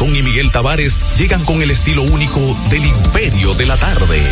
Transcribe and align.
Rincón 0.00 0.16
y 0.16 0.22
Miguel 0.22 0.50
Tavares 0.50 0.98
llegan 1.18 1.44
con 1.44 1.60
el 1.60 1.70
estilo 1.70 2.02
único 2.02 2.40
del 2.70 2.86
imperio 2.86 3.52
de 3.52 3.66
la 3.66 3.76
tarde. 3.76 4.22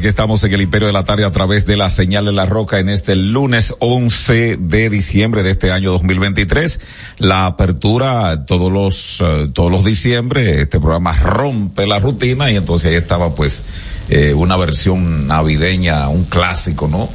Aquí 0.00 0.08
estamos 0.08 0.42
en 0.44 0.54
el 0.54 0.62
Imperio 0.62 0.86
de 0.86 0.94
la 0.94 1.04
Tarde 1.04 1.26
a 1.26 1.30
través 1.30 1.66
de 1.66 1.76
la 1.76 1.90
señal 1.90 2.24
de 2.24 2.32
la 2.32 2.46
Roca 2.46 2.78
en 2.78 2.88
este 2.88 3.14
lunes 3.16 3.74
11 3.80 4.56
de 4.56 4.88
diciembre 4.88 5.42
de 5.42 5.50
este 5.50 5.72
año 5.72 5.92
2023. 5.92 6.80
La 7.18 7.44
apertura 7.44 8.46
todos 8.46 8.72
los 8.72 9.20
uh, 9.20 9.48
todos 9.52 9.70
los 9.70 9.84
diciembre 9.84 10.62
este 10.62 10.80
programa 10.80 11.12
rompe 11.12 11.86
la 11.86 11.98
rutina 11.98 12.50
y 12.50 12.56
entonces 12.56 12.92
ahí 12.92 12.96
estaba 12.96 13.34
pues 13.34 13.62
eh, 14.08 14.32
una 14.32 14.56
versión 14.56 15.26
navideña, 15.26 16.08
un 16.08 16.24
clásico, 16.24 16.88
¿no? 16.88 17.10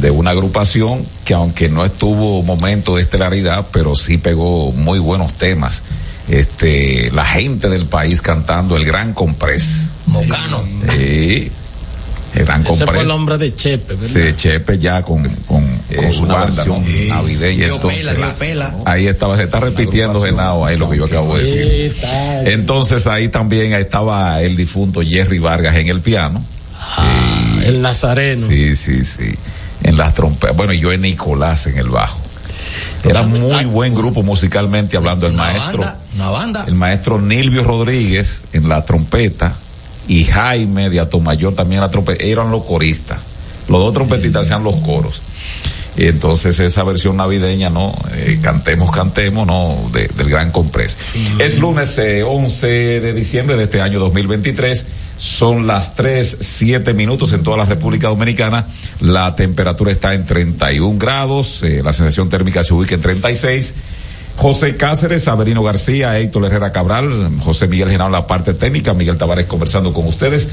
de 0.00 0.12
una 0.12 0.30
agrupación 0.30 1.04
que 1.24 1.34
aunque 1.34 1.68
no 1.68 1.84
estuvo 1.84 2.44
momento 2.44 2.94
de 2.94 3.02
estelaridad, 3.02 3.66
pero 3.72 3.96
sí 3.96 4.18
pegó 4.18 4.70
muy 4.70 5.00
buenos 5.00 5.34
temas 5.34 5.82
este, 6.28 7.10
la 7.10 7.24
gente 7.24 7.68
del 7.68 7.86
país 7.86 8.22
cantando 8.22 8.76
el 8.76 8.84
Gran 8.84 9.14
Comprés. 9.14 9.90
Mocano. 10.06 10.62
Sí. 10.96 11.50
Gran 12.44 12.66
Ese 12.66 12.86
fue 12.86 13.00
el 13.00 13.10
hombre 13.10 13.38
de 13.38 13.54
Chepe, 13.54 13.94
¿verdad? 13.94 14.14
Sí, 14.28 14.34
Chepe 14.36 14.78
ya 14.78 15.02
con, 15.02 15.22
con, 15.46 15.64
con 15.94 16.12
su 16.12 16.22
una 16.22 16.44
versión 16.44 16.84
Sí. 16.84 17.06
navideña. 17.08 17.64
Dio 17.66 17.74
Entonces, 17.76 18.06
pela, 18.08 18.26
dio 18.26 18.38
pela. 18.38 18.74
ahí 18.84 19.06
estaba, 19.06 19.36
se 19.36 19.44
está 19.44 19.60
repitiendo 19.60 20.22
Genao 20.22 20.64
ahí 20.66 20.76
lo 20.76 20.88
que 20.90 20.96
yo 20.96 21.04
acabo 21.06 21.36
de 21.36 21.46
Sí, 21.46 21.58
decir. 21.58 21.92
está. 21.96 22.42
Entonces 22.50 23.06
ahí 23.06 23.28
también 23.28 23.74
ahí 23.74 23.82
estaba 23.82 24.40
el 24.42 24.56
difunto 24.56 25.00
Jerry 25.02 25.38
Vargas 25.38 25.76
en 25.76 25.88
el 25.88 26.00
piano. 26.00 26.42
Ah, 26.78 27.60
el 27.64 27.82
Nazareno. 27.82 28.46
Sí, 28.46 28.74
sí, 28.74 29.04
sí. 29.04 29.34
En 29.82 29.96
las 29.96 30.14
trompetas. 30.14 30.56
Bueno, 30.56 30.72
y 30.72 30.80
yo 30.80 30.92
en 30.92 31.02
Nicolás 31.02 31.66
en 31.66 31.78
el 31.78 31.88
bajo. 31.88 32.18
Era 33.04 33.22
muy 33.22 33.64
buen 33.64 33.94
grupo 33.94 34.22
musicalmente 34.22 34.96
hablando 34.96 35.26
el 35.26 35.32
Una 35.34 35.44
maestro. 35.44 35.78
banda, 35.82 35.98
una 36.14 36.28
banda. 36.30 36.64
El 36.68 36.74
maestro 36.74 37.18
Nilvio 37.20 37.62
Rodríguez 37.64 38.42
en 38.52 38.68
la 38.68 38.84
trompeta 38.84 39.54
y 40.08 40.24
Jaime 40.24 40.90
de 40.90 41.00
Atomayor 41.00 41.54
también. 41.54 41.82
Eran 42.20 42.50
los 42.50 42.64
coristas. 42.64 43.18
Los 43.68 43.80
dos 43.80 43.94
trompetistas 43.94 44.42
hacían 44.42 44.64
los 44.64 44.76
coros. 44.76 45.22
Y 45.96 46.06
entonces 46.06 46.58
esa 46.60 46.82
versión 46.84 47.16
navideña, 47.16 47.68
¿no? 47.68 47.94
Eh, 48.14 48.38
cantemos, 48.40 48.90
cantemos, 48.90 49.46
¿no? 49.46 49.90
De- 49.92 50.08
del 50.08 50.30
Gran 50.30 50.50
Comprés. 50.52 50.98
Es 51.38 51.58
lunes 51.58 51.98
eh, 51.98 52.22
11 52.22 52.66
de 53.00 53.12
diciembre 53.12 53.56
de 53.56 53.64
este 53.64 53.80
año 53.80 53.98
2023. 53.98 54.86
Son 55.18 55.66
las 55.66 55.94
3, 55.96 56.38
7 56.40 56.94
minutos 56.94 57.32
en 57.34 57.42
toda 57.42 57.58
la 57.58 57.66
República 57.66 58.08
Dominicana. 58.08 58.66
La 59.00 59.34
temperatura 59.36 59.90
está 59.92 60.14
en 60.14 60.24
31 60.24 60.98
grados. 60.98 61.62
eh, 61.62 61.82
la 61.84 61.92
sensación 61.92 62.30
térmica 62.30 62.62
se 62.62 62.72
ubica 62.72 62.94
en 62.94 63.02
36. 63.02 63.74
José 64.40 64.78
Cáceres, 64.78 65.28
Averino 65.28 65.62
García, 65.62 66.18
Héctor 66.18 66.46
Herrera 66.46 66.72
Cabral, 66.72 67.40
José 67.40 67.68
Miguel 67.68 67.90
Genao 67.90 68.06
en 68.06 68.12
la 68.12 68.26
parte 68.26 68.54
técnica, 68.54 68.94
Miguel 68.94 69.18
Tavares 69.18 69.44
conversando 69.44 69.92
con 69.92 70.06
ustedes. 70.06 70.48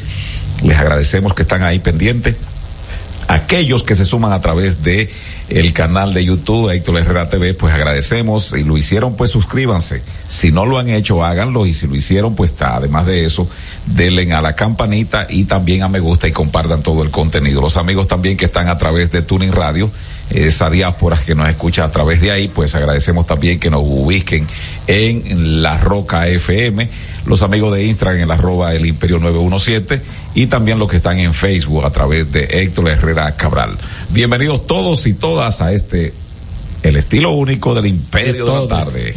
Les 0.62 0.78
agradecemos 0.78 1.34
que 1.34 1.44
están 1.44 1.63
ahí 1.63 1.80
pendientes 1.80 2.36
aquellos 3.28 3.84
que 3.84 3.95
se 3.95 4.06
suman 4.06 4.31
a 4.31 4.39
través 4.39 4.84
de 4.84 5.10
el 5.50 5.74
canal 5.74 6.13
de 6.13 6.24
YouTube 6.24 6.69
Héctor 6.69 6.98
Herrera 6.98 7.30
TV, 7.30 7.54
pues 7.54 7.74
agradecemos. 7.74 8.45
Si 8.45 8.63
lo 8.63 8.78
hicieron, 8.78 9.16
pues 9.16 9.31
suscríbanse. 9.31 10.01
Si 10.28 10.51
no 10.51 10.66
lo 10.66 10.78
han 10.78 10.89
hecho, 10.89 11.24
háganlo. 11.24 11.66
Y 11.66 11.74
si 11.74 11.88
lo 11.88 11.95
hicieron, 11.95 12.36
pues 12.36 12.51
está. 12.51 12.75
Además 12.78 13.06
de 13.06 13.25
eso, 13.25 13.48
denle 13.86 14.31
a 14.34 14.42
la 14.42 14.56
campanita 14.56 15.28
y 15.30 15.45
también 15.45 15.84
a 15.84 15.88
me 15.88 16.00
gusta 16.00 16.28
y 16.28 16.31
compartan 16.31 16.81
todo 16.81 17.04
el 17.04 17.12
contenido. 17.12 17.62
Los 17.62 17.78
amigos 17.78 18.07
también 18.07 18.38
que 18.38 18.45
están 18.45 18.68
a 18.68 18.78
través 18.78 19.12
de 19.12 19.22
Tuning 19.22 19.51
Radio, 19.51 19.89
esa 20.29 20.69
diáspora 20.69 21.21
que 21.25 21.33
nos 21.35 21.50
escucha 21.50 21.85
a 21.85 21.91
través 21.91 22.19
de 22.21 22.31
ahí, 22.31 22.47
pues 22.50 22.75
agradecemos 22.75 23.25
también 23.25 23.59
que 23.59 23.69
nos 23.69 23.81
ubiquen 23.83 24.45
en 24.88 25.62
La 25.62 25.77
Roca 25.77 26.27
FM, 26.27 26.89
los 27.25 27.44
amigos 27.44 27.74
de 27.75 27.85
Instagram 27.85 28.18
en 28.18 28.24
el 28.24 28.31
arroba 28.31 28.74
el 28.75 28.85
Imperio 28.85 29.19
917 29.19 30.01
y 30.35 30.47
también 30.47 30.79
los 30.79 30.89
que 30.89 30.97
están 30.97 31.18
en 31.19 31.33
Facebook 31.33 31.85
a 31.85 31.91
través 31.91 32.31
de 32.31 32.44
Héctor 32.44 32.89
Herrera 32.89 33.35
Cabral. 33.35 33.77
Bienvenidos 34.09 34.68
todos 34.68 35.07
y 35.07 35.13
todas 35.13 35.62
a 35.62 35.71
este, 35.71 36.13
el 36.83 36.97
estilo 36.97 37.31
único 37.31 37.74
del 37.74 37.88
Imperio 37.88 38.45
de, 38.45 38.51
De 38.51 38.59
la. 38.62 38.68
Tarde. 38.68 39.15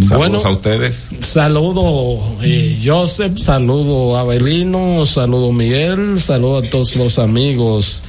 Saludos 0.00 0.16
Bueno. 0.18 0.38
a 0.44 0.50
ustedes. 0.52 1.08
Saludo 1.20 2.36
eh, 2.42 2.78
Joseph, 2.84 3.36
saludo 3.38 4.16
Abelino, 4.16 5.04
saludo 5.06 5.52
Miguel, 5.52 6.20
saludo 6.20 6.58
a 6.58 6.62
todos 6.70 6.94
los 6.96 7.18
amigos 7.18 8.04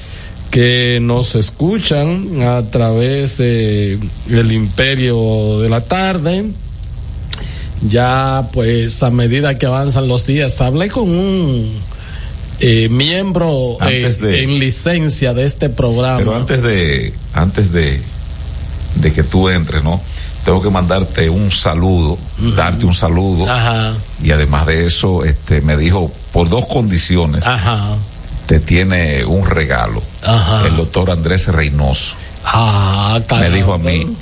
que 0.50 0.98
nos 1.00 1.34
escuchan 1.36 2.42
a 2.42 2.62
través 2.70 3.36
de 3.38 3.98
el 4.28 4.52
Imperio 4.52 5.60
de 5.60 5.68
la 5.68 5.82
Tarde. 5.82 6.46
Ya 7.82 8.48
pues 8.52 9.02
a 9.02 9.10
medida 9.10 9.56
que 9.58 9.66
avanzan 9.66 10.06
los 10.06 10.26
días, 10.26 10.60
hablé 10.60 10.88
con 10.90 11.08
un 11.08 11.72
eh, 12.58 12.88
miembro 12.90 13.78
eh, 13.88 14.14
de- 14.20 14.42
en 14.42 14.58
licencia 14.58 15.32
de 15.32 15.44
este 15.46 15.70
programa. 15.70 16.18
Pero 16.18 16.36
antes 16.36 16.62
de, 16.62 17.14
antes 17.32 17.72
de, 17.72 18.02
de 18.96 19.12
que 19.12 19.22
tú 19.22 19.48
entres, 19.48 19.82
¿no? 19.82 20.00
Tengo 20.44 20.60
que 20.60 20.68
mandarte 20.70 21.30
un 21.30 21.50
saludo, 21.50 22.18
darte 22.56 22.84
un 22.84 22.92
saludo. 22.94 23.50
Ajá, 23.50 23.94
Y 24.22 24.30
además 24.32 24.66
de 24.66 24.84
eso, 24.86 25.24
este, 25.24 25.60
me 25.62 25.76
dijo, 25.76 26.10
por 26.32 26.48
dos 26.50 26.66
condiciones, 26.66 27.46
ajá, 27.46 27.96
te 28.50 28.58
tiene 28.58 29.24
un 29.24 29.46
regalo. 29.46 30.02
Ajá. 30.24 30.66
El 30.66 30.74
doctor 30.74 31.12
Andrés 31.12 31.46
Reynoso. 31.46 32.16
ah, 32.44 33.20
me 33.38 33.48
dijo 33.48 33.72
a 33.72 33.78
mí, 33.78 34.16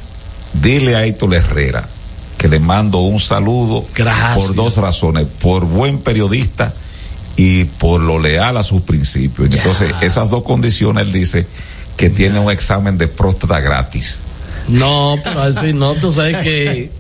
dile 0.53 0.97
a 0.97 1.07
Héctor 1.07 1.35
Herrera 1.35 1.89
que 2.37 2.47
le 2.47 2.59
mando 2.59 2.99
un 2.99 3.21
saludo 3.21 3.87
Gracias. 3.95 4.37
por 4.37 4.55
dos 4.55 4.77
razones, 4.77 5.27
por 5.41 5.65
buen 5.65 6.01
periodista 6.01 6.75
y 7.37 7.65
por 7.65 8.03
lo 8.03 8.19
leal 8.19 8.59
a 8.59 8.63
sus 8.63 8.83
principios. 8.83 9.49
Ya. 9.49 9.63
Entonces, 9.63 9.95
esas 10.03 10.29
dos 10.29 10.43
condiciones, 10.43 11.07
él 11.07 11.13
dice 11.15 11.47
que 11.97 12.11
tiene 12.11 12.39
un 12.39 12.53
examen 12.53 12.99
de 12.99 13.09
próstata 13.09 13.61
gratis. 13.61 14.21
No, 14.69 15.17
pero 15.25 15.41
así 15.41 15.73
no, 15.73 15.95
tú 15.95 16.13
sabes 16.13 16.37
que, 16.43 16.91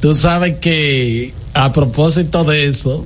tú 0.00 0.14
sabes 0.14 0.58
que 0.60 1.34
a 1.54 1.72
propósito 1.72 2.44
de 2.44 2.66
eso, 2.66 3.04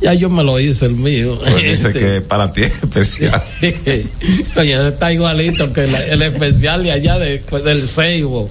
ya 0.00 0.14
yo 0.14 0.28
me 0.30 0.42
lo 0.42 0.58
hice 0.60 0.86
el 0.86 0.92
mío. 0.94 1.38
Pues 1.40 1.54
dice 1.56 1.72
Este, 1.88 1.98
que 1.98 2.20
para 2.20 2.52
ti 2.52 2.62
es 2.62 2.72
especial. 2.74 3.42
Oye, 4.56 4.88
está 4.88 5.12
igualito 5.12 5.72
que 5.72 5.86
la- 5.86 6.04
el 6.06 6.22
especial 6.22 6.82
de 6.82 6.92
allá 6.92 7.18
de, 7.18 7.42
pues, 7.48 7.64
del 7.64 7.86
Seibo, 7.86 8.48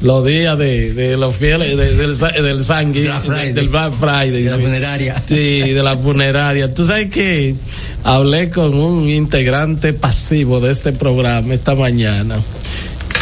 los 0.00 0.24
días 0.24 0.56
de, 0.58 0.94
de 0.94 1.16
los 1.16 1.34
fieles, 1.36 1.76
de- 1.76 1.94
del, 1.96 2.16
del 2.18 2.64
sangui, 2.64 3.02
Black 3.02 3.24
Friday. 3.24 3.52
del 3.52 3.68
Black 3.68 3.92
Friday. 3.94 4.42
De 4.42 4.50
la 4.50 4.56
sí. 4.56 4.62
funeraria. 4.62 5.22
Sí, 5.26 5.60
de 5.60 5.82
la 5.82 5.96
funeraria. 5.96 6.74
Tú 6.74 6.86
sabes 6.86 7.10
que 7.10 7.54
hablé 8.04 8.50
con 8.50 8.74
un 8.74 9.08
integrante 9.08 9.92
pasivo 9.92 10.60
de 10.60 10.70
este 10.72 10.92
programa 10.92 11.54
esta 11.54 11.74
mañana. 11.74 12.36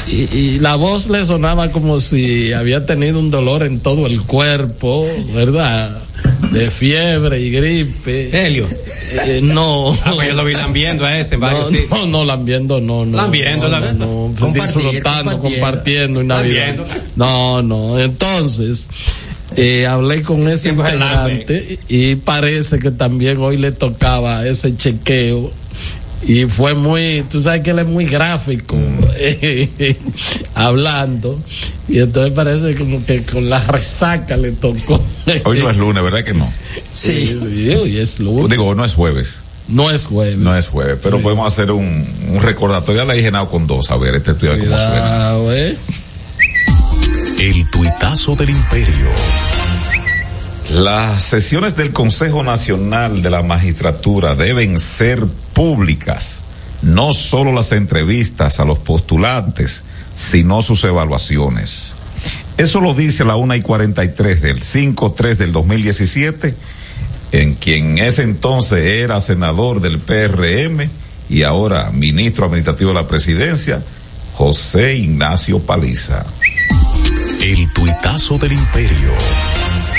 Y, 0.06 0.28
y 0.36 0.58
la 0.60 0.76
voz 0.76 1.08
le 1.08 1.24
sonaba 1.24 1.72
como 1.72 2.00
si 2.00 2.52
había 2.52 2.86
tenido 2.86 3.18
un 3.18 3.30
dolor 3.30 3.64
en 3.64 3.80
todo 3.80 4.06
el 4.06 4.22
cuerpo, 4.22 5.04
¿verdad? 5.34 6.02
De 6.52 6.70
fiebre 6.70 7.40
y 7.40 7.50
gripe. 7.50 8.46
Helio. 8.46 8.66
Eh, 9.12 9.40
no. 9.42 9.92
Ah, 10.04 10.12
pues 10.14 10.28
yo 10.28 10.34
lo 10.34 10.44
vi 10.44 10.54
lambiendo 10.54 11.04
a 11.04 11.18
ese 11.18 11.34
en 11.34 11.40
No, 11.40 11.46
varios 11.46 11.68
sitios. 11.68 11.90
no, 11.90 12.06
no, 12.06 12.24
lambiendo, 12.24 12.80
no, 12.80 13.04
no. 13.04 13.16
Lambiendo, 13.16 13.64
no, 13.68 13.68
lambiendo. 13.68 14.06
no, 14.06 14.34
no, 14.46 14.52
disfrutando, 14.52 15.32
compartiendo. 15.32 15.40
compartiendo 15.40 16.20
en 16.20 16.26
Navidad. 16.28 16.76
Lambiendo. 16.76 16.86
No, 17.16 17.62
no, 17.62 17.98
entonces, 18.00 18.88
eh, 19.56 19.86
hablé 19.86 20.22
con 20.22 20.48
ese 20.48 20.70
integrante 20.70 21.78
y 21.88 22.16
parece 22.16 22.78
que 22.78 22.90
también 22.90 23.38
hoy 23.38 23.56
le 23.56 23.72
tocaba 23.72 24.46
ese 24.46 24.76
chequeo 24.76 25.52
y 26.22 26.44
fue 26.46 26.74
muy, 26.74 27.24
tú 27.28 27.40
sabes 27.40 27.60
que 27.60 27.70
él 27.70 27.78
es 27.80 27.86
muy 27.86 28.06
gráfico 28.06 28.76
hablando 30.54 31.38
y 31.88 31.98
entonces 32.00 32.32
parece 32.32 32.74
como 32.74 33.04
que 33.04 33.22
con 33.22 33.48
la 33.48 33.60
resaca 33.60 34.36
le 34.36 34.52
tocó. 34.52 35.00
Hoy 35.44 35.60
no 35.60 35.70
es 35.70 35.76
lunes, 35.76 36.02
¿verdad 36.02 36.24
que 36.24 36.34
no? 36.34 36.52
Sí, 36.90 37.26
sí, 37.38 37.70
hoy 37.70 37.98
es 37.98 38.18
lunes. 38.18 38.50
Digo, 38.50 38.66
hoy 38.66 38.76
no 38.76 38.84
es 38.84 38.94
jueves. 38.94 39.42
no 39.68 39.90
es 39.90 40.06
jueves. 40.06 40.38
No 40.38 40.54
es 40.54 40.68
jueves, 40.68 40.98
pero 41.02 41.20
podemos 41.20 41.52
hacer 41.52 41.70
un, 41.70 42.06
un 42.28 42.40
recordatorio. 42.40 43.04
Ya 43.04 43.30
la 43.30 43.46
con 43.46 43.66
dos. 43.66 43.90
A 43.90 43.96
ver, 43.96 44.16
este 44.16 44.32
estudio 44.32 44.58
cómo 44.58 44.78
suena. 44.78 45.34
Eh. 45.54 45.76
El 47.38 47.70
tuitazo 47.70 48.34
del 48.34 48.50
imperio. 48.50 49.10
Las 50.70 51.22
sesiones 51.22 51.76
del 51.76 51.92
Consejo 51.92 52.42
Nacional 52.42 53.22
de 53.22 53.30
la 53.30 53.42
Magistratura 53.42 54.34
deben 54.34 54.80
ser 54.80 55.24
públicas, 55.52 56.42
no 56.82 57.12
solo 57.12 57.52
las 57.52 57.70
entrevistas 57.70 58.58
a 58.58 58.64
los 58.64 58.78
postulantes, 58.78 59.84
sino 60.16 60.62
sus 60.62 60.82
evaluaciones. 60.82 61.94
Eso 62.56 62.80
lo 62.80 62.94
dice 62.94 63.24
la 63.24 63.36
1 63.36 63.54
y 63.54 63.60
43 63.62 64.42
del 64.42 64.60
5-3 64.60 65.36
del 65.36 65.52
2017, 65.52 66.56
en 67.30 67.54
quien 67.54 67.98
ese 67.98 68.24
entonces 68.24 68.84
era 68.84 69.20
senador 69.20 69.80
del 69.80 70.00
PRM 70.00 70.90
y 71.28 71.42
ahora 71.44 71.90
ministro 71.92 72.44
administrativo 72.44 72.90
de 72.90 72.94
la 72.94 73.06
presidencia, 73.06 73.84
José 74.34 74.96
Ignacio 74.96 75.60
Paliza. 75.60 76.26
El 77.40 77.72
tuitazo 77.72 78.36
del 78.38 78.52
imperio. 78.52 79.12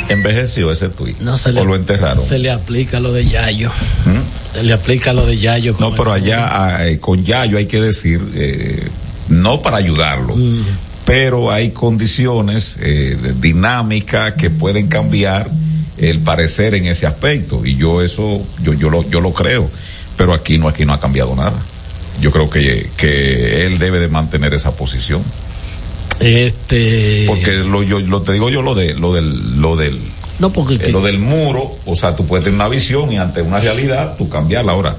Envejeció 0.10 0.72
ese 0.72 0.90
tuit. 0.90 1.20
No 1.20 1.38
se 1.38 1.52
le, 1.52 1.62
o 1.62 1.66
lo 1.66 1.76
enterraron. 1.76 2.20
Se 2.20 2.40
le 2.40 2.50
aplica 2.50 3.00
lo 3.00 3.12
de 3.12 3.28
Yayo. 3.28 3.72
¿Mm? 4.06 4.56
Se 4.56 4.64
le 4.64 4.74
aplica 4.74 5.14
lo 5.14 5.26
de 5.26 5.38
Yayo. 5.38 5.76
No, 5.80 5.94
pero 5.94 6.14
allá 6.14 6.88
eh, 6.88 7.00
con 7.00 7.24
Yayo 7.24 7.58
hay 7.58 7.66
que 7.66 7.82
decir, 7.82 8.22
eh, 8.34 8.88
no 9.28 9.62
para 9.62 9.78
ayudarlo, 9.78 10.36
mm. 10.36 10.64
pero 11.06 11.52
hay 11.52 11.72
condiciones 11.72 12.78
eh, 12.80 13.18
dinámicas 13.40 14.34
que 14.34 14.50
pueden 14.50 14.88
cambiar 14.88 15.50
el 15.98 16.20
parecer 16.20 16.76
en 16.76 16.86
ese 16.86 17.08
aspecto 17.08 17.66
y 17.66 17.76
yo 17.76 18.04
eso 18.04 18.46
yo 18.62 18.74
yo 18.74 18.90
lo 18.90 19.08
yo 19.10 19.20
lo 19.20 19.34
creo, 19.34 19.70
pero 20.16 20.34
aquí 20.34 20.58
no 20.58 20.68
aquí 20.68 20.86
no 20.86 20.94
ha 20.94 21.00
cambiado 21.00 21.36
nada. 21.36 21.60
Yo 22.22 22.32
creo 22.32 22.50
que 22.50 22.90
que 22.96 23.66
él 23.66 23.78
debe 23.78 24.00
de 24.00 24.08
mantener 24.08 24.54
esa 24.54 24.72
posición. 24.72 25.24
Este. 26.20 27.26
Porque 27.28 27.58
lo, 27.58 27.84
yo, 27.84 28.00
lo 28.00 28.22
te 28.22 28.34
digo 28.34 28.50
yo 28.50 28.62
lo 28.62 28.76
de, 28.76 28.94
lo 28.94 29.14
del, 29.14 29.62
lo 29.62 29.76
del. 29.76 30.00
No, 30.40 30.52
porque. 30.52 30.76
Eh, 30.76 30.92
lo 30.92 31.02
del 31.02 31.20
muro, 31.20 31.78
o 31.86 31.96
sea, 31.96 32.16
tú 32.16 32.26
puedes 32.26 32.44
tener 32.44 32.56
una 32.56 32.70
visión 32.70 33.12
y 33.12 33.18
ante 33.18 33.42
una 33.42 33.60
realidad, 33.60 34.16
tú 34.18 34.30
cambiarla. 34.30 34.72
Ahora, 34.72 34.96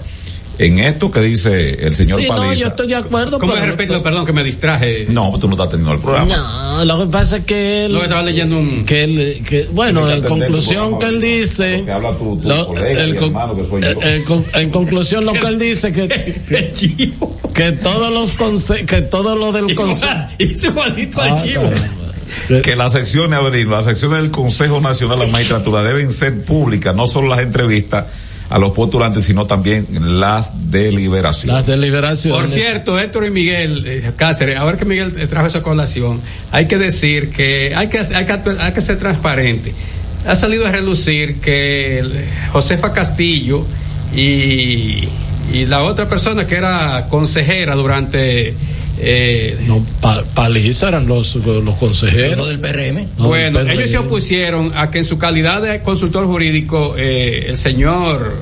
en 0.59 0.81
esto 0.81 1.11
que 1.11 1.21
dice 1.21 1.87
el 1.87 1.95
señor 1.95 2.21
sí, 2.21 2.27
Paliza. 2.27 2.47
No, 2.47 2.55
yo 2.55 2.67
estoy 2.69 2.89
de 2.89 2.97
acuerdo. 2.97 3.39
¿Cómo 3.39 3.53
pero, 3.53 3.67
respecto, 3.67 4.03
perdón, 4.03 4.27
que 4.27 4.33
me 4.33 4.43
distraje? 4.43 5.07
No, 5.09 5.39
tú 5.39 5.47
no 5.47 5.55
estás 5.55 5.71
teniendo 5.71 5.93
el 5.93 6.01
programa. 6.01 6.37
No, 6.37 6.85
lo 6.85 7.05
que 7.05 7.11
pasa 7.11 7.37
es 7.39 7.45
que 7.45 7.85
él. 7.85 7.93
Lo 7.93 8.01
que 8.01 8.05
estaba 8.07 8.23
leyendo 8.23 8.59
un. 8.59 8.85
Que 8.85 9.05
él, 9.05 9.43
que, 9.49 9.69
bueno, 9.73 10.11
en 10.11 10.23
conclusión 10.23 10.99
que 10.99 11.07
él 11.07 11.21
dice. 11.21 11.83
Que 11.85 11.93
habla 11.93 12.13
tu, 12.13 12.37
tu 12.37 12.49
lo, 12.49 12.67
colega 12.67 13.05
el, 13.05 13.17
hermano 13.17 13.57
que 13.57 13.65
soy 13.65 13.83
yo. 13.83 13.89
El, 13.89 14.25
en 14.55 14.71
conclusión 14.71 15.25
lo 15.25 15.33
que 15.33 15.47
él 15.47 15.59
dice 15.59 15.93
que. 15.93 16.09
que, 16.49 17.13
que 17.55 17.73
todos 17.73 18.13
los 18.13 18.33
conse 18.33 18.85
que 18.85 19.03
todo 19.03 19.37
lo 19.37 19.53
del 19.53 19.75
consejo. 19.75 20.13
igualito 20.39 21.21
al 21.21 21.43
chivo 21.43 21.71
que 22.63 22.77
las 22.77 22.93
secciones, 22.93 23.39
Averino, 23.39 23.71
las 23.73 23.85
secciones 23.85 24.21
del 24.21 24.31
Consejo 24.31 24.81
Nacional 24.81 25.19
de 25.19 25.27
la 25.27 25.33
Magistratura 25.33 25.83
deben 25.83 26.13
ser 26.13 26.45
públicas, 26.45 26.95
no 26.95 27.07
solo 27.07 27.29
las 27.29 27.41
entrevistas 27.41 28.07
a 28.51 28.59
los 28.59 28.73
postulantes, 28.73 29.25
sino 29.25 29.47
también 29.47 29.87
las 30.21 30.71
deliberaciones. 30.71 31.55
Las 31.55 31.67
deliberaciones. 31.67 32.39
Por 32.39 32.49
cierto, 32.49 32.99
Héctor 32.99 33.27
y 33.27 33.31
Miguel 33.31 33.85
eh, 33.87 34.13
Cáceres, 34.17 34.57
ahora 34.57 34.79
que 34.79 34.85
Miguel 34.85 35.29
trajo 35.29 35.47
esa 35.47 35.63
colación, 35.63 36.21
hay 36.51 36.67
que 36.67 36.79
decir 36.79 37.31
que 37.31 37.75
hay 37.75 37.89
que, 37.89 37.99
hay 37.99 38.25
que, 38.25 38.41
hay 38.59 38.73
que 38.73 38.81
ser 38.81 38.99
transparente. 38.99 39.75
Ha 40.27 40.35
salido 40.35 40.67
a 40.67 40.73
relucir 40.73 41.41
que 41.41 42.03
Josefa 42.53 42.93
Castillo 42.93 43.67
y, 44.15 45.09
y 45.53 45.67
la 45.67 45.83
otra 45.83 46.09
persona 46.09 46.47
que 46.47 46.57
era 46.57 47.07
consejera 47.09 47.75
durante 47.75 48.55
eh, 49.01 49.57
no, 49.67 49.85
pa, 50.01 50.25
Paliza 50.35 50.89
eran 50.89 51.07
los, 51.07 51.37
los 51.37 51.77
consejeros. 51.77 52.49
del 52.49 52.59
PRM. 52.59 53.07
bueno, 53.19 53.61
ellos 53.61 53.91
se 53.91 53.99
opusieron 53.99 54.73
a 54.77 54.91
que 54.91 54.99
en 54.99 55.05
su 55.05 55.19
calidad 55.19 55.63
de 55.63 55.81
consultor 55.83 56.27
jurídico, 56.27 56.95
eh, 56.99 57.47
el 57.49 57.59
señor, 57.59 58.35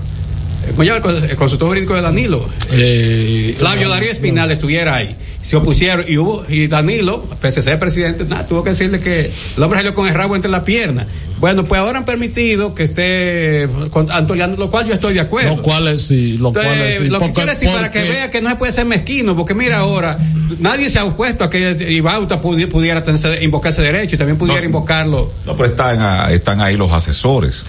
¿cómo 0.70 0.82
llama 0.84 1.02
el 1.28 1.36
consultor 1.36 1.68
jurídico 1.68 1.94
de 1.94 2.02
Danilo? 2.02 2.48
Eh, 2.72 3.54
Flavio 3.58 3.88
Darío 3.88 4.10
Espinal 4.10 4.50
estuviera 4.50 4.96
ahí. 4.96 5.14
Se 5.42 5.56
opusieron 5.56 6.04
y 6.08 6.16
hubo, 6.18 6.44
y 6.48 6.66
Danilo, 6.66 7.22
pese 7.40 7.60
a 7.60 7.62
ser 7.62 7.78
presidente, 7.78 8.25
nada, 8.25 8.46
tuvo 8.48 8.64
que 8.64 8.70
decirle 8.70 8.98
que 8.98 9.30
el 9.56 9.62
hombre 9.62 9.78
salió 9.78 9.94
con 9.94 10.08
el 10.08 10.14
rabo 10.14 10.34
entre 10.34 10.50
las 10.50 10.62
piernas. 10.64 11.06
Bueno, 11.38 11.64
pues 11.64 11.78
ahora 11.81 11.99
han 11.99 12.05
permitido 12.05 12.75
que 12.75 12.85
esté 12.85 13.69
antoliando, 14.11 14.57
lo 14.57 14.71
cual 14.71 14.87
yo 14.87 14.95
estoy 14.95 15.14
de 15.14 15.21
acuerdo. 15.21 15.57
Lo 15.57 15.62
cual 15.62 15.88
es 15.88 16.02
sí, 16.02 16.38
lo 16.38 16.52
cual 16.52 16.66
es 16.66 16.99
sí. 16.99 17.09
Lo 17.09 17.21
que 17.21 17.33
quiere 17.33 17.50
decir 17.52 17.71
para 17.71 17.90
que 17.90 18.02
vea 18.05 18.31
que 18.31 18.40
no 18.40 18.50
se 18.50 18.57
puede 18.57 18.73
ser 18.73 18.87
mezquino, 18.87 19.37
porque 19.37 19.55
mira 19.55 19.78
ahora, 19.78 20.19
nadie 20.61 20.88
se 20.88 20.99
ha 20.99 21.05
opuesto 21.05 21.45
a 21.45 21.50
que 21.50 21.76
Ibauta 21.90 22.40
pudiera, 22.40 22.71
pudiera 22.71 23.05
invocar 23.43 23.73
ese 23.73 23.83
derecho 23.83 24.14
y 24.14 24.19
también 24.19 24.38
pudiera 24.38 24.61
no, 24.61 24.66
invocarlo. 24.66 25.31
No, 25.45 25.57
pero 25.57 25.71
están, 25.71 26.33
están 26.33 26.61
ahí 26.61 26.76
los 26.76 26.90
asesores. 26.90 27.64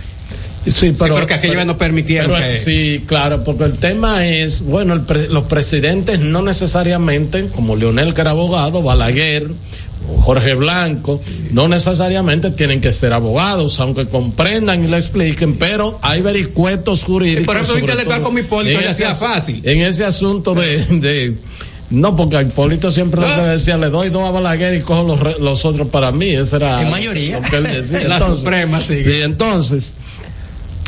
Sí, 0.66 0.94
pero, 0.98 1.16
sí, 1.16 1.20
porque 1.20 1.34
aquello 1.34 1.64
no 1.66 1.78
permitieron 1.78 2.32
pero, 2.34 2.54
que... 2.54 2.60
Sí, 2.60 3.04
claro, 3.06 3.44
porque 3.44 3.64
el 3.64 3.78
tema 3.78 4.26
es, 4.28 4.62
bueno, 4.64 4.94
el 4.94 5.02
pre, 5.02 5.30
los 5.30 5.46
presidentes 5.46 6.20
no 6.20 6.42
necesariamente, 6.42 7.48
como 7.48 7.76
Leonel 7.76 8.14
que 8.14 8.22
era 8.22 8.32
abogado, 8.32 8.82
Balaguer, 8.84 9.48
Jorge 10.22 10.54
Blanco, 10.56 11.22
no 11.51 11.68
necesariamente 11.68 12.51
tienen 12.51 12.82
que 12.82 12.92
ser 12.92 13.13
abogados, 13.13 13.80
aunque 13.80 14.08
comprendan 14.08 14.84
y 14.84 14.88
le 14.88 14.98
expliquen, 14.98 15.58
pero 15.58 16.00
hay 16.01 16.22
vericuetos 16.22 17.04
jurídicos. 17.04 17.46
Por 17.46 17.58
eso 17.58 17.77
intelectual 17.77 18.22
con 18.22 18.34
mi 18.34 18.42
Hipólito 18.42 18.80
ya 18.82 18.94
sea 18.94 19.13
fácil. 19.13 19.62
En 19.63 19.82
ese 19.82 20.06
asunto 20.06 20.54
de, 20.54 20.86
de 20.86 21.36
no, 21.89 22.16
porque 22.16 22.38
a 22.38 22.42
Hipólito 22.42 22.92
siempre 22.92 23.22
que 23.22 23.42
decía, 23.42 23.77
le 23.77 23.89
doy 23.89 24.10
dos 24.10 24.24
a 24.27 24.32
Balaguer 24.32 24.75
y 24.75 24.82
cojo 24.82 25.04
los, 25.04 25.39
los 25.39 25.63
otros 25.63 25.88
para 25.88 26.12
mí. 26.12 26.30
Esa 26.30 26.58
era 26.58 26.82
en 26.82 26.89
mayoría. 26.89 27.39
lo 27.39 27.50
que 27.50 27.58
él 27.58 27.63
decía. 27.63 28.04
la 28.08 28.16
entonces, 28.16 28.39
Suprema, 28.39 28.82
sí. 28.82 29.04
Sí, 29.04 29.22
entonces, 29.22 29.96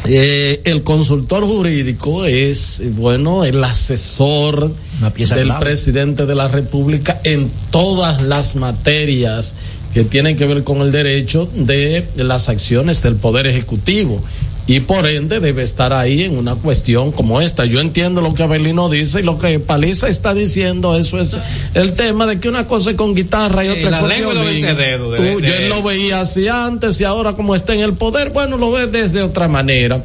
eh, 0.05 0.61
el 0.63 0.83
consultor 0.83 1.45
jurídico 1.45 2.25
es, 2.25 2.81
bueno, 2.95 3.43
el 3.43 3.63
asesor 3.63 4.73
del 5.01 5.45
clave. 5.45 5.65
presidente 5.65 6.25
de 6.25 6.35
la 6.35 6.47
República 6.47 7.19
en 7.23 7.51
todas 7.71 8.21
las 8.21 8.55
materias 8.55 9.55
que 9.93 10.03
tienen 10.03 10.37
que 10.37 10.45
ver 10.45 10.63
con 10.63 10.81
el 10.81 10.91
derecho 10.91 11.49
de 11.53 12.05
las 12.15 12.47
acciones 12.47 13.01
del 13.01 13.15
Poder 13.15 13.47
Ejecutivo 13.47 14.23
y 14.71 14.81
por 14.81 15.07
ende 15.07 15.39
debe 15.39 15.63
estar 15.63 15.93
ahí 15.93 16.21
en 16.25 16.37
una 16.37 16.53
cuestión 16.53 17.11
como 17.11 17.41
esta. 17.41 17.65
Yo 17.65 17.79
entiendo 17.79 18.21
lo 18.21 18.35
que 18.35 18.43
Abelino 18.43 18.87
dice 18.87 19.21
y 19.21 19.23
lo 19.23 19.39
que 19.39 19.57
Paliza 19.57 20.07
está 20.09 20.35
diciendo, 20.35 20.95
eso 20.95 21.19
es 21.19 21.39
el 21.73 21.95
tema 21.95 22.27
de 22.27 22.39
que 22.39 22.49
una 22.49 22.67
cosa 22.67 22.91
es 22.91 22.95
con 22.95 23.15
guitarra 23.15 23.65
y 23.65 23.69
otra 23.69 23.99
cosa 23.99 24.13
con 24.23 24.35
yo 24.35 25.39
él 25.55 25.69
lo 25.69 25.81
veía 25.81 26.21
así 26.21 26.47
antes 26.47 27.01
y 27.01 27.03
ahora 27.03 27.33
como 27.33 27.55
está 27.55 27.73
en 27.73 27.79
el 27.79 27.93
poder, 27.93 28.29
bueno, 28.29 28.57
lo 28.57 28.71
ves 28.71 28.91
desde 28.91 29.23
otra 29.23 29.47
manera. 29.47 30.03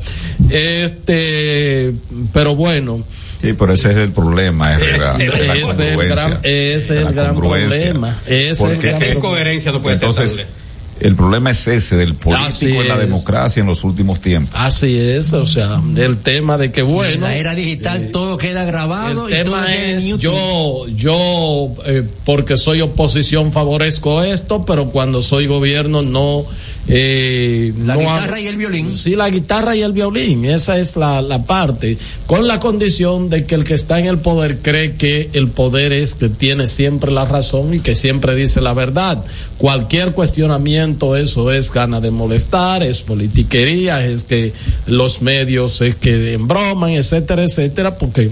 Este, 0.49 1.92
pero 2.33 2.56
bueno. 2.56 3.04
Sí, 3.42 3.52
pero 3.52 3.75
ese 3.75 3.90
es 3.90 3.99
el 3.99 4.12
problema, 4.12 4.78
de 4.78 4.97
la 4.97 5.16
Ese 5.18 5.68
es 5.73 5.78
el 5.78 6.09
gran, 6.09 6.40
ese 6.42 6.76
es 6.76 6.90
el 7.02 7.12
gran 7.12 7.37
problema. 7.37 8.18
Ese 8.26 8.50
es 8.50 8.61
el 8.61 8.66
Porque 8.66 8.87
gran 8.88 8.94
Esa 8.97 9.04
es- 9.04 9.11
problema. 9.11 9.18
incoherencia 9.18 9.73
no 9.73 9.83
puede 9.83 9.94
Entonces, 9.97 10.37
ser. 10.37 10.63
El 11.00 11.16
problema 11.16 11.50
es 11.50 11.66
ese 11.66 11.96
del 11.96 12.14
político 12.14 12.46
Así 12.46 12.72
en 12.76 12.88
la 12.88 12.94
es. 12.94 13.00
democracia 13.00 13.60
en 13.60 13.66
los 13.66 13.84
últimos 13.84 14.20
tiempos. 14.20 14.50
Así 14.54 14.98
es, 14.98 15.32
o 15.32 15.46
sea, 15.46 15.80
el 15.96 16.18
tema 16.18 16.56
de 16.58 16.70
que 16.72 16.82
bueno. 16.82 17.14
en 17.14 17.20
la 17.20 17.36
era 17.36 17.54
digital 17.54 18.10
todo 18.12 18.38
queda 18.38 18.64
grabado 18.64 19.28
El 19.28 19.34
y 19.34 19.44
todo 19.44 19.54
tema 19.54 19.74
en 19.74 19.96
es, 19.96 20.06
yo, 20.18 20.86
yo, 20.88 21.72
eh, 21.86 22.06
porque 22.24 22.56
soy 22.56 22.80
oposición 22.80 23.52
favorezco 23.52 24.22
esto, 24.22 24.64
pero 24.64 24.90
cuando 24.90 25.22
soy 25.22 25.46
gobierno 25.46 26.02
no, 26.02 26.46
eh, 26.86 27.72
la 27.78 27.94
no 27.94 28.00
guitarra 28.00 28.40
y 28.40 28.46
el 28.46 28.56
violín. 28.56 28.94
Sí, 28.94 29.16
la 29.16 29.30
guitarra 29.30 29.74
y 29.74 29.82
el 29.82 29.92
violín, 29.92 30.44
esa 30.44 30.78
es 30.78 30.96
la, 30.96 31.22
la 31.22 31.44
parte, 31.44 31.96
con 32.26 32.46
la 32.46 32.60
condición 32.60 33.30
de 33.30 33.46
que 33.46 33.54
el 33.54 33.64
que 33.64 33.74
está 33.74 33.98
en 33.98 34.06
el 34.06 34.18
poder 34.18 34.58
cree 34.58 34.96
que 34.96 35.30
el 35.32 35.48
poder 35.48 35.92
es 35.92 36.14
que 36.14 36.28
tiene 36.28 36.66
siempre 36.66 37.10
la 37.10 37.24
razón 37.24 37.72
y 37.74 37.80
que 37.80 37.94
siempre 37.94 38.34
dice 38.34 38.60
la 38.60 38.74
verdad. 38.74 39.24
Cualquier 39.58 40.12
cuestionamiento, 40.12 41.16
eso 41.16 41.50
es 41.50 41.72
gana 41.72 42.00
de 42.00 42.10
molestar, 42.10 42.82
es 42.82 43.00
politiquería, 43.00 44.04
es 44.04 44.24
que 44.24 44.52
los 44.86 45.22
medios 45.22 45.80
es 45.80 45.94
que 45.94 46.34
embroman, 46.34 46.90
etcétera, 46.90 47.44
etcétera, 47.44 47.96
porque, 47.96 48.30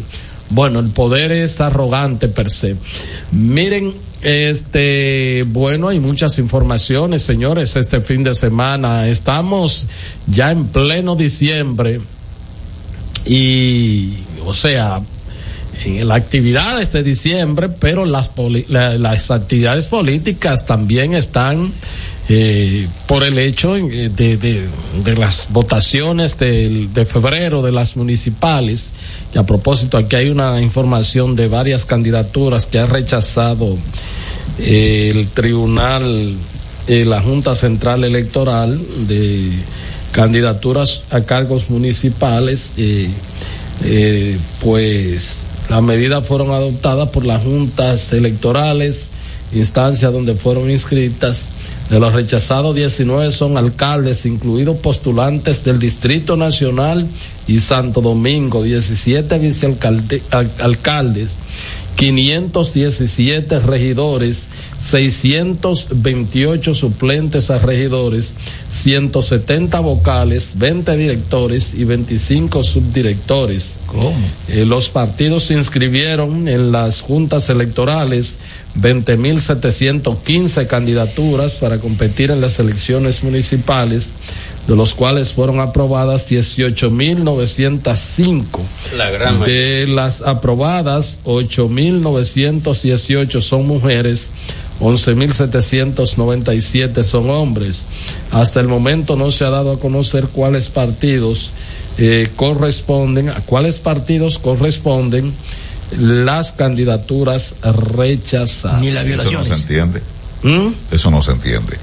bueno, 0.50 0.80
el 0.80 0.90
poder 0.90 1.32
es 1.32 1.60
arrogante 1.60 2.28
per 2.28 2.50
se. 2.50 2.76
Miren, 3.30 3.94
este, 4.22 5.44
bueno, 5.48 5.88
hay 5.88 5.98
muchas 5.98 6.38
informaciones, 6.38 7.22
señores, 7.22 7.76
este 7.76 8.00
fin 8.00 8.22
de 8.22 8.34
semana. 8.34 9.08
Estamos 9.08 9.88
ya 10.28 10.52
en 10.52 10.66
pleno 10.68 11.16
diciembre 11.16 12.00
y, 13.24 14.14
o 14.44 14.52
sea, 14.52 15.02
en 15.84 16.06
las 16.08 16.16
actividades 16.18 16.92
de 16.92 17.02
diciembre, 17.02 17.68
pero 17.68 18.04
las, 18.04 18.30
la- 18.68 18.98
las 18.98 19.30
actividades 19.30 19.86
políticas 19.86 20.66
también 20.66 21.14
están 21.14 21.72
eh, 22.28 22.86
por 23.08 23.24
el 23.24 23.38
hecho 23.38 23.76
eh, 23.76 24.08
de, 24.14 24.36
de, 24.36 24.68
de 25.04 25.16
las 25.16 25.48
votaciones 25.50 26.38
del- 26.38 26.92
de, 26.92 27.04
febrero 27.04 27.62
de 27.62 27.72
las 27.72 27.96
municipales. 27.96 28.92
Y 29.34 29.38
a 29.38 29.42
propósito, 29.44 29.96
aquí 29.96 30.16
hay 30.16 30.28
una 30.30 30.60
información 30.60 31.34
de 31.36 31.48
varias 31.48 31.84
candidaturas 31.84 32.66
que 32.66 32.78
ha 32.78 32.86
rechazado 32.86 33.76
eh, 34.58 35.10
el 35.14 35.28
tribunal, 35.28 36.34
eh, 36.86 37.04
la 37.04 37.20
Junta 37.22 37.54
Central 37.56 38.04
Electoral 38.04 38.80
de 39.08 39.50
candidaturas 40.12 41.02
a 41.10 41.22
cargos 41.22 41.70
municipales. 41.70 42.70
pues 44.60 45.46
las 45.68 45.82
medidas 45.82 46.26
fueron 46.26 46.50
adoptadas 46.50 47.08
por 47.10 47.24
las 47.24 47.42
juntas 47.42 48.12
electorales, 48.12 49.06
instancias 49.52 50.12
donde 50.12 50.34
fueron 50.34 50.70
inscritas. 50.70 51.46
De 51.90 51.98
los 51.98 52.14
rechazados, 52.14 52.74
19 52.74 53.30
son 53.32 53.58
alcaldes, 53.58 54.24
incluidos 54.24 54.78
postulantes 54.78 55.62
del 55.62 55.78
Distrito 55.78 56.36
Nacional 56.36 57.06
y 57.46 57.60
Santo 57.60 58.00
Domingo, 58.00 58.62
17 58.62 59.38
vicealcaldes, 59.38 61.38
517 61.96 63.60
regidores, 63.60 64.46
628 64.80 66.74
suplentes 66.74 67.50
a 67.50 67.58
regidores, 67.58 68.36
170 68.72 69.78
vocales, 69.80 70.54
20 70.56 70.96
directores 70.96 71.74
y 71.74 71.84
25 71.84 72.64
subdirectores. 72.64 73.80
¿Cómo? 73.86 74.14
Eh, 74.48 74.64
los 74.64 74.88
partidos 74.88 75.44
se 75.44 75.54
inscribieron 75.54 76.48
en 76.48 76.72
las 76.72 77.02
juntas 77.02 77.50
electorales 77.50 78.38
20.715 78.80 80.66
candidaturas 80.66 81.58
para 81.58 81.78
competir 81.78 82.30
en 82.30 82.40
las 82.40 82.58
elecciones 82.58 83.22
municipales, 83.22 84.14
de 84.66 84.76
los 84.76 84.94
cuales 84.94 85.32
fueron 85.32 85.60
aprobadas 85.60 86.28
18.905. 86.30 88.44
La 88.96 89.10
gran 89.10 89.40
De 89.40 89.86
las 89.88 90.22
aprobadas, 90.22 91.18
8.918 91.24 93.40
son 93.40 93.66
mujeres, 93.66 94.30
11.797 94.80 97.02
son 97.02 97.30
hombres. 97.30 97.86
Hasta 98.30 98.60
el 98.60 98.68
momento 98.68 99.16
no 99.16 99.30
se 99.30 99.44
ha 99.44 99.50
dado 99.50 99.72
a 99.72 99.80
conocer 99.80 100.28
cuáles 100.28 100.68
partidos 100.68 101.52
eh, 101.98 102.30
corresponden, 102.36 103.28
a 103.30 103.40
cuáles 103.40 103.78
partidos 103.78 104.38
corresponden 104.38 105.32
las 105.98 106.52
candidaturas 106.52 107.56
rechazadas. 107.62 108.80
Ni 108.80 108.90
las 108.90 109.06
Eso 109.06 109.16
no 109.16 109.22
se 109.22 109.28
violaciones. 109.30 109.60
entiende. 109.62 110.02
¿Mm? 110.42 110.68
Eso 110.90 111.10
no 111.10 111.20
se 111.20 111.32
entiende. 111.32 111.76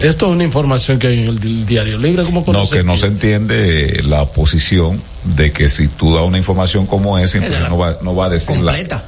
Esto 0.00 0.26
es 0.26 0.32
una 0.32 0.44
información 0.44 0.98
que 0.98 1.06
hay 1.06 1.20
en 1.22 1.28
el, 1.28 1.38
di- 1.40 1.64
diario 1.64 1.98
libre. 1.98 2.22
¿Cómo 2.24 2.44
No, 2.52 2.68
que 2.68 2.82
no 2.82 2.96
se 2.96 3.06
entiende 3.06 4.02
la 4.04 4.26
posición 4.26 5.00
de 5.24 5.52
que 5.52 5.68
si 5.68 5.88
tú 5.88 6.14
das 6.14 6.24
una 6.24 6.36
información 6.38 6.86
como 6.86 7.18
esa, 7.18 7.38
entonces 7.38 7.62
la- 7.62 7.68
no 7.70 7.78
va, 7.78 7.98
no 8.02 8.14
va 8.14 8.26
a 8.26 8.28
decirla. 8.30 8.72
Completa. 8.72 9.04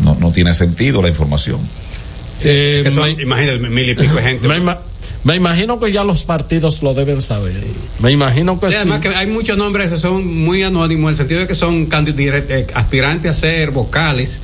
No, 0.00 0.14
no 0.16 0.30
tiene 0.32 0.52
sentido 0.54 1.00
la 1.02 1.08
información. 1.08 1.60
Eh, 2.42 2.90
me, 2.94 3.22
imagínate, 3.22 3.58
mil 3.58 3.88
y 3.88 3.94
pico 3.94 4.14
de 4.14 4.22
gente. 4.22 4.48
me 4.48 4.56
ima- 4.58 4.78
me 5.24 5.36
imagino 5.36 5.78
que 5.78 5.92
ya 5.92 6.02
los 6.04 6.24
partidos 6.24 6.82
lo 6.82 6.94
deben 6.94 7.20
saber. 7.20 7.62
Me 7.98 8.10
imagino 8.10 8.58
que 8.58 8.66
Sí, 8.68 8.72
sí. 8.72 8.76
además 8.78 9.00
que 9.00 9.08
hay 9.08 9.26
muchos 9.26 9.56
nombres 9.58 9.90
que 9.90 9.98
son 9.98 10.26
muy 10.26 10.62
anónimos 10.62 11.04
en 11.04 11.10
el 11.10 11.16
sentido 11.16 11.40
de 11.40 11.46
que 11.46 11.54
son 11.54 11.88
eh, 11.92 12.66
aspirantes 12.74 13.30
a 13.30 13.34
ser 13.34 13.70
vocales, 13.70 14.40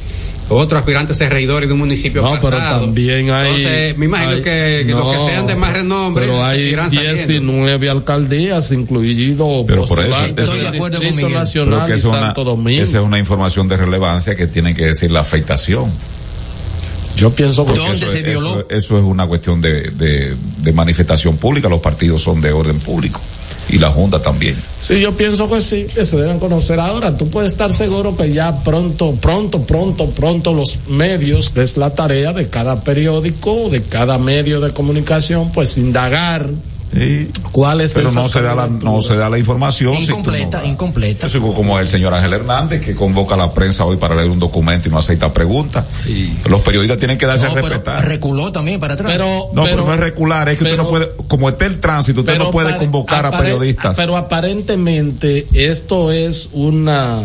otros 0.49 0.79
aspirantes 0.79 1.17
ser 1.17 1.33
regidores 1.33 1.69
de 1.69 1.73
un 1.73 1.81
municipio 1.81 2.23
No, 2.23 2.39
pero 2.41 2.57
también 2.59 3.31
hay. 3.31 3.47
Entonces, 3.57 3.99
me 3.99 4.05
imagino 4.07 4.31
hay- 4.33 4.43
que, 4.43 4.85
que 4.87 4.93
los 4.93 5.05
no, 5.05 5.11
que 5.11 5.31
sean 5.33 5.47
de 5.47 5.57
más 5.57 5.73
renombre 5.73 6.25
Pero 6.27 6.45
hay 6.45 6.59
seguirán 6.59 6.91
saliendo. 6.93 7.17
19 7.27 7.91
alcaldías, 7.91 8.71
incluido 8.73 9.65
Pero 9.67 9.87
por 9.87 10.01
eso- 10.01 10.25
Estoy 10.25 10.61
de 10.61 10.69
acuerdo 10.69 11.01
con. 11.03 11.17
Pero 11.17 11.29
Nacional 11.31 11.91
y 11.91 11.93
es 11.95 12.05
una, 12.05 12.19
Santo 12.21 12.45
Domingo. 12.45 12.83
esa 12.83 12.99
es 12.99 13.05
una 13.05 13.19
información 13.19 13.67
de 13.69 13.77
relevancia 13.77 14.35
que 14.37 14.47
tiene 14.47 14.75
que 14.75 14.87
decir 14.87 15.11
la 15.11 15.21
afectación. 15.21 15.91
Yo 17.17 17.31
pienso 17.35 17.65
que 17.65 17.73
¿Dónde 17.73 17.95
Eso 17.97 18.09
se 18.11 18.19
es- 18.19 18.25
violó? 18.25 18.51
Eso, 18.61 18.67
eso 18.69 18.99
es 18.99 19.03
una 19.05 19.27
cuestión 19.27 19.61
de, 19.61 19.91
de, 19.91 20.37
de 20.59 20.73
manifestación 20.73 21.39
pública. 21.39 21.69
Los 21.69 21.81
partidos 21.81 22.21
son 22.23 22.41
de 22.43 22.53
orden 22.53 22.79
público. 22.79 23.21
Y 23.69 23.79
la 23.79 23.91
Junta 23.91 24.21
también. 24.21 24.57
Sí, 24.81 25.01
yo 25.01 25.17
pienso 25.17 25.49
que 25.49 25.61
sí, 25.61 25.87
que 25.93 26.05
se 26.05 26.17
deben 26.17 26.39
conocer. 26.39 26.79
Ahora, 26.79 27.17
tú 27.17 27.29
puedes 27.29 27.51
estar 27.51 27.73
seguro 27.73 28.17
que 28.17 28.33
ya 28.33 28.63
pronto, 28.63 29.13
pronto, 29.21 29.63
pronto, 29.63 30.11
pronto 30.11 30.55
los 30.55 30.79
medios, 30.89 31.51
que 31.51 31.63
es 31.63 31.77
la 31.77 31.95
tarea 31.95 32.33
de 32.33 32.49
cada 32.49 32.83
periódico, 32.85 33.69
de 33.69 33.83
cada 33.83 34.19
medio 34.19 34.61
de 34.61 34.73
comunicación, 34.73 35.51
pues 35.53 35.79
indagar 35.79 36.49
cuáles 37.53 37.93
Pero 37.95 38.11
no 38.13 38.25
se 38.25 38.41
da 38.43 38.55
la, 38.55 38.67
no 38.69 39.01
se 39.03 39.17
da 39.17 39.29
la 39.29 39.39
información. 39.39 39.99
si 39.99 40.05
Incompleta, 40.05 40.61
no- 40.63 40.67
incompleta. 40.69 41.27
Eso 41.27 41.39
es 41.39 41.45
como 41.55 41.79
el 41.79 41.89
señor 41.89 42.15
Ángel 42.15 42.33
Hernández 42.33 42.85
que 42.85 42.95
convoca 42.95 43.35
a 43.35 43.39
la 43.39 43.53
prensa 43.53 43.85
hoy 43.85 43.97
para 43.97 44.15
leer 44.15 44.31
un 44.31 44.39
documento 44.39 44.89
y 44.89 44.93
no 44.93 44.99
acepta 44.99 45.33
preguntas. 45.33 45.85
Los 46.49 46.61
periodistas 46.63 46.99
tienen 46.99 47.19
que 47.19 47.27
darse 47.27 47.45
No, 47.47 47.53
a 47.53 47.55
pero 47.55 47.69
respetar. 47.69 48.07
reculó 48.07 48.53
también 48.53 48.81
para 48.81 48.95
atrás. 48.95 49.13
Pero, 49.13 49.49
no, 49.53 49.65
pero, 49.65 49.85
no 49.85 49.93
es 49.95 50.01
recular, 50.01 50.49
es 50.49 50.59
que 50.59 50.65
usted 50.65 50.77
no 50.77 50.89
puede, 50.89 51.11
como 51.29 51.49
está 51.49 51.67
el 51.67 51.81
tránsito, 51.81 52.21
usted 52.21 52.39
no 52.39 52.51
puede 52.51 52.71
apare- 52.71 52.79
convocar 52.79 53.27
a 53.27 53.39
periodistas. 53.39 53.97
Pero 53.97 54.17
aparentemente 54.17 55.47
esto 55.53 56.13
es 56.13 56.49
una 56.53 57.21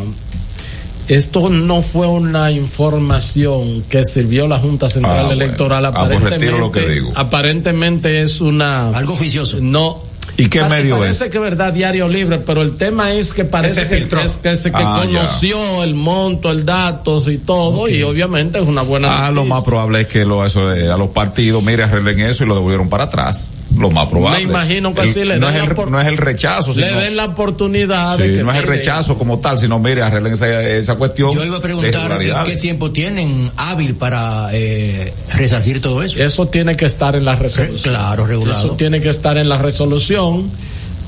esto 1.15 1.49
no 1.49 1.81
fue 1.81 2.07
una 2.07 2.51
información 2.51 3.83
que 3.89 4.03
sirvió 4.05 4.47
la 4.47 4.59
Junta 4.59 4.89
Central 4.89 5.27
Ah. 5.29 5.33
Electoral. 5.33 5.85
Ah, 5.85 5.91
pues 5.91 6.03
Aparentemente, 6.05 6.45
retiro 6.45 6.57
lo 6.59 6.71
que 6.71 6.87
digo. 6.87 7.11
aparentemente 7.15 8.21
es 8.21 8.41
una 8.41 8.89
Algo 8.89 9.13
oficioso. 9.13 9.57
no. 9.61 10.09
¿Y 10.37 10.47
qué 10.47 10.63
medio 10.63 10.97
parece 10.97 11.25
es? 11.25 11.31
que 11.31 11.39
verdad 11.39 11.73
diario 11.73 12.07
libre, 12.07 12.39
pero 12.39 12.61
el 12.61 12.75
tema 12.75 13.11
es 13.11 13.33
que 13.33 13.43
parece 13.43 13.85
que, 13.85 13.97
es- 13.97 14.37
que, 14.37 14.55
se- 14.55 14.71
que 14.71 14.77
Ah, 14.81 15.01
ya. 15.03 15.07
conoció 15.19 15.83
el 15.83 15.93
monto, 15.93 16.49
el 16.49 16.65
datos 16.65 17.27
y 17.27 17.37
todo, 17.39 17.89
y 17.89 18.01
obviamente 18.03 18.59
es 18.59 18.65
una 18.65 18.81
buena 18.81 19.27
Ah, 19.27 19.31
lo 19.31 19.43
más 19.43 19.63
probable 19.63 20.01
es 20.01 20.07
que 20.07 20.23
lo, 20.23 20.45
eso 20.45 20.69
de- 20.69 20.89
a 20.89 20.95
los 20.95 21.09
partidos, 21.09 21.61
mire, 21.63 21.83
arreglen 21.83 22.19
eso 22.21 22.43
y 22.43 22.47
lo 22.47 22.55
devolvieron 22.55 22.87
para 22.87 23.03
atrás. 23.05 23.47
Lo 23.81 23.89
más 23.89 24.07
probable. 24.09 24.37
Me 24.45 24.51
imagino 24.51 24.93
que 24.93 25.01
El- 25.01 25.07
sí, 25.13 25.23
le 25.25 25.39
no, 25.39 25.47
den 25.47 25.55
es 25.63 25.67
el, 25.69 25.75
por- 25.75 25.89
no 25.89 25.99
es 25.99 26.07
el 26.07 26.17
rechazo, 26.17 26.73
Le 26.75 26.87
sino, 26.87 26.99
den 27.01 27.15
la 27.15 27.25
oportunidad 27.25 28.17
sí, 28.17 28.23
de 28.23 28.33
que 28.33 28.43
no 28.43 28.51
es 28.51 28.59
el 28.59 28.67
rechazo 28.67 29.17
como 29.17 29.39
tal, 29.39 29.57
sino 29.57 29.79
mire, 29.79 30.03
arreglen 30.03 30.33
esa, 30.33 30.61
esa 30.61 30.95
cuestión. 30.95 31.33
Yo 31.33 31.43
iba 31.43 31.57
a 31.57 31.61
preguntar 31.61 32.19
qué 32.45 32.55
tiempo 32.57 32.91
tienen 32.91 33.51
hábil 33.57 33.95
para 33.95 34.49
eh, 34.53 35.13
resarcir 35.33 35.81
todo 35.81 36.03
eso. 36.03 36.21
Eso 36.21 36.47
tiene 36.47 36.75
que 36.75 36.85
estar 36.85 37.15
en 37.15 37.25
la 37.25 37.35
resolución. 37.35 37.93
Claro, 37.95 38.25
regulado. 38.27 38.57
Eso 38.65 38.75
tiene 38.75 39.01
que 39.01 39.09
estar 39.09 39.37
en 39.37 39.49
la 39.49 39.57
resolución. 39.57 40.51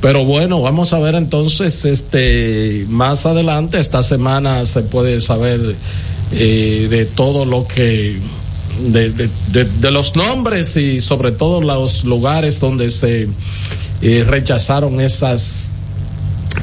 Pero 0.01 0.25
bueno, 0.25 0.61
vamos 0.61 0.91
a 0.91 0.99
ver 0.99 1.15
entonces, 1.15 1.85
este, 1.85 2.85
más 2.89 3.25
adelante, 3.25 3.79
esta 3.79 4.03
semana 4.03 4.65
se 4.65 4.81
puede 4.81 5.21
saber 5.21 5.75
eh, 6.33 6.87
de 6.89 7.05
todo 7.05 7.45
lo 7.45 7.65
que, 7.67 8.17
de, 8.81 9.09
de, 9.11 9.29
de- 9.51 9.65
de 9.65 9.91
los 9.91 10.15
nombres 10.15 10.75
y 10.77 11.01
sobre 11.01 11.31
todo 11.31 11.61
los 11.61 12.03
lugares 12.03 12.59
donde 12.59 12.89
se 12.89 13.27
eh, 14.01 14.23
rechazaron 14.27 14.99
esas 15.01 15.71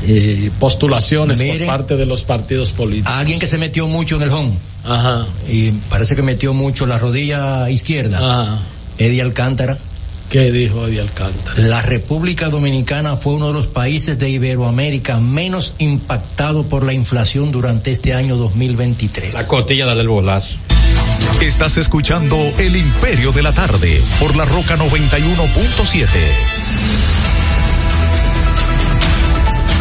eh, 0.06 0.50
postulaciones 0.58 1.42
por 1.42 1.66
parte 1.66 1.96
de 1.96 2.06
los 2.06 2.24
partidos 2.24 2.72
políticos. 2.72 3.12
Alguien 3.14 3.38
que 3.38 3.46
se 3.46 3.58
metió 3.58 3.86
mucho 3.86 4.16
en 4.16 4.22
el 4.22 4.30
home 4.30 4.52
Ajá, 4.84 5.26
y 5.48 5.70
parece 5.90 6.16
que 6.16 6.22
metió 6.22 6.54
mucho 6.54 6.86
la 6.86 6.98
rodilla 6.98 7.68
izquierda. 7.70 8.18
ajá. 8.18 8.58
Eddie 8.98 9.22
Alcántara. 9.22 9.78
¿Qué 10.30 10.52
dijo 10.52 10.86
Eddie 10.86 11.00
Alcántara? 11.00 11.60
La 11.60 11.82
República 11.82 12.48
Dominicana 12.50 13.16
fue 13.16 13.32
uno 13.34 13.48
de 13.48 13.52
los 13.54 13.66
países 13.66 14.18
de 14.18 14.28
Iberoamérica 14.30 15.18
menos 15.18 15.72
impactado 15.78 16.64
por 16.64 16.84
la 16.84 16.92
inflación 16.92 17.50
durante 17.50 17.90
este 17.90 18.14
año 18.14 18.36
2023. 18.36 19.34
La 19.34 19.46
cotilla 19.48 19.86
la 19.86 19.94
del 19.96 20.08
bolazo. 20.08 20.56
Estás 21.40 21.78
escuchando 21.78 22.36
El 22.58 22.76
Imperio 22.76 23.32
de 23.32 23.42
la 23.42 23.50
Tarde 23.52 23.98
por 24.20 24.36
la 24.36 24.44
Roca 24.44 24.76
91.7. 24.76 26.06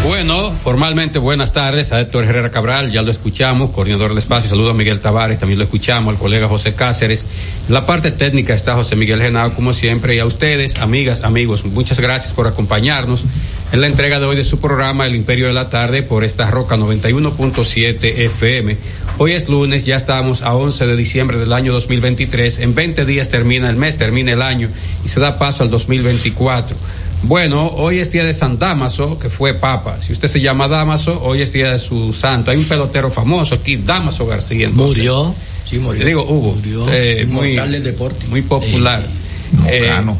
Bueno, 0.05 0.53
formalmente 0.53 1.19
buenas 1.19 1.51
tardes 1.51 1.91
a 1.91 1.99
Héctor 1.99 2.23
Herrera 2.23 2.49
Cabral, 2.49 2.89
ya 2.89 3.01
lo 3.01 3.11
escuchamos, 3.11 3.71
coordinador 3.71 4.09
del 4.11 4.19
espacio, 4.19 4.49
saludo 4.49 4.69
a 4.69 4.73
Miguel 4.73 5.01
Tavares, 5.01 5.37
también 5.37 5.59
lo 5.59 5.65
escuchamos, 5.65 6.13
al 6.13 6.17
colega 6.19 6.47
José 6.47 6.73
Cáceres. 6.73 7.25
La 7.67 7.85
parte 7.85 8.11
técnica 8.11 8.53
está 8.53 8.75
José 8.75 8.95
Miguel 8.95 9.21
Genao, 9.21 9.53
como 9.53 9.73
siempre, 9.73 10.15
y 10.15 10.19
a 10.19 10.25
ustedes, 10.25 10.79
amigas, 10.79 11.23
amigos, 11.23 11.65
muchas 11.65 11.99
gracias 11.99 12.31
por 12.31 12.47
acompañarnos 12.47 13.25
en 13.71 13.81
la 13.81 13.87
entrega 13.87 14.19
de 14.19 14.25
hoy 14.25 14.35
de 14.35 14.45
su 14.45 14.59
programa 14.59 15.05
El 15.05 15.15
Imperio 15.15 15.47
de 15.47 15.53
la 15.53 15.69
Tarde 15.69 16.01
por 16.01 16.23
esta 16.23 16.49
Roca 16.49 16.75
91.7 16.75 17.97
FM. 18.01 18.77
Hoy 19.19 19.33
es 19.33 19.47
lunes, 19.47 19.85
ya 19.85 19.95
estamos 19.95 20.41
a 20.41 20.55
11 20.55 20.87
de 20.87 20.95
diciembre 20.95 21.37
del 21.37 21.53
año 21.53 21.71
2023, 21.73 22.59
en 22.59 22.73
20 22.73 23.05
días 23.05 23.29
termina 23.29 23.69
el 23.69 23.75
mes, 23.75 23.95
termina 23.97 24.31
el 24.33 24.41
año 24.41 24.69
y 25.05 25.09
se 25.09 25.19
da 25.19 25.37
paso 25.37 25.63
al 25.63 25.69
2024. 25.69 26.75
Bueno, 27.23 27.67
hoy 27.67 27.99
es 27.99 28.11
día 28.11 28.23
de 28.23 28.33
San 28.33 28.57
Damaso, 28.57 29.19
que 29.19 29.29
fue 29.29 29.53
papa. 29.53 29.97
Si 30.01 30.13
usted 30.13 30.29
se 30.29 30.39
llama 30.39 30.67
Damaso, 30.69 31.21
hoy 31.21 31.41
es 31.41 31.51
día 31.51 31.71
de 31.73 31.77
su 31.79 32.13
santo. 32.13 32.49
Hay 32.49 32.57
un 32.57 32.63
pelotero 32.65 33.11
famoso 33.11 33.55
aquí, 33.55 33.75
Damaso 33.75 34.25
García. 34.25 34.67
entonces. 34.67 34.97
Murió. 34.99 35.35
Sí, 35.65 35.77
murió. 35.79 36.05
Digo, 36.05 36.23
hubo. 36.23 36.53
Murió. 36.55 36.87
eh, 36.89 37.25
muy, 37.27 37.49
Inmortal 37.49 37.71
del 37.73 37.83
deporte. 37.83 38.25
muy 38.27 38.41
popular. 38.41 39.03
No 39.51 39.67
Eh, 39.67 39.81
gano. 39.87 40.17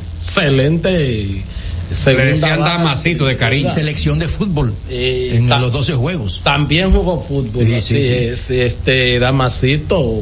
Excelente 1.89 2.23
le 2.31 2.37
segunda 2.37 2.47
decían 2.49 2.59
base. 2.59 2.77
Damasito 2.77 3.25
de 3.25 3.37
cariño. 3.37 3.73
Selección 3.73 4.19
de 4.19 4.27
fútbol 4.27 4.73
Eh, 4.89 5.31
en 5.35 5.49
los 5.49 5.71
12 5.71 5.93
juegos. 5.93 6.41
También 6.43 6.91
jugó 6.91 7.19
fútbol, 7.21 7.65
Sí, 7.65 7.73
así 7.73 7.95
sí, 7.97 8.03
sí. 8.03 8.09
es, 8.11 8.49
este 8.51 9.19
Damasito 9.19 10.21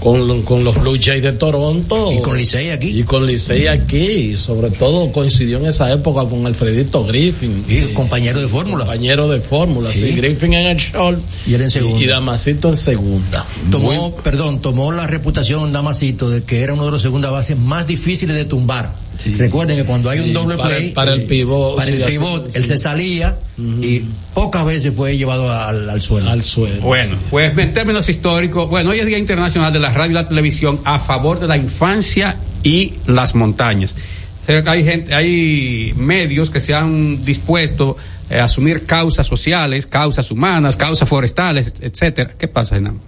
con, 0.00 0.42
con 0.42 0.62
los 0.62 0.80
Blue 0.80 0.96
Jays 1.00 1.22
de 1.22 1.32
Toronto. 1.32 2.12
Y 2.12 2.18
con 2.20 2.36
Licey 2.38 2.70
aquí. 2.70 3.00
Y 3.00 3.02
con 3.02 3.26
Licey 3.26 3.66
aquí, 3.66 3.96
y 3.98 4.36
sobre 4.36 4.70
todo 4.70 5.10
coincidió 5.10 5.58
en 5.58 5.66
esa 5.66 5.92
época 5.92 6.24
con 6.28 6.46
Alfredito 6.46 7.04
Griffin. 7.04 7.64
Y 7.68 7.78
eh, 7.78 7.94
compañero 7.94 8.40
de 8.40 8.46
fórmula. 8.46 8.84
compañero 8.84 9.28
de 9.28 9.40
fórmula, 9.40 9.92
sí. 9.92 10.00
Sí. 10.02 10.12
Griffin 10.12 10.52
en 10.54 10.66
el 10.68 10.76
short 10.76 11.18
Y 11.48 11.54
él 11.54 11.62
en 11.62 11.70
segunda. 11.70 11.98
y 12.00 12.06
Damasito 12.06 12.68
en 12.68 12.76
segunda. 12.76 13.44
Tomó, 13.72 14.14
perdón, 14.16 14.60
tomó 14.62 14.92
la 14.92 15.06
reputación 15.08 15.72
Damasito 15.72 16.30
de 16.30 16.44
que 16.44 16.62
era 16.62 16.74
uno 16.74 16.84
de 16.84 16.92
los 16.92 17.02
segunda 17.02 17.30
bases 17.30 17.58
más 17.58 17.84
difíciles 17.86 18.36
de 18.36 18.44
tumbar 18.44 18.92
Recuerden 19.36 19.76
que 19.76 19.84
cuando 19.84 20.10
hay 20.10 20.20
un 20.20 20.32
doble 20.32 20.56
play. 20.56 20.90
Para 20.90 21.12
el 21.12 21.24
pivot. 21.24 21.76
Para 21.76 21.90
el 21.90 22.04
pivot, 22.04 22.54
él 22.54 22.66
se 22.66 22.78
salía 22.78 23.38
y 23.58 24.02
pocas 24.34 24.64
veces 24.64 24.94
fue 24.94 25.16
llevado 25.16 25.52
al, 25.52 26.00
suelo. 26.00 26.30
Al 26.30 26.42
suelo. 26.42 26.82
Bueno, 26.82 27.16
pues 27.30 27.56
en 27.56 27.72
términos 27.72 28.08
históricos, 28.08 28.68
bueno, 28.68 28.90
hoy 28.90 29.00
es 29.00 29.06
Día 29.06 29.18
Internacional 29.18 29.72
de 29.72 29.80
la 29.80 29.90
Radio 29.90 30.12
y 30.12 30.14
la 30.14 30.28
Televisión 30.28 30.80
a 30.84 30.98
favor 30.98 31.40
de 31.40 31.48
la 31.48 31.56
infancia 31.56 32.36
y 32.62 32.94
las 33.06 33.34
montañas. 33.34 33.96
Hay 34.46 34.84
gente, 34.84 35.14
hay 35.14 35.92
medios 35.96 36.48
que 36.50 36.60
se 36.60 36.74
han 36.74 37.24
dispuesto 37.24 37.96
a 38.30 38.44
asumir 38.44 38.86
causas 38.86 39.26
sociales, 39.26 39.86
causas 39.86 40.30
humanas, 40.30 40.76
causas 40.76 41.08
forestales, 41.08 41.74
etcétera. 41.80 42.34
¿Qué 42.38 42.48
pasa, 42.48 42.76
Genam? 42.76 42.98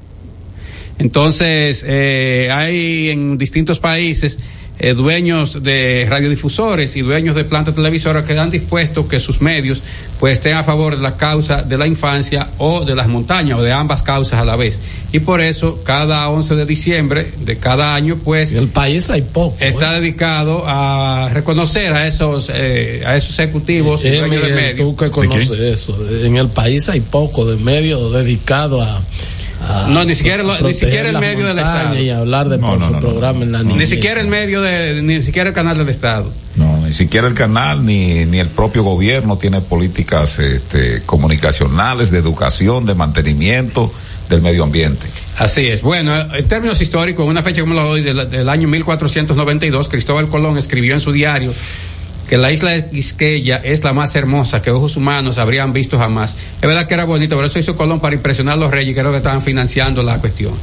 Entonces, 0.99 1.83
eh, 1.89 2.51
hay 2.53 3.09
en 3.09 3.39
distintos 3.39 3.79
países 3.79 4.39
eh, 4.81 4.95
dueños 4.95 5.63
de 5.63 6.07
radiodifusores 6.09 6.97
y 6.97 7.03
dueños 7.03 7.37
de 7.37 7.45
plantas 7.45 7.75
televisoras 7.75 8.25
que 8.25 8.39
han 8.39 8.51
dispuesto 8.51 9.07
que 9.07 9.21
sus 9.21 9.43
medios 9.43 9.83
pues 10.19 10.35
estén 10.35 10.55
a 10.55 10.65
favor 10.65 10.97
de 10.97 11.03
la 11.03 11.17
causa 11.17 11.63
de 11.63 11.77
la 11.77 11.87
infancia 11.87 12.49
o 12.57 12.85
de 12.87 12.95
las 12.95 13.07
montañas 13.07 13.59
o 13.59 13.63
de 13.63 13.73
ambas 13.73 14.03
causas 14.03 14.41
a 14.41 14.45
la 14.45 14.57
vez. 14.57 14.81
Y 15.13 15.21
por 15.21 15.43
eso 15.43 15.83
cada 15.85 16.29
11 16.31 16.57
de 16.57 16.65
diciembre 16.67 17.33
de 17.41 17.59
cada 17.59 17.95
año 17.95 18.17
pues 18.25 18.53
el 18.53 18.69
país 18.69 19.11
hay 19.11 19.23
poco 19.23 19.57
está 19.61 19.97
¿eh? 19.97 20.01
dedicado 20.01 20.65
a 20.67 21.29
reconocer 21.31 21.93
a 21.93 22.07
esos 22.07 22.51
eh, 22.53 23.03
a 23.05 23.17
esos 23.17 23.39
ejecutivos 23.39 24.03
y 24.05 24.11
dueños 24.11 24.43
de 24.43 24.53
medios. 24.55 24.77
Tú 24.77 24.97
que 24.97 25.11
conoces 25.11 25.51
eso, 25.51 25.95
en 26.11 26.37
el 26.37 26.49
país 26.49 26.89
hay 26.89 27.01
poco 27.01 27.45
de 27.45 27.63
medios 27.63 28.13
dedicados 28.13 28.83
a 28.83 29.03
no, 29.89 30.05
ni 30.05 30.15
siquiera, 30.15 30.43
ni 30.63 30.75
siquiera 30.75 31.11
el 31.11 31.19
medio 31.19 31.47
del 31.47 31.59
Estado. 31.59 31.99
Y 31.99 32.11
hablar 32.11 32.49
de 32.49 32.59
no, 32.59 32.85
su 32.85 32.93
programa 32.93 33.43
en 33.43 33.53
la 33.53 33.63
Ni 33.63 33.87
siquiera 33.87 34.21
el 34.21 34.29
medio 34.29 34.61
de, 34.61 35.03
ni 35.03 35.23
siquiera 35.23 35.49
el 35.51 35.55
canal 35.55 35.79
del 35.79 35.89
Estado. 35.89 36.33
No, 36.57 36.87
ni 36.87 36.93
siquiera 36.93 37.29
el 37.29 37.35
canal 37.35 37.85
ni, 37.85 38.25
ni 38.25 38.39
el 38.39 38.49
propio 38.49 38.83
gobierno 38.83 39.39
tiene 39.39 39.61
políticas 39.61 40.39
este, 40.39 41.03
comunicacionales, 41.05 42.11
de 42.11 42.19
educación, 42.19 42.87
de 42.87 42.95
mantenimiento 42.95 43.93
del 44.29 44.43
medio 44.43 44.65
ambiente. 44.65 45.07
Así 45.37 45.67
es. 45.67 45.83
Bueno, 45.83 46.15
en 46.35 46.49
términos 46.49 46.81
históricos, 46.81 47.27
una 47.27 47.43
fecha 47.43 47.61
como 47.61 47.75
la 47.75 47.85
hoy 47.85 48.03
del, 48.03 48.31
del 48.31 48.49
año 48.49 48.69
1492, 48.69 49.89
Cristóbal 49.89 50.29
Colón 50.29 50.57
escribió 50.57 50.95
en 50.95 51.01
su 51.01 51.13
diario 51.13 51.53
que 52.31 52.39
la 52.39 52.53
isla 52.53 52.71
de 52.71 52.89
Quisqueya 52.89 53.57
es 53.57 53.83
la 53.83 53.93
más 53.93 54.15
hermosa 54.15 54.63
que 54.63 54.71
ojos 54.71 54.97
humanos 54.97 55.37
habrían 55.37 55.73
visto 55.73 55.99
jamás. 55.99 56.37
Es 56.63 56.69
verdad 56.69 56.87
que 56.87 56.95
era 56.95 57.03
bonito, 57.03 57.35
pero 57.35 57.49
eso 57.49 57.59
hizo 57.59 57.77
Colón 57.77 57.99
para 57.99 58.15
impresionar 58.15 58.55
a 58.55 58.57
los 58.57 58.71
reyes, 58.71 58.95
que 58.95 59.03
que 59.03 59.17
estaban 59.17 59.43
financiando 59.43 60.01
la 60.05 60.21
cuestión. 60.21 60.55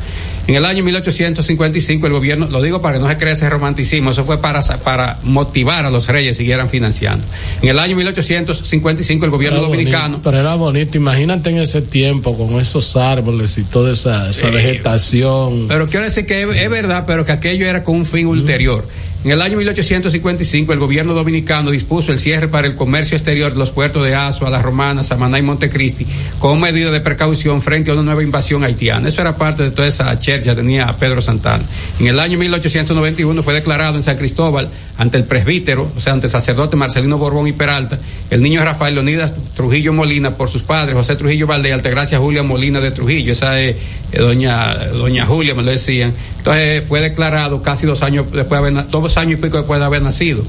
En 0.48 0.56
el 0.56 0.64
año 0.64 0.82
1855 0.82 2.08
el 2.08 2.14
gobierno, 2.14 2.48
lo 2.48 2.62
digo 2.62 2.82
para 2.82 2.96
que 2.96 3.04
no 3.04 3.10
se 3.10 3.18
crea 3.18 3.34
ese 3.34 3.50
romanticismo, 3.50 4.12
eso 4.12 4.24
fue 4.24 4.38
para, 4.38 4.62
para 4.78 5.20
motivar 5.24 5.86
a 5.86 5.90
los 5.90 6.08
reyes 6.08 6.38
siguieran 6.38 6.70
financiando. 6.70 7.26
En 7.62 7.68
el 7.68 7.80
año 7.80 7.98
1855 7.98 9.26
el 9.26 9.32
gobierno 9.32 9.60
dominicano... 9.60 10.22
pero 10.24 10.40
era 10.40 10.56
bonito, 10.56 10.96
imagínate 10.96 11.50
en 11.50 11.58
ese 11.58 11.82
tiempo 11.82 12.38
con 12.38 12.62
esos 12.62 12.96
árboles 12.96 13.58
y 13.58 13.64
toda 13.64 13.92
esa, 13.92 14.30
vegetación. 14.50 15.66
Pero 15.68 15.86
quiero 15.88 16.06
decir 16.06 16.26
que 16.26 16.44
es, 16.44 16.70
verdad, 16.70 17.04
pero 17.06 17.26
que 17.26 17.34
aquello 17.34 17.68
era 17.68 17.84
con 17.84 17.98
un 17.98 18.06
fin 18.06 18.26
ulterior. 18.26 18.88
En 19.24 19.32
el 19.32 19.42
año 19.42 19.58
1855 19.58 20.72
el 20.74 20.80
gobierno 20.80 21.14
dominicano 21.14 21.72
dispuso 21.72 22.12
el 22.12 22.20
cierre 22.20 22.48
para 22.48 22.68
el 22.68 22.76
comercio 22.76 23.18
exterior 23.18 23.52
de 23.52 23.58
los 23.58 23.72
puertos 23.72 24.06
de 24.06 24.16
Azua, 24.16 24.50
La 24.50 24.62
Romana, 24.62 25.04
Samaná 25.04 25.40
y 25.40 25.42
Montecristi 25.42 26.06
como 26.40 26.58
medida 26.58 26.92
de 26.92 27.02
precaución 27.02 27.62
frente 27.62 27.90
a 27.90 27.94
una 27.94 28.04
nueva 28.04 28.24
invasión 28.24 28.64
haitiana. 28.64 29.10
Eso 29.10 29.22
era 29.22 29.36
parte 29.36 29.64
de 29.64 29.72
toda 29.72 29.88
esa 29.88 30.18
chercha 30.20 30.56
tenía 30.56 30.88
a 30.88 30.98
Pedro 30.98 31.22
Santana. 31.22 31.64
En 32.00 32.08
el 32.08 32.20
año 32.20 32.38
1891 32.38 33.44
fue 33.44 33.54
declarado 33.56 33.98
en 33.98 34.04
San 34.04 34.18
Cristóbal 34.18 34.70
ante 34.98 35.18
el 35.18 35.26
presbítero, 35.26 35.92
o 35.96 36.00
sea, 36.00 36.14
ante 36.14 36.28
el 36.28 36.32
sacerdote 36.32 36.76
Marcelino 36.76 37.18
Borbón 37.18 37.48
y 37.48 37.54
Peralta, 37.54 38.00
el 38.30 38.42
niño 38.42 38.64
Rafael 38.64 38.94
Leonidas 38.96 39.34
Trujillo 39.56 39.94
Molina 39.94 40.36
por 40.36 40.50
sus 40.50 40.62
padres, 40.62 40.96
José 40.96 41.16
Trujillo 41.16 41.48
Valdez, 41.48 41.74
Altagracia 41.74 42.20
Julia 42.20 42.44
Molina 42.44 42.80
de 42.80 42.92
Trujillo, 42.92 43.32
esa 43.32 43.60
es 43.60 43.76
eh, 44.12 44.20
doña, 44.20 44.74
doña 44.94 45.26
Julia, 45.26 45.54
me 45.54 45.64
lo 45.64 45.72
decían. 45.72 46.14
Entonces 46.38 46.84
fue 46.88 47.02
declarado 47.02 47.62
casi 47.62 47.86
dos 47.86 48.04
años 48.04 48.28
después 48.32 48.62
de 48.62 48.68
haber, 48.70 48.88
dos 49.08 49.18
años 49.18 49.40
y 49.40 49.42
pico 49.42 49.58
después 49.58 49.80
de 49.80 49.86
haber 49.86 50.02
nacido. 50.02 50.44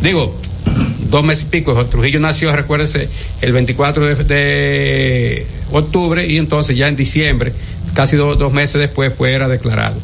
Digo, 0.00 0.34
dos 1.10 1.22
meses 1.22 1.44
y 1.44 1.46
pico. 1.50 1.84
Trujillo 1.86 2.18
nació, 2.18 2.54
recuérdese, 2.56 3.10
el 3.42 3.52
24 3.52 4.24
de, 4.24 5.46
octubre 5.70 6.26
y 6.26 6.38
entonces 6.38 6.76
ya 6.76 6.88
en 6.88 6.96
diciembre, 6.96 7.52
casi 7.92 8.16
dos 8.16 8.52
meses 8.52 8.80
después, 8.80 9.12
fue 9.14 9.32
era 9.32 9.48
declarado. 9.48 9.96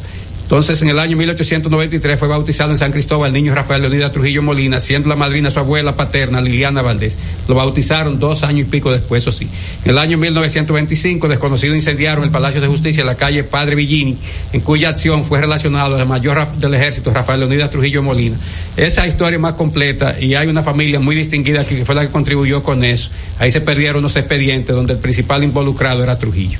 Entonces, 0.47 0.81
en 0.81 0.87
el 0.87 0.97
año 0.97 1.17
1893 1.17 2.17
fue 2.17 2.29
bautizado 2.29 2.71
en 2.71 2.77
San 2.77 2.93
Cristóbal 2.93 3.27
el 3.27 3.33
niño 3.33 3.53
Rafael 3.53 3.81
Leonidas 3.81 4.13
Trujillo 4.13 4.41
Molina, 4.41 4.79
siendo 4.79 5.09
la 5.09 5.17
madrina 5.17 5.51
su 5.51 5.59
abuela 5.59 5.97
paterna, 5.97 6.39
Liliana 6.39 6.81
Valdés. 6.81 7.17
Lo 7.49 7.55
bautizaron 7.55 8.17
dos 8.17 8.43
años 8.43 8.65
y 8.65 8.71
pico 8.71 8.89
después, 8.89 9.23
eso 9.23 9.33
sí. 9.33 9.49
En 9.83 9.91
el 9.91 9.97
año 9.97 10.17
1925, 10.17 11.27
desconocidos 11.27 11.75
incendiaron 11.75 12.23
el 12.23 12.29
Palacio 12.29 12.61
de 12.61 12.67
Justicia 12.67 13.01
en 13.01 13.07
la 13.07 13.15
calle 13.15 13.43
Padre 13.43 13.75
Villini, 13.75 14.17
en 14.53 14.61
cuya 14.61 14.87
acción 14.87 15.25
fue 15.25 15.41
relacionado 15.41 15.99
el 15.99 16.07
mayor 16.07 16.49
del 16.53 16.73
ejército, 16.75 17.11
Rafael 17.11 17.41
Leonidas 17.41 17.69
Trujillo 17.69 18.01
Molina. 18.01 18.37
Esa 18.77 19.05
historia 19.05 19.35
es 19.35 19.41
más 19.41 19.55
completa 19.55 20.15
y 20.17 20.35
hay 20.35 20.47
una 20.47 20.63
familia 20.63 21.01
muy 21.01 21.17
distinguida 21.17 21.65
que 21.65 21.83
fue 21.83 21.93
la 21.93 22.03
que 22.03 22.09
contribuyó 22.09 22.63
con 22.63 22.85
eso. 22.85 23.09
Ahí 23.37 23.51
se 23.51 23.59
perdieron 23.59 23.97
unos 23.97 24.15
expedientes 24.15 24.73
donde 24.73 24.93
el 24.93 24.99
principal 24.99 25.43
involucrado 25.43 26.03
era 26.03 26.17
Trujillo. 26.17 26.57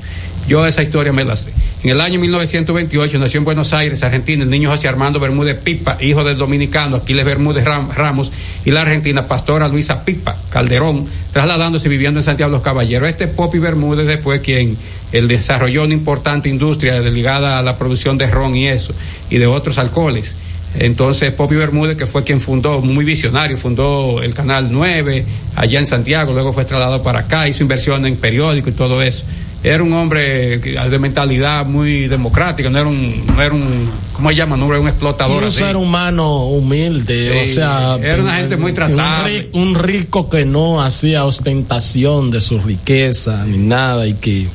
Yo 0.48 0.66
esa 0.66 0.82
historia 0.82 1.12
me 1.12 1.26
la 1.26 1.36
sé. 1.36 1.52
En 1.84 1.90
el 1.90 2.00
año 2.00 2.18
1928 2.18 3.18
nació 3.18 3.38
en 3.38 3.44
Buenos 3.44 3.74
Aires, 3.74 4.02
Argentina, 4.02 4.42
el 4.42 4.48
niño 4.48 4.70
José 4.70 4.88
Armando 4.88 5.20
Bermúdez 5.20 5.58
Pipa, 5.58 5.98
hijo 6.00 6.24
del 6.24 6.38
dominicano 6.38 6.96
Aquiles 6.96 7.24
Bermúdez 7.26 7.64
Ramos, 7.64 8.32
y 8.64 8.70
la 8.70 8.80
argentina 8.80 9.28
pastora 9.28 9.68
Luisa 9.68 10.06
Pipa 10.06 10.38
Calderón, 10.48 11.06
trasladándose 11.32 11.88
y 11.88 11.90
viviendo 11.90 12.20
en 12.20 12.24
Santiago 12.24 12.50
los 12.50 12.62
Caballeros. 12.62 13.10
Este 13.10 13.28
Popi 13.28 13.58
Bermúdez 13.58 14.06
después 14.06 14.40
quien 14.40 14.78
desarrolló 15.12 15.84
una 15.84 15.92
importante 15.92 16.48
industria 16.48 16.98
ligada 17.00 17.58
a 17.58 17.62
la 17.62 17.76
producción 17.76 18.16
de 18.16 18.26
ron 18.28 18.56
y 18.56 18.68
eso, 18.68 18.94
y 19.28 19.36
de 19.36 19.46
otros 19.46 19.76
alcoholes. 19.76 20.34
Entonces, 20.78 21.30
Popi 21.32 21.56
Bermúdez, 21.56 21.98
que 21.98 22.06
fue 22.06 22.24
quien 22.24 22.40
fundó, 22.40 22.80
muy 22.80 23.04
visionario, 23.04 23.58
fundó 23.58 24.22
el 24.22 24.32
Canal 24.32 24.68
9 24.70 25.26
allá 25.56 25.78
en 25.78 25.86
Santiago, 25.86 26.32
luego 26.32 26.54
fue 26.54 26.64
trasladado 26.64 27.02
para 27.02 27.20
acá, 27.20 27.46
hizo 27.48 27.62
inversión 27.62 28.06
en 28.06 28.16
periódicos 28.16 28.72
y 28.72 28.76
todo 28.76 29.02
eso 29.02 29.24
era 29.62 29.82
un 29.82 29.92
hombre 29.92 30.58
de 30.58 30.98
mentalidad 30.98 31.66
muy 31.66 32.06
democrática, 32.06 32.70
no 32.70 32.78
era 32.78 32.88
un, 32.88 33.26
no 33.26 33.42
era 33.42 33.52
un, 33.52 33.90
¿cómo 34.12 34.30
se 34.30 34.36
llama? 34.36 34.56
No 34.56 34.66
era 34.66 34.80
un 34.80 34.88
explotador. 34.88 35.42
un 35.42 35.50
ser 35.50 35.76
humano 35.76 36.46
humilde, 36.46 37.42
o 37.42 37.46
sea. 37.46 37.96
Era 38.00 38.22
una 38.22 38.36
gente 38.36 38.56
muy 38.56 38.72
tratable. 38.72 39.50
Un, 39.52 39.74
rico 39.74 40.28
que 40.28 40.44
no 40.44 40.82
hacía 40.82 41.24
ostentación 41.24 42.30
de 42.30 42.40
su 42.40 42.58
riqueza 42.58 43.44
ni 43.44 43.58
nada 43.58 44.06
y 44.06 44.14
que 44.14 44.48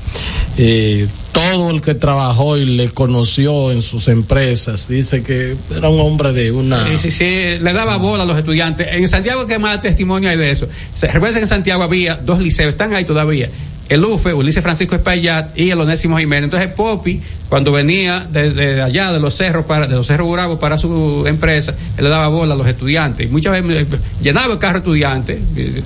eh, 0.58 1.08
todo 1.32 1.70
el 1.70 1.82
que 1.82 1.96
trabajó 1.96 2.58
y 2.58 2.66
le 2.66 2.90
conoció 2.90 3.72
en 3.72 3.82
sus 3.82 4.08
empresas 4.08 4.88
dice 4.88 5.24
que 5.24 5.56
era 5.76 5.90
un 5.90 6.00
hombre 6.00 6.32
de 6.34 6.52
una. 6.52 6.88
Sí, 6.88 6.98
sí, 7.00 7.12
sí, 7.12 7.60
le 7.60 7.74
daba 7.74 7.98
bola 7.98 8.24
a 8.24 8.26
los 8.26 8.38
estudiantes. 8.38 8.88
En 8.92 9.08
Santiago, 9.10 9.46
¿qué 9.48 9.60
más 9.60 9.82
testimonio 9.82 10.30
hay 10.30 10.38
de 10.38 10.52
eso? 10.52 10.68
Recuerden 11.02 11.34
que 11.34 11.42
en 11.42 11.48
Santiago 11.48 11.84
había 11.84 12.16
dos 12.16 12.40
liceos, 12.40 12.70
están 12.70 12.94
ahí 12.96 13.06
todavía 13.06 13.50
el 13.90 14.04
UFE, 14.04 14.34
Ulises 14.34 14.64
Francisco 14.64 14.96
Espaillat 14.96 15.58
y 15.58 15.70
el 15.70 15.80
Onésimo 15.80 16.18
Jiménez. 16.18 16.46
Entonces 16.46 16.70
Popi, 16.70 17.22
cuando 17.50 17.72
venía 17.72 18.22
de, 18.22 18.82
allá, 18.82 19.12
de 19.12 19.20
los 19.20 19.36
cerros, 19.36 19.66
para, 19.66 19.88
de 19.88 19.96
los 19.96 20.08
cerros 20.08 20.32
Bravos 20.32 20.60
para 20.60 20.78
su 20.78 21.26
empresa, 21.28 21.76
él 21.98 22.04
le 22.04 22.10
daba 22.10 22.28
bola 22.30 22.54
a 22.54 22.58
los 22.58 22.68
estudiantes. 22.68 23.28
Y 23.28 23.30
muchas 23.30 23.62
veces 23.62 23.88
llenaba 24.22 24.54
el 24.54 24.60
carro 24.60 24.80
estudiante, 24.80 25.40
eh, 25.56 25.84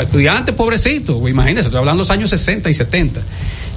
estudiantes 0.00 0.54
pobrecitos, 0.54 1.16
imagínense, 1.28 1.68
estoy 1.68 1.78
hablando 1.78 2.02
de 2.02 2.08
los 2.08 2.10
años 2.10 2.30
60 2.30 2.68
y 2.70 2.74
70. 2.74 3.20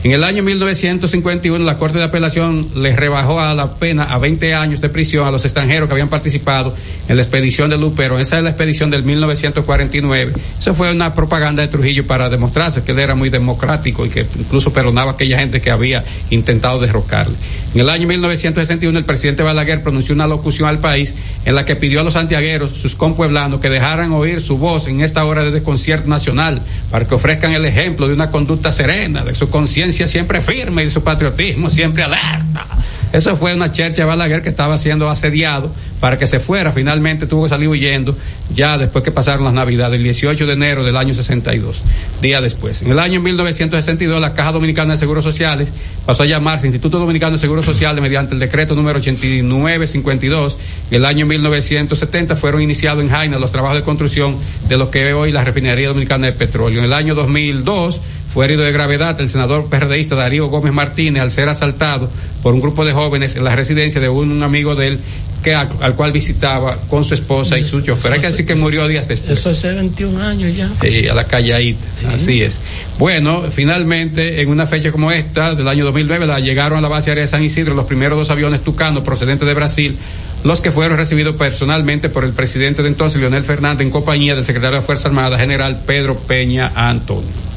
En 0.03 0.13
el 0.13 0.23
año 0.23 0.41
1951 0.41 1.63
la 1.63 1.77
Corte 1.77 1.99
de 1.99 2.05
Apelación 2.05 2.69
le 2.75 2.95
rebajó 2.95 3.39
a 3.39 3.53
la 3.53 3.75
pena 3.75 4.05
a 4.05 4.17
20 4.17 4.55
años 4.55 4.81
de 4.81 4.89
prisión 4.89 5.27
a 5.27 5.31
los 5.31 5.45
extranjeros 5.45 5.87
que 5.87 5.93
habían 5.93 6.09
participado 6.09 6.73
en 7.07 7.17
la 7.17 7.21
expedición 7.21 7.69
de 7.69 7.77
Lupero. 7.77 8.17
Esa 8.17 8.39
es 8.39 8.43
la 8.43 8.49
expedición 8.49 8.89
del 8.89 9.03
1949. 9.03 10.33
Eso 10.59 10.73
fue 10.73 10.91
una 10.91 11.13
propaganda 11.13 11.61
de 11.61 11.67
Trujillo 11.67 12.07
para 12.07 12.31
demostrarse 12.31 12.81
que 12.81 12.93
él 12.93 12.99
era 12.99 13.13
muy 13.13 13.29
democrático 13.29 14.03
y 14.03 14.09
que 14.09 14.25
incluso 14.39 14.73
perdonaba 14.73 15.11
a 15.11 15.13
aquella 15.13 15.37
gente 15.37 15.61
que 15.61 15.69
había 15.69 16.03
intentado 16.31 16.79
derrocarle. 16.79 17.35
En 17.75 17.81
el 17.81 17.89
año 17.89 18.07
1961 18.07 18.97
el 18.97 19.05
presidente 19.05 19.43
Balaguer 19.43 19.83
pronunció 19.83 20.15
una 20.15 20.25
locución 20.25 20.67
al 20.67 20.79
país 20.79 21.13
en 21.45 21.53
la 21.53 21.63
que 21.63 21.75
pidió 21.75 21.99
a 21.99 22.03
los 22.03 22.15
santiagueros, 22.15 22.71
sus 22.71 22.95
compueblanos, 22.95 23.59
que 23.59 23.69
dejaran 23.69 24.13
oír 24.13 24.41
su 24.41 24.57
voz 24.57 24.87
en 24.87 25.01
esta 25.01 25.23
hora 25.25 25.43
de 25.43 25.51
desconcierto 25.51 26.09
nacional 26.09 26.59
para 26.89 27.07
que 27.07 27.13
ofrezcan 27.13 27.53
el 27.53 27.65
ejemplo 27.65 28.07
de 28.07 28.15
una 28.15 28.31
conducta 28.31 28.71
serena, 28.71 29.23
de 29.23 29.35
su 29.35 29.47
conciencia 29.51 29.90
siempre 29.91 30.41
firme 30.41 30.83
y 30.83 30.89
su 30.89 31.03
patriotismo 31.03 31.69
siempre 31.69 32.03
alerta. 32.03 32.65
Eso 33.13 33.35
fue 33.35 33.53
una 33.53 33.71
chercha 33.71 34.03
de 34.03 34.05
Balaguer 34.05 34.41
que 34.41 34.49
estaba 34.49 34.77
siendo 34.77 35.09
asediado 35.09 35.73
para 35.99 36.17
que 36.17 36.27
se 36.27 36.39
fuera. 36.39 36.71
Finalmente 36.71 37.27
tuvo 37.27 37.43
que 37.43 37.49
salir 37.49 37.67
huyendo 37.67 38.17
ya 38.53 38.77
después 38.77 39.03
que 39.03 39.11
pasaron 39.11 39.43
las 39.43 39.53
navidades, 39.53 39.97
el 39.97 40.03
18 40.03 40.45
de 40.45 40.53
enero 40.53 40.83
del 40.83 40.95
año 40.95 41.13
62, 41.13 41.83
día 42.21 42.39
después. 42.39 42.81
En 42.81 42.91
el 42.91 42.99
año 42.99 43.19
1962 43.19 44.21
la 44.21 44.33
Caja 44.33 44.53
Dominicana 44.53 44.93
de 44.93 44.99
Seguros 44.99 45.25
Sociales 45.25 45.69
pasó 46.05 46.23
a 46.23 46.25
llamarse 46.25 46.67
Instituto 46.67 46.99
Dominicano 46.99 47.33
de 47.33 47.39
Seguros 47.39 47.65
Sociales 47.65 48.01
mediante 48.01 48.33
el 48.33 48.39
decreto 48.39 48.75
número 48.75 48.99
8952. 48.99 50.57
En 50.89 50.95
el 50.95 51.05
año 51.05 51.25
1970 51.25 52.37
fueron 52.37 52.61
iniciados 52.61 53.03
en 53.03 53.09
Jaina 53.09 53.39
los 53.39 53.51
trabajos 53.51 53.77
de 53.77 53.83
construcción 53.83 54.37
de 54.69 54.77
lo 54.77 54.89
que 54.89 55.13
hoy 55.13 55.33
la 55.33 55.43
Refinería 55.43 55.89
Dominicana 55.89 56.27
de 56.27 56.33
Petróleo. 56.33 56.79
En 56.79 56.85
el 56.85 56.93
año 56.93 57.13
2002 57.13 58.01
fue 58.33 58.45
herido 58.45 58.63
de 58.63 58.71
gravedad 58.71 59.19
el 59.19 59.29
senador 59.29 59.67
PRDista 59.69 60.15
Darío 60.15 60.47
Gómez 60.47 60.73
Martínez 60.73 61.21
al 61.21 61.31
ser 61.31 61.49
asaltado 61.49 62.09
por 62.41 62.53
un 62.53 62.61
grupo 62.61 62.85
de 62.85 62.93
jóvenes 62.93 63.35
en 63.35 63.43
la 63.43 63.55
residencia 63.55 63.99
de 63.99 64.09
un, 64.09 64.41
amigo 64.41 64.75
de 64.75 64.87
él 64.87 64.99
que 65.43 65.55
al, 65.55 65.95
cual 65.95 66.11
visitaba 66.11 66.77
con 66.87 67.03
su 67.03 67.13
esposa 67.13 67.57
y 67.57 67.63
su 67.63 67.81
chofer. 67.81 68.13
Hay 68.13 68.19
que 68.19 68.27
decir 68.27 68.45
que 68.45 68.55
murió 68.55 68.87
días 68.87 69.07
después. 69.07 69.39
Eso 69.39 69.49
es 69.49 69.63
21 69.63 70.21
años 70.21 70.55
ya. 70.55 70.69
Sí, 70.81 71.07
a 71.07 71.15
la 71.15 71.25
calle 71.25 71.75
Así 72.13 72.43
es. 72.43 72.59
Bueno, 72.99 73.43
finalmente, 73.51 74.41
en 74.41 74.49
una 74.49 74.67
fecha 74.67 74.91
como 74.91 75.11
esta, 75.11 75.55
del 75.55 75.67
año 75.67 75.83
2009, 75.85 76.27
la, 76.27 76.39
llegaron 76.39 76.77
a 76.77 76.81
la 76.81 76.87
base 76.87 77.09
aérea 77.09 77.23
de 77.23 77.27
San 77.27 77.43
Isidro 77.43 77.73
los 77.73 77.85
primeros 77.85 78.17
dos 78.17 78.29
aviones 78.29 78.61
Tucano 78.61 79.03
procedentes 79.03 79.47
de 79.47 79.53
Brasil 79.53 79.97
los 80.43 80.59
que 80.59 80.71
fueron 80.71 80.97
recibidos 80.97 81.35
personalmente 81.35 82.09
por 82.09 82.23
el 82.23 82.31
presidente 82.31 82.81
de 82.81 82.87
entonces, 82.87 83.21
Leonel 83.21 83.43
Fernández, 83.43 83.85
en 83.85 83.91
compañía 83.91 84.35
del 84.35 84.43
secretario 84.43 84.79
de 84.79 84.85
Fuerza 84.85 85.07
Armada, 85.07 85.37
general 85.37 85.81
Pedro 85.85 86.17
Peña 86.17 86.71
Antonio. 86.73 87.50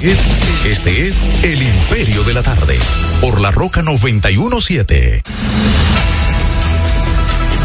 Este 0.00 1.08
es 1.08 1.24
El 1.42 1.60
Imperio 1.60 2.22
de 2.22 2.32
la 2.32 2.44
Tarde, 2.44 2.78
por 3.20 3.40
la 3.40 3.50
Roca 3.50 3.82
917. 3.82 5.22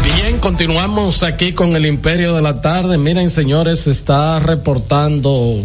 Bien, 0.02 0.40
continuamos 0.40 1.22
aquí 1.22 1.52
con 1.52 1.76
el 1.76 1.86
Imperio 1.86 2.34
de 2.34 2.42
la 2.42 2.60
Tarde. 2.60 2.98
Miren, 2.98 3.30
señores, 3.30 3.86
está 3.86 4.40
reportando 4.40 5.60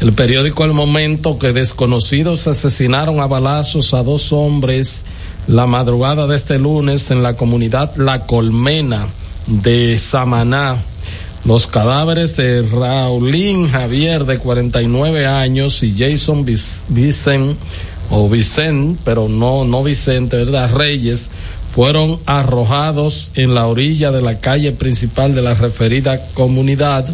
el 0.00 0.12
periódico 0.12 0.66
El 0.66 0.74
Momento 0.74 1.38
que 1.38 1.54
desconocidos 1.54 2.46
asesinaron 2.46 3.20
a 3.20 3.26
balazos 3.26 3.94
a 3.94 4.02
dos 4.02 4.34
hombres 4.34 5.04
la 5.46 5.66
madrugada 5.66 6.26
de 6.26 6.36
este 6.36 6.58
lunes 6.58 7.10
en 7.10 7.22
la 7.22 7.38
comunidad 7.38 7.96
La 7.96 8.26
Colmena 8.26 9.06
de 9.46 9.98
Samaná 9.98 10.76
los 11.44 11.66
cadáveres 11.66 12.36
de 12.36 12.62
Raulín 12.62 13.68
Javier 13.68 14.24
de 14.24 14.38
49 14.38 15.26
años 15.26 15.82
y 15.82 15.94
Jason 15.96 16.44
Vicen 16.44 17.56
o 18.10 18.28
Vicen, 18.28 18.98
pero 19.04 19.28
no 19.28 19.64
no 19.64 19.82
Vicente, 19.82 20.36
¿verdad? 20.36 20.72
Reyes 20.72 21.30
fueron 21.74 22.20
arrojados 22.26 23.30
en 23.34 23.54
la 23.54 23.66
orilla 23.66 24.12
de 24.12 24.22
la 24.22 24.38
calle 24.38 24.72
principal 24.72 25.34
de 25.34 25.42
la 25.42 25.54
referida 25.54 26.26
comunidad 26.34 27.12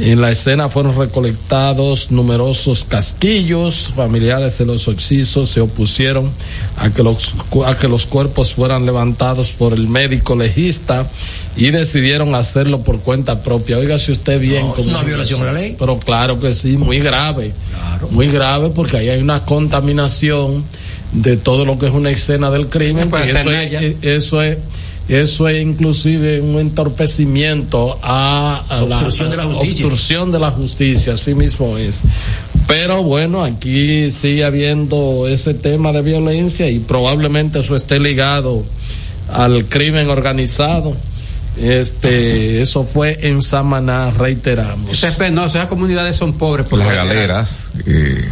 en 0.00 0.20
la 0.20 0.30
escena 0.30 0.68
fueron 0.70 0.96
recolectados 0.96 2.10
numerosos 2.10 2.84
casquillos. 2.84 3.92
Familiares 3.94 4.56
de 4.58 4.64
los 4.64 4.88
oxisos 4.88 5.50
se 5.50 5.60
opusieron 5.60 6.32
a 6.76 6.90
que 6.90 7.02
los, 7.02 7.34
a 7.66 7.74
que 7.76 7.86
los 7.86 8.06
cuerpos 8.06 8.54
fueran 8.54 8.86
levantados 8.86 9.52
por 9.52 9.74
el 9.74 9.88
médico 9.88 10.34
legista 10.36 11.10
y 11.56 11.70
decidieron 11.70 12.34
hacerlo 12.34 12.82
por 12.82 13.00
cuenta 13.00 13.42
propia. 13.42 13.98
si 13.98 14.12
usted 14.12 14.40
bien. 14.40 14.66
No, 14.66 14.76
es 14.76 14.86
una 14.86 15.02
violación 15.02 15.40
de 15.40 15.46
la 15.46 15.52
ley. 15.52 15.76
Pero 15.78 15.98
claro 15.98 16.40
que 16.40 16.54
sí, 16.54 16.76
muy 16.78 17.00
grave. 17.00 17.52
Muy 18.10 18.28
grave 18.28 18.70
porque 18.70 18.96
ahí 18.96 19.08
hay 19.10 19.20
una 19.20 19.44
contaminación 19.44 20.64
de 21.12 21.36
todo 21.36 21.64
lo 21.64 21.78
que 21.78 21.86
es 21.86 21.92
una 21.92 22.10
escena 22.10 22.50
del 22.50 22.68
crimen. 22.68 23.10
eso 23.14 23.50
es 23.50 23.96
eso 24.00 24.42
es 24.42 24.58
inclusive 25.60 26.40
un 26.40 26.58
entorpecimiento 26.58 27.98
a, 28.02 28.64
la 28.68 28.96
obstrucción 28.96 29.30
de 29.30 29.36
la 29.36 29.44
justicia. 29.44 29.86
Obstrucción 29.86 30.32
de 30.32 30.38
la 30.38 30.50
justicia, 30.52 31.14
así 31.14 31.34
mismo 31.34 31.76
es. 31.76 32.02
Pero 32.68 33.02
bueno, 33.02 33.42
aquí 33.42 34.10
sigue 34.12 34.44
habiendo 34.44 35.26
ese 35.26 35.54
tema 35.54 35.90
de 35.90 36.02
violencia 36.02 36.68
y 36.70 36.78
probablemente 36.78 37.58
eso 37.58 37.74
esté 37.74 37.98
ligado 37.98 38.64
al 39.32 39.64
crimen 39.64 40.08
organizado. 40.08 40.96
Este, 41.56 42.60
eso 42.60 42.84
fue 42.84 43.18
en 43.22 43.42
Samaná, 43.42 44.12
reiteramos. 44.12 45.04
no, 45.32 45.46
esas 45.46 45.66
comunidades 45.66 46.16
son 46.16 46.34
pobres. 46.34 46.68
Por 46.68 46.78
las 46.78 46.94
galeras. 46.94 47.70
Eh, 47.84 48.28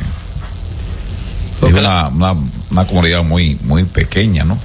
es 1.66 1.74
una, 1.74 2.08
una, 2.08 2.86
comunidad 2.86 3.24
muy, 3.24 3.58
muy 3.62 3.82
pequeña, 3.82 4.44
¿no? 4.44 4.56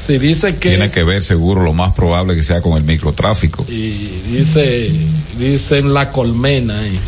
Sí, 0.00 0.18
dice 0.18 0.56
que. 0.56 0.70
Tiene 0.70 0.90
que 0.90 1.04
ver, 1.04 1.22
seguro, 1.22 1.62
lo 1.62 1.74
más 1.74 1.92
probable 1.94 2.34
que 2.34 2.42
sea 2.42 2.62
con 2.62 2.76
el 2.78 2.84
microtráfico. 2.84 3.66
Y 3.68 4.22
dice, 4.32 4.90
dicen 5.38 5.92
la 5.92 6.10
colmena. 6.10 6.86
Y... 6.86 6.98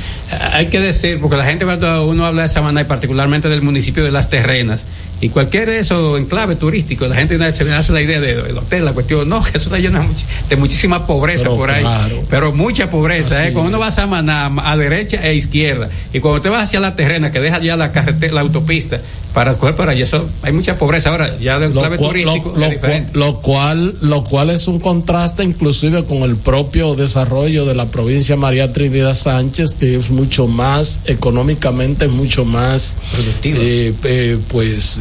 Hay 0.52 0.66
que 0.66 0.78
decir, 0.78 1.18
porque 1.18 1.37
la 1.37 1.44
gente 1.44 1.64
cuando 1.64 2.07
uno 2.07 2.26
habla 2.26 2.42
de 2.42 2.48
Samaná 2.50 2.83
y 2.83 2.85
particularmente 2.85 3.48
del 3.48 3.62
municipio 3.62 4.05
de 4.05 4.11
Las 4.11 4.28
Terrenas, 4.28 4.85
y 5.22 5.28
cualquier 5.28 5.68
eso 5.68 6.18
enclave 6.18 6.56
turístico, 6.56 7.06
la 7.06 7.14
gente 7.14 7.38
se 7.52 7.64
le 7.64 7.72
hace 7.72 7.92
la 7.92 8.00
idea 8.00 8.20
del 8.20 8.58
hotel, 8.58 8.85
la 8.85 8.92
cuestión, 8.92 9.28
no, 9.28 9.38
eso 9.46 9.56
está 9.56 9.78
lleno 9.78 10.04
de 10.48 10.56
muchísima 10.56 11.06
pobreza 11.06 11.48
por 11.48 11.70
ahí, 11.70 11.87
pero 12.28 12.52
mucha 12.52 12.90
pobreza, 12.90 13.46
¿eh? 13.46 13.52
cuando 13.52 13.68
uno 13.68 13.78
va 13.78 13.87
a 13.87 13.92
Samaná, 13.92 14.52
a 14.64 14.76
derecha 14.76 15.24
e 15.24 15.35
izquierda, 15.35 15.88
y 16.12 16.18
cuando 16.18 16.42
te 16.42 16.48
vas 16.48 16.64
hacia 16.64 16.80
la 16.80 16.96
terrena, 16.96 17.30
que 17.30 17.38
deja 17.38 17.61
ya 17.61 17.76
la 17.76 17.92
carretera, 17.92 18.35
la 18.35 18.40
autopista, 18.40 19.00
para 19.32 19.54
coger 19.54 19.76
para 19.76 19.92
allá, 19.92 20.02
eso, 20.02 20.28
hay 20.42 20.52
mucha 20.52 20.76
pobreza 20.76 21.11
ahora, 21.11 21.38
ya 21.38 21.61
del 21.61 21.70
enclave 21.70 21.98
turístico 21.98 22.54
lo, 22.56 22.66
es 22.66 22.72
diferente. 22.72 23.12
Lo 23.14 23.40
cual, 23.40 23.96
lo 24.00 24.24
cual 24.24 24.50
es 24.50 24.66
un 24.66 24.80
contraste 24.80 25.44
inclusive 25.44 26.04
con 26.04 26.18
el 26.18 26.37
propio 26.37 26.96
desarrollo 26.96 27.64
de 27.64 27.74
la 27.74 27.87
provincia 27.87 28.37
María 28.37 28.72
Trinidad 28.72 29.14
Sánchez, 29.14 29.76
que 29.76 29.94
es 29.94 30.11
mucho 30.11 30.48
más 30.48 31.00
económicamente, 31.04 32.08
mucho 32.08 32.44
más, 32.44 32.98
eh, 33.44 33.94
eh, 34.02 34.38
pues, 34.48 35.00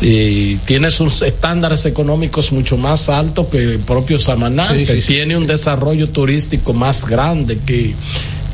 y 0.00 0.56
tiene 0.58 0.90
sus 0.90 1.20
estándares 1.22 1.84
económicos 1.84 2.52
mucho 2.52 2.76
más 2.76 3.08
altos 3.08 3.48
que 3.48 3.58
el 3.58 3.78
propio 3.80 4.18
Samaná, 4.18 4.66
que 4.68 5.02
tiene 5.06 5.36
un 5.36 5.46
desarrollo 5.46 6.08
turístico 6.08 6.72
más 6.72 7.06
grande 7.06 7.58
que, 7.58 7.94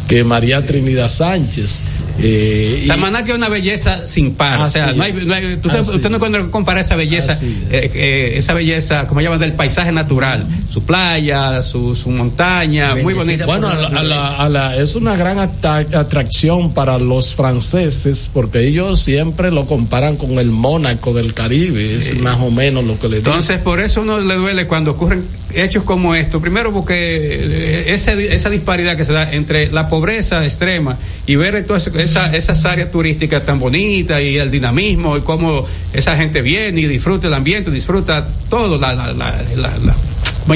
que 0.09 0.25
María 0.25 0.65
Trinidad 0.65 1.09
Sánchez. 1.09 1.83
Eh, 2.19 2.83
Samaná 2.87 3.25
tiene 3.25 3.39
una 3.39 3.49
belleza 3.49 4.09
sin 4.09 4.35
par. 4.35 4.61
O 4.61 4.71
sea, 4.71 4.93
no 4.95 5.03
hay, 5.03 5.13
usted, 5.13 6.11
no 6.11 6.19
cuando 6.19 6.51
compara 6.51 6.81
esa 6.81 6.97
belleza, 6.97 7.39
eh, 7.43 7.91
eh, 7.95 8.33
esa 8.37 8.55
belleza, 8.55 9.07
como 9.07 9.21
llaman, 9.21 9.39
del 9.39 9.53
paisaje 9.53 9.93
natural, 9.93 10.47
su 10.71 10.83
playa, 10.83 11.63
su, 11.63 11.95
su 11.95 12.09
montaña, 12.09 12.95
muy 12.95 13.13
bonita. 13.13 13.45
Bueno, 13.45 13.69
a 13.69 14.49
la, 14.49 14.77
es 14.77 14.95
una 14.95 15.17
gran 15.17 15.39
atracción 15.39 16.73
para 16.73 16.99
los 16.99 17.35
franceses 17.35 18.31
porque 18.33 18.67
ellos 18.67 19.01
siempre 19.01 19.51
lo 19.51 19.67
comparan 19.67 20.17
con 20.17 20.39
el 20.39 20.51
Mónaco 20.51 21.13
del 21.13 21.35
Caribe, 21.35 21.95
es 21.95 22.17
más 22.19 22.39
o 22.41 22.51
menos 22.51 22.85
lo 22.85 22.99
que 22.99 23.09
le 23.09 23.19
dicen. 23.19 23.33
Entonces, 23.33 23.59
por 23.59 23.81
eso 23.81 24.01
uno 24.01 24.21
le 24.21 24.35
duele 24.37 24.67
cuando 24.67 24.93
ocurren 24.93 25.25
hechos 25.57 25.83
como 25.85 26.15
esto. 26.15 26.41
Primero 26.41 26.73
porque 26.73 26.95
eh, 26.95 27.95
esa, 27.95 28.13
esa 28.13 28.51
disparidad 28.51 28.97
que 28.97 29.05
se 29.05 29.13
da 29.13 29.33
entre 29.33 29.71
la 29.71 29.89
pobreza 29.97 30.45
extrema 30.45 30.99
y 31.27 31.37
ver 31.37 31.65
todas 31.65 31.87
esa, 31.87 32.37
esas 32.37 32.67
áreas 32.67 32.91
turísticas 32.91 33.47
tan 33.47 33.59
bonitas 33.59 34.21
y 34.21 34.37
el 34.37 34.51
dinamismo 34.51 35.17
y 35.17 35.23
cómo 35.23 35.65
esa 35.95 36.19
gente 36.19 36.43
viene 36.43 36.83
y 36.83 36.87
disfruta 36.87 37.29
el 37.29 37.35
ambiente, 37.35 37.71
disfruta 37.71 38.29
todo, 38.51 38.77
la, 38.77 38.93
la, 38.95 39.15
la, 39.15 39.33
la, 39.79 39.97
¿cómo 40.43 40.55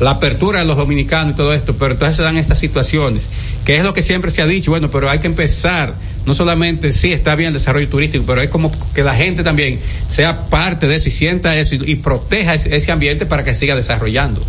la 0.00 0.10
apertura 0.10 0.58
de 0.58 0.66
los 0.66 0.76
dominicanos 0.76 1.34
y 1.34 1.36
todo 1.36 1.54
esto, 1.54 1.76
pero 1.76 1.92
entonces 1.92 2.16
se 2.16 2.24
dan 2.24 2.36
estas 2.36 2.58
situaciones, 2.58 3.28
que 3.64 3.76
es 3.76 3.84
lo 3.84 3.94
que 3.94 4.02
siempre 4.02 4.32
se 4.32 4.42
ha 4.42 4.46
dicho, 4.46 4.72
bueno, 4.72 4.90
pero 4.90 5.08
hay 5.08 5.20
que 5.20 5.28
empezar, 5.28 5.94
no 6.26 6.34
solamente, 6.34 6.92
sí, 6.92 7.12
está 7.12 7.36
bien 7.36 7.48
el 7.48 7.54
desarrollo 7.54 7.88
turístico, 7.88 8.24
pero 8.26 8.42
es 8.42 8.50
como 8.50 8.72
que 8.92 9.04
la 9.04 9.14
gente 9.14 9.44
también 9.44 9.78
sea 10.08 10.46
parte 10.46 10.88
de 10.88 10.96
eso 10.96 11.08
y 11.08 11.12
sienta 11.12 11.56
eso 11.56 11.76
y, 11.76 11.94
proteja 11.94 12.54
ese, 12.54 12.90
ambiente 12.90 13.24
para 13.24 13.44
que 13.44 13.54
siga 13.54 13.76
desarrollando. 13.76 14.42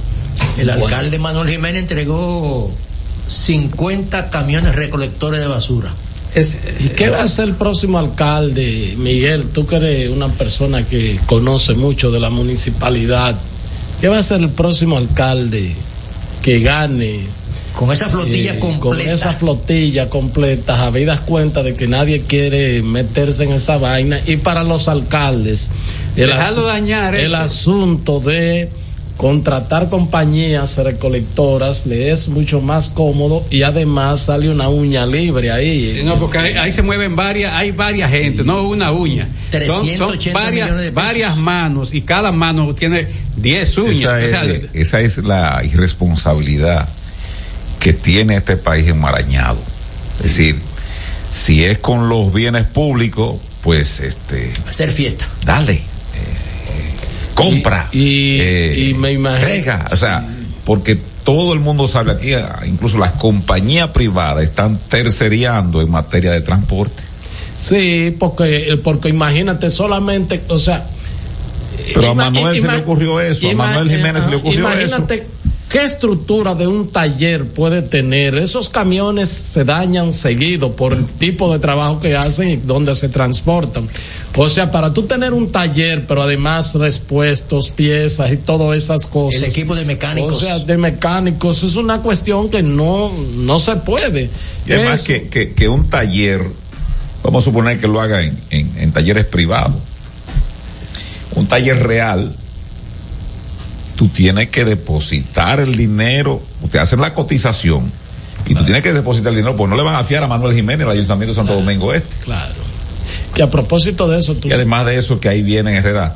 El 0.57 0.67
alcalde 0.71 1.19
Manuel 1.19 1.47
Jiménez 1.47 1.83
entregó 1.83 2.73
50 3.27 4.29
camiones 4.29 4.75
recolectores 4.75 5.39
de 5.39 5.47
basura. 5.47 5.93
¿Y 6.79 6.89
qué 6.89 7.09
va 7.09 7.19
a 7.19 7.23
hacer 7.23 7.47
el 7.47 7.55
próximo 7.55 7.97
alcalde, 7.97 8.95
Miguel? 8.97 9.47
Tú 9.47 9.65
que 9.65 9.77
eres 9.77 10.09
una 10.09 10.27
persona 10.27 10.85
que 10.85 11.17
conoce 11.25 11.75
mucho 11.75 12.11
de 12.11 12.19
la 12.19 12.29
municipalidad. 12.29 13.37
¿Qué 14.01 14.09
va 14.09 14.19
a 14.19 14.23
ser 14.23 14.41
el 14.41 14.49
próximo 14.49 14.97
alcalde 14.97 15.73
que 16.41 16.59
gane? 16.59 17.21
Con 17.77 17.91
esa 17.91 18.09
flotilla 18.09 18.55
eh, 18.55 18.59
completa. 18.59 19.03
Con 19.03 19.13
esa 19.13 19.33
flotilla 19.33 20.09
completa, 20.09 20.85
habidas 20.85 21.21
cuenta 21.21 21.63
de 21.63 21.75
que 21.75 21.87
nadie 21.87 22.21
quiere 22.21 22.81
meterse 22.81 23.43
en 23.43 23.53
esa 23.53 23.77
vaina. 23.77 24.19
Y 24.25 24.37
para 24.37 24.63
los 24.63 24.89
alcaldes, 24.89 25.71
el, 26.17 26.29
dañar, 26.29 27.15
el 27.15 27.35
asunto 27.35 28.19
de 28.19 28.69
contratar 29.17 29.89
compañías 29.89 30.77
recolectoras 30.77 31.85
le 31.85 32.11
es 32.11 32.27
mucho 32.27 32.61
más 32.61 32.89
cómodo 32.89 33.45
y 33.49 33.63
además 33.63 34.21
sale 34.21 34.49
una 34.49 34.67
uña 34.67 35.05
libre 35.05 35.51
ahí. 35.51 36.01
no, 36.03 36.19
porque 36.19 36.37
ahí, 36.37 36.71
se 36.71 36.81
mueven 36.81 37.15
varias, 37.15 37.53
hay 37.53 37.71
varias 37.71 38.11
gente, 38.11 38.43
no 38.43 38.63
una 38.63 38.91
uña. 38.91 39.27
Son, 39.65 39.87
varias, 40.33 40.93
varias 40.93 41.37
manos 41.37 41.93
y 41.93 42.01
cada 42.01 42.31
mano 42.31 42.75
tiene 42.75 43.07
10 43.37 43.77
uñas. 43.77 44.21
Esa 44.73 44.99
es, 44.99 45.17
la 45.19 45.61
irresponsabilidad 45.63 46.89
que 47.79 47.93
tiene 47.93 48.37
este 48.37 48.57
país 48.57 48.87
enmarañado. 48.87 49.61
Es 50.17 50.23
decir, 50.23 50.57
si 51.31 51.63
es 51.63 51.77
con 51.77 52.09
los 52.09 52.33
bienes 52.33 52.65
públicos, 52.65 53.37
pues 53.61 54.01
este... 54.01 54.53
Hacer 54.67 54.91
fiesta. 54.91 55.27
Dale 55.45 55.94
compra 57.35 57.89
y, 57.91 58.39
eh, 58.41 58.95
me 58.97 59.11
imagino 59.11 59.85
o 59.91 59.95
sea 59.95 60.27
porque 60.65 60.95
todo 61.23 61.53
el 61.53 61.59
mundo 61.59 61.87
sabe 61.87 62.13
aquí 62.13 62.33
incluso 62.67 62.97
las 62.97 63.11
compañías 63.13 63.89
privadas 63.89 64.43
están 64.43 64.79
terceriando 64.89 65.81
en 65.81 65.91
materia 65.91 66.31
de 66.31 66.41
transporte. 66.41 67.03
Sí 67.57 68.15
porque 68.17 68.79
porque 68.83 69.09
imagínate 69.09 69.69
solamente 69.69 70.41
o 70.47 70.57
sea 70.57 70.87
pero 71.93 72.11
a 72.11 72.13
Manuel 72.15 72.59
se 72.59 72.67
le 72.67 72.77
ocurrió 72.77 73.19
eso 73.19 73.49
a 73.49 73.53
Manuel 73.53 73.89
Jiménez 73.89 74.23
se 74.23 74.29
le 74.31 74.35
ocurrió 74.37 74.59
imagínate 74.59 75.34
¿Qué 75.75 75.83
estructura 75.83 76.55
de 76.55 76.67
un 76.67 76.87
taller 76.87 77.49
puede 77.49 77.81
tener? 77.81 78.35
Esos 78.35 78.69
camiones 78.69 79.27
se 79.27 79.65
dañan 79.65 80.13
seguido 80.13 80.73
por 80.73 80.93
el 80.93 81.05
tipo 81.05 81.51
de 81.51 81.59
trabajo 81.59 81.99
que 81.99 82.15
hacen 82.15 82.47
y 82.47 82.55
donde 82.55 82.95
se 82.95 83.09
transportan. 83.09 83.89
O 84.37 84.47
sea, 84.47 84.71
para 84.71 84.93
tú 84.93 85.03
tener 85.03 85.33
un 85.33 85.51
taller, 85.51 86.07
pero 86.07 86.21
además 86.21 86.75
respuestos, 86.75 87.71
piezas 87.71 88.31
y 88.31 88.37
todas 88.37 88.77
esas 88.77 89.05
cosas. 89.05 89.41
El 89.41 89.49
equipo 89.49 89.75
de 89.75 89.83
mecánicos. 89.83 90.37
O 90.37 90.39
sea, 90.39 90.59
de 90.59 90.77
mecánicos 90.77 91.61
es 91.61 91.75
una 91.75 92.01
cuestión 92.01 92.49
que 92.49 92.63
no, 92.63 93.11
no 93.35 93.59
se 93.59 93.75
puede. 93.75 94.29
Y 94.65 94.71
además 94.71 95.03
que, 95.03 95.27
que, 95.27 95.67
un 95.67 95.89
taller, 95.89 96.41
vamos 97.21 97.43
a 97.43 97.45
suponer 97.49 97.81
que 97.81 97.89
lo 97.89 97.99
haga 97.99 98.23
en, 98.23 98.39
en 98.49 98.93
talleres 98.93 99.25
privados. 99.25 99.75
Un 101.35 101.49
taller 101.49 101.85
real 101.85 102.33
tú 103.95 104.09
tienes 104.09 104.49
que 104.49 104.65
depositar 104.65 105.59
el 105.59 105.75
dinero, 105.75 106.41
te 106.71 106.79
hacen 106.79 107.01
la 107.01 107.13
cotización 107.13 107.91
y 108.45 108.53
tú 108.53 108.63
tienes 108.63 108.83
que 108.83 108.93
depositar 108.93 109.31
el 109.31 109.37
dinero, 109.37 109.55
pues 109.55 109.69
no 109.69 109.75
le 109.75 109.83
van 109.83 109.95
a 109.95 110.03
fiar 110.03 110.23
a 110.23 110.27
Manuel 110.27 110.55
Jiménez, 110.55 110.85
el 110.85 110.91
Ayuntamiento 110.91 111.31
de 111.31 111.35
Santo 111.35 111.55
Domingo 111.55 111.93
Este. 111.93 112.15
Claro. 112.23 112.53
Y 113.35 113.41
a 113.41 113.49
propósito 113.49 114.07
de 114.07 114.19
eso, 114.19 114.35
tú... 114.35 114.47
Y 114.47 114.53
además 114.53 114.85
de 114.85 114.97
eso 114.97 115.19
que 115.19 115.29
ahí 115.29 115.41
viene 115.41 115.75
Herrera, 115.75 116.15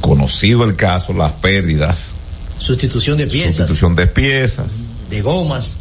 conocido 0.00 0.64
el 0.64 0.76
caso, 0.76 1.12
las 1.12 1.32
pérdidas. 1.32 2.14
Sustitución 2.58 3.18
de 3.18 3.26
piezas. 3.26 3.56
Sustitución 3.56 3.96
de 3.96 4.06
piezas. 4.06 4.66
De 5.10 5.22
gomas. 5.22 5.76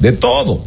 De 0.00 0.12
todo. 0.12 0.64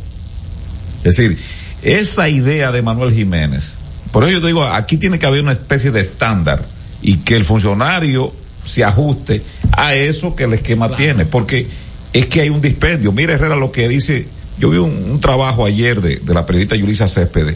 Es 1.04 1.18
decir, 1.18 1.40
esa 1.82 2.30
idea 2.30 2.72
de 2.72 2.82
Manuel 2.82 3.14
Jiménez, 3.14 3.76
por 4.12 4.24
eso 4.24 4.40
yo 4.40 4.46
digo, 4.46 4.64
aquí 4.64 4.98
tiene 4.98 5.20
que 5.20 5.26
haber 5.26 5.42
una 5.42 5.54
especie 5.54 5.92
de 5.92 6.02
estándar 6.02 6.66
y 7.02 7.18
que 7.18 7.36
el 7.36 7.44
funcionario 7.44 8.34
se 8.66 8.84
ajuste 8.84 9.44
a 9.72 9.96
eso 9.96 10.36
que 10.36 10.44
el 10.46 10.54
esquema 10.54 10.96
tiene, 10.96 11.26
porque 11.26 11.68
es 12.12 12.28
que 12.28 12.42
hay 12.42 12.50
un 12.50 12.62
dispendio. 12.62 13.12
Mira 13.12 13.34
Herrera 13.34 13.56
lo 13.56 13.72
que 13.72 13.88
dice, 13.88 14.28
yo 14.60 14.70
vi 14.70 14.78
un, 14.78 15.20
trabajo 15.20 15.66
ayer 15.66 16.02
de, 16.02 16.22
la 16.34 16.46
periodista 16.46 16.76
Yulisa 16.76 17.08
Céspedes 17.08 17.56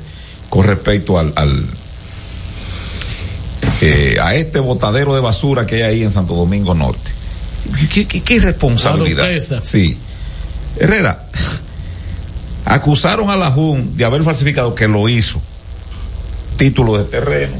con 0.49 0.65
respecto 0.65 1.19
al, 1.19 1.33
eh, 3.81 4.17
a 4.21 4.35
este 4.35 4.59
botadero 4.59 5.13
de 5.13 5.21
basura 5.21 5.65
que 5.65 5.75
hay 5.75 5.81
ahí 5.81 6.03
en 6.03 6.11
Santo 6.11 6.33
Domingo 6.33 6.73
Norte. 6.73 7.11
¿Qué, 7.93 8.07
qué, 8.07 8.39
responsabilidad? 8.39 9.27
Sí. 9.63 9.97
Herrera, 10.79 11.27
acusaron 12.65 13.29
a 13.29 13.35
la 13.35 13.51
JUN 13.51 13.95
de 13.97 14.05
haber 14.05 14.23
falsificado 14.23 14.73
que 14.73 14.87
lo 14.87 15.07
hizo. 15.09 15.41
Título 16.57 16.97
de 16.97 17.03
terreno, 17.03 17.57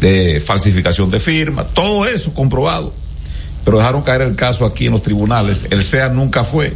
de 0.00 0.40
falsificación 0.40 1.10
de 1.10 1.20
firma, 1.20 1.64
todo 1.64 2.06
eso 2.06 2.32
comprobado. 2.32 2.92
Pero 3.64 3.78
dejaron 3.78 4.02
caer 4.02 4.22
el 4.22 4.34
caso 4.34 4.64
aquí 4.64 4.86
en 4.86 4.92
los 4.92 5.02
tribunales. 5.02 5.66
El 5.70 5.82
SEA 5.84 6.08
nunca 6.08 6.44
fue. 6.44 6.74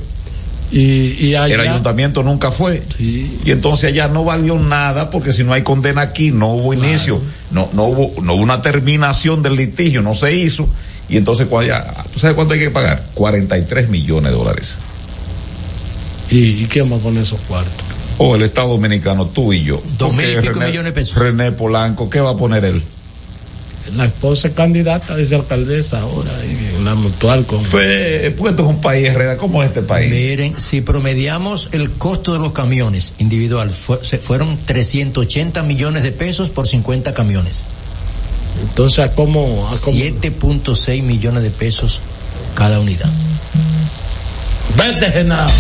Y, 0.70 1.32
el 1.34 1.60
ayuntamiento 1.60 2.22
nunca 2.22 2.50
fue. 2.50 2.82
Y 2.98 3.50
entonces 3.50 3.92
allá 3.92 4.08
no 4.08 4.24
valió 4.24 4.58
nada 4.58 5.08
porque 5.08 5.32
si 5.32 5.44
no 5.44 5.52
hay 5.52 5.62
condena 5.62 6.02
aquí, 6.02 6.32
no 6.32 6.48
hubo 6.48 6.74
inicio, 6.74 7.20
no, 7.52 7.70
no, 7.72 7.84
hubo, 7.84 8.20
no 8.22 8.34
hubo 8.34 8.42
una 8.42 8.60
terminación 8.60 9.42
del 9.42 9.56
litigio, 9.56 10.02
no 10.02 10.14
se 10.14 10.34
hizo. 10.34 10.68
Y 11.08 11.16
entonces, 11.16 11.48
¿tú 11.48 12.18
sabes 12.18 12.34
cuánto 12.34 12.54
hay 12.54 12.60
que 12.60 12.70
pagar? 12.70 13.04
43 13.14 13.88
millones 13.88 14.32
de 14.32 14.38
dólares. 14.38 14.78
¿Y, 16.30 16.64
quién 16.66 16.90
va 16.90 16.96
a 16.96 16.98
poner 16.98 17.22
esos 17.22 17.40
cuartos? 17.42 17.72
O 18.18 18.28
oh, 18.28 18.36
el 18.36 18.42
Estado 18.42 18.68
Dominicano, 18.68 19.26
tú 19.26 19.52
y 19.52 19.62
yo. 19.62 19.82
Dos 19.98 20.14
mil 20.14 20.40
millones 20.40 20.84
de 20.84 20.92
pesos. 20.92 21.16
René 21.16 21.52
Polanco, 21.52 22.08
¿qué 22.08 22.20
va 22.20 22.30
a 22.30 22.36
poner 22.36 22.64
él? 22.64 22.82
La 23.92 24.06
esposa 24.06 24.48
es 24.48 24.54
candidata 24.54 25.16
dice 25.16 25.34
alcaldesa 25.34 26.00
ahora, 26.00 26.32
en 26.44 26.84
la 26.84 26.94
mutual 26.94 27.44
con... 27.46 27.62
Pues, 27.64 28.32
puesto 28.34 28.62
es 28.62 28.68
un 28.68 28.80
país, 28.80 29.08
Herrera, 29.08 29.36
¿cómo 29.36 29.62
es 29.62 29.68
este 29.68 29.82
país? 29.82 30.10
Miren, 30.10 30.60
si 30.60 30.80
promediamos 30.80 31.68
el 31.72 31.90
costo 31.90 32.32
de 32.32 32.38
los 32.38 32.52
camiones 32.52 33.14
individual, 33.18 33.70
fueron 33.70 34.58
380 34.64 35.62
millones 35.62 36.02
de 36.02 36.12
pesos 36.12 36.50
por 36.50 36.66
50 36.66 37.14
camiones. 37.14 37.64
Entonces, 38.62 39.00
¿a 39.00 39.14
cómo? 39.14 39.68
7.6 39.68 41.02
millones 41.02 41.42
de 41.42 41.50
pesos 41.50 42.00
cada 42.54 42.80
unidad. 42.80 43.10
Vete, 44.76 45.10
Genaro. 45.10 45.52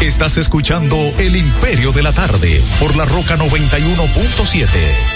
Estás 0.00 0.36
escuchando 0.36 0.96
El 1.18 1.36
Imperio 1.36 1.92
de 1.92 2.02
la 2.02 2.12
Tarde 2.12 2.60
por 2.78 2.96
la 2.96 3.04
Roca 3.06 3.36
91.7. 3.36 5.15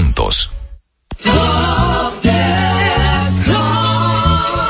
juntos. 0.00 0.50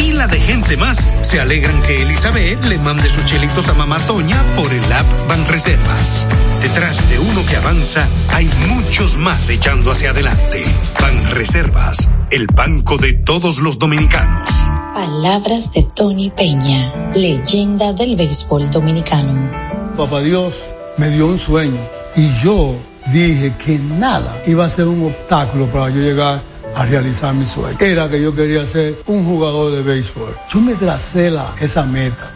pila 0.00 0.26
de 0.26 0.40
gente 0.40 0.78
más 0.78 1.10
se 1.20 1.40
alegran 1.40 1.82
que 1.82 2.00
Elizabeth 2.00 2.64
le 2.64 2.78
mande 2.78 3.10
sus 3.10 3.22
chelitos 3.26 3.68
a 3.68 3.74
Mamá 3.74 3.98
Toña 4.06 4.42
por 4.56 4.72
el 4.72 4.90
app 4.90 5.04
Banreservas. 5.28 6.26
Detrás 6.62 7.06
de 7.10 7.18
uno 7.18 7.44
que 7.44 7.56
avanza 7.56 8.08
hay 8.32 8.48
muchos 8.68 9.18
más 9.18 9.50
echando 9.50 9.90
hacia 9.90 10.10
adelante. 10.10 10.64
Banreservas, 10.98 12.10
el 12.30 12.46
banco 12.46 12.96
de 12.96 13.12
todos 13.12 13.58
los 13.58 13.78
dominicanos. 13.78 14.48
Palabras 14.94 15.72
de 15.72 15.82
Tony 15.94 16.30
Peña, 16.30 17.12
leyenda 17.14 17.92
del 17.92 18.16
béisbol 18.16 18.70
dominicano. 18.70 19.52
Papá 19.98 20.22
Dios 20.22 20.54
me 20.96 21.10
dio 21.10 21.26
un 21.26 21.38
sueño 21.38 21.80
y 22.16 22.32
yo 22.42 22.74
dije 23.12 23.52
que 23.62 23.78
nada 23.78 24.40
iba 24.46 24.64
a 24.64 24.70
ser 24.70 24.86
un 24.86 25.08
obstáculo 25.08 25.66
para 25.66 25.90
yo 25.90 26.00
llegar 26.00 26.49
a 26.74 26.86
realizar 26.86 27.34
mi 27.34 27.46
sueño. 27.46 27.76
Era 27.80 28.08
que 28.08 28.20
yo 28.20 28.34
quería 28.34 28.66
ser 28.66 29.02
un 29.06 29.24
jugador 29.24 29.72
de 29.72 29.82
béisbol. 29.82 30.36
Yo 30.48 30.60
me 30.60 30.74
tracé 30.74 31.30
la, 31.30 31.54
esa 31.60 31.84
meta. 31.84 32.32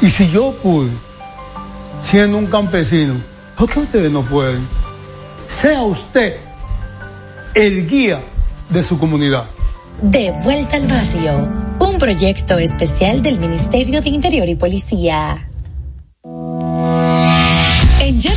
Y 0.00 0.08
si 0.08 0.28
yo 0.30 0.52
pude, 0.62 0.90
siendo 2.00 2.38
un 2.38 2.46
campesino, 2.46 3.14
¿por 3.56 3.70
qué 3.70 3.80
ustedes 3.80 4.10
no 4.10 4.22
pueden? 4.22 4.66
Sea 5.48 5.82
usted 5.82 6.36
el 7.54 7.86
guía 7.86 8.20
de 8.68 8.82
su 8.82 8.98
comunidad. 8.98 9.44
De 10.02 10.32
vuelta 10.42 10.76
al 10.76 10.88
barrio, 10.88 11.48
un 11.78 11.98
proyecto 11.98 12.58
especial 12.58 13.22
del 13.22 13.38
Ministerio 13.38 14.00
de 14.00 14.10
Interior 14.10 14.48
y 14.48 14.56
Policía. 14.56 15.48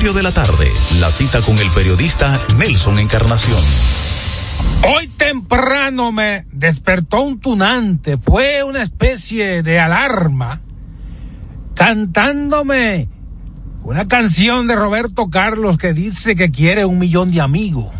De 0.00 0.22
la 0.24 0.32
Tarde, 0.32 0.66
la 0.98 1.10
cita 1.10 1.40
con 1.42 1.56
el 1.58 1.70
periodista 1.70 2.40
Nelson 2.56 2.98
Encarnación. 2.98 3.60
Hoy 4.88 5.06
temprano 5.06 6.10
me 6.10 6.46
despertó 6.50 7.20
un 7.20 7.38
tunante, 7.38 8.16
fue 8.16 8.64
una 8.64 8.82
especie 8.82 9.62
de 9.62 9.78
alarma, 9.78 10.62
cantándome 11.74 13.08
una 13.82 14.08
canción 14.08 14.66
de 14.66 14.74
Roberto 14.74 15.28
Carlos 15.28 15.76
que 15.76 15.92
dice 15.92 16.34
que 16.34 16.50
quiere 16.50 16.86
un 16.86 16.98
millón 16.98 17.30
de 17.30 17.42
amigos. 17.42 17.92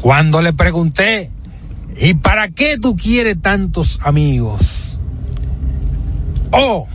Cuando 0.00 0.40
le 0.40 0.52
pregunté, 0.52 1.32
¿y 2.00 2.14
para 2.14 2.52
qué 2.52 2.78
tú 2.78 2.96
quieres 2.96 3.42
tantos 3.42 3.98
amigos? 4.02 4.98
Oh, 6.52 6.86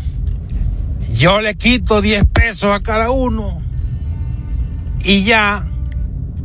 yo 1.14 1.42
le 1.42 1.56
quito 1.56 2.02
10 2.02 2.24
pesos 2.34 2.74
a 2.74 2.80
cada 2.80 3.12
uno 3.12 3.65
y 5.06 5.24
ya 5.24 5.66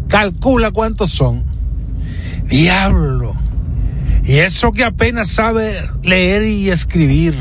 calcula 0.09 0.71
cuántos 0.71 1.11
son. 1.11 1.45
Diablo. 2.45 3.35
Y 4.25 4.39
eso 4.39 4.73
que 4.73 4.85
apenas 4.85 5.31
sabe 5.31 5.89
leer 6.03 6.45
y 6.45 6.71
escribir. 6.71 7.35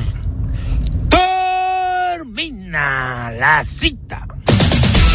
Termina 2.15 3.31
la 3.31 3.63
cita. 3.65 4.25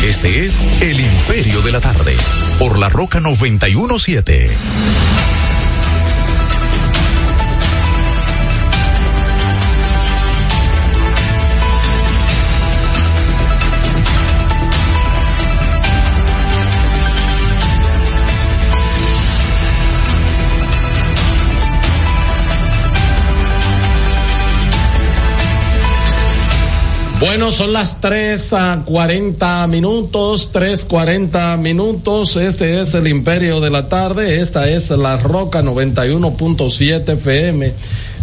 Este 0.05 0.47
es 0.47 0.61
El 0.83 1.01
Imperio 1.01 1.63
de 1.63 1.73
la 1.73 1.81
Tarde, 1.81 2.15
por 2.59 2.79
la 2.79 2.91
Roca 2.91 3.21
917. 3.21 4.51
Bueno, 27.27 27.53
son 27.53 27.73
las 27.73 28.03
tres 28.03 28.53
a 28.53 28.83
cuarenta 28.85 29.67
minutos, 29.67 30.51
tres 30.53 30.85
cuarenta 30.85 31.57
minutos. 31.57 32.37
Este 32.37 32.83
es 32.83 32.93
el 32.93 33.09
Imperio 33.09 33.61
de 33.61 33.71
la 33.71 33.89
Tarde. 33.89 34.43
Esta 34.43 34.69
es 34.69 34.91
la 34.91 35.17
Roca 35.17 35.63
91.7 35.63 37.15
FM. 37.15 37.73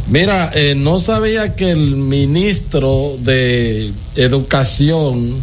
Mira, 0.08 0.52
eh, 0.54 0.76
no 0.76 1.00
sabía 1.00 1.56
que 1.56 1.72
el 1.72 1.96
ministro 1.96 3.16
de 3.20 3.92
Educación 4.16 5.38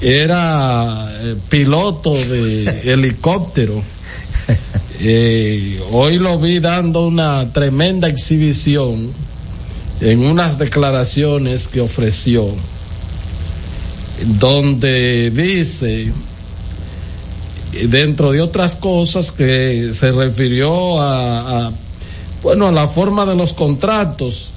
era 0.00 1.08
eh, 1.22 1.34
piloto 1.48 2.14
de 2.14 2.82
helicóptero. 2.92 3.82
Eh, 5.00 5.82
hoy 5.90 6.20
lo 6.20 6.38
vi 6.38 6.60
dando 6.60 7.04
una 7.04 7.52
tremenda 7.52 8.06
exhibición 8.06 9.23
en 10.00 10.20
unas 10.20 10.58
declaraciones 10.58 11.68
que 11.68 11.80
ofreció, 11.80 12.48
donde 14.38 15.30
dice, 15.30 16.12
dentro 17.88 18.32
de 18.32 18.40
otras 18.40 18.76
cosas, 18.76 19.30
que 19.30 19.90
se 19.92 20.12
refirió 20.12 21.00
a, 21.00 21.66
a 21.66 21.72
bueno, 22.42 22.66
a 22.66 22.72
la 22.72 22.88
forma 22.88 23.24
de 23.24 23.36
los 23.36 23.52
contratos. 23.52 24.50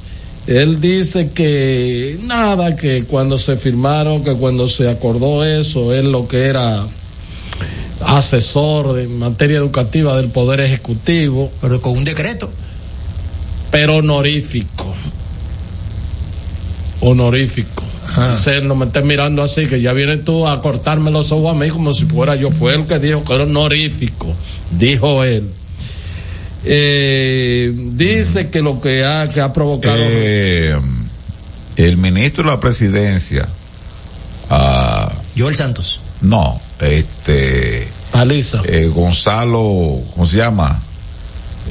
Él 0.45 0.79
dice 0.79 1.31
que 1.31 2.17
nada, 2.23 2.75
que 2.75 3.03
cuando 3.03 3.37
se 3.37 3.57
firmaron, 3.57 4.23
que 4.23 4.33
cuando 4.33 4.69
se 4.69 4.89
acordó 4.89 5.43
eso, 5.43 5.93
él 5.93 6.11
lo 6.11 6.27
que 6.27 6.45
era 6.45 6.87
asesor 8.01 8.99
en 8.99 9.17
materia 9.17 9.57
educativa 9.57 10.15
del 10.15 10.29
Poder 10.29 10.61
Ejecutivo. 10.61 11.51
Pero 11.59 11.81
con 11.81 11.97
un 11.97 12.05
decreto. 12.05 12.49
Pero 13.71 13.97
honorífico 13.97 14.95
honorífico. 17.09 17.83
Dice, 18.31 18.61
no 18.61 18.73
me 18.75 18.85
estés 18.85 19.03
mirando 19.03 19.43
así, 19.43 19.67
que 19.67 19.81
ya 19.81 19.93
vienes 19.93 20.23
tú 20.23 20.47
a 20.47 20.61
cortarme 20.61 21.11
los 21.11 21.31
ojos 21.31 21.51
a 21.51 21.59
mí 21.59 21.69
como 21.69 21.93
si 21.93 22.05
fuera 22.05 22.35
yo. 22.35 22.49
Fue 22.51 22.73
el 22.75 22.85
que 22.85 22.99
dijo 22.99 23.23
que 23.23 23.33
era 23.33 23.43
honorífico, 23.43 24.33
dijo 24.71 25.23
él. 25.23 25.49
Eh, 26.63 27.71
dice 27.75 28.49
que 28.49 28.61
lo 28.61 28.81
que 28.81 29.05
ha, 29.05 29.27
que 29.27 29.41
ha 29.41 29.53
provocado. 29.53 29.95
Eh, 29.99 30.75
el 31.75 31.97
ministro 31.97 32.43
de 32.43 32.49
la 32.51 32.59
presidencia. 32.59 33.47
ah, 34.49 35.11
Joel 35.37 35.55
Santos. 35.55 36.01
no, 36.21 36.59
este. 36.79 37.87
Alisa. 38.13 38.61
eh, 38.65 38.87
Gonzalo, 38.87 40.01
¿cómo 40.13 40.25
se 40.25 40.37
llama? 40.37 40.81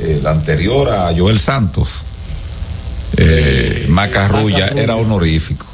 El 0.00 0.26
anterior 0.26 0.90
a 0.90 1.12
Joel 1.16 1.38
Santos. 1.38 1.88
Eh, 3.16 3.86
Macarrulla 3.88 4.58
Macarrulla. 4.58 4.82
era 4.82 4.96
honorífico. 4.96 5.66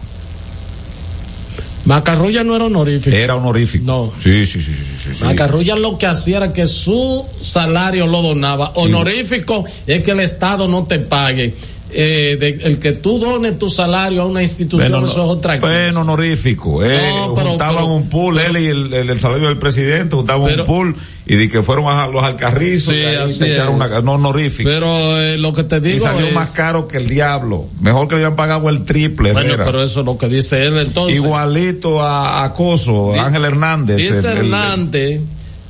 Macarrulla 1.85 2.45
no 2.45 2.55
era 2.55 2.67
honorífico. 2.67 3.17
Era 3.17 3.35
honorífico. 3.35 3.85
No. 3.85 4.13
Sí, 4.21 4.47
sí, 4.47 4.63
sí, 4.63 4.73
sí, 4.73 4.85
sí, 5.03 5.15
sí. 5.15 5.25
Macarrulla 5.25 5.75
lo 5.75 5.99
que 5.99 6.07
hacía 6.07 6.37
era 6.37 6.53
que 6.53 6.69
su 6.69 7.27
salario 7.41 8.07
lo 8.07 8.23
donaba. 8.23 8.71
Honorífico 8.77 9.65
es 9.87 10.03
que 10.03 10.13
el 10.13 10.21
Estado 10.21 10.69
no 10.69 10.85
te 10.85 11.01
pague. 11.01 11.55
Eh, 11.95 12.37
de- 12.41 12.59
el 12.65 12.79
que 12.79 12.93
tú 12.93 13.19
dones 13.19 13.59
tu 13.59 13.69
salario 13.69 14.23
a 14.23 14.27
una 14.27 14.43
institución, 14.43 14.91
Bueno, 14.93 15.07
eso 15.07 15.25
es 15.25 15.29
otra 15.31 15.61
cosa. 15.61 15.71
bueno, 15.73 16.01
honorífico. 16.01 16.83
Eh, 16.83 16.99
No, 17.15 17.35
pero- 17.35 17.49
juntaban 17.51 17.75
pero- 17.77 17.87
un 17.95 18.09
pool, 18.09 18.39
él 18.39 18.57
y 18.57 18.67
el, 18.67 18.95
el- 18.95 19.11
el 19.11 19.21
salario 19.21 19.49
del 19.49 19.59
presidente, 19.59 20.17
juntaban 20.17 20.59
un 20.59 20.65
pool 20.67 20.97
y 21.27 21.37
de 21.37 21.49
que 21.51 21.63
fueron 21.63 21.87
a 21.89 22.07
los 22.07 22.25
alcarrizos 22.25 22.95
Sí, 22.95 23.01
y 23.01 23.05
ahí 23.05 23.17
así 23.17 23.39
te 23.41 23.53
echaron 23.53 23.83
es. 23.83 23.91
una, 23.91 24.01
no 24.01 24.13
honorífico. 24.13 24.71
Pero 24.71 25.21
eh, 25.21 25.37
lo 25.37 25.53
que 25.53 25.65
te 25.65 25.77
y 25.77 25.81
digo 25.81 26.05
salió 26.07 26.27
es- 26.27 26.33
más 26.33 26.53
caro 26.53 26.89
que 26.89 26.97
el 26.97 27.07
diablo. 27.09 27.67
Mejor 27.81 28.09
que 28.09 28.15
le 28.15 28.23
habían 28.25 28.37
pagado 28.37 28.69
el 28.71 28.85
triple. 28.87 29.33
Bueno, 29.33 29.55
pero 29.65 29.83
eso 29.83 30.01
es 30.01 30.07
lo 30.07 30.17
que 30.17 30.29
dice 30.29 30.65
él 30.65 30.79
entonces. 30.79 31.17
Igualito 31.17 32.01
a 32.03 32.43
Acoso, 32.45 33.13
Ángel 33.21 33.45
Hernández. 33.45 33.99
Dice 33.99 34.19
el- 34.21 34.25
Hernández 34.39 35.21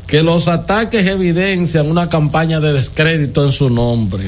que 0.06 0.22
los 0.22 0.46
ataques 0.46 1.06
evidencian 1.06 1.90
una 1.90 2.08
campaña 2.08 2.60
de 2.60 2.72
descrédito 2.74 3.44
en 3.44 3.50
su 3.50 3.70
nombre. 3.70 4.24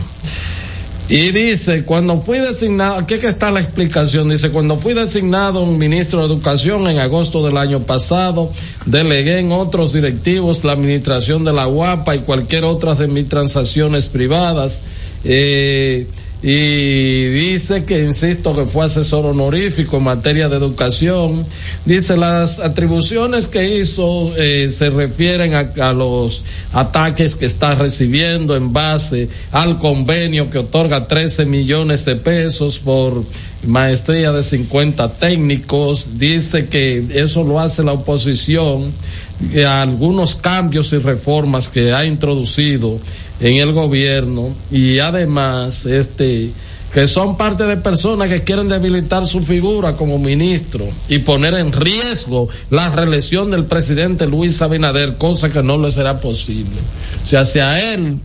Y 1.07 1.33
dice, 1.33 1.85
cuando 1.85 2.23
fui 2.23 2.39
designado, 2.39 2.95
aquí 2.95 3.19
que 3.19 3.27
está 3.27 3.51
la 3.51 3.61
explicación, 3.61 4.31
dice, 4.31 4.51
cuando 4.51 4.79
fui 4.79 4.95
designado 4.95 5.63
un 5.63 5.77
ministro 5.77 6.21
de 6.21 6.27
Educación 6.33 6.89
en 6.89 6.99
agosto 6.99 7.45
del 7.45 7.59
año 7.59 7.81
pasado, 7.81 8.51
delegué 8.87 9.39
en 9.39 9.53
otros 9.53 9.93
directivos 9.93 10.65
la 10.65 10.73
administración 10.73 11.45
de 11.45 11.53
la 11.53 11.69
UAPA 11.69 12.17
y 12.17 12.19
cualquier 12.21 12.65
otra 12.65 12.95
de 12.95 13.07
mis 13.07 13.29
transacciones 13.29 14.09
privadas. 14.09 14.83
Eh, 15.25 16.07
y 16.43 17.25
dice 17.29 17.85
que, 17.85 18.03
insisto, 18.03 18.55
que 18.55 18.67
fue 18.67 18.85
asesor 18.85 19.25
honorífico 19.25 19.97
en 19.97 20.05
materia 20.05 20.49
de 20.49 20.57
educación. 20.57 21.47
Dice, 21.87 22.19
las 22.19 22.59
atribuciones 22.59 23.47
que 23.47 23.79
hizo 23.79 24.37
eh, 24.37 24.69
se 24.71 24.91
refieren 24.91 25.55
a, 25.55 25.73
a 25.89 25.93
los 25.95 26.45
ataques 26.73 27.35
que 27.35 27.47
está 27.47 27.75
recibiendo 27.75 28.57
en 28.57 28.75
base 28.75 29.31
al 29.53 29.79
convenio 29.79 30.51
que 30.51 30.59
otorga 30.59 31.07
13 31.07 31.47
millones 31.47 32.05
de 32.05 32.17
pesos 32.17 32.79
por 32.79 33.25
maestría 33.67 34.33
de 34.33 34.43
50 34.43 35.15
técnicos. 35.15 36.19
Dice 36.19 36.67
que 36.67 37.07
eso 37.15 37.43
lo 37.43 37.61
hace 37.61 37.83
la 37.83 37.93
oposición 37.93 38.93
eh, 39.53 39.65
a 39.65 39.83
algunos 39.83 40.37
cambios 40.37 40.93
y 40.93 40.99
reformas 40.99 41.69
que 41.69 41.93
ha 41.93 42.05
introducido 42.05 43.01
en 43.45 43.57
el 43.57 43.73
gobierno 43.73 44.55
y 44.71 44.99
además 44.99 45.85
este 45.85 46.51
que 46.95 47.09
son 47.09 47.37
parte 47.37 47.65
de 47.65 47.77
personas 47.77 48.29
que 48.29 48.45
quieren 48.45 48.69
debilitar 48.69 49.27
su 49.27 49.41
figura 49.43 49.97
como 49.97 50.17
ministro 50.17 50.87
y 51.09 51.19
poner 51.19 51.55
en 51.55 51.73
riesgo 51.73 52.49
la 52.71 52.89
reelección 52.89 53.51
del 53.51 53.65
presidente 53.65 54.29
Luis 54.29 54.63
Abinader, 54.63 55.17
cosa 55.17 55.51
que 55.51 55.61
no 55.61 55.77
le 55.77 55.91
será 55.91 56.21
posible. 56.21 56.79
O 57.21 57.27
sea, 57.27 57.45
si 57.45 57.59
a 57.59 57.93
él, 57.93 58.21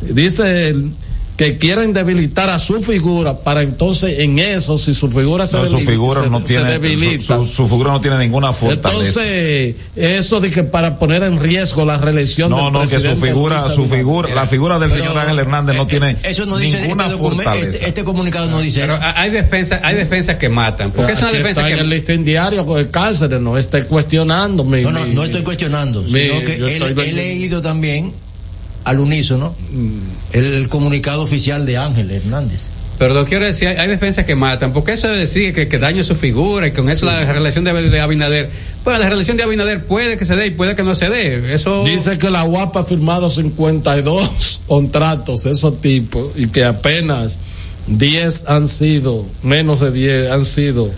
dice 0.00 0.68
él, 0.68 0.92
que 1.38 1.56
quieren 1.56 1.92
debilitar 1.92 2.50
a 2.50 2.58
su 2.58 2.82
figura 2.82 3.38
para 3.38 3.62
entonces 3.62 4.18
en 4.18 4.40
eso, 4.40 4.76
si 4.76 4.92
su 4.92 5.08
figura 5.08 5.46
se, 5.46 5.56
No, 5.56 5.64
su 5.66 5.70
debilita, 5.76 5.92
figura 5.92 6.22
se- 6.24 6.30
no 6.30 6.40
se 6.40 6.46
tiene, 6.46 6.70
debilita, 6.80 7.36
su, 7.38 7.44
su- 7.44 7.52
su 7.54 7.68
figura 7.68 7.92
no 7.92 8.00
tiene 8.00 8.18
ninguna 8.18 8.52
fortaleza. 8.52 8.90
entonces, 9.22 9.74
eso 9.94 10.40
de 10.40 10.50
que 10.50 10.64
para 10.64 10.98
poner 10.98 11.22
en 11.22 11.38
riesgo 11.40 11.84
la 11.86 11.96
reelección 11.96 12.50
no, 12.50 12.64
del 12.64 12.72
no, 12.72 12.80
que 12.80 12.86
su 12.88 12.92
presidente 12.94 13.26
figura, 13.28 13.58
su 13.60 13.86
figura, 13.86 14.34
la 14.34 14.46
figura 14.48 14.80
del 14.80 14.90
Pero, 14.90 15.04
señor 15.04 15.16
Ángel 15.16 15.38
Hernández 15.38 15.76
no 15.76 15.86
tiene 15.86 16.16
Eso 16.24 16.44
no 16.44 16.56
dice 16.58 16.80
ninguna 16.82 17.04
este, 17.04 17.16
documen- 17.16 17.34
fortaleza. 17.36 17.68
este, 17.68 17.88
este 17.88 18.04
comunicado 18.04 18.50
no 18.50 18.60
dice 18.60 18.80
Pero 18.80 18.94
eso. 18.94 19.02
hay 19.14 19.30
defensas, 19.30 19.80
hay 19.84 19.94
defensas 19.94 20.34
que 20.36 20.48
matan. 20.48 20.90
Porque 20.90 21.12
es 21.12 21.18
una 21.20 21.30
defensa 21.30 21.60
está 21.60 21.68
en 21.68 21.78
el 21.78 21.88
que 21.88 21.94
listín 21.94 22.24
diario 22.24 22.66
con 22.66 22.80
el 22.80 22.90
Cáceres, 22.90 23.40
no 23.40 23.56
esté 23.56 23.84
cuestionando. 23.84 24.64
Mi, 24.64 24.82
No, 24.82 24.90
no, 24.90 25.06
mi- 25.06 25.14
no 25.14 25.22
estoy 25.22 25.42
cuestionando, 25.42 26.02
mi- 26.02 26.10
sino 26.10 26.40
que 26.40 26.54
estoy 26.74 27.08
he 27.10 27.12
leído 27.12 27.60
también 27.60 28.12
al 28.84 29.00
unísono 29.00 29.54
el, 30.32 30.44
el 30.54 30.68
comunicado 30.68 31.22
oficial 31.22 31.66
de 31.66 31.76
Ángel 31.76 32.10
Hernández. 32.10 32.68
Pero 32.98 33.24
quiero 33.26 33.44
decir, 33.44 33.68
hay, 33.68 33.88
defensas 33.88 34.24
que 34.24 34.34
matan, 34.34 34.72
porque 34.72 34.92
eso 34.92 35.08
de 35.08 35.18
decir 35.18 35.54
que, 35.54 35.68
que 35.68 35.78
daño 35.78 36.02
su 36.02 36.16
figura 36.16 36.66
y 36.66 36.72
con 36.72 36.90
eso 36.90 37.06
la 37.06 37.32
relación 37.32 37.64
de, 37.64 37.72
de 37.72 38.00
Abinader, 38.00 38.50
pues 38.82 38.98
la 38.98 39.08
relación 39.08 39.36
de 39.36 39.44
Abinader 39.44 39.84
puede 39.84 40.16
que 40.16 40.24
se 40.24 40.34
dé 40.34 40.48
y 40.48 40.50
puede 40.50 40.74
que 40.74 40.82
no 40.82 40.96
se 40.96 41.08
dé. 41.08 41.54
Eso 41.54 41.84
Dice 41.84 42.18
que 42.18 42.28
la 42.28 42.44
UAPA 42.44 42.80
ha 42.80 42.84
firmado 42.84 43.30
52 43.30 44.62
contratos 44.66 45.44
de 45.44 45.52
esos 45.52 45.80
tipos 45.80 46.32
y 46.34 46.48
que 46.48 46.64
apenas 46.64 47.38
10 47.86 48.46
han 48.48 48.66
sido, 48.66 49.26
menos 49.44 49.78
de 49.78 49.92
10 49.92 50.32
han 50.32 50.44
sido 50.44 50.90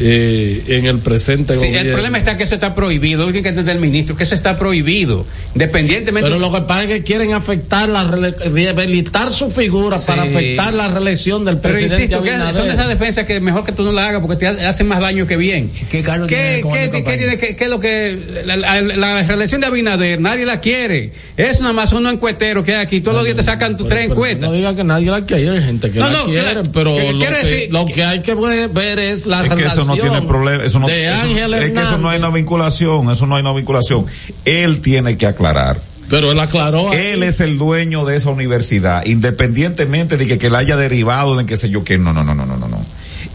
eh, 0.00 0.62
en 0.68 0.86
el 0.86 1.00
presente 1.00 1.54
Sí, 1.54 1.58
gobierno. 1.60 1.80
el 1.80 1.92
problema 1.92 2.18
está 2.18 2.36
que 2.36 2.44
eso 2.44 2.54
está 2.54 2.74
prohibido, 2.74 3.26
lo 3.26 3.32
que 3.32 3.38
entender 3.38 3.74
el 3.76 3.80
ministro, 3.80 4.16
que 4.16 4.24
eso 4.24 4.34
está 4.34 4.58
prohibido, 4.58 5.26
independientemente 5.54 6.28
Pero 6.30 6.40
lo 6.40 6.52
que 6.52 6.60
pasa 6.62 6.84
es 6.84 6.88
que 6.88 7.02
quieren 7.02 7.32
afectar 7.32 7.88
la 7.88 8.04
debilitar 8.04 9.32
su 9.32 9.50
figura 9.50 9.98
Sí. 9.98 10.04
para 10.06 10.22
afectar 10.22 10.72
la 10.74 10.88
reelección 10.88 11.44
del 11.44 11.58
Pero 11.58 11.74
presidente 11.74 12.04
insisto, 12.04 12.22
que 12.22 12.30
Abinader. 12.30 12.54
son 12.54 12.66
de 12.68 12.74
esas 12.74 12.88
defensas 12.88 13.24
que 13.24 13.40
mejor 13.40 13.64
que 13.64 13.72
tú 13.72 13.82
no 13.82 13.92
la 13.92 14.08
hagas 14.08 14.20
porque 14.20 14.36
te 14.36 14.46
ha- 14.46 14.68
hacen 14.68 14.86
más 14.88 15.00
daño 15.00 15.26
que 15.26 15.36
bien. 15.36 15.70
¿Qué 15.90 16.02
Carlos 16.02 16.28
¿Qué, 16.28 16.34
tiene 16.36 16.60
con 16.62 16.72
qué- 16.72 16.90
qué 16.90 17.54
tiene 17.54 17.68
lo 17.68 17.80
que 17.80 18.18
la, 18.44 18.56
la- 18.56 18.80
la 18.82 19.22
reelección 19.22 19.60
de 19.60 19.66
Abinader 19.66 20.20
nadie 20.20 20.44
la 20.46 20.60
quiere? 20.60 21.12
Es 21.36 21.60
nada 21.60 21.72
más 21.72 21.92
unos 21.92 22.12
encuesteros 22.12 22.64
que 22.64 22.74
hay 22.74 22.82
aquí. 22.82 23.00
Todos 23.00 23.16
los 23.16 23.24
días 23.24 23.36
te 23.36 23.42
sacan 23.42 23.76
tus 23.76 23.88
tres 23.88 24.02
Pero 24.02 24.12
encuestas. 24.14 24.48
No 24.48 24.52
diga 24.52 24.74
que 24.74 24.84
nadie 24.84 25.10
la 25.10 25.24
quiere, 25.24 25.50
hay 25.50 25.62
gente 25.62 25.90
que 25.90 25.98
No, 25.98 26.08
la 26.08 26.12
no, 26.18 26.24
quiere, 26.24 26.62
pero 26.72 26.96
que- 26.96 27.12
lo, 27.12 27.18
que, 27.18 27.30
decir- 27.30 27.68
lo 27.72 27.86
que 27.86 28.04
hay 28.04 28.22
que 28.22 28.34
ver 28.34 28.98
es 28.98 29.26
la 29.26 29.42
relación 29.42 29.87
no 29.88 30.02
tiene 30.02 30.22
problema, 30.22 30.64
eso 30.64 30.78
no, 30.78 30.86
de 30.88 31.06
eso- 31.06 31.20
Ángel 31.22 31.54
es 31.54 31.70
que 31.72 31.80
eso 31.80 31.98
no 31.98 32.08
hay 32.10 32.18
una 32.18 32.30
vinculación, 32.30 33.10
eso 33.10 33.26
no 33.26 33.36
hay 33.36 33.42
una 33.42 33.52
vinculación. 33.52 34.06
Él 34.44 34.80
tiene 34.80 35.16
que 35.16 35.26
aclarar. 35.26 35.80
Pero 36.08 36.32
él 36.32 36.40
aclaró. 36.40 36.90
Él 36.94 37.22
es 37.22 37.40
el 37.40 37.58
dueño 37.58 38.06
de 38.06 38.16
esa 38.16 38.30
universidad, 38.30 39.04
independientemente 39.04 40.16
de 40.16 40.26
que, 40.26 40.38
que 40.38 40.48
la 40.48 40.58
haya 40.58 40.76
derivado 40.76 41.36
de 41.36 41.44
qué 41.44 41.56
sé 41.58 41.68
yo 41.68 41.84
qué. 41.84 41.98
No, 41.98 42.12
no, 42.14 42.24
no, 42.24 42.34
no, 42.34 42.46
no, 42.46 42.56
no, 42.56 42.66
no. 42.66 42.80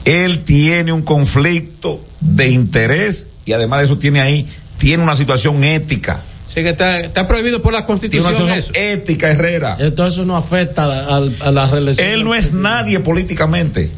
Él 0.06 0.40
tiene 0.44 0.92
un 0.92 1.04
conflicto 1.04 2.04
de 2.20 2.50
interés 2.50 3.28
y 3.46 3.54
además 3.54 3.80
de 3.80 3.86
eso 3.86 3.98
tiene 4.00 4.22
ahí, 4.22 4.48
tiene 4.80 5.04
una 5.04 5.14
situación 5.16 5.64
ética. 5.64 6.22
Sí, 6.48 6.62
que 6.64 6.70
está, 6.70 7.00
está 7.00 7.28
prohibido 7.28 7.62
por 7.62 7.74
la 7.74 7.86
constitución 7.86 8.50
eso. 8.50 8.72
ética, 8.76 9.30
Herrera. 9.32 9.76
Entonces 9.80 10.16
eso 10.16 10.26
no 10.26 10.36
afecta 10.36 10.84
a, 10.86 11.18
a- 11.18 11.30
a 11.48 11.52
la 11.52 11.68
reelección. 11.68 12.08
Él 12.08 12.24
no 12.24 12.34
es 12.34 12.48
presidente. 12.48 12.70
nadie 12.70 13.00
políticamente. 13.00 13.92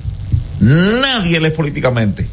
Nadie 0.60 1.38
él 1.38 1.46
es 1.46 1.52
políticamente. 1.52 2.28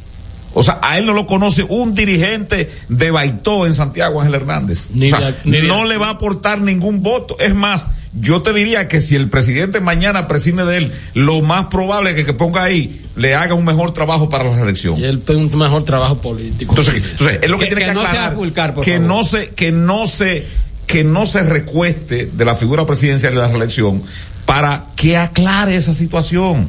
O 0.54 0.62
sea, 0.62 0.78
a 0.82 0.98
él 0.98 1.06
no 1.06 1.12
lo 1.14 1.26
conoce 1.26 1.64
un 1.68 1.94
dirigente 1.94 2.70
de 2.88 3.10
Baitó 3.10 3.66
en 3.66 3.74
Santiago, 3.74 4.20
Ángel 4.20 4.34
Hernández. 4.34 4.86
Ni 4.92 5.10
o 5.12 5.16
sea, 5.16 5.30
de- 5.30 5.36
ni 5.44 5.60
de- 5.60 5.66
no 5.68 5.84
le 5.84 5.96
va 5.96 6.08
a 6.08 6.10
aportar 6.10 6.60
ningún 6.60 7.02
voto. 7.02 7.36
Es 7.38 7.54
más, 7.54 7.88
yo 8.20 8.42
te 8.42 8.52
diría 8.52 8.88
que 8.88 9.00
si 9.00 9.16
el 9.16 9.30
presidente 9.30 9.80
mañana 9.80 10.28
prescinde 10.28 10.64
de 10.66 10.76
él, 10.76 10.92
lo 11.14 11.40
más 11.40 11.66
probable 11.66 12.10
es 12.10 12.16
que, 12.16 12.26
que 12.26 12.34
ponga 12.34 12.62
ahí, 12.64 13.00
le 13.16 13.34
haga 13.34 13.54
un 13.54 13.64
mejor 13.64 13.94
trabajo 13.94 14.28
para 14.28 14.44
la 14.44 14.56
reelección. 14.56 14.98
Y 14.98 15.04
él 15.04 15.22
un 15.28 15.56
mejor 15.58 15.84
trabajo 15.84 16.18
político. 16.18 16.72
Entonces, 16.72 16.96
entonces 16.96 17.38
es 17.42 17.50
lo 17.50 17.58
que, 17.58 17.64
Que- 17.68 17.74
tiene 17.74 17.82
que, 17.82 17.88
que 17.88 17.94
no 17.94 18.00
sea 18.02 18.10
aclarar, 18.10 18.34
por 18.74 18.84
que 18.84 18.92
favor. 18.94 19.08
no 19.08 19.24
se, 19.24 19.48
que 19.50 19.72
no 19.72 20.06
se, 20.06 20.46
que 20.86 21.04
no 21.04 21.24
se 21.24 21.42
recueste 21.42 22.28
de 22.30 22.44
la 22.44 22.54
figura 22.56 22.84
presidencial 22.84 23.32
de 23.34 23.40
la 23.40 23.48
reelección 23.48 24.02
para 24.44 24.86
que 24.96 25.16
aclare 25.16 25.76
esa 25.76 25.94
situación. 25.94 26.68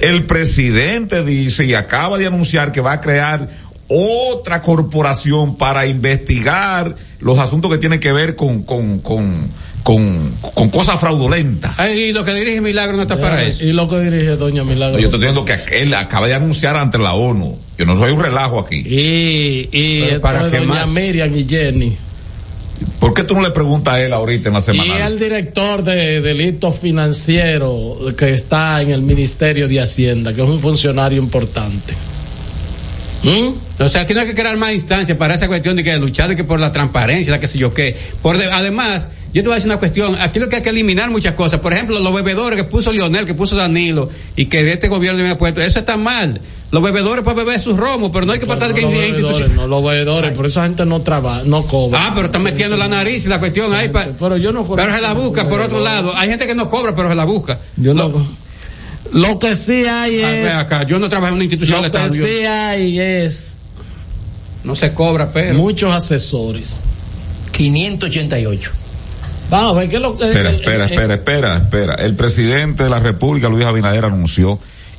El 0.00 0.24
presidente 0.24 1.24
dice 1.24 1.64
y 1.64 1.74
acaba 1.74 2.18
de 2.18 2.26
anunciar 2.26 2.72
que 2.72 2.80
va 2.80 2.92
a 2.92 3.00
crear 3.00 3.48
otra 3.88 4.62
corporación 4.62 5.56
para 5.56 5.86
investigar 5.86 6.96
los 7.20 7.38
asuntos 7.38 7.70
que 7.70 7.78
tienen 7.78 8.00
que 8.00 8.12
ver 8.12 8.34
con, 8.34 8.62
con, 8.64 8.98
con, 8.98 9.50
con, 9.82 10.32
con 10.54 10.70
cosas 10.70 10.98
fraudulentas. 10.98 11.74
Ay, 11.78 12.04
y 12.04 12.12
lo 12.12 12.24
que 12.24 12.34
dirige 12.34 12.60
Milagro 12.60 12.96
no 12.96 13.02
está 13.02 13.20
para 13.20 13.42
eso. 13.42 13.64
Y 13.64 13.72
lo 13.72 13.86
que 13.86 14.00
dirige 14.00 14.36
Doña 14.36 14.64
Milagro. 14.64 14.96
No, 14.96 14.98
yo 14.98 15.06
estoy 15.06 15.20
diciendo 15.20 15.44
que 15.44 15.82
él 15.82 15.94
acaba 15.94 16.26
de 16.26 16.34
anunciar 16.34 16.76
ante 16.76 16.98
la 16.98 17.14
ONU. 17.14 17.58
Yo 17.78 17.84
no 17.84 17.96
soy 17.96 18.10
un 18.10 18.22
relajo 18.22 18.58
aquí. 18.58 18.76
Y, 18.78 19.68
y 19.70 20.18
¿para 20.20 20.48
Doña 20.48 20.66
más? 20.66 20.88
Miriam 20.88 21.36
y 21.36 21.44
Jenny. 21.48 21.96
¿Por 22.98 23.12
qué 23.12 23.24
tú 23.24 23.34
no 23.34 23.42
le 23.42 23.50
preguntas 23.50 23.94
a 23.94 24.00
él 24.00 24.12
ahorita 24.12 24.48
en 24.48 24.54
la 24.54 24.62
semana? 24.62 24.94
Y 24.98 25.02
el 25.02 25.18
director 25.18 25.82
de 25.82 26.20
delitos 26.20 26.78
financieros 26.78 28.14
que 28.14 28.32
está 28.32 28.80
en 28.80 28.90
el 28.90 29.02
Ministerio 29.02 29.68
de 29.68 29.80
Hacienda, 29.80 30.32
que 30.32 30.42
es 30.42 30.48
un 30.48 30.60
funcionario 30.60 31.20
importante. 31.20 31.94
¿Mm? 33.22 33.82
O 33.82 33.88
sea, 33.88 34.02
aquí 34.02 34.14
no 34.14 34.20
hay 34.20 34.26
que 34.28 34.34
crear 34.34 34.56
más 34.56 34.72
instancias 34.72 35.18
para 35.18 35.34
esa 35.34 35.48
cuestión 35.48 35.76
de 35.76 35.84
que 35.84 35.96
luchar 35.98 36.28
de 36.28 36.36
que 36.36 36.44
por 36.44 36.60
la 36.60 36.72
transparencia, 36.72 37.32
la 37.32 37.40
que 37.40 37.48
sé 37.48 37.58
yo 37.58 37.74
qué. 37.74 37.96
Por 38.22 38.36
además, 38.36 39.08
yo 39.34 39.42
te 39.42 39.48
voy 39.48 39.52
a 39.52 39.56
decir 39.56 39.70
una 39.70 39.78
cuestión, 39.78 40.16
aquí 40.18 40.38
lo 40.38 40.48
que 40.48 40.56
hay 40.56 40.62
que 40.62 40.70
eliminar 40.70 41.10
muchas 41.10 41.34
cosas. 41.34 41.60
Por 41.60 41.72
ejemplo, 41.72 41.98
los 41.98 42.14
bebedores 42.14 42.56
que 42.56 42.64
puso 42.64 42.92
Lionel, 42.92 43.26
que 43.26 43.34
puso 43.34 43.56
Danilo 43.56 44.08
y 44.34 44.46
que 44.46 44.72
este 44.72 44.88
gobierno 44.88 45.22
me 45.22 45.30
ha 45.30 45.38
puesto, 45.38 45.60
eso 45.60 45.80
está 45.80 45.96
mal. 45.96 46.40
Los 46.70 46.82
bebedores 46.82 47.24
para 47.24 47.36
beber 47.36 47.60
sus 47.60 47.76
romos, 47.76 48.10
pero 48.12 48.26
no 48.26 48.32
hay 48.32 48.40
que 48.40 48.46
tratar 48.46 48.74
de 48.74 48.74
que 48.74 48.82
no, 48.82 48.90
los 48.90 48.98
bebedores, 48.98 49.50
no, 49.52 49.66
los 49.68 49.84
bebedores, 49.84 50.32
por 50.32 50.46
eso 50.46 50.58
esa 50.58 50.66
gente 50.66 50.84
no 50.84 51.00
trabaja, 51.00 51.42
no 51.44 51.64
cobra. 51.66 52.00
Ah, 52.02 52.12
pero 52.12 52.26
están 52.26 52.42
metiendo 52.42 52.76
la 52.76 52.88
nariz 52.88 53.24
y 53.24 53.28
la 53.28 53.38
cuestión 53.38 53.72
ahí. 53.72 53.88
Pa, 53.88 54.08
pero 54.18 54.36
yo 54.36 54.52
no 54.52 54.66
Pero 54.74 54.92
se 54.92 55.00
la 55.00 55.14
busca 55.14 55.48
por 55.48 55.60
otro 55.60 55.80
lado. 55.80 56.14
Hay 56.16 56.28
gente 56.28 56.46
que 56.46 56.54
no 56.54 56.68
cobra, 56.68 56.94
pero 56.96 57.08
se 57.08 57.14
la 57.14 57.24
busca. 57.24 57.60
Yo 57.76 57.94
no. 57.94 58.12
Lo 59.12 59.38
que 59.38 59.54
sí 59.54 59.86
hay 59.86 60.16
es. 60.20 60.54
Acá, 60.54 60.84
yo 60.84 60.98
no 60.98 61.08
trabajo 61.08 61.28
en 61.28 61.34
una 61.34 61.44
institución 61.44 61.82
Lo 61.82 61.90
que 61.90 62.10
sí 62.10 62.44
hay 62.44 62.98
es. 62.98 63.54
No 64.64 64.74
se 64.74 64.92
cobra, 64.92 65.30
pero. 65.32 65.54
Muchos 65.54 65.94
asesores. 65.94 66.82
588. 67.52 68.72
Vamos 69.48 69.76
a 69.76 69.78
ver 69.78 69.88
qué 69.88 69.96
es 69.96 70.02
lo 70.02 70.16
que. 70.16 70.24
Espera, 70.24 70.50
espera, 70.50 70.86
espera, 70.86 71.14
espera, 71.14 71.56
espera. 71.58 71.94
El 71.94 72.16
presidente 72.16 72.82
de 72.82 72.90
la 72.90 72.98
República, 72.98 73.48
Luis 73.48 73.64
Abinader, 73.64 74.04
anunció 74.04 74.58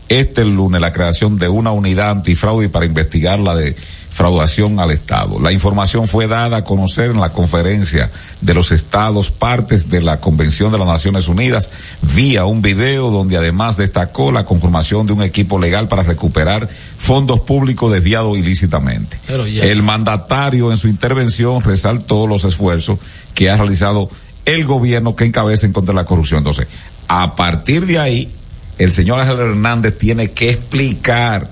este 0.10 0.46
lunes 0.46 0.82
la 0.82 0.92
creación 0.92 1.38
de 1.38 1.50
una 1.50 1.72
unidad 1.72 2.12
antifraude 2.12 2.70
para 2.70 2.86
investigar 2.86 3.40
la 3.40 3.56
defraudación 3.56 4.80
al 4.80 4.92
Estado. 4.92 5.40
La 5.40 5.52
información 5.52 6.08
fue 6.08 6.28
dada 6.28 6.58
a 6.58 6.64
conocer 6.64 7.12
en 7.12 7.20
la 7.20 7.34
conferencia 7.34 8.10
de 8.42 8.54
los 8.54 8.72
estados 8.72 9.32
partes 9.32 9.90
de 9.90 10.02
la 10.02 10.20
Convención 10.20 10.72
de 10.72 10.78
las 10.78 10.88
Naciones 10.88 11.28
Unidas 11.28 11.70
vía 12.16 12.46
un 12.46 12.62
video 12.62 13.12
donde 13.12 13.38
además 13.38 13.78
destacó 13.78 14.32
la 14.32 14.46
conformación 14.46 15.08
de 15.08 15.14
un 15.14 15.24
equipo 15.24 15.60
legal 15.60 15.88
para 15.88 16.04
recuperar 16.04 16.70
fondos 16.98 17.42
públicos 17.42 17.92
desviados 17.92 18.38
ilícitamente. 18.38 19.20
El 19.28 19.84
mandatario 19.84 20.72
en 20.72 20.78
su 20.78 20.88
intervención 20.88 21.62
resaltó 21.62 22.28
los 22.28 22.46
esfuerzos 22.46 23.00
que 23.34 23.50
ha 23.50 23.58
realizado 23.58 24.10
el 24.46 24.66
gobierno 24.66 25.16
que 25.16 25.26
encabeza 25.26 25.66
en 25.66 25.74
contra 25.74 25.94
de 25.94 25.98
la 25.98 26.06
corrupción. 26.06 26.40
Entonces, 26.40 26.68
a 27.10 27.36
partir 27.36 27.86
de 27.86 28.00
ahí, 28.00 28.32
el 28.78 28.92
señor 28.92 29.20
Ángel 29.20 29.40
Hernández 29.40 29.98
tiene 29.98 30.32
que 30.32 30.50
explicar 30.50 31.50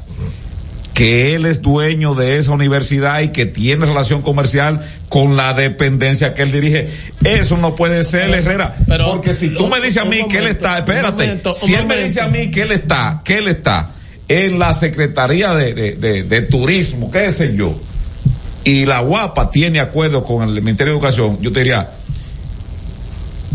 que 0.96 1.36
él 1.36 1.46
es 1.46 1.62
dueño 1.62 2.16
de 2.16 2.38
esa 2.38 2.54
universidad 2.54 3.20
y 3.20 3.28
que 3.28 3.46
tiene 3.46 3.86
relación 3.86 4.22
comercial 4.22 4.80
con 5.10 5.36
la 5.36 5.54
dependencia 5.54 6.34
que 6.34 6.44
él 6.44 6.54
dirige. 6.54 6.88
Eso 7.22 7.58
no 7.58 7.76
puede 7.76 8.06
ser, 8.06 8.32
pero, 8.32 8.36
Herrera. 8.38 8.76
Pero, 8.88 9.12
porque 9.12 9.34
si 9.34 9.50
tú 9.50 9.68
me 9.68 9.82
dices 9.82 9.98
a 9.98 10.06
mí 10.06 10.26
que 10.30 10.38
él 10.38 10.48
está, 10.48 10.80
espérate, 10.80 11.12
momento, 11.12 11.54
si 11.54 11.74
él 11.74 11.84
momento. 11.84 11.96
me 11.96 12.08
dice 12.08 12.22
a 12.22 12.28
mí 12.30 12.50
que 12.50 12.62
él 12.62 12.72
está, 12.72 13.22
que 13.26 13.40
él 13.40 13.50
está 13.50 13.92
en 14.30 14.58
la 14.58 14.72
Secretaría 14.72 15.54
de, 15.54 15.74
de, 15.74 15.92
de, 15.96 16.24
de 16.24 16.42
Turismo, 16.44 17.12
qué 17.12 17.30
sé 17.34 17.54
yo, 17.54 17.78
y 18.64 18.86
la 18.86 19.02
guapa 19.02 19.52
tiene 19.52 19.82
acuerdo 19.82 20.24
con 20.24 20.48
el 20.48 20.62
Ministerio 20.62 20.94
de 20.94 21.00
Educación, 21.00 21.40
yo 21.42 21.52
te 21.52 21.60
diría, 21.60 21.92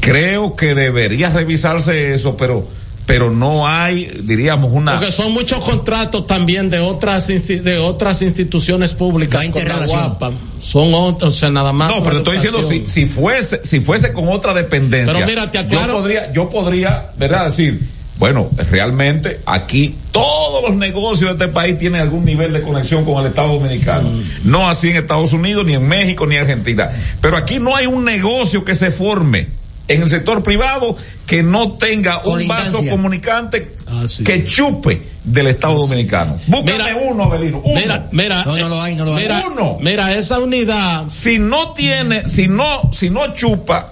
creo 0.01 0.55
que 0.57 0.75
debería 0.75 1.31
revisarse 1.31 2.13
eso, 2.13 2.37
pero 2.37 2.69
pero 3.11 3.29
no 3.29 3.67
hay, 3.67 4.21
diríamos, 4.23 4.71
una. 4.73 4.93
Porque 4.93 5.11
son 5.11 5.33
muchos 5.33 5.59
contratos 5.65 6.29
también 6.29 6.71
de 6.71 6.79
otras 6.79 7.27
de 7.27 7.79
otras 7.79 8.23
instituciones 8.23 8.95
públicas 8.95 9.49
no 9.49 9.53
con 9.53 9.69
la 9.69 9.85
guapa. 9.85 10.31
Son 10.61 10.95
otros, 10.95 11.35
o 11.35 11.37
sea, 11.37 11.51
nada 11.51 11.73
más. 11.73 11.97
No, 11.97 12.05
pero 12.05 12.19
estoy 12.19 12.37
diciendo 12.37 12.63
si, 12.63 12.87
si 12.87 13.07
fuese 13.07 13.63
si 13.65 13.81
fuese 13.81 14.13
con 14.13 14.29
otra 14.29 14.55
dependencia. 14.55 15.13
Pero 15.13 15.27
mira, 15.27 15.51
te 15.51 15.59
aclaro. 15.59 15.95
Yo 15.95 15.99
podría, 15.99 16.33
yo 16.33 16.49
podría, 16.49 17.11
¿verdad? 17.17 17.47
Decir, 17.47 17.81
bueno, 18.17 18.49
realmente 18.71 19.41
aquí 19.45 19.97
todos 20.13 20.69
los 20.69 20.77
negocios 20.77 21.37
de 21.37 21.45
este 21.45 21.53
país 21.53 21.79
tienen 21.79 22.01
algún 22.01 22.25
nivel 22.25 22.53
de 22.53 22.63
conexión 22.63 23.05
con 23.05 23.21
el 23.21 23.31
Estado 23.31 23.55
Dominicano. 23.55 24.09
Mm. 24.09 24.23
No 24.45 24.69
así 24.69 24.91
en 24.91 24.99
Estados 24.99 25.33
Unidos, 25.33 25.67
ni 25.67 25.75
en 25.75 25.89
México, 25.89 26.29
ni 26.29 26.37
en 26.37 26.43
Argentina. 26.43 26.91
Pero 27.21 27.37
aquí 27.37 27.59
no 27.59 27.75
hay 27.75 27.87
un 27.87 28.05
negocio 28.05 28.65
que 28.65 28.77
se 28.77 28.93
forme 28.93 29.60
en 29.91 30.03
el 30.03 30.09
sector 30.09 30.41
privado 30.43 30.97
que 31.27 31.43
no 31.43 31.73
tenga 31.73 32.23
un 32.25 32.47
vaso 32.47 32.81
comunicante 32.89 33.75
ah, 33.89 34.05
sí. 34.07 34.23
que 34.23 34.45
chupe 34.45 35.03
del 35.25 35.49
Estado 35.49 35.75
ah, 35.75 35.79
Dominicano. 35.79 36.39
Sí. 36.39 36.51
Búscame 36.51 36.73
mira, 36.73 36.97
uno, 37.11 37.25
Abelino. 37.25 37.59
Uno. 37.65 37.81
Mira, 37.81 38.09
mira, 38.13 38.45
no, 38.45 38.57
no 38.57 38.69
lo 38.69 38.81
hay, 38.81 38.95
no 38.95 39.05
lo 39.05 39.17
hay. 39.17 39.25
Mira, 39.25 39.45
uno. 39.51 39.79
Mira, 39.81 40.15
esa 40.15 40.39
unidad. 40.39 41.09
Si 41.11 41.41
no 41.41 41.73
tiene, 41.73 42.29
si 42.29 42.47
no, 42.47 42.91
si 42.93 43.11
no 43.11 43.35
chupa, 43.35 43.91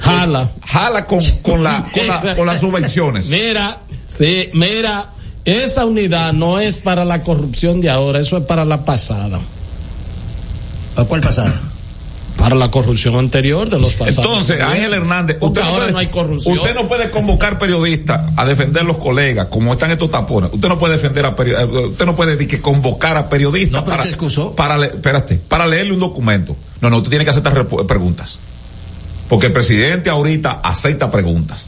jala. 0.00 0.50
Jala 0.66 1.06
con, 1.06 1.20
con, 1.42 1.62
la, 1.62 1.88
con, 1.92 2.06
la, 2.08 2.34
con 2.34 2.46
las 2.46 2.60
subvenciones. 2.60 3.28
Mira, 3.30 3.82
sí, 4.08 4.50
mira, 4.52 5.10
esa 5.44 5.86
unidad 5.86 6.32
no 6.32 6.58
es 6.58 6.80
para 6.80 7.04
la 7.04 7.22
corrupción 7.22 7.80
de 7.80 7.88
ahora, 7.88 8.18
eso 8.18 8.36
es 8.36 8.44
para 8.44 8.64
la 8.64 8.84
pasada. 8.84 9.38
¿Para 10.96 11.06
cuál 11.06 11.20
pasada? 11.20 11.62
Para 12.38 12.54
la 12.54 12.70
corrupción 12.70 13.16
anterior 13.16 13.68
de 13.68 13.80
los 13.80 13.94
pasados. 13.94 14.24
Entonces, 14.24 14.62
Ángel 14.62 14.94
Hernández, 14.94 15.38
usted 15.40 15.60
no, 15.60 15.70
puede, 15.74 15.92
no 15.92 15.98
hay 15.98 16.06
corrupción. 16.06 16.58
usted 16.58 16.74
no 16.74 16.86
puede 16.86 17.10
convocar 17.10 17.58
periodistas 17.58 18.32
a 18.36 18.44
defender 18.46 18.84
los 18.84 18.98
colegas, 18.98 19.48
como 19.50 19.72
están 19.72 19.90
estos 19.90 20.10
tapones. 20.10 20.50
Usted 20.52 20.68
no 20.68 20.78
puede 20.78 20.94
defender 20.94 21.26
a 21.26 21.30
usted 21.30 22.06
no 22.06 22.14
puede 22.14 22.32
decir 22.32 22.46
que 22.46 22.60
convocar 22.60 23.16
a 23.16 23.28
periodistas 23.28 23.84
no, 23.84 23.90
para, 23.90 24.04
para, 24.56 24.78
le, 24.78 24.86
espérate, 24.86 25.34
para 25.36 25.66
leerle 25.66 25.94
un 25.94 26.00
documento. 26.00 26.56
No, 26.80 26.88
no, 26.88 26.98
usted 26.98 27.10
tiene 27.10 27.24
que 27.24 27.32
aceptar 27.32 27.66
preguntas. 27.66 28.38
Porque 29.28 29.46
el 29.46 29.52
presidente 29.52 30.08
ahorita 30.08 30.60
acepta 30.62 31.10
preguntas. 31.10 31.66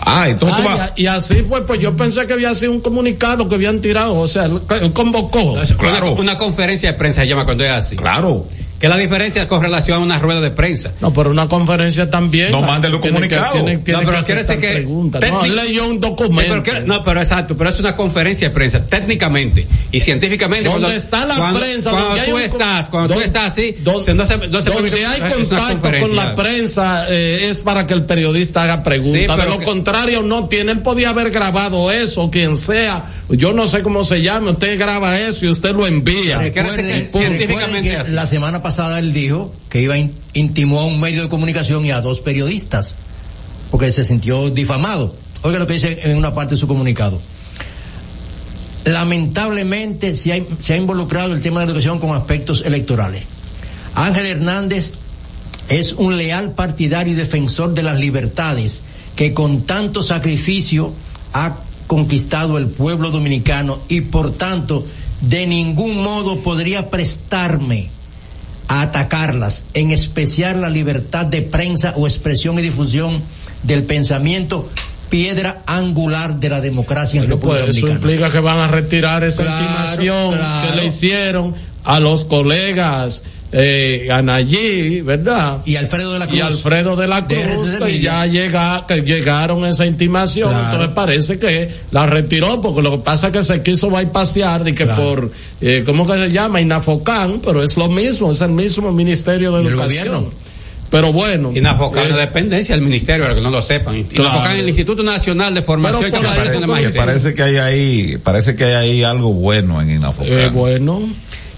Ah, 0.00 0.28
entonces 0.28 0.64
ah, 0.68 0.92
y, 0.94 1.02
y, 1.02 1.06
así 1.08 1.42
pues, 1.42 1.64
pues 1.66 1.80
yo 1.80 1.96
pensé 1.96 2.26
que 2.26 2.34
había 2.34 2.54
sido 2.54 2.70
un 2.70 2.80
comunicado 2.80 3.48
que 3.48 3.56
habían 3.56 3.80
tirado, 3.80 4.14
o 4.14 4.28
sea, 4.28 4.44
él 4.44 4.92
convocó. 4.92 5.54
Claro. 5.78 6.12
Una, 6.12 6.20
una 6.20 6.38
conferencia 6.38 6.92
de 6.92 6.98
prensa 6.98 7.22
se 7.22 7.28
llama 7.28 7.44
cuando 7.44 7.64
es 7.64 7.72
así. 7.72 7.96
Claro. 7.96 8.46
¿Qué 8.78 8.86
es 8.86 8.90
la 8.90 8.98
diferencia 8.98 9.48
con 9.48 9.62
relación 9.62 10.02
a 10.02 10.04
una 10.04 10.18
rueda 10.18 10.40
de 10.40 10.50
prensa? 10.50 10.90
No, 11.00 11.12
pero 11.12 11.30
una 11.30 11.48
conferencia 11.48 12.10
también. 12.10 12.52
No 12.52 12.60
comunicados. 13.00 13.52
Tiene, 13.52 13.78
tiene, 13.78 14.00
no, 14.00 14.10
pero 14.10 14.24
quiere 14.24 14.42
decir 14.42 14.60
que. 14.60 14.80
No, 14.82 15.46
leyó 15.46 15.86
un 15.86 16.00
documento. 16.00 16.54
Sí, 16.56 16.60
pero 16.62 16.62
que, 16.62 16.86
no, 16.86 17.02
pero 17.02 17.20
exacto, 17.20 17.56
pero 17.56 17.70
es 17.70 17.80
una 17.80 17.96
conferencia 17.96 18.48
de 18.48 18.54
prensa, 18.54 18.84
técnicamente 18.84 19.66
y 19.90 20.00
científicamente. 20.00 20.68
¿Dónde 20.68 20.80
cuando, 20.80 20.96
está 20.96 21.24
la 21.24 21.36
cuando, 21.36 21.60
prensa? 21.60 21.90
Cuando 21.90 22.24
tú 22.24 22.38
estás, 22.38 22.88
cuando 22.88 23.14
tú 23.14 23.20
estás 23.20 23.52
así, 23.52 23.76
donde, 23.80 24.14
no 24.14 24.26
se, 24.26 24.48
no 24.48 24.60
se 24.60 24.70
donde 24.70 25.06
hay 25.06 25.20
contacto 25.32 25.90
con 26.00 26.14
la 26.14 26.34
prensa 26.34 27.06
eh, 27.08 27.48
es 27.48 27.60
para 27.60 27.86
que 27.86 27.94
el 27.94 28.04
periodista 28.04 28.62
haga 28.62 28.82
preguntas. 28.82 29.36
Sí, 29.36 29.42
de 29.42 29.50
lo 29.50 29.58
que, 29.58 29.64
contrario, 29.64 30.22
no 30.22 30.48
tiene. 30.48 30.72
Él 30.72 30.80
podía 30.80 31.10
haber 31.10 31.30
grabado 31.30 31.90
eso, 31.90 32.30
quien 32.30 32.56
sea. 32.56 33.06
Yo 33.28 33.52
no 33.52 33.66
sé 33.68 33.82
cómo 33.82 34.04
se 34.04 34.22
llame. 34.22 34.50
Usted 34.50 34.78
graba 34.78 35.18
eso 35.18 35.46
y 35.46 35.48
usted 35.48 35.74
lo 35.74 35.86
envía. 35.86 36.38
Recuerden, 36.38 37.08
científicamente 37.08 37.96
que 38.04 38.10
la 38.10 38.26
semana 38.26 38.62
pasada 38.66 38.98
él 38.98 39.12
dijo 39.12 39.52
que 39.70 39.80
iba 39.80 39.96
intimó 40.32 40.80
a 40.80 40.86
un 40.86 40.98
medio 40.98 41.22
de 41.22 41.28
comunicación 41.28 41.84
y 41.84 41.92
a 41.92 42.00
dos 42.00 42.20
periodistas 42.20 42.96
porque 43.70 43.92
se 43.92 44.02
sintió 44.02 44.50
difamado. 44.50 45.14
Oiga 45.42 45.60
lo 45.60 45.68
que 45.68 45.74
dice 45.74 46.00
en 46.02 46.16
una 46.18 46.34
parte 46.34 46.56
de 46.56 46.60
su 46.60 46.66
comunicado. 46.66 47.20
Lamentablemente 48.84 50.16
se 50.16 50.32
ha, 50.32 50.42
se 50.60 50.74
ha 50.74 50.76
involucrado 50.78 51.32
el 51.32 51.42
tema 51.42 51.60
de 51.60 51.66
la 51.66 51.70
educación 51.70 52.00
con 52.00 52.16
aspectos 52.16 52.64
electorales. 52.66 53.22
Ángel 53.94 54.26
Hernández 54.26 54.90
es 55.68 55.92
un 55.92 56.16
leal 56.16 56.50
partidario 56.50 57.12
y 57.12 57.16
defensor 57.16 57.72
de 57.72 57.84
las 57.84 58.00
libertades 58.00 58.82
que 59.14 59.32
con 59.32 59.62
tanto 59.62 60.02
sacrificio 60.02 60.92
ha 61.32 61.58
conquistado 61.86 62.58
el 62.58 62.66
pueblo 62.66 63.12
dominicano 63.12 63.78
y 63.88 64.00
por 64.00 64.32
tanto 64.32 64.84
de 65.20 65.46
ningún 65.46 66.02
modo 66.02 66.40
podría 66.40 66.90
prestarme 66.90 67.94
a 68.68 68.82
atacarlas, 68.82 69.66
en 69.74 69.90
especial 69.90 70.60
la 70.60 70.70
libertad 70.70 71.26
de 71.26 71.42
prensa 71.42 71.92
o 71.96 72.06
expresión 72.06 72.58
y 72.58 72.62
difusión 72.62 73.22
del 73.62 73.84
pensamiento 73.84 74.68
piedra 75.08 75.62
angular 75.66 76.40
de 76.40 76.48
la 76.48 76.60
democracia 76.60 77.20
en 77.20 77.26
Pero 77.26 77.40
pues 77.40 77.76
eso 77.76 77.88
implica 77.88 78.30
que 78.30 78.40
van 78.40 78.58
a 78.58 78.68
retirar 78.68 79.24
esa 79.24 79.44
claro, 79.44 79.64
intimación 79.64 80.34
claro. 80.34 80.68
que 80.68 80.76
le 80.76 80.86
hicieron 80.86 81.54
a 81.84 82.00
los 82.00 82.24
colegas 82.24 83.22
eh, 83.52 84.08
Anayí, 84.10 85.00
¿verdad? 85.02 85.58
Y 85.64 85.76
Alfredo 85.76 86.12
de 86.12 86.18
la 86.18 86.26
Cruz. 86.26 86.38
Y 86.38 86.40
Alfredo 86.40 86.96
de 86.96 87.06
la 87.06 87.26
Cruz, 87.26 87.76
que 87.84 88.00
ya 88.00 88.26
llega, 88.26 88.84
que 88.86 89.02
llegaron 89.02 89.64
esa 89.64 89.86
intimación, 89.86 90.50
claro. 90.50 90.64
entonces 90.64 90.94
parece 90.94 91.38
que 91.38 91.70
la 91.90 92.06
retiró, 92.06 92.60
porque 92.60 92.82
lo 92.82 92.90
que 92.92 92.98
pasa 92.98 93.28
es 93.28 93.32
que 93.32 93.42
se 93.44 93.62
quiso 93.62 93.90
bypasear 93.90 94.64
de 94.64 94.74
que 94.74 94.84
claro. 94.84 95.02
por, 95.02 95.30
eh, 95.60 95.84
¿cómo 95.86 96.06
que 96.06 96.14
se 96.14 96.30
llama? 96.30 96.60
Inafocan, 96.60 97.40
pero 97.40 97.62
es 97.62 97.76
lo 97.76 97.88
mismo, 97.88 98.32
es 98.32 98.40
el 98.40 98.50
mismo 98.50 98.92
Ministerio 98.92 99.52
de 99.52 99.68
Educación. 99.68 100.30
Pero 100.90 101.12
bueno. 101.12 101.50
Inafocan 101.54 102.04
eh, 102.04 102.08
una 102.08 102.18
dependencia 102.18 102.74
del 102.74 102.84
ministerio, 102.84 103.24
para 103.24 103.34
que 103.34 103.40
no 103.40 103.50
lo 103.50 103.62
sepan. 103.62 104.02
Claro. 104.04 104.30
Inafocan 104.30 104.56
el 104.58 104.68
Instituto 104.68 105.02
Nacional 105.02 105.54
de 105.54 105.62
Formación 105.62 106.02
Pero 106.02 106.18
y 106.18 106.22
Capacitación 106.22 106.62
de 106.62 106.92
Parece 106.92 107.34
que 107.34 107.42
hay 107.42 107.56
ahí, 107.56 108.16
parece 108.18 108.54
que 108.54 108.64
hay 108.64 108.74
ahí 108.74 109.02
algo 109.04 109.32
bueno 109.32 109.80
en 109.80 109.90
Inafocan. 109.90 110.32
Eh, 110.32 110.48
bueno. 110.48 111.00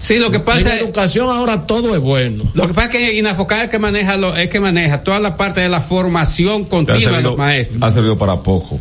Sí, 0.01 0.17
lo 0.17 0.31
que 0.31 0.39
pasa 0.39 0.75
en 0.75 0.85
educación 0.85 1.29
ahora 1.29 1.67
todo 1.67 1.93
es 1.93 1.99
bueno. 1.99 2.43
Lo 2.53 2.67
que 2.67 2.73
pasa 2.73 2.89
es 2.89 2.95
que 2.95 3.17
Inafocar 3.17 3.65
es 3.65 3.69
que 3.69 3.79
maneja 3.79 4.15
lo, 4.17 4.35
es 4.35 4.49
que 4.49 4.59
maneja 4.59 5.03
toda 5.03 5.19
la 5.19 5.35
parte 5.35 5.61
de 5.61 5.69
la 5.69 5.81
formación 5.81 6.65
continua 6.65 6.99
servido, 6.99 7.17
de 7.17 7.23
los 7.23 7.37
maestros. 7.37 7.81
Ha 7.81 7.91
servido 7.91 8.17
para 8.17 8.37
poco. 8.37 8.79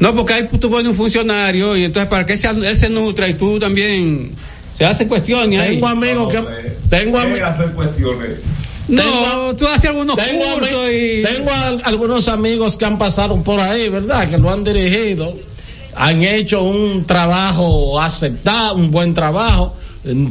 No, 0.00 0.14
porque 0.14 0.32
ahí 0.32 0.48
tú 0.58 0.70
pones 0.70 0.86
un 0.86 0.94
funcionario 0.94 1.76
y 1.76 1.84
entonces 1.84 2.08
para 2.08 2.24
que 2.24 2.32
él 2.32 2.76
se 2.76 2.88
nutra 2.88 3.28
y 3.28 3.34
tú 3.34 3.58
también 3.58 4.32
se 4.76 4.84
hace 4.84 5.06
cuestiones. 5.06 5.62
Tengo 5.62 5.88
amigos 5.88 6.32
que. 6.32 6.40
Tengo 6.88 7.18
amigos. 7.18 7.48
hacer 7.48 7.72
cuestiones. 7.72 8.30
No, 8.88 9.54
tú 9.56 9.66
haces 9.66 9.88
algunos 9.88 10.14
tengo 10.16 10.44
cursos 10.54 10.90
y... 10.92 11.22
Tengo 11.22 11.50
al, 11.50 11.80
algunos 11.84 12.28
amigos 12.28 12.76
que 12.76 12.84
han 12.84 12.98
pasado 12.98 13.42
por 13.42 13.58
ahí, 13.58 13.88
¿verdad? 13.88 14.28
Que 14.28 14.36
lo 14.36 14.50
han 14.50 14.62
dirigido. 14.62 15.34
Han 15.96 16.22
hecho 16.22 16.62
un 16.62 17.06
trabajo 17.06 17.98
aceptado, 17.98 18.74
un 18.74 18.90
buen 18.90 19.14
trajo 19.14 19.74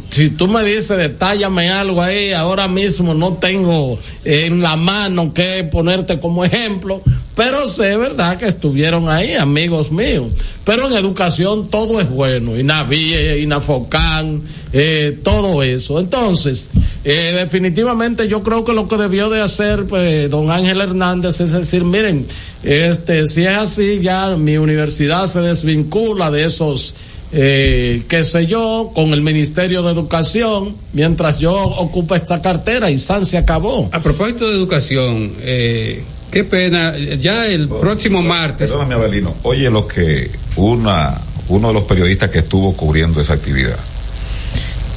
si 0.09 0.29
tú 0.29 0.47
me 0.47 0.63
dices, 0.63 0.97
detállame 0.97 1.71
algo 1.71 2.01
ahí, 2.01 2.31
ahora 2.31 2.67
mismo 2.67 3.13
no 3.15 3.33
tengo 3.33 3.97
en 4.23 4.61
la 4.61 4.75
mano 4.75 5.33
que 5.33 5.63
ponerte 5.63 6.19
como 6.19 6.45
ejemplo, 6.45 7.01
pero 7.35 7.67
sé, 7.67 7.97
¿verdad?, 7.97 8.37
que 8.37 8.47
estuvieron 8.47 9.09
ahí, 9.09 9.33
amigos 9.33 9.91
míos. 9.91 10.27
Pero 10.63 10.87
en 10.87 10.93
educación 10.93 11.69
todo 11.69 11.99
es 11.99 12.07
bueno, 12.07 12.55
INAVIE, 12.55 13.39
INAFOCAN, 13.39 14.43
eh, 14.71 15.17
todo 15.23 15.63
eso. 15.63 15.99
Entonces, 15.99 16.69
eh, 17.03 17.33
definitivamente 17.35 18.27
yo 18.27 18.43
creo 18.43 18.63
que 18.63 18.73
lo 18.73 18.87
que 18.87 18.97
debió 18.97 19.31
de 19.31 19.41
hacer 19.41 19.85
pues, 19.85 20.29
don 20.29 20.51
Ángel 20.51 20.81
Hernández 20.81 21.41
es 21.41 21.51
decir, 21.51 21.83
miren, 21.83 22.27
este, 22.61 23.25
si 23.25 23.43
es 23.43 23.57
así, 23.57 23.99
ya 24.01 24.37
mi 24.37 24.57
universidad 24.57 25.25
se 25.25 25.41
desvincula 25.41 26.29
de 26.29 26.43
esos 26.43 26.93
eh, 27.35 28.03
qué 28.07 28.23
sé 28.23 28.45
yo, 28.45 28.91
con 28.93 29.11
el 29.11 29.21
Ministerio 29.23 29.81
de 29.81 29.91
Educación, 29.91 30.75
mientras 30.93 31.39
yo 31.39 31.55
ocupo 31.55 32.13
esta 32.13 32.41
cartera 32.43 32.91
y 32.91 32.99
San 32.99 33.25
se 33.25 33.39
acabó. 33.39 33.89
A 33.91 33.99
propósito 33.99 34.47
de 34.47 34.55
educación, 34.55 35.33
eh, 35.41 36.03
qué 36.29 36.43
pena, 36.43 36.95
ya 36.95 37.47
el 37.47 37.67
próximo 37.67 38.21
martes. 38.21 38.69
Perdóname, 38.69 38.93
Abelino, 38.93 39.35
oye 39.41 39.71
lo 39.71 39.87
que 39.87 40.29
una, 40.57 41.19
uno 41.47 41.69
de 41.69 41.73
los 41.73 41.83
periodistas 41.83 42.29
que 42.29 42.39
estuvo 42.39 42.77
cubriendo 42.77 43.19
esa 43.19 43.33
actividad, 43.33 43.79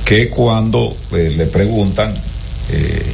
que 0.05 0.29
cuando 0.29 0.95
eh, 1.13 1.33
le 1.35 1.47
preguntan, 1.47 2.15
eh, 2.71 3.13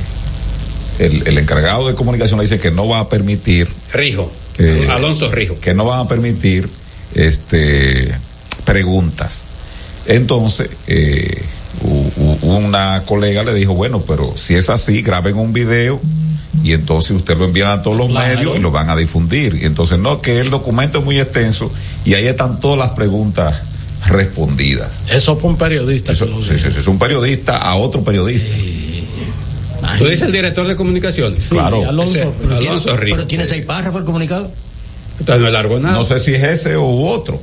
el, 0.99 1.29
el, 1.29 1.39
encargado 1.39 1.87
de 1.87 1.95
comunicación 1.95 2.41
le 2.41 2.45
dice 2.45 2.59
que 2.59 2.73
no 2.73 2.89
va 2.89 2.99
a 2.99 3.09
permitir. 3.09 3.69
Rijo. 3.93 4.33
Alonso 4.91 5.31
Rijo. 5.31 5.59
Que 5.61 5.75
no 5.75 5.85
van 5.85 6.01
a 6.01 6.09
permitir 6.09 6.69
este 7.15 8.15
preguntas. 8.65 9.43
Entonces, 10.07 10.71
eh, 10.87 11.43
una 12.43 13.03
colega 13.05 13.43
le 13.45 13.55
dijo, 13.55 13.75
bueno, 13.75 14.03
pero 14.07 14.35
si 14.37 14.55
es 14.55 14.71
así, 14.71 15.03
graben 15.03 15.37
un 15.37 15.53
video 15.53 16.01
y 16.63 16.73
entonces 16.73 17.13
usted 17.13 17.37
lo 17.37 17.47
envían 17.47 17.79
a 17.79 17.83
todos 17.83 17.97
los 17.97 18.11
medios 18.11 18.57
y 18.57 18.59
lo 18.59 18.71
van 18.71 18.91
a 18.91 18.97
difundir. 18.97 19.57
Y 19.61 19.65
entonces, 19.65 19.99
no, 19.99 20.21
que 20.21 20.41
el 20.41 20.51
documento 20.51 20.99
es 20.99 21.05
muy 21.05 21.19
extenso 21.19 21.73
y 22.05 22.15
ahí 22.15 22.27
están 22.27 22.61
todas 22.61 22.79
las 22.79 22.91
preguntas 22.93 23.63
respondidas. 24.07 24.91
Eso 25.09 25.37
fue 25.37 25.51
un 25.51 25.57
periodista. 25.57 26.13
Eso, 26.13 26.27
sí, 26.43 26.59
sí, 26.59 26.69
es 26.79 26.87
un 26.87 26.99
periodista 26.99 27.57
a 27.57 27.77
otro 27.77 28.03
periodista. 28.03 28.55
¿Tú 29.99 30.05
dices 30.05 30.23
el 30.23 30.33
director 30.33 30.67
de 30.67 30.77
comunicaciones? 30.77 31.49
claro. 31.49 31.89
Alonso, 31.89 32.35
Alonso 32.51 32.97
Rico. 32.97 33.17
Pero 33.17 33.27
tiene 33.27 33.47
seis 33.47 33.65
párrafos 33.65 34.01
el 34.01 34.07
comunicado. 34.07 34.51
Entonces 35.19 35.41
no 35.41 35.47
es 35.47 35.53
largo 35.53 35.79
nada. 35.79 35.97
No 35.97 36.05
sé 36.05 36.19
si 36.19 36.35
es 36.35 36.43
ese 36.43 36.77
u 36.77 37.07
otro. 37.07 37.41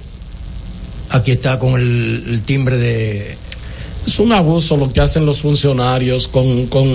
Aquí 1.10 1.32
está 1.32 1.58
con 1.58 1.80
el, 1.80 2.44
timbre 2.46 2.78
de 2.78 3.38
es 4.06 4.20
un 4.20 4.32
abuso 4.32 4.78
lo 4.78 4.92
que 4.92 5.02
hacen 5.02 5.26
los 5.26 5.42
funcionarios 5.42 6.28
con, 6.28 6.68
con, 6.68 6.88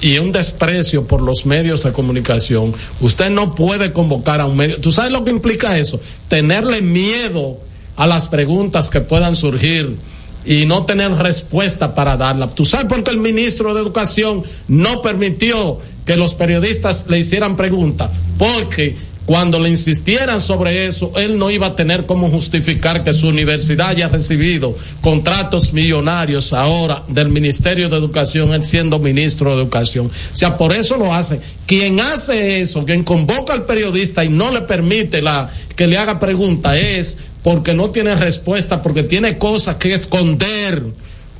y 0.00 0.18
un 0.18 0.32
desprecio 0.32 1.06
por 1.06 1.22
los 1.22 1.46
medios 1.46 1.82
de 1.84 1.92
comunicación. 1.92 2.74
Usted 3.00 3.30
no 3.30 3.54
puede 3.54 3.92
convocar 3.92 4.40
a 4.40 4.46
un 4.46 4.56
medio. 4.56 4.78
¿Tú 4.78 4.90
sabes 4.90 5.12
lo 5.12 5.24
que 5.24 5.30
implica 5.30 5.78
eso? 5.78 6.00
Tenerle 6.28 6.82
miedo 6.82 7.58
a 7.96 8.06
las 8.06 8.28
preguntas 8.28 8.90
que 8.90 9.00
puedan 9.00 9.36
surgir 9.36 9.96
y 10.44 10.66
no 10.66 10.84
tener 10.84 11.12
respuesta 11.12 11.94
para 11.94 12.16
darla. 12.16 12.48
¿Tú 12.48 12.64
sabes 12.64 12.86
por 12.86 13.02
qué 13.04 13.10
el 13.10 13.18
ministro 13.18 13.74
de 13.74 13.80
Educación 13.80 14.42
no 14.68 15.02
permitió 15.02 15.78
que 16.04 16.16
los 16.16 16.34
periodistas 16.34 17.06
le 17.08 17.18
hicieran 17.18 17.56
preguntas? 17.56 18.10
Porque 18.38 18.96
cuando 19.26 19.60
le 19.60 19.68
insistieran 19.68 20.40
sobre 20.40 20.86
eso, 20.86 21.12
él 21.16 21.38
no 21.38 21.50
iba 21.50 21.68
a 21.68 21.76
tener 21.76 22.06
cómo 22.06 22.28
justificar 22.28 23.04
que 23.04 23.14
su 23.14 23.28
universidad 23.28 23.88
haya 23.88 24.08
recibido 24.08 24.76
contratos 25.00 25.72
millonarios 25.72 26.52
ahora 26.52 27.04
del 27.06 27.28
Ministerio 27.28 27.88
de 27.88 27.96
Educación, 27.96 28.52
él 28.52 28.64
siendo 28.64 28.98
ministro 28.98 29.54
de 29.54 29.62
Educación. 29.62 30.06
O 30.06 30.36
sea, 30.36 30.56
por 30.56 30.72
eso 30.72 30.96
lo 30.96 31.14
hace. 31.14 31.40
Quien 31.66 32.00
hace 32.00 32.60
eso, 32.60 32.84
quien 32.84 33.04
convoca 33.04 33.52
al 33.52 33.64
periodista 33.64 34.24
y 34.24 34.28
no 34.28 34.50
le 34.50 34.62
permite 34.62 35.22
la, 35.22 35.48
que 35.76 35.86
le 35.86 35.98
haga 35.98 36.18
pregunta 36.18 36.76
es 36.76 37.18
porque 37.44 37.74
no 37.74 37.90
tiene 37.90 38.16
respuesta, 38.16 38.82
porque 38.82 39.04
tiene 39.04 39.38
cosas 39.38 39.76
que 39.76 39.92
esconder, 39.92 40.82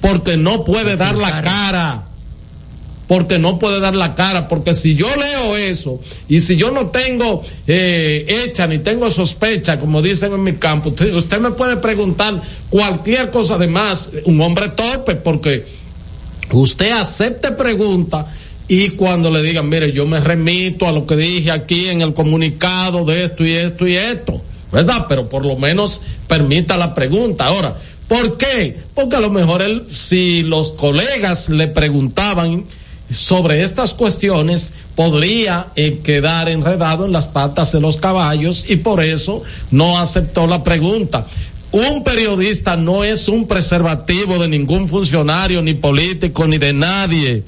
porque 0.01 0.37
no 0.37 0.65
puede 0.65 0.97
dar 0.97 1.17
la 1.17 1.43
cara 1.43 2.12
porque 3.13 3.39
no 3.39 3.59
puede 3.59 3.79
dar 3.79 3.95
la 3.95 4.15
cara, 4.15 4.49
porque 4.49 4.73
si 4.73 4.95
yo 4.95 5.07
leo 5.17 5.55
eso 5.55 6.01
y 6.31 6.41
si 6.41 6.57
yo 6.57 6.71
no 6.71 6.87
tengo 6.87 7.45
eh, 7.67 8.25
hecha 8.27 8.67
ni 8.67 8.79
tengo 8.79 9.11
sospecha, 9.11 9.79
como 9.79 10.01
dicen 10.01 10.33
en 10.33 10.43
mi 10.43 10.55
campo, 10.55 10.89
usted, 10.89 11.13
usted 11.13 11.39
me 11.39 11.51
puede 11.51 11.77
preguntar 11.77 12.41
cualquier 12.71 13.31
cosa 13.31 13.59
de 13.59 13.67
más, 13.67 14.13
un 14.25 14.41
hombre 14.41 14.71
torpe, 14.71 15.17
porque 15.17 15.67
usted 16.53 16.91
acepte 16.93 17.51
pregunta 17.51 18.33
y 18.67 18.89
cuando 18.89 19.31
le 19.31 19.43
digan, 19.43 19.69
mire, 19.69 19.93
yo 19.93 20.07
me 20.07 20.19
remito 20.19 20.89
a 20.89 20.93
lo 20.93 21.07
que 21.07 21.15
dije 21.15 21.51
aquí 21.51 21.91
en 21.91 22.01
el 22.01 22.15
comunicado 22.15 23.05
de 23.05 23.25
esto 23.25 23.45
y 23.45 23.53
esto 23.53 23.87
y 23.87 23.95
esto, 23.95 24.41
¿verdad? 24.73 25.05
Pero 25.07 25.29
por 25.29 25.45
lo 25.45 25.59
menos 25.59 26.01
permita 26.27 26.79
la 26.79 26.95
pregunta. 26.95 27.45
Ahora, 27.45 27.77
¿por 28.09 28.39
qué? 28.39 28.75
Porque 28.95 29.17
a 29.17 29.21
lo 29.21 29.29
mejor 29.29 29.61
él, 29.61 29.85
si 29.91 30.45
los 30.45 30.73
colegas 30.73 31.51
le 31.51 31.69
preguntaban, 31.69 32.65
sobre 33.13 33.63
estas 33.63 33.95
cuestiones 33.95 34.73
podría 34.95 35.69
eh, 35.77 36.01
quedar 36.03 36.49
enredado 36.49 37.05
en 37.05 37.13
las 37.13 37.29
patas 37.29 37.73
de 37.73 37.81
los 37.81 37.97
caballos 37.97 38.65
y 38.69 38.77
por 38.77 39.03
eso 39.03 39.43
no 39.71 39.99
aceptó 39.99 40.47
la 40.47 40.63
pregunta. 40.63 41.27
Un 41.71 42.05
periodista 42.05 42.77
no 42.77 43.05
es 43.05 43.29
un 43.29 43.47
preservativo 43.47 44.39
de 44.39 44.49
ningún 44.49 44.89
funcionario, 44.89 45.63
ni 45.63 45.75
político, 45.75 46.47
ni 46.47 46.59
de 46.59 46.73
nadie. 46.73 47.45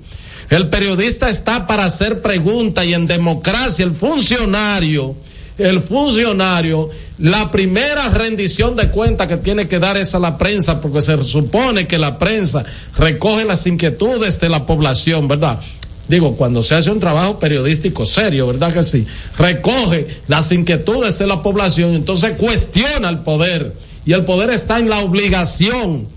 El 0.49 0.69
periodista 0.69 1.29
está 1.29 1.67
para 1.67 1.85
hacer 1.85 2.23
preguntas 2.23 2.87
y 2.87 2.95
en 2.95 3.07
democracia 3.07 3.85
el 3.85 3.93
funcionario 3.93 5.17
el 5.59 5.83
funcionario, 5.83 6.91
la 7.19 7.51
primera 7.51 8.09
rendición 8.09 8.75
de 8.75 8.91
cuenta 8.91 9.27
que 9.27 9.37
tiene 9.37 9.69
que 9.69 9.79
dar 9.79 9.97
es 9.97 10.15
a 10.15 10.19
la 10.19 10.37
prensa, 10.37 10.81
porque 10.81 11.01
se 11.01 11.23
supone 11.25 11.87
que 11.87 11.97
la 11.97 12.19
prensa 12.19 12.65
recoge 12.97 13.45
las 13.45 13.67
inquietudes 13.67 14.41
de 14.41 14.49
la 14.49 14.67
población, 14.67 15.29
¿verdad? 15.29 15.61
Digo, 16.09 16.37
cuando 16.37 16.63
se 16.63 16.75
hace 16.75 16.91
un 16.91 17.01
trabajo 17.01 17.39
periodístico 17.39 18.05
serio, 18.05 18.49
¿verdad 18.49 18.73
que 18.73 18.83
sí? 18.83 19.07
Recoge 19.39 20.09
las 20.27 20.51
inquietudes 20.51 21.19
de 21.19 21.27
la 21.27 21.43
población, 21.43 21.95
entonces 21.95 22.33
cuestiona 22.33 23.09
el 23.09 23.21
poder. 23.21 23.75
Y 24.05 24.13
el 24.13 24.25
poder 24.25 24.51
está 24.51 24.79
en 24.81 24.91
la 24.91 24.99
obligación, 24.99 26.09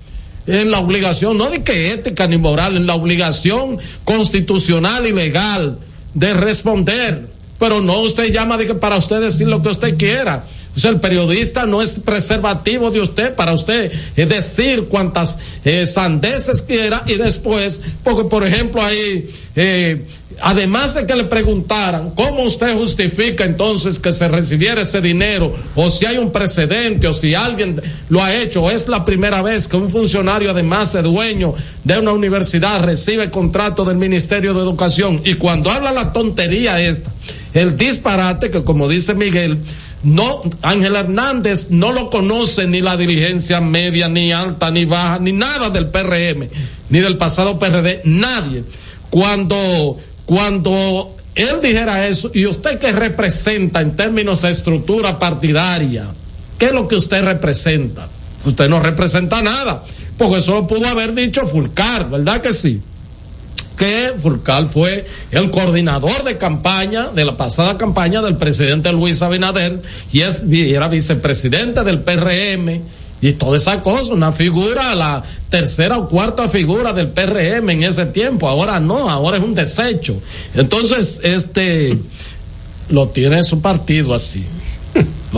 en 0.48 0.72
la 0.72 0.80
obligación, 0.80 1.38
no 1.38 1.50
de 1.50 1.64
que 1.64 1.92
ética 1.92 2.28
ni 2.28 2.38
moral, 2.38 2.76
en 2.76 2.88
la 2.88 2.96
obligación 2.96 3.78
constitucional 4.04 5.06
y 5.06 5.14
legal 5.14 5.78
de 6.14 6.34
responder 6.34 7.38
pero 7.60 7.82
no 7.82 8.02
usted 8.02 8.32
llama 8.32 8.58
para 8.80 8.98
usted 8.98 9.22
decir 9.22 9.48
lo 9.48 9.62
que 9.62 9.70
usted 9.70 9.98
quiera. 9.98 10.46
O 10.84 10.88
el 10.88 11.00
periodista 11.00 11.66
no 11.66 11.82
es 11.82 12.00
preservativo 12.00 12.92
de 12.92 13.02
usted 13.02 13.34
para 13.34 13.54
usted 13.54 13.92
decir 14.16 14.86
cuantas 14.86 15.40
eh, 15.66 15.88
sandeces 15.88 16.62
quiera 16.62 17.04
y 17.08 17.16
después, 17.16 17.82
porque 18.04 18.26
por 18.26 18.46
ejemplo 18.46 18.84
ahí, 18.84 19.30
eh, 19.56 20.06
además 20.40 20.94
de 20.94 21.08
que 21.08 21.16
le 21.16 21.24
preguntaran 21.24 22.12
cómo 22.12 22.44
usted 22.44 22.78
justifica 22.78 23.44
entonces 23.44 23.98
que 23.98 24.14
se 24.14 24.28
recibiera 24.28 24.82
ese 24.82 25.02
dinero 25.02 25.52
o 25.76 25.90
si 25.90 26.06
hay 26.06 26.20
un 26.20 26.32
precedente 26.32 27.08
o 27.08 27.14
si 27.14 27.34
alguien 27.34 27.82
lo 28.10 28.24
ha 28.24 28.36
hecho 28.36 28.64
o 28.64 28.70
es 28.70 28.88
la 28.88 29.04
primera 29.04 29.42
vez 29.42 29.68
que 29.68 29.78
un 29.78 29.90
funcionario 29.90 30.52
además 30.52 30.94
de 30.94 31.02
dueño 31.02 31.56
de 31.84 31.98
una 31.98 32.12
universidad 32.12 32.84
recibe 32.84 33.32
contrato 33.32 33.84
del 33.84 33.98
Ministerio 33.98 34.54
de 34.54 34.62
Educación. 34.62 35.22
Y 35.26 35.36
cuando 35.36 35.72
habla 35.72 35.92
la 35.92 36.14
tontería 36.14 36.80
esta 36.80 37.12
el 37.54 37.76
disparate 37.76 38.52
que 38.52 38.64
como 38.64 38.88
dice 38.88 39.16
Miguel, 39.16 39.60
no, 40.04 40.42
Ángel 40.62 40.96
Hernández 40.96 41.70
no 41.72 41.92
lo 41.92 42.10
conoce 42.10 42.68
ni 42.68 42.82
la 42.82 42.96
dirigencia 42.96 43.60
media, 43.62 44.08
ni 44.08 44.32
alta, 44.32 44.70
ni 44.70 44.86
baja, 44.86 45.20
ni 45.20 45.32
nada 45.32 45.70
del 45.70 45.88
PRM, 45.88 46.48
ni 46.90 47.00
del 47.00 47.18
pasado 47.18 47.58
PRD, 47.58 48.02
nadie. 48.06 48.64
Cuando, 49.10 49.98
cuando 50.26 51.16
él 51.34 51.60
dijera 51.62 52.08
eso, 52.08 52.30
y 52.34 52.46
usted 52.46 52.78
que 52.78 52.92
representa 52.92 53.82
en 53.82 53.96
términos 53.96 54.44
de 54.44 54.52
estructura 54.52 55.18
partidaria, 55.18 56.08
¿qué 56.58 56.68
es 56.68 56.74
lo 56.74 56.88
que 56.88 56.96
usted 56.96 57.24
representa? 57.24 58.08
Usted 58.46 58.70
no 58.70 58.80
representa 58.80 59.42
nada, 59.42 59.84
porque 60.18 60.38
eso 60.38 60.54
lo 60.54 60.68
pudo 60.68 60.88
haber 60.88 61.14
dicho 61.14 61.46
Fulcar, 61.48 62.10
¿verdad 62.10 62.42
que 62.42 62.54
sí? 62.54 62.82
Que 63.78 64.14
Furcal 64.18 64.68
fue 64.68 65.06
el 65.32 65.50
coordinador 65.50 66.24
de 66.24 66.38
campaña, 66.38 67.12
de 67.12 67.24
la 67.24 67.38
pasada 67.38 67.78
campaña 67.78 68.22
del 68.22 68.36
presidente 68.36 68.92
Luis 68.92 69.22
Abinader, 69.22 69.82
y, 70.12 70.22
es, 70.22 70.44
y 70.50 70.74
era 70.74 70.90
vicepresidente 70.90 71.84
del 71.84 72.02
PRM, 72.02 72.82
y 73.22 73.34
toda 73.34 73.58
esa 73.58 73.82
cosa, 73.82 74.14
una 74.14 74.32
figura, 74.32 74.94
la 74.94 75.24
tercera 75.50 75.98
o 75.98 76.08
cuarta 76.08 76.48
figura 76.48 76.94
del 76.94 77.10
PRM 77.10 77.70
en 77.70 77.84
ese 77.84 78.06
tiempo, 78.08 78.48
ahora 78.48 78.80
no, 78.80 79.10
ahora 79.10 79.38
es 79.38 79.44
un 79.44 79.56
desecho. 79.56 80.22
Entonces, 80.54 81.22
este, 81.24 81.98
lo 82.90 83.10
tiene 83.10 83.44
su 83.44 83.60
partido 83.62 84.14
así. 84.14 84.46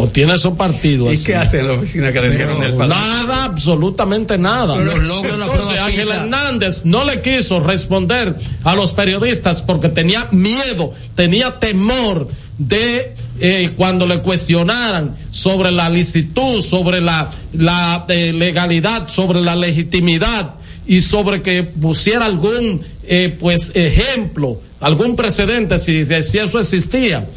Lo 0.01 0.07
tiene 0.09 0.37
su 0.37 0.55
partido 0.55 1.09
¿Y 1.09 1.15
así. 1.15 1.25
qué 1.25 1.35
hace 1.35 1.59
en 1.59 1.67
la 1.67 1.73
oficina 1.73 2.11
que 2.11 2.21
le 2.21 2.31
dieron 2.35 2.63
el 2.63 2.73
palacio? 2.73 3.03
Nada, 3.03 3.45
absolutamente 3.45 4.37
nada. 4.37 4.75
Pero 4.75 4.95
los 4.95 5.03
logros 5.03 5.31
de 5.33 5.37
la 5.37 5.45
Entonces, 5.45 5.79
Ángel. 5.79 6.09
Hernández 6.09 6.81
no 6.85 7.03
le 7.03 7.21
quiso 7.21 7.59
responder 7.59 8.35
a 8.63 8.75
los 8.75 8.93
periodistas 8.93 9.61
porque 9.61 9.89
tenía 9.89 10.27
miedo, 10.31 10.93
tenía 11.15 11.59
temor 11.59 12.27
de 12.57 13.15
eh, 13.41 13.71
cuando 13.75 14.05
le 14.05 14.19
cuestionaran 14.19 15.15
sobre 15.31 15.71
la 15.71 15.89
licitud, 15.89 16.61
sobre 16.61 17.01
la, 17.01 17.31
la 17.53 18.05
eh, 18.09 18.33
legalidad, 18.33 19.07
sobre 19.07 19.41
la 19.41 19.55
legitimidad 19.55 20.55
y 20.85 21.01
sobre 21.01 21.41
que 21.41 21.63
pusiera 21.63 22.25
algún 22.25 22.81
eh, 23.03 23.35
pues 23.39 23.71
ejemplo, 23.75 24.59
algún 24.79 25.15
precedente 25.15 25.79
si, 25.79 26.05
si 26.05 26.37
eso 26.37 26.59
existía. 26.59 27.27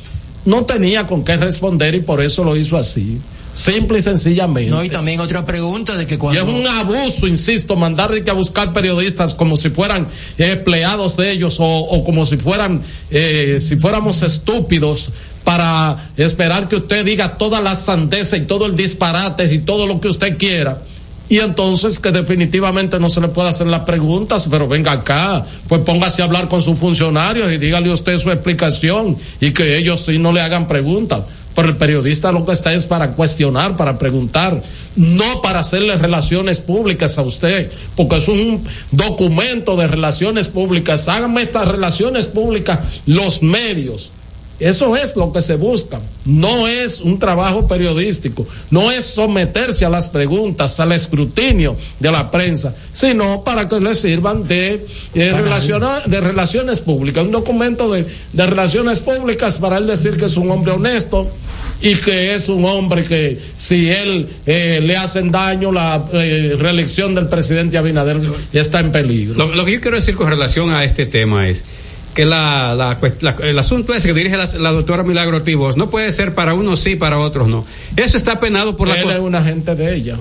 No 0.45 0.65
tenía 0.65 1.07
con 1.07 1.25
qué 1.25 1.37
responder 1.37 1.95
y 1.95 2.01
por 2.01 2.21
eso 2.21 2.45
lo 2.45 2.57
hizo 2.57 2.77
así. 2.77 3.21
Simple 3.55 3.99
y 3.99 4.03
sencillamente. 4.03 4.71
No, 4.71 4.83
y 4.83 4.89
también 4.89 5.21
otra 5.21 5.45
pregunta 5.45 5.95
de 5.95 6.07
que 6.07 6.15
Y 6.15 6.19
cuando... 6.19 6.41
es 6.41 6.49
un 6.49 6.67
abuso, 6.67 7.27
insisto, 7.27 7.77
mandar 7.77 8.11
de 8.11 8.25
que 8.25 8.31
a 8.31 8.35
buscar 8.35 8.73
periodistas 8.73 9.35
como 9.35 9.57
si 9.57 9.69
fueran 9.69 10.09
eh, 10.39 10.53
empleados 10.53 11.19
de 11.19 11.31
ellos 11.31 11.61
o, 11.61 11.67
o 11.67 12.03
como 12.03 12.25
si 12.25 12.39
fueran, 12.39 12.81
eh, 13.11 13.59
si 13.61 13.77
fuéramos 13.77 14.23
estúpidos 14.23 15.11
para 15.45 16.11
esperar 16.17 16.69
que 16.69 16.77
usted 16.77 17.05
diga 17.05 17.37
todas 17.37 17.63
las 17.63 17.85
sandeces 17.85 18.41
y 18.41 18.45
todo 18.45 18.65
el 18.65 18.75
disparate 18.75 19.53
y 19.53 19.59
todo 19.59 19.87
lo 19.87 20.01
que 20.01 20.09
usted 20.09 20.39
quiera. 20.39 20.83
Y 21.33 21.39
entonces 21.39 21.99
que 21.99 22.13
definitivamente 22.13 23.01
no 23.01 23.09
se 23.09 23.23
le 23.23 23.29
puede 23.29 23.49
hacer 23.49 23.67
las 23.67 23.85
preguntas, 23.85 24.47
pero 24.51 24.69
venga 24.69 24.93
acá, 24.93 25.43
pues 25.67 25.81
póngase 25.81 26.21
a 26.21 26.27
hablar 26.27 26.47
con 26.47 26.61
sus 26.61 26.79
funcionarios 26.79 27.51
y 27.51 27.57
dígale 27.57 27.91
usted 27.91 28.19
su 28.19 28.31
explicación 28.31 29.17
y 29.41 29.53
que 29.53 29.79
ellos 29.79 30.05
sí 30.05 30.19
no 30.19 30.31
le 30.31 30.43
hagan 30.43 30.67
preguntas. 30.67 31.23
Pero 31.55 31.71
el 31.71 31.79
periodista 31.79 32.33
lo 32.33 32.45
que 32.45 32.53
está 32.53 32.75
es 32.75 32.85
para 32.85 33.13
cuestionar, 33.13 33.79
para 33.79 33.97
preguntar, 33.97 34.63
no 34.95 35.41
para 35.41 35.61
hacerle 35.61 35.97
relaciones 35.97 36.59
públicas 36.59 37.17
a 37.17 37.23
usted, 37.23 37.73
porque 37.97 38.17
es 38.17 38.29
un 38.29 38.63
documento 38.91 39.75
de 39.75 39.87
relaciones 39.87 40.49
públicas. 40.49 41.09
Háganme 41.09 41.41
estas 41.41 41.67
relaciones 41.67 42.27
públicas 42.27 42.81
los 43.07 43.43
medios. 43.43 44.13
Eso 44.63 44.97
es 44.97 45.17
lo 45.17 45.33
que 45.33 45.43
se 45.43 45.57
busca. 45.57 46.01
No 46.25 46.69
es 46.69 47.01
un 47.01 47.19
trabajo 47.19 47.67
periodístico, 47.67 48.47
no 48.71 48.91
es 48.91 49.05
someterse 49.05 49.85
a 49.85 49.91
las 49.91 50.09
preguntas, 50.09 50.79
al 50.81 50.93
escrutinio 50.93 51.77
de 51.99 52.11
la 52.13 52.31
prensa, 52.31 52.75
sino 52.93 53.43
para 53.45 53.67
que 53.69 53.81
le 53.81 53.95
sirvan 53.95 54.47
de, 54.47 54.87
eh, 55.15 55.33
relaciona- 55.33 56.01
de 56.07 56.21
relaciones 56.21 56.81
públicas. 56.81 57.25
Un 57.25 57.33
documento 57.33 57.91
de, 57.93 58.07
de 58.33 58.47
relaciones 58.47 59.01
públicas 59.01 59.59
para 59.59 59.79
él 59.79 59.87
decir 59.87 60.17
que 60.17 60.27
es 60.27 60.37
un 60.37 60.51
hombre 60.51 60.73
honesto 60.73 61.31
y 61.81 61.97
que 61.97 62.35
es 62.35 62.49
un 62.49 62.65
hombre 62.65 63.03
que 63.03 63.41
si 63.57 63.91
él 63.91 64.29
eh, 64.47 64.79
le 64.81 64.97
hacen 64.97 65.33
daño, 65.33 65.73
la 65.73 66.05
eh, 66.13 66.55
reelección 66.59 67.15
del 67.17 67.27
presidente 67.27 67.77
Abinader 67.79 68.21
está 68.53 68.79
en 68.79 68.93
peligro. 68.93 69.35
Lo, 69.35 69.53
lo 69.55 69.65
que 69.65 69.73
yo 69.73 69.81
quiero 69.81 69.97
decir 69.97 70.15
con 70.15 70.29
relación 70.31 70.71
a 70.71 70.85
este 70.85 71.07
tema 71.07 71.49
es 71.49 71.65
que 72.15 72.25
la, 72.27 72.75
la 72.75 72.99
la- 73.21 73.37
el 73.43 73.59
asunto 73.59 73.95
ese 73.95 74.09
que 74.09 74.15
dirige 74.15 74.37
la, 74.37 74.73
doctora 74.73 75.03
Milagro 75.03 75.43
Tibos 75.43 75.77
no 75.77 75.89
puede 75.91 76.13
ser 76.13 76.35
para 76.35 76.55
unos 76.55 76.81
sí, 76.81 76.97
para 76.97 77.19
otros 77.19 77.49
no. 77.49 77.65
Eso 77.97 78.17
está 78.17 78.39
penado 78.41 78.77
por 78.77 78.89
la... 78.89 79.01
Él 79.01 79.11
es 79.11 79.19
un 79.19 79.35
agente 79.35 79.75
de 79.75 79.95
ella. 79.95 80.17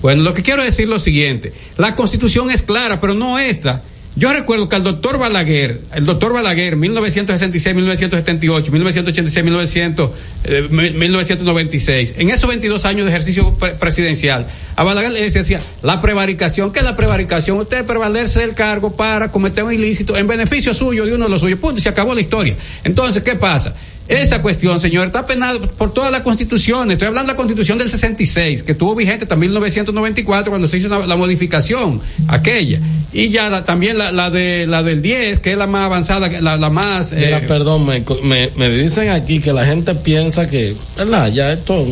Bueno, 0.00 0.22
lo 0.22 0.32
que 0.32 0.42
quiero 0.42 0.62
decir 0.64 0.84
es 0.84 0.88
lo 0.90 0.98
siguiente. 0.98 1.52
La 1.76 1.96
constitución 1.96 2.50
es 2.50 2.62
clara, 2.62 3.00
pero 3.00 3.14
no 3.14 3.38
esta. 3.38 3.82
Yo 4.18 4.32
recuerdo 4.32 4.68
que 4.68 4.74
al 4.74 4.82
doctor 4.82 5.16
Balaguer, 5.16 5.80
el 5.94 6.04
doctor 6.04 6.32
Balaguer, 6.32 6.74
1966, 6.74 7.72
1978, 7.76 8.72
1986, 8.72 9.44
1900, 9.44 10.10
eh, 10.42 10.66
1996, 10.70 12.14
en 12.16 12.30
esos 12.30 12.48
22 12.48 12.84
años 12.84 13.06
de 13.06 13.12
ejercicio 13.12 13.54
pre- 13.54 13.74
presidencial, 13.76 14.48
a 14.74 14.82
Balaguer 14.82 15.12
le 15.12 15.30
decía, 15.30 15.60
la 15.82 16.00
prevaricación, 16.02 16.72
¿qué 16.72 16.80
es 16.80 16.84
la 16.84 16.96
prevaricación? 16.96 17.58
Usted 17.58 17.84
prevalerse 17.84 18.40
del 18.40 18.54
cargo 18.54 18.96
para 18.96 19.30
cometer 19.30 19.62
un 19.62 19.72
ilícito 19.72 20.16
en 20.16 20.26
beneficio 20.26 20.74
suyo 20.74 21.06
de 21.06 21.14
uno 21.14 21.26
de 21.26 21.30
los 21.30 21.40
suyos. 21.40 21.60
Punto, 21.60 21.78
y 21.78 21.82
se 21.82 21.88
acabó 21.88 22.12
la 22.12 22.20
historia. 22.20 22.56
Entonces, 22.82 23.22
¿qué 23.22 23.36
pasa? 23.36 23.76
Esa 24.08 24.40
cuestión, 24.40 24.80
señor, 24.80 25.06
está 25.08 25.26
penado 25.26 25.60
por 25.60 25.92
todas 25.92 26.10
las 26.10 26.22
constituciones. 26.22 26.94
Estoy 26.94 27.08
hablando 27.08 27.26
de 27.28 27.34
la 27.34 27.36
constitución 27.36 27.76
del 27.76 27.90
66, 27.90 28.62
que 28.62 28.72
estuvo 28.72 28.94
vigente 28.94 29.24
hasta 29.24 29.36
1994 29.36 30.50
cuando 30.50 30.66
se 30.66 30.78
hizo 30.78 30.88
la 30.88 31.16
modificación, 31.16 32.00
aquella. 32.26 32.80
Y 33.12 33.28
ya 33.28 33.50
la- 33.50 33.64
también 33.66 33.98
la, 33.98 34.10
la 34.12 34.30
de 34.30 34.66
la 34.66 34.82
del 34.82 35.02
10, 35.02 35.40
que 35.40 35.52
es 35.52 35.58
la 35.58 35.66
más 35.66 35.84
avanzada, 35.86 36.28
la, 36.40 36.56
la 36.56 36.70
más... 36.70 37.12
Mira, 37.12 37.38
eh, 37.38 37.44
perdón, 37.46 37.84
me, 37.86 38.02
me, 38.22 38.50
me 38.56 38.70
dicen 38.70 39.10
aquí 39.10 39.40
que 39.40 39.52
la 39.52 39.66
gente 39.66 39.94
piensa 39.94 40.48
que, 40.48 40.74
¿verdad? 40.96 41.30
Ya 41.32 41.52
esto, 41.52 41.84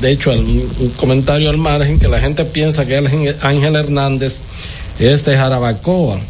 de 0.00 0.10
hecho, 0.10 0.32
un, 0.32 0.70
un 0.78 0.90
comentario 0.90 1.48
al 1.48 1.56
margen, 1.58 1.98
que 1.98 2.08
la 2.08 2.20
gente 2.20 2.44
piensa 2.44 2.84
que 2.86 2.96
Ángel 3.40 3.76
Hernández 3.76 4.40
es 4.98 5.24
de 5.24 5.36
Jarabacoa. 5.36 6.20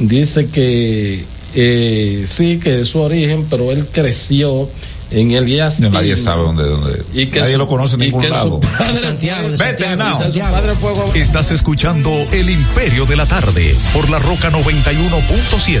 Dice 0.00 0.48
que 0.48 1.24
eh, 1.56 2.24
sí, 2.26 2.58
que 2.62 2.82
es 2.82 2.88
su 2.90 3.00
origen, 3.00 3.46
pero 3.50 3.72
él 3.72 3.86
creció 3.90 4.68
en 5.10 5.30
Elías. 5.32 5.80
No, 5.80 5.88
nadie 5.90 6.16
sabe 6.16 6.42
dónde, 6.42 6.64
dónde. 6.64 7.02
Y 7.14 7.26
que 7.28 7.40
nadie 7.40 7.52
su- 7.52 7.58
lo 7.58 7.66
conoce 7.68 7.94
en 7.94 8.00
ningún 8.00 8.28
lado. 8.28 8.60
padre 8.60 8.96
Santiago, 8.98 9.48
de 9.50 9.56
Vete, 9.56 9.84
Santiago, 9.84 10.18
Santiago. 10.18 10.52
padre 10.52 10.72
fue 10.74 11.20
Estás 11.20 11.50
escuchando 11.52 12.10
El 12.32 12.50
Imperio 12.50 13.06
de 13.06 13.16
la 13.16 13.26
Tarde 13.26 13.74
por 13.92 14.08
la 14.10 14.18
Roca 14.18 14.50
91.7. 14.50 15.80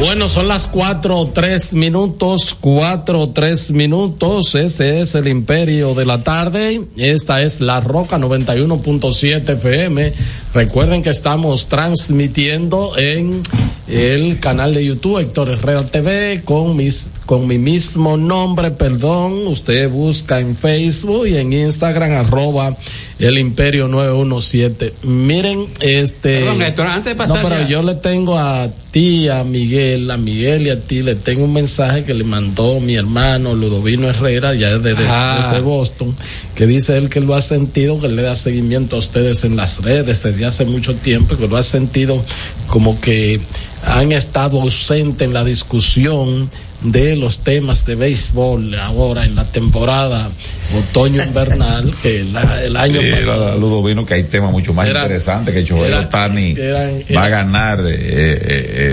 Bueno, 0.00 0.30
son 0.30 0.48
las 0.48 0.66
cuatro 0.66 1.18
o 1.18 1.28
tres 1.28 1.74
minutos, 1.74 2.56
cuatro 2.58 3.20
o 3.20 3.28
tres 3.28 3.70
minutos. 3.70 4.54
Este 4.54 5.02
es 5.02 5.14
el 5.14 5.28
Imperio 5.28 5.92
de 5.92 6.06
la 6.06 6.24
Tarde. 6.24 6.80
Esta 6.96 7.42
es 7.42 7.60
La 7.60 7.82
Roca 7.82 8.16
91.7 8.18 9.56
FM. 9.56 10.12
Recuerden 10.54 11.02
que 11.02 11.10
estamos 11.10 11.68
transmitiendo 11.68 12.96
en 12.96 13.42
el 13.88 14.40
canal 14.40 14.72
de 14.72 14.84
YouTube 14.86 15.18
Héctor 15.18 15.50
Herrera 15.50 15.86
TV 15.86 16.42
con 16.44 16.76
mis 16.76 17.10
con 17.26 17.46
mi 17.46 17.58
mismo 17.58 18.16
nombre, 18.16 18.72
perdón. 18.72 19.46
Usted 19.46 19.88
busca 19.88 20.40
en 20.40 20.56
Facebook 20.56 21.28
y 21.28 21.36
en 21.36 21.52
Instagram 21.52 22.12
arroba 22.12 22.76
el 23.20 23.38
Imperio 23.38 23.86
917. 23.86 24.94
Miren, 25.02 25.68
este. 25.80 26.40
Perdón, 26.40 26.62
Héctor, 26.62 26.86
antes 26.86 27.12
de 27.12 27.16
pasar 27.16 27.42
No, 27.42 27.48
pero 27.48 27.60
ya. 27.62 27.68
yo 27.68 27.82
le 27.82 27.94
tengo 27.94 28.36
a 28.36 28.68
ti, 28.90 29.28
a 29.28 29.44
Miguel, 29.44 30.10
a 30.10 30.16
Miguel 30.16 30.66
y 30.66 30.70
a 30.70 30.80
ti, 30.80 31.02
le 31.02 31.14
tengo 31.14 31.44
un 31.44 31.52
mensaje 31.52 32.04
que 32.04 32.14
le 32.14 32.24
mandó 32.24 32.80
mi 32.80 32.94
hermano 32.96 33.54
Ludovino 33.54 34.08
Herrera, 34.08 34.54
ya 34.54 34.78
desde, 34.78 35.04
Ah. 35.08 35.38
desde 35.40 35.60
Boston, 35.60 36.14
que 36.54 36.66
dice 36.66 36.96
él 36.96 37.08
que 37.08 37.20
lo 37.20 37.34
ha 37.34 37.40
sentido, 37.40 38.00
que 38.00 38.08
le 38.08 38.22
da 38.22 38.36
seguimiento 38.36 38.96
a 38.96 38.98
ustedes 38.98 39.44
en 39.44 39.56
las 39.56 39.82
redes 39.82 40.22
desde 40.22 40.44
hace 40.44 40.64
mucho 40.64 40.94
tiempo, 40.96 41.36
que 41.36 41.48
lo 41.48 41.56
ha 41.56 41.62
sentido 41.62 42.24
como 42.66 43.00
que 43.00 43.40
han 43.84 44.12
estado 44.12 44.60
ausentes 44.60 45.26
en 45.26 45.32
la 45.34 45.44
discusión 45.44 46.50
de 46.82 47.14
los 47.16 47.40
temas 47.40 47.84
de 47.84 47.94
béisbol 47.94 48.74
ahora 48.76 49.24
en 49.24 49.34
la 49.34 49.44
temporada 49.44 50.30
otoño 50.78 51.22
invernal 51.22 51.92
que 52.02 52.24
la- 52.24 52.62
el 52.64 52.74
año 52.76 53.00
Sí, 53.02 53.10
pasado 53.10 53.48
era 53.48 53.56
Ludovino 53.56 54.06
que 54.06 54.14
hay 54.14 54.22
temas 54.24 54.50
mucho 54.50 54.72
más 54.72 54.88
Era- 54.88 55.00
interesantes 55.02 55.52
que 55.52 55.60
era- 55.86 56.00
Otani 56.00 56.52
eran- 56.52 57.02
va 57.14 57.22
a 57.24 57.26
era- 57.26 57.28
ganar 57.28 57.80
eh, 57.80 57.92
eh, 57.94 58.38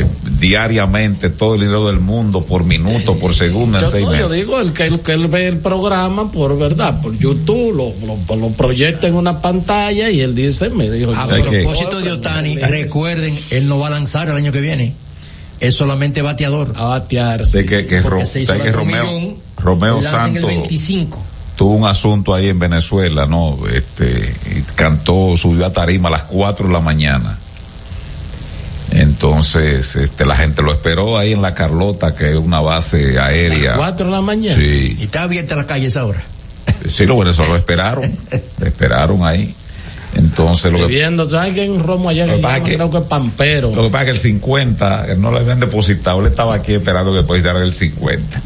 eh, 0.01 0.05
diariamente 0.39 1.29
todo 1.29 1.55
el 1.55 1.61
dinero 1.61 1.87
del 1.87 1.99
mundo 1.99 2.43
por 2.45 2.63
minuto, 2.65 3.17
por 3.17 3.33
segundo 3.35 3.77
en 3.77 3.83
Yo, 3.85 3.89
seis 3.91 4.05
no, 4.05 4.11
yo 4.15 4.17
meses. 4.23 4.35
digo 4.37 4.59
el 4.59 4.73
que, 4.73 4.85
el 4.87 4.99
que 4.99 5.13
él 5.13 5.27
ve 5.27 5.47
el 5.47 5.57
programa 5.59 6.31
por 6.31 6.57
verdad, 6.57 7.01
por 7.01 7.17
YouTube, 7.17 7.73
lo, 7.73 7.93
lo, 8.05 8.35
lo 8.35 8.49
proyecta 8.49 9.07
en 9.07 9.15
una 9.15 9.41
pantalla 9.41 10.09
y 10.09 10.19
él 10.21 10.35
dice, 10.35 10.69
me 10.69 10.89
dijo, 10.89 11.13
A 11.15 11.27
yo- 11.37 11.43
propósito 11.45 11.99
de 12.01 12.11
Otani, 12.11 12.57
recuerden, 12.57 13.37
él 13.49 13.67
no 13.67 13.79
va 13.79 13.87
a 13.87 13.91
lanzar 13.91 14.29
el 14.29 14.35
año 14.35 14.51
que 14.51 14.59
viene. 14.61 14.93
Es 15.59 15.75
solamente 15.75 16.21
bateador. 16.21 16.73
A 16.75 16.83
batear. 16.85 17.45
Sé 17.45 17.65
que, 17.65 17.85
que, 17.87 18.01
Ro- 18.01 18.25
se 18.25 18.41
hizo 18.41 18.51
sé 18.53 18.57
el 18.57 18.63
que 18.63 18.69
otro 18.69 18.81
Romeo, 18.81 19.05
millón, 19.05 19.35
Romeo 19.57 20.01
lanza 20.01 20.09
en 20.27 20.35
el 20.37 20.41
Santos 20.43 20.49
25. 20.49 21.23
tuvo 21.55 21.73
un 21.73 21.87
asunto 21.87 22.33
ahí 22.35 22.49
en 22.49 22.59
Venezuela, 22.59 23.25
¿no? 23.25 23.57
Este, 23.73 24.35
y 24.55 24.61
cantó, 24.75 25.35
subió 25.35 25.65
a 25.65 25.73
tarima 25.73 26.09
a 26.09 26.11
las 26.11 26.23
4 26.23 26.67
de 26.67 26.73
la 26.73 26.79
mañana. 26.81 27.37
Entonces, 28.91 29.95
este, 29.95 30.25
la 30.25 30.35
gente 30.35 30.61
lo 30.61 30.73
esperó 30.73 31.17
ahí 31.17 31.33
en 31.33 31.41
la 31.41 31.53
Carlota, 31.53 32.15
que 32.15 32.31
es 32.31 32.37
una 32.37 32.61
base 32.61 33.19
aérea. 33.19 33.75
cuatro 33.75 34.05
de 34.05 34.11
la 34.13 34.21
mañana. 34.21 34.55
Sí. 34.55 34.95
Y 34.99 35.03
está 35.03 35.23
abierta 35.23 35.55
la 35.55 35.65
calle 35.67 35.87
esa 35.87 36.05
hora. 36.05 36.23
Sí, 36.89 37.05
los 37.05 37.17
venezolanos 37.17 37.53
lo 37.53 37.57
esperaron, 37.59 38.17
lo 38.59 38.65
esperaron 38.67 39.25
ahí. 39.25 39.53
Entonces, 40.17 40.71
lo 40.71 40.79
que, 40.79 40.85
Viviendo, 40.87 41.29
¿sabes 41.29 41.53
que 41.53 41.61
hay 41.61 41.69
un 41.69 41.83
romo 41.83 42.09
allá 42.09 42.25
Lo 42.25 42.35
que 42.35 42.41
que 42.41 42.47
es 42.47 42.63
que- 42.63 42.73
creo 42.75 42.89
que 42.89 43.01
Pampero? 43.01 43.71
lo 43.75 43.83
que 43.83 43.89
pasa 43.89 44.03
es 44.03 44.05
que 44.05 44.11
el 44.11 44.17
50, 44.17 45.05
que 45.07 45.15
no 45.15 45.31
le 45.31 45.39
habían 45.39 45.59
depositado, 45.59 46.19
él 46.21 46.27
estaba 46.27 46.55
aquí 46.55 46.73
esperando 46.73 47.11
que 47.11 47.17
depositaran 47.17 47.61
el 47.63 47.73
50. 47.73 48.41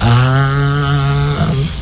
Ah, 0.00 0.55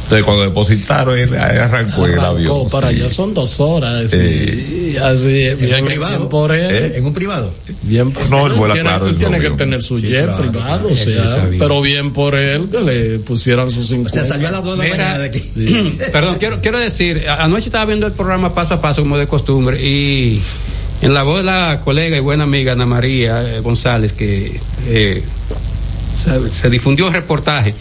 Entonces 0.05 0.25
cuando 0.25 0.43
depositaron, 0.45 1.19
él, 1.19 1.35
arrancó, 1.35 2.07
el 2.07 2.19
avión. 2.21 2.69
para 2.69 2.89
allá 2.89 3.09
son 3.09 3.33
dos 3.35 3.59
horas. 3.61 4.13
y 4.15 4.97
así, 4.99 5.47
¿En 5.47 5.59
bien, 5.59 5.81
un 5.81 5.87
privado? 5.87 6.17
bien 6.19 6.29
por 6.29 6.55
él. 6.55 6.75
¿Eh? 6.75 6.93
¿En 6.99 7.07
un 7.07 7.13
privado? 7.15 7.53
Bien 7.83 8.11
por 8.13 8.29
No, 8.31 8.47
él 8.47 8.53
tiene, 8.53 8.81
claro, 8.83 9.09
él 9.09 9.17
tiene 9.17 9.41
que 9.41 9.51
tener 9.51 9.83
su 9.83 9.99
Sí, 9.99 10.07
jet 10.09 10.27
claro, 10.27 10.43
privado, 10.51 10.89
o 10.93 10.97
sea, 10.97 11.49
pero 11.59 11.81
bien 11.81 12.13
por 12.13 12.35
él 12.35 12.69
que 12.71 12.81
le 12.81 13.19
pusieran 13.21 13.71
sus 13.71 13.87
O 13.87 13.89
50. 13.89 14.11
sea, 14.11 14.25
salió 14.25 14.49
a 14.49 14.51
las 14.53 14.65
2 14.65 14.79
de 14.79 14.85
la 14.85 14.91
mañana 14.97 15.19
de 15.19 15.25
aquí. 15.27 15.43
Perdón, 16.13 16.37
quiero, 16.39 16.61
quiero 16.61 16.79
decir, 16.79 17.25
anoche 17.27 17.67
estaba 17.67 17.87
viendo 17.87 18.07
el 18.07 18.13
programa 18.13 18.55
paso 18.55 18.75
a 18.75 18.81
paso 18.83 19.03
como 19.03 19.17
de 19.17 19.27
costumbre 19.27 19.83
y 19.83 20.39
en 21.01 21.15
la 21.15 21.23
voz 21.23 21.39
de 21.39 21.45
la 21.45 21.81
colega 21.83 22.17
y 22.17 22.21
buena 22.21 22.45
amiga 22.45 22.73
Ana 22.73 22.85
María 22.87 23.43
eh, 23.57 23.61
González 23.61 24.13
que 24.13 24.61
eh, 24.87 25.23
se, 26.23 26.51
se 26.51 26.71
difundió 26.71 27.07
un 27.07 27.13
reportaje 27.15 27.75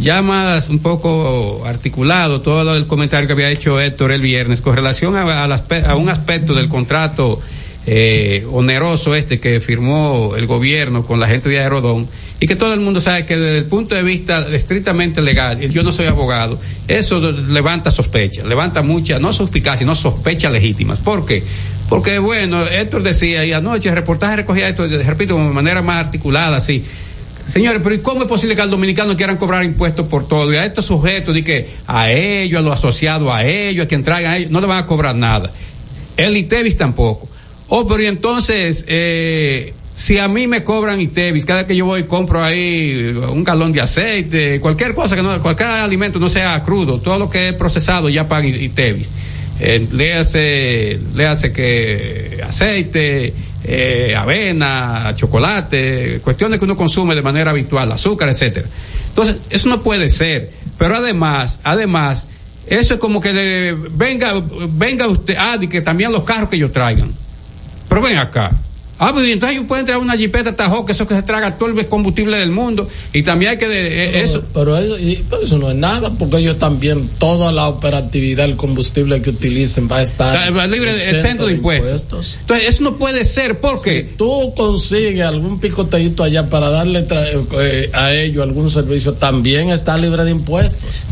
ya 0.00 0.22
más 0.22 0.68
un 0.68 0.78
poco 0.78 1.64
articulado 1.66 2.40
todo 2.40 2.74
del 2.74 2.86
comentario 2.86 3.26
que 3.26 3.32
había 3.32 3.50
hecho 3.50 3.80
Héctor 3.80 4.12
el 4.12 4.20
viernes 4.20 4.60
con 4.60 4.74
relación 4.74 5.16
a, 5.16 5.44
a 5.44 5.96
un 5.96 6.08
aspecto 6.08 6.54
del 6.54 6.68
contrato 6.68 7.40
eh, 7.90 8.46
oneroso 8.52 9.14
este 9.14 9.40
que 9.40 9.60
firmó 9.60 10.34
el 10.36 10.46
gobierno 10.46 11.06
con 11.06 11.18
la 11.18 11.26
gente 11.26 11.48
de 11.48 11.58
Aerodón 11.58 12.06
y 12.38 12.46
que 12.46 12.54
todo 12.54 12.74
el 12.74 12.80
mundo 12.80 13.00
sabe 13.00 13.24
que 13.24 13.34
desde 13.36 13.58
el 13.58 13.64
punto 13.64 13.94
de 13.94 14.02
vista 14.02 14.46
estrictamente 14.54 15.22
legal, 15.22 15.62
y 15.62 15.70
yo 15.70 15.82
no 15.82 15.90
soy 15.90 16.06
abogado, 16.06 16.60
eso 16.86 17.18
levanta 17.32 17.90
sospechas, 17.90 18.46
levanta 18.46 18.82
muchas, 18.82 19.20
no 19.20 19.32
suspicacias, 19.32 19.80
sino 19.80 19.94
sospechas 19.94 20.52
legítimas. 20.52 21.00
¿Por 21.00 21.24
qué? 21.24 21.42
Porque 21.88 22.18
bueno, 22.18 22.66
Héctor 22.66 23.02
decía 23.02 23.44
y 23.46 23.54
anoche 23.54 23.88
el 23.88 23.94
reportaje 23.94 24.36
recogía 24.36 24.68
esto, 24.68 24.86
repito, 24.86 25.36
de 25.36 25.44
manera 25.44 25.80
más 25.80 26.04
articulada, 26.04 26.58
así. 26.58 26.84
Señores, 27.48 27.80
pero 27.82 27.94
¿y 27.94 27.98
cómo 28.00 28.22
es 28.22 28.28
posible 28.28 28.54
que 28.54 28.60
al 28.60 28.70
dominicano 28.70 29.16
quieran 29.16 29.38
cobrar 29.38 29.64
impuestos 29.64 30.06
por 30.06 30.28
todo? 30.28 30.52
Y 30.52 30.56
a 30.56 30.66
estos 30.66 30.84
sujetos, 30.84 31.34
de 31.34 31.42
que 31.42 31.70
a 31.86 32.10
ellos, 32.12 32.58
a 32.58 32.62
los 32.62 32.74
asociados 32.74 33.32
a 33.32 33.44
ellos, 33.44 33.86
a 33.86 33.88
quien 33.88 34.04
traigan 34.04 34.32
a 34.32 34.36
ellos, 34.36 34.50
no 34.50 34.60
le 34.60 34.66
van 34.66 34.84
a 34.84 34.86
cobrar 34.86 35.16
nada. 35.16 35.50
El 36.16 36.36
ITEVIS 36.36 36.76
tampoco. 36.76 37.26
Oh, 37.68 37.86
pero 37.86 38.02
entonces, 38.02 38.84
eh, 38.86 39.72
si 39.94 40.18
a 40.18 40.28
mí 40.28 40.46
me 40.46 40.62
cobran 40.62 41.00
ITEVIS, 41.00 41.46
cada 41.46 41.60
vez 41.60 41.68
que 41.68 41.76
yo 41.76 41.86
voy 41.86 42.04
compro 42.04 42.44
ahí 42.44 43.18
un 43.30 43.44
galón 43.44 43.72
de 43.72 43.80
aceite, 43.80 44.60
cualquier 44.60 44.94
cosa 44.94 45.16
que 45.16 45.22
no, 45.22 45.40
cualquier 45.40 45.70
alimento 45.70 46.18
no 46.18 46.28
sea 46.28 46.62
crudo, 46.62 47.00
todo 47.00 47.18
lo 47.18 47.30
que 47.30 47.48
es 47.48 47.54
procesado 47.54 48.10
ya 48.10 48.28
paga 48.28 48.46
ITEVIS. 48.46 49.10
Eh, 49.60 49.88
léase, 49.90 51.00
léase 51.14 51.52
que 51.52 52.40
aceite, 52.46 53.34
eh, 53.64 54.14
avena, 54.16 55.12
chocolate, 55.16 56.20
cuestiones 56.22 56.58
que 56.58 56.64
uno 56.64 56.76
consume 56.76 57.14
de 57.14 57.22
manera 57.22 57.50
habitual, 57.50 57.90
azúcar, 57.90 58.28
etcétera. 58.28 58.68
Entonces, 59.08 59.38
eso 59.50 59.68
no 59.68 59.82
puede 59.82 60.08
ser. 60.08 60.52
Pero 60.78 60.94
además, 60.94 61.60
además, 61.64 62.28
eso 62.66 62.94
es 62.94 63.00
como 63.00 63.20
que 63.20 63.32
le, 63.32 63.72
venga, 63.74 64.42
venga 64.68 65.08
usted, 65.08 65.34
ah, 65.38 65.58
y 65.60 65.66
que 65.66 65.80
también 65.80 66.12
los 66.12 66.22
carros 66.22 66.48
que 66.48 66.56
ellos 66.56 66.72
traigan. 66.72 67.12
Pero 67.88 68.00
ven 68.00 68.18
acá. 68.18 68.52
Ah, 69.00 69.12
pues 69.14 69.28
entonces 69.28 69.56
ellos 69.56 69.68
pueden 69.68 69.86
traer 69.86 70.00
una 70.00 70.16
jipeta 70.16 70.56
Tajo, 70.56 70.84
que 70.84 70.92
eso 70.92 71.06
que 71.06 71.14
se 71.14 71.22
traga 71.22 71.56
todo 71.56 71.68
el 71.68 71.86
combustible 71.86 72.36
del 72.36 72.50
mundo. 72.50 72.88
Y 73.12 73.22
también 73.22 73.52
hay 73.52 73.58
que, 73.58 73.68
de- 73.68 74.04
eh, 74.04 74.20
eso. 74.22 74.42
Pero 74.52 74.76
eso, 74.76 74.98
y- 74.98 75.24
pero 75.30 75.42
eso 75.42 75.56
no 75.58 75.70
es 75.70 75.76
nada, 75.76 76.10
porque 76.12 76.38
ellos 76.38 76.58
también, 76.58 77.08
toda 77.18 77.52
la 77.52 77.68
operatividad, 77.68 78.44
el 78.44 78.56
combustible 78.56 79.22
que 79.22 79.30
utilicen 79.30 79.88
va 79.90 79.98
a 79.98 80.02
estar 80.02 80.36
libre 80.66 80.92
de- 80.94 81.10
exento 81.16 81.46
de 81.46 81.54
impuestos. 81.78 82.38
Entonces, 82.40 82.68
eso 82.68 82.82
no 82.82 82.96
puede 82.98 83.24
ser, 83.24 83.60
porque 83.60 83.78
Si 84.10 84.16
tú 84.16 84.52
consigues 84.56 85.22
algún 85.22 85.60
picoteíto 85.60 86.24
allá 86.24 86.48
para 86.48 86.68
darle 86.70 87.06
tra- 87.06 87.46
eh, 87.60 87.90
a 87.92 88.12
ellos 88.12 88.42
algún 88.42 88.68
servicio, 88.68 89.12
también 89.14 89.70
está 89.70 89.96
libre 89.96 90.24
de 90.24 90.32
impuestos. 90.32 91.04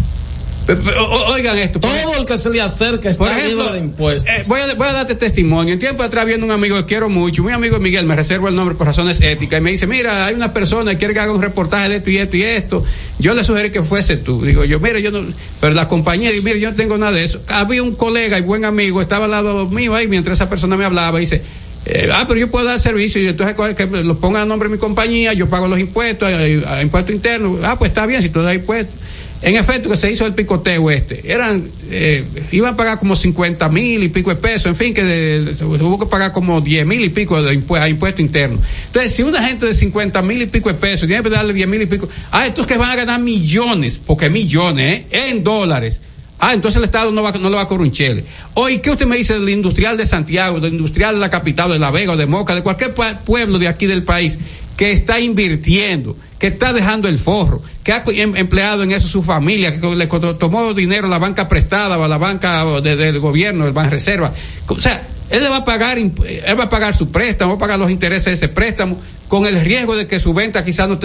O- 0.72 1.32
Oigan 1.32 1.58
esto. 1.58 1.78
Todo 1.80 1.92
el 2.18 2.24
que 2.24 2.38
se 2.38 2.50
le 2.50 2.60
acerca 2.60 3.08
está 3.10 3.22
Por 3.24 3.32
ejemplo, 3.32 3.62
libre 3.64 3.72
de 3.78 3.84
impuestos. 3.84 4.24
eh, 4.30 4.42
voy, 4.46 4.60
a, 4.60 4.74
voy 4.74 4.86
a 4.88 4.92
darte 4.92 5.14
testimonio. 5.14 5.74
En 5.74 5.78
tiempo 5.78 6.02
atrás 6.02 6.26
viendo 6.26 6.44
un 6.46 6.52
amigo 6.52 6.76
que 6.78 6.84
quiero 6.86 7.08
mucho, 7.08 7.42
muy 7.42 7.52
amigo 7.52 7.78
Miguel, 7.78 8.04
me 8.06 8.16
reservo 8.16 8.48
el 8.48 8.54
nombre 8.54 8.74
por 8.74 8.86
razones 8.86 9.20
éticas, 9.20 9.58
y 9.60 9.62
me 9.62 9.70
dice, 9.70 9.86
mira, 9.86 10.26
hay 10.26 10.34
una 10.34 10.52
persona 10.52 10.90
que 10.92 10.98
quiere 10.98 11.14
que 11.14 11.20
haga 11.20 11.32
un 11.32 11.42
reportaje 11.42 11.88
de 11.88 11.96
esto 11.96 12.10
y 12.10 12.18
esto 12.18 12.36
y 12.36 12.42
esto. 12.42 12.84
Yo 13.18 13.34
le 13.34 13.44
sugerí 13.44 13.70
que 13.70 13.82
fuese 13.82 14.16
tú. 14.16 14.42
Digo 14.44 14.64
yo, 14.64 14.80
mira, 14.80 14.98
yo 14.98 15.10
no, 15.10 15.24
pero 15.60 15.74
la 15.74 15.88
compañía, 15.88 16.30
digo, 16.32 16.42
mira, 16.44 16.58
yo 16.58 16.70
no 16.70 16.76
tengo 16.76 16.98
nada 16.98 17.12
de 17.12 17.24
eso. 17.24 17.40
Había 17.48 17.82
un 17.82 17.94
colega 17.94 18.38
y 18.38 18.42
buen 18.42 18.64
amigo, 18.64 19.00
estaba 19.00 19.26
al 19.26 19.30
lado 19.30 19.68
mío 19.68 19.94
ahí 19.94 20.08
mientras 20.08 20.38
esa 20.38 20.48
persona 20.48 20.76
me 20.76 20.84
hablaba 20.84 21.18
y 21.18 21.20
dice, 21.22 21.42
eh, 21.84 22.08
ah, 22.12 22.24
pero 22.26 22.40
yo 22.40 22.50
puedo 22.50 22.64
dar 22.66 22.80
servicio 22.80 23.22
y 23.22 23.28
entonces 23.28 23.54
¿cuál- 23.54 23.76
que 23.76 23.86
lo 23.86 24.18
ponga 24.18 24.42
a 24.42 24.44
nombre 24.44 24.68
de 24.68 24.74
mi 24.74 24.78
compañía, 24.80 25.32
yo 25.34 25.48
pago 25.48 25.68
los 25.68 25.78
impuestos, 25.78 26.28
a, 26.28 26.74
a 26.74 26.82
impuestos 26.82 27.14
internos. 27.14 27.60
Ah, 27.62 27.78
pues 27.78 27.90
está 27.92 28.06
bien, 28.06 28.20
si 28.22 28.28
tú 28.30 28.42
das 28.42 28.54
impuestos. 28.56 28.94
En 29.42 29.54
efecto, 29.56 29.90
que 29.90 29.96
se 29.96 30.10
hizo 30.10 30.24
el 30.26 30.34
picoteo 30.34 30.90
este. 30.90 31.30
Eran, 31.30 31.68
eh, 31.90 32.24
iban 32.52 32.72
a 32.74 32.76
pagar 32.76 32.98
como 32.98 33.14
50 33.14 33.68
mil 33.68 34.02
y 34.02 34.08
pico 34.08 34.30
de 34.30 34.36
pesos, 34.36 34.66
en 34.66 34.76
fin, 34.76 34.94
que 34.94 35.04
de- 35.04 35.54
se 35.54 35.64
hubo 35.64 35.98
que 35.98 36.06
pagar 36.06 36.32
como 36.32 36.60
10 36.60 36.86
mil 36.86 37.04
y 37.04 37.10
pico 37.10 37.40
de 37.42 37.54
impue- 37.60 37.80
a 37.80 37.88
impuesto 37.88 38.22
interno. 38.22 38.58
Entonces, 38.86 39.12
si 39.14 39.22
una 39.22 39.42
gente 39.46 39.66
de 39.66 39.74
50 39.74 40.22
mil 40.22 40.40
y 40.42 40.46
pico 40.46 40.68
de 40.70 40.74
pesos 40.76 41.06
tiene 41.06 41.22
que 41.22 41.28
darle 41.30 41.52
10 41.52 41.68
mil 41.68 41.82
y 41.82 41.86
pico, 41.86 42.08
ah, 42.32 42.46
estos 42.46 42.66
que 42.66 42.76
van 42.76 42.90
a 42.90 42.96
ganar 42.96 43.20
millones, 43.20 44.00
porque 44.04 44.30
millones, 44.30 45.02
¿eh? 45.10 45.28
en 45.30 45.44
dólares. 45.44 46.00
Ah, 46.38 46.52
entonces 46.52 46.76
el 46.78 46.84
Estado 46.84 47.12
no, 47.12 47.22
va, 47.22 47.32
no 47.32 47.48
le 47.48 47.56
va 47.56 47.62
a 47.62 47.68
cobrar 47.68 47.86
un. 47.88 48.24
Hoy, 48.54 48.78
¿qué 48.78 48.90
usted 48.90 49.06
me 49.06 49.16
dice 49.16 49.38
del 49.38 49.48
industrial 49.48 49.96
de 49.96 50.04
Santiago, 50.06 50.60
del 50.60 50.72
industrial 50.74 51.14
de 51.14 51.20
la 51.20 51.30
capital, 51.30 51.70
de 51.70 51.78
La 51.78 51.90
Vega, 51.90 52.14
de 52.16 52.26
Moca, 52.26 52.54
de 52.54 52.62
cualquier 52.62 52.94
pue- 52.94 53.18
pueblo 53.20 53.58
de 53.58 53.68
aquí 53.68 53.86
del 53.86 54.02
país, 54.02 54.38
que 54.76 54.92
está 54.92 55.20
invirtiendo, 55.20 56.16
que 56.38 56.48
está 56.48 56.72
dejando 56.72 57.08
el 57.08 57.18
forro, 57.18 57.62
que 57.82 57.92
ha 57.92 58.04
em- 58.08 58.36
empleado 58.36 58.82
en 58.82 58.92
eso 58.92 59.08
su 59.08 59.22
familia, 59.22 59.80
que 59.80 59.94
le 59.94 60.06
tomó 60.06 60.74
dinero 60.74 61.06
a 61.06 61.10
la 61.10 61.18
banca 61.18 61.48
prestada 61.48 61.96
o 61.98 62.04
a 62.04 62.08
la 62.08 62.18
banca 62.18 62.64
de- 62.80 62.96
del 62.96 63.18
gobierno, 63.20 63.66
el 63.66 63.72
Ban 63.72 63.90
Reserva? 63.90 64.32
O 64.68 64.78
sea, 64.78 65.06
él 65.30 65.42
le 65.42 65.48
va 65.48 65.56
a 65.58 65.64
pagar, 65.64 65.98
imp- 65.98 66.24
él 66.26 66.58
va 66.60 66.64
a 66.64 66.68
pagar 66.68 66.94
su 66.94 67.10
préstamo, 67.10 67.52
va 67.52 67.56
a 67.56 67.60
pagar 67.60 67.78
los 67.78 67.90
intereses 67.90 68.26
de 68.26 68.32
ese 68.34 68.48
préstamo, 68.48 69.00
con 69.28 69.46
el 69.46 69.60
riesgo 69.60 69.96
de 69.96 70.06
que 70.06 70.20
su 70.20 70.34
venta 70.34 70.64
quizás 70.64 70.88
no, 70.88 70.98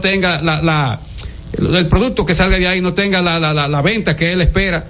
tenga 0.00 0.42
la, 0.42 1.00
el, 1.52 1.86
producto 1.86 2.26
que 2.26 2.34
salga 2.34 2.58
de 2.58 2.66
ahí 2.68 2.80
no 2.80 2.92
tenga 2.92 3.22
la 3.22 3.82
venta 3.82 4.16
que 4.16 4.32
él 4.32 4.40
espera, 4.42 4.84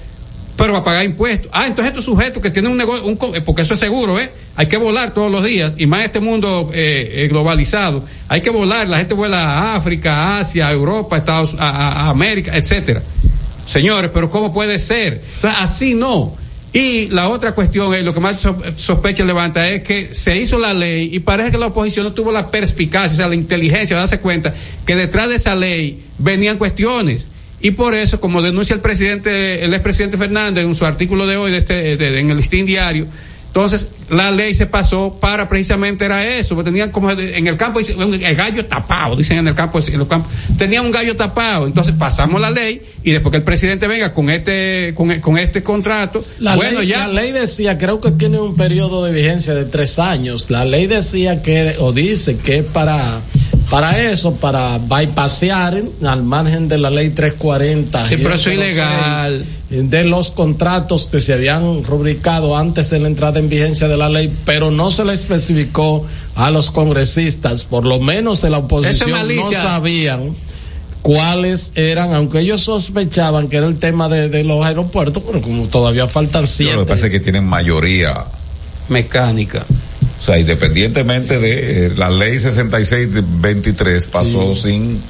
pero 0.57 0.73
va 0.73 0.79
a 0.81 0.85
pagar 0.85 1.05
impuestos. 1.05 1.51
Ah, 1.53 1.67
entonces 1.67 1.91
estos 1.91 2.05
sujetos 2.05 2.43
que 2.43 2.51
tienen 2.51 2.71
un 2.71 2.79
negocio, 2.79 3.07
un 3.07 3.19
eh, 3.35 3.41
porque 3.41 3.63
eso 3.63 3.75
es 3.75 3.81
seguro, 3.81 4.19
¿eh? 4.19 4.31
Hay 4.57 4.67
que 4.67 4.77
volar 4.79 5.13
todos 5.13 5.31
los 5.31 5.45
días, 5.45 5.75
y 5.77 5.87
más 5.87 6.05
este 6.05 6.21
mundo 6.21 6.71
eh, 6.73 7.25
eh, 7.25 7.29
globalizado, 7.29 8.05
hay 8.29 8.41
que 8.41 8.51
volar, 8.51 8.89
la 8.89 8.99
gente 8.99 9.15
vuela 9.15 9.59
a 9.59 9.77
África, 9.77 10.39
Asia, 10.39 10.69
a 10.69 10.73
Europa, 10.73 11.19
Estados, 11.19 11.55
a, 11.59 12.09
América, 12.09 12.57
etcétera. 12.57 13.03
Señores, 13.67 14.11
pero 14.15 14.31
¿cómo 14.31 14.53
puede 14.53 14.79
ser? 14.79 15.23
Así 15.43 15.95
no. 15.95 16.37
Y 16.73 17.09
la 17.09 17.29
otra 17.29 17.53
cuestión 17.53 17.95
es, 17.95 18.05
lo 18.05 18.13
que 18.13 18.21
más 18.21 18.41
so- 18.41 18.57
sospecha 18.77 19.25
levanta 19.25 19.69
es 19.71 19.83
que 19.83 20.15
se 20.15 20.37
hizo 20.37 20.59
la 20.59 20.75
ley 20.75 21.09
y 21.13 21.21
parece 21.21 21.53
que 21.53 21.59
la 21.59 21.67
oposición 21.69 22.05
no 22.05 22.13
tuvo 22.13 22.33
la 22.33 22.51
perspicacia, 22.51 23.13
o 23.13 23.17
sea, 23.17 23.29
la 23.29 23.35
inteligencia 23.35 23.97
de 23.97 24.01
darse 24.01 24.21
cuenta 24.21 24.55
que 24.85 24.95
detrás 24.95 25.29
de 25.29 25.37
esa 25.37 25.55
ley 25.55 26.05
venían 26.19 26.59
cuestiones. 26.59 27.29
Y 27.67 27.73
por 27.73 27.95
eso, 27.95 28.21
como 28.21 28.43
denuncia 28.43 28.75
el 28.75 28.81
presidente, 28.81 29.65
el 29.65 29.75
expresidente 29.75 30.17
Fernández 30.17 30.65
en 30.65 30.75
su 30.77 30.85
artículo 30.87 31.27
de 31.27 31.37
hoy 31.37 31.51
de 31.51 31.59
este, 31.59 31.97
de- 31.97 32.21
en 32.21 32.31
el 32.31 32.37
listín 32.37 32.65
diario, 32.65 33.07
entonces 33.49 33.87
la 34.11 34.31
ley 34.31 34.55
se 34.55 34.67
pasó 34.67 35.17
para 35.19 35.49
precisamente 35.49 36.05
era 36.05 36.25
eso, 36.39 36.55
porque 36.55 36.71
tenían 36.71 36.91
como 36.93 37.11
en 37.11 37.47
el 37.47 37.57
campo 37.57 37.81
el 37.81 38.37
gallo 38.37 38.67
tapado, 38.67 39.17
dicen 39.17 39.39
en 39.39 39.49
el 39.49 39.55
campo, 39.55 39.81
en 39.85 39.99
los 39.99 40.07
campos, 40.07 40.31
tenían 40.59 40.85
un 40.85 40.93
gallo 40.93 41.17
tapado, 41.17 41.67
entonces 41.67 41.95
pasamos 41.99 42.39
la 42.41 42.51
ley 42.51 42.83
y 43.03 43.13
después 43.13 43.31
que 43.33 43.39
el 43.39 43.43
presidente 43.45 43.89
venga 43.89 44.13
con 44.13 44.29
este 44.31 44.93
con, 44.95 45.19
con 45.21 45.39
este 45.39 45.63
contrato, 45.63 46.21
La, 46.39 46.55
bueno 46.55 46.81
ley, 46.81 46.89
ya 46.89 47.07
la 47.09 47.15
ley 47.23 47.33
decía, 47.33 47.79
creo 47.79 47.99
que 48.01 48.11
tiene 48.13 48.39
un 48.39 48.55
periodo 48.57 49.05
de 49.07 49.13
vigencia 49.13 49.55
de 49.55 49.65
tres 49.65 49.99
años. 49.99 50.51
La 50.51 50.65
ley 50.67 50.87
decía 50.87 51.41
que, 51.43 51.77
o 51.79 51.93
dice 51.95 52.37
que 52.37 52.63
para, 52.63 53.23
para 53.71 54.01
eso, 54.11 54.35
para 54.35 54.79
bypassear 54.79 55.83
al 56.07 56.23
margen 56.23 56.69
de 56.69 56.79
la 56.79 56.89
ley 56.91 57.11
340. 57.11 58.07
Sí, 58.07 58.17
pero 58.17 58.35
eso 58.35 58.51
es 58.51 58.57
106, 58.57 58.59
ilegal. 58.59 59.45
De 59.91 60.05
los 60.05 60.31
contratos 60.31 61.07
que 61.11 61.21
se 61.21 61.33
habían 61.33 61.83
rubricado 61.83 62.57
antes 62.57 62.91
de 62.91 63.01
la 63.01 63.09
entrada 63.09 63.41
en 63.41 63.49
vigencia 63.49 63.89
de 63.89 63.97
la 63.97 64.09
ley, 64.09 64.33
pero 64.45 64.71
no 64.71 64.91
se 64.93 65.05
le 65.05 65.13
especificó 65.15 66.05
a 66.37 66.51
los 66.51 66.71
congresistas, 66.71 67.65
por 67.65 67.85
lo 67.85 67.99
menos 67.99 68.41
de 68.43 68.51
la 68.51 68.59
oposición, 68.59 69.11
no 69.37 69.53
sabían 69.53 70.37
cuáles 71.03 71.73
eran, 71.75 72.15
aunque 72.15 72.41
ellos 72.41 72.63
sospechaban 72.63 73.49
que 73.49 73.57
era 73.57 73.67
el 73.67 73.79
tema 73.79 74.09
de, 74.09 74.29
de 74.29 74.45
los 74.45 74.65
aeropuertos, 74.65 75.23
pero 75.27 75.41
como 75.41 75.67
todavía 75.67 76.07
faltan 76.07 76.43
Lo 76.43 76.47
siete. 76.47 76.79
que 76.79 76.85
pasa 76.85 77.07
es 77.07 77.13
que 77.13 77.21
tienen 77.21 77.45
mayoría. 77.45 78.25
mecánica. 78.89 79.65
O 80.19 80.23
sea, 80.23 80.39
independientemente 80.39 81.39
de 81.39 81.87
eh, 81.87 81.93
la 81.97 82.11
ley 82.11 82.37
66-23 82.37 84.09
pasó 84.09 84.55
sin 84.55 85.03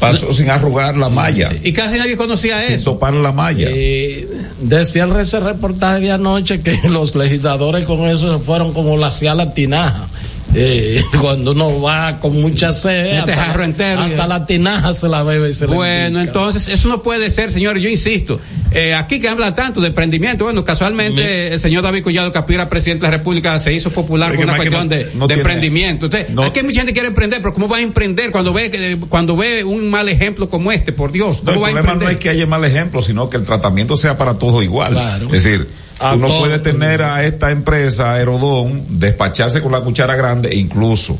pasó 0.00 0.32
sin 0.32 0.50
arrugar 0.50 0.96
la 0.96 1.10
malla. 1.10 1.52
Y 1.62 1.72
casi 1.72 1.98
nadie 1.98 2.16
conocía 2.16 2.64
Sin 2.64 2.76
eso. 2.76 2.92
topar 2.92 3.12
la 3.14 3.32
malla. 3.32 3.68
Eh, 3.70 4.26
decía 4.60 5.04
el 5.04 5.14
ese 5.20 5.40
reportaje 5.40 6.00
de 6.00 6.12
anoche 6.12 6.62
que 6.62 6.78
los 6.88 7.14
legisladores 7.14 7.84
con 7.84 8.04
eso 8.06 8.38
se 8.38 8.42
fueron 8.44 8.72
como 8.72 8.96
la 8.96 9.10
la 9.10 9.52
tinaja. 9.52 10.08
Eh, 10.54 11.02
cuando 11.20 11.52
uno 11.52 11.80
va 11.80 12.18
con 12.18 12.40
mucha 12.40 12.72
sed, 12.72 13.18
Este 13.18 13.32
hasta, 13.32 13.44
jarro 13.44 13.64
entero, 13.64 14.00
hasta 14.00 14.16
ya. 14.16 14.26
la 14.26 14.44
tinaja 14.46 14.92
se 14.94 15.08
la 15.08 15.22
bebe 15.22 15.50
y 15.50 15.54
se 15.54 15.66
le 15.66 15.74
Bueno, 15.74 16.20
entonces 16.20 16.68
eso 16.68 16.88
no 16.88 17.02
puede 17.02 17.30
ser, 17.30 17.50
señor. 17.52 17.78
Yo 17.78 17.88
insisto. 17.88 18.40
Eh, 18.72 18.94
aquí 18.94 19.20
que 19.20 19.28
habla 19.28 19.54
tanto 19.54 19.80
de 19.80 19.88
emprendimiento, 19.88 20.44
bueno, 20.44 20.64
casualmente 20.64 21.52
el 21.52 21.58
señor 21.60 21.82
David 21.82 22.02
Collado 22.04 22.30
Capira, 22.32 22.68
presidente 22.68 23.04
de 23.06 23.10
la 23.12 23.18
República, 23.18 23.58
se 23.58 23.72
hizo 23.72 23.90
popular 23.90 24.34
por 24.34 24.44
una 24.44 24.56
cuestión 24.56 24.88
no- 24.88 24.94
de, 24.94 25.04
no 25.14 25.26
de 25.26 25.34
tiene- 25.34 25.42
emprendimiento. 25.42 26.06
Entonces, 26.06 26.30
no- 26.30 26.42
aquí 26.44 26.62
mucha 26.62 26.78
gente 26.80 26.92
quiere 26.92 27.08
emprender, 27.08 27.40
pero 27.42 27.52
¿cómo 27.54 27.68
va 27.68 27.78
a 27.78 27.80
emprender 27.80 28.30
cuando 28.30 28.52
ve 28.52 28.70
que- 28.70 28.98
cuando 29.08 29.36
ve 29.36 29.64
un 29.64 29.90
mal 29.90 30.08
ejemplo 30.08 30.48
como 30.48 30.70
este? 30.72 30.92
Por 30.92 31.10
Dios, 31.12 31.42
No, 31.42 31.50
el 31.50 31.54
¿cómo 31.54 31.60
va 31.62 31.68
a 31.68 31.70
problema 31.72 31.86
no 31.86 31.92
emprender? 31.94 32.16
es 32.18 32.22
que 32.22 32.30
haya 32.30 32.46
mal 32.46 32.64
ejemplo, 32.64 33.02
sino 33.02 33.28
que 33.28 33.36
el 33.38 33.44
tratamiento 33.44 33.96
sea 33.96 34.16
para 34.16 34.38
todos 34.38 34.62
igual. 34.62 34.92
Claro. 34.92 35.26
Es 35.26 35.42
decir, 35.44 35.68
A 36.00 36.14
uno 36.14 36.26
todos. 36.26 36.40
puede 36.40 36.58
tener 36.58 37.02
a 37.02 37.24
esta 37.24 37.50
empresa, 37.50 38.14
Aerodón, 38.14 38.98
despacharse 38.98 39.60
con 39.62 39.72
la 39.72 39.80
cuchara 39.80 40.14
grande 40.16 40.48
e 40.48 40.56
incluso, 40.58 41.18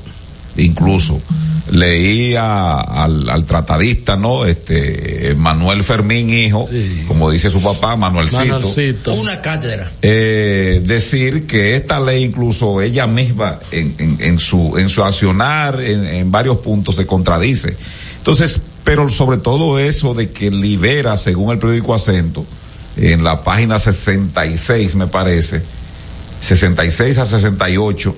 incluso, 0.57 1.20
leí 1.70 2.35
a- 2.35 2.78
al, 2.81 3.28
al 3.28 3.44
tratadista, 3.44 4.16
¿no? 4.16 4.44
Este, 4.44 5.35
Manuel 5.36 5.85
Fermín, 5.85 6.31
hijo, 6.31 6.69
como 7.07 7.31
dice 7.31 7.48
su 7.51 7.62
papá, 7.62 7.94
Manuelcito. 7.94 8.40
Manuelcito. 8.44 9.15
Una 9.15 9.40
cátedra. 9.40 9.93
eh, 10.02 10.82
decir 10.85 11.47
que 11.47 11.77
esta 11.77 12.01
ley 12.01 12.24
incluso 12.24 12.81
ella 12.81 13.07
misma 13.07 13.59
en, 13.70 13.94
en, 13.98 14.16
en 14.20 14.39
su 14.39 14.77
en 14.78 14.89
su 14.89 15.05
accionar 15.05 15.81
en, 15.81 16.07
en 16.07 16.31
varios 16.32 16.59
puntos 16.59 16.97
se 16.97 17.07
contradice 17.07 17.77
entonces 18.19 18.61
pero 18.82 19.09
sobre 19.09 19.36
todo 19.39 19.78
eso 19.78 20.15
de 20.15 20.31
que 20.31 20.51
libera 20.51 21.16
según 21.16 21.52
el 21.52 21.59
periódico 21.59 21.94
acento 21.94 22.44
en 23.01 23.24
la 23.24 23.43
página 23.43 23.78
66 23.78 24.94
me 24.94 25.06
parece 25.06 25.62
66 26.40 27.18
a 27.18 27.24
68 27.24 28.16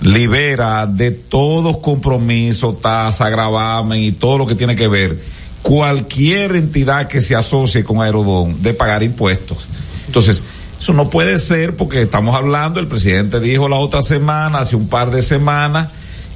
libera 0.00 0.86
de 0.86 1.12
todos 1.12 1.78
compromisos, 1.78 2.80
tasa, 2.80 3.30
gravamen 3.30 4.02
y 4.02 4.12
todo 4.12 4.38
lo 4.38 4.46
que 4.46 4.54
tiene 4.54 4.76
que 4.76 4.88
ver 4.88 5.18
cualquier 5.62 6.56
entidad 6.56 7.08
que 7.08 7.22
se 7.22 7.34
asocie 7.34 7.84
con 7.84 8.02
Aerodón 8.02 8.62
de 8.62 8.74
pagar 8.74 9.02
impuestos. 9.02 9.66
Entonces, 10.06 10.44
eso 10.78 10.92
no 10.92 11.08
puede 11.08 11.38
ser 11.38 11.74
porque 11.74 12.02
estamos 12.02 12.36
hablando, 12.36 12.80
el 12.80 12.86
presidente 12.86 13.40
dijo 13.40 13.66
la 13.66 13.76
otra 13.76 14.02
semana, 14.02 14.58
hace 14.58 14.76
un 14.76 14.88
par 14.88 15.10
de 15.10 15.22
semanas, 15.22 15.90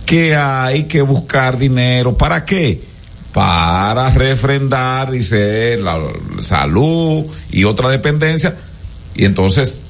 que 0.07 0.35
hay 0.35 0.85
que 0.85 1.03
buscar 1.03 1.59
dinero. 1.59 2.17
¿Para 2.17 2.47
qué? 2.47 2.83
Para 3.33 4.09
refrendar, 4.11 5.11
dice, 5.11 5.77
la 5.77 5.99
salud 6.41 7.27
y 7.51 7.65
otra 7.65 7.89
dependencia. 7.89 8.57
Y 9.15 9.25
entonces, 9.25 9.83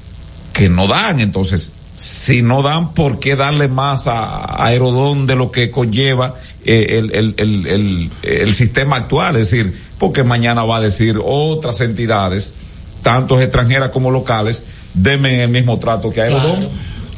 que 0.53 0.69
no 0.69 0.87
dan. 0.87 1.19
Entonces, 1.19 1.71
si 1.95 2.41
no 2.41 2.61
dan, 2.61 2.93
¿por 2.93 3.19
qué 3.19 3.35
darle 3.35 3.67
más 3.67 4.07
a, 4.07 4.63
Aerodón 4.63 5.27
de 5.27 5.35
lo 5.35 5.51
que 5.51 5.69
conlleva 5.69 6.35
eh, 6.63 6.97
el, 6.97 7.11
el, 7.13 7.33
el, 7.37 8.11
el, 8.23 8.53
sistema 8.53 8.95
actual? 8.95 9.35
Es 9.35 9.51
decir, 9.51 9.77
porque 9.97 10.23
mañana 10.23 10.63
va 10.63 10.77
a 10.77 10.81
decir 10.81 11.19
otras 11.21 11.81
entidades, 11.81 12.55
tanto 13.03 13.39
extranjeras 13.39 13.89
como 13.89 14.11
locales, 14.11 14.63
denme 14.93 15.43
el 15.43 15.49
mismo 15.49 15.77
trato 15.77 16.09
que 16.09 16.21
Aerodón. 16.21 16.69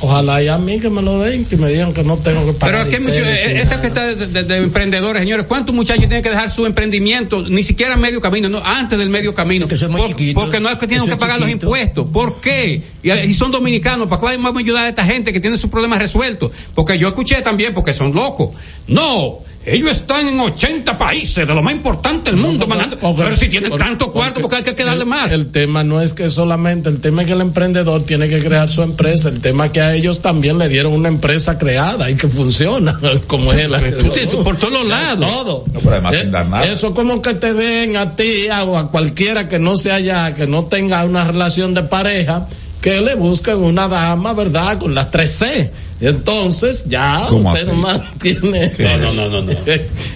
Ojalá 0.02 0.42
y 0.42 0.48
a 0.48 0.58
mí 0.58 0.80
que 0.80 0.90
me 0.90 1.02
lo 1.02 1.20
den, 1.20 1.46
que 1.46 1.56
me 1.58 1.70
digan 1.70 1.94
que 1.94 2.04
no 2.04 2.18
tengo 2.18 2.40
que 2.42 2.54
Pero 2.54 2.58
pagar. 2.60 2.88
aquí 2.88 2.96
hay 2.96 3.02
mucho, 3.02 3.14
eh, 3.24 3.60
esa 3.62 3.80
que 3.80 3.88
está 3.88 4.06
de, 4.16 4.28
de- 4.28 4.44
de 4.44 4.58
emprendedores, 4.58 5.22
señores, 5.22 5.46
¿cuántos 5.48 5.76
muchachos 5.76 6.02
tienen 6.08 6.24
que 6.24 6.30
dejar 6.30 6.50
su 6.50 6.66
emprendimiento? 6.66 7.44
Ni 7.44 7.62
siquiera 7.64 7.94
a 7.94 7.98
medio 7.98 8.20
camino, 8.20 8.50
no, 8.50 8.60
antes 8.66 8.98
del 8.98 9.10
medio 9.10 9.36
camino. 9.36 9.68
Que 9.68 9.78
son 9.78 9.92
muy 9.92 10.02
Por- 10.02 10.10
chiquitos. 10.10 10.44
porque 10.44 10.60
no 10.60 10.70
es 10.70 10.78
que 10.78 10.88
tienen 10.88 11.08
que 11.08 11.18
pagar 11.18 11.40
los 11.40 11.50
impuestos. 11.50 12.08
¿Por 12.12 12.42
qué? 12.42 12.82
Y, 13.04 13.12
y 13.12 13.34
son 13.36 13.52
dominicanos, 13.52 14.08
¿para 14.08 14.20
cuál 14.20 14.38
vamos 14.38 14.56
a 14.56 14.60
ayudar 14.60 14.86
a 14.86 14.90
esta 14.90 15.06
gente 15.06 15.32
que 15.32 15.40
tiene 15.40 15.58
sus 15.58 15.70
problemas 15.70 16.00
resueltos? 16.00 16.52
Porque 16.74 16.98
yo 16.98 17.08
escuché 17.10 17.42
también, 17.42 17.74
porque 17.74 17.94
son 17.94 18.14
locos. 18.14 18.50
No, 18.88 19.40
ellos 19.66 19.92
están 19.92 20.28
en 20.28 20.40
80 20.40 20.98
países, 20.98 21.46
de 21.48 21.54
lo 21.54 21.62
más 21.62 21.74
importante 21.74 22.32
del 22.32 22.40
mundo, 22.40 22.66
mandando. 22.68 22.98
Porque- 22.98 23.24
pero 23.24 23.36
si 23.36 23.48
tienen 23.50 23.70
porque- 23.70 23.84
tanto 23.86 24.12
cuarto, 24.12 24.42
porque 24.42 24.58
hay 24.58 24.64
que 24.64 24.84
darle 24.84 25.04
el- 25.04 25.10
más. 25.10 25.32
El 25.32 25.52
tema 25.52 25.84
no 25.84 26.02
es 26.02 26.14
que 26.14 26.30
solamente, 26.30 26.90
el 26.90 27.00
tema 27.00 27.22
es 27.22 27.28
que 27.28 27.34
el 27.34 27.42
emprendedor 27.42 28.04
tiene 28.06 28.28
que 28.30 28.40
crear 28.44 28.70
su 28.70 28.82
empresa, 28.82 29.30
el 29.30 29.40
tema 29.42 29.68
es 29.68 29.72
que 29.72 29.82
a 29.82 29.94
ellos 29.96 30.22
también 30.22 30.58
le 30.58 30.68
dieron 30.70 30.94
una 30.94 31.08
empresa 31.10 31.58
creada 31.58 32.10
y 32.10 32.16
que 32.16 32.28
funciona, 32.28 33.00
como 33.28 33.54
es 33.54 33.70
la 33.70 33.80
Tú 33.82 34.10
te- 34.10 34.28
tú 34.28 34.44
por 34.44 34.58
todos 34.58 34.74
los 34.74 34.88
lados. 34.88 35.28
Todo. 35.32 35.64
No, 35.72 35.80
pero 35.80 35.92
además 35.92 36.16
Eh, 36.16 36.22
sin 36.22 36.32
dar 36.32 36.48
nada. 36.48 36.66
Eso 36.66 36.88
es 36.88 36.94
como 36.94 37.22
que 37.22 37.34
te 37.36 37.54
den 37.54 37.98
a 37.98 38.12
ti 38.16 38.48
o 38.66 38.78
a 38.78 38.90
cualquiera 38.92 39.48
que 39.48 39.60
no 39.60 39.78
se 39.78 39.92
haya, 39.92 40.34
que 40.34 40.48
no 40.48 40.66
tenga 40.66 41.04
una 41.06 41.24
relación 41.26 41.74
de 41.74 41.84
pareja, 41.84 42.48
que 42.82 43.00
le 43.00 43.16
busquen 43.16 43.58
una 43.58 43.88
dama, 43.88 44.34
¿verdad? 44.34 44.80
Con 44.80 44.96
las 44.96 45.12
tres 45.12 45.32
C. 45.32 45.72
Entonces, 46.02 46.84
ya 46.88 47.26
¿Cómo 47.30 47.52
usted 47.52 47.68
nomás 47.68 48.02
tiene. 48.20 48.72
¿Qué 48.72 48.84
No, 48.84 48.98
no, 48.98 49.14
no, 49.14 49.30
no, 49.30 49.42
no. 49.44 49.52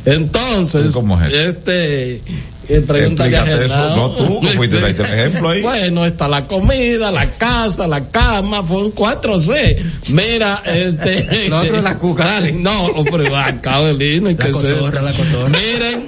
Entonces, 0.06 0.94
¿Cómo 0.94 1.22
es 1.22 1.34
este. 1.34 2.22
Eh, 2.68 2.82
pregúntale 2.86 3.38
a 3.38 3.40
Explícate 3.42 3.66
eso. 3.66 3.96
No, 3.96 4.12
tú, 4.12 4.42
que 4.42 4.48
fuiste 4.50 4.78
el 4.78 4.86
ejemplo 4.86 5.50
ahí. 5.50 5.62
Bueno, 5.62 6.06
está 6.06 6.28
la 6.28 6.48
comida, 6.48 7.12
la 7.12 7.28
casa, 7.28 7.88
la 7.88 8.10
cama, 8.10 8.64
fue 8.64 8.78
un 8.78 8.94
4C. 8.94 9.78
Mira, 10.10 10.64
este. 10.66 11.48
Lo 11.50 11.60
otro 11.60 11.78
es 11.78 11.84
la 11.84 11.98
cuca, 11.98 12.26
dale. 12.26 12.54
No, 12.54 12.92
pero 13.04 13.36
acá 13.36 13.82
Belino, 13.82 14.30
y 14.30 14.36
La 14.36 14.46
que 14.46 14.52
cotorra, 14.52 15.02
la 15.02 15.12
cotorra. 15.12 15.50
Miren, 15.50 16.08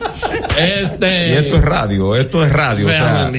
este. 0.57 1.29
Y 1.29 1.33
esto 1.33 1.55
es 1.57 1.61
radio, 1.63 2.15
esto 2.15 2.45
es 2.45 2.51
radio. 2.51 2.87
O 2.87 2.89
sea, 2.89 3.31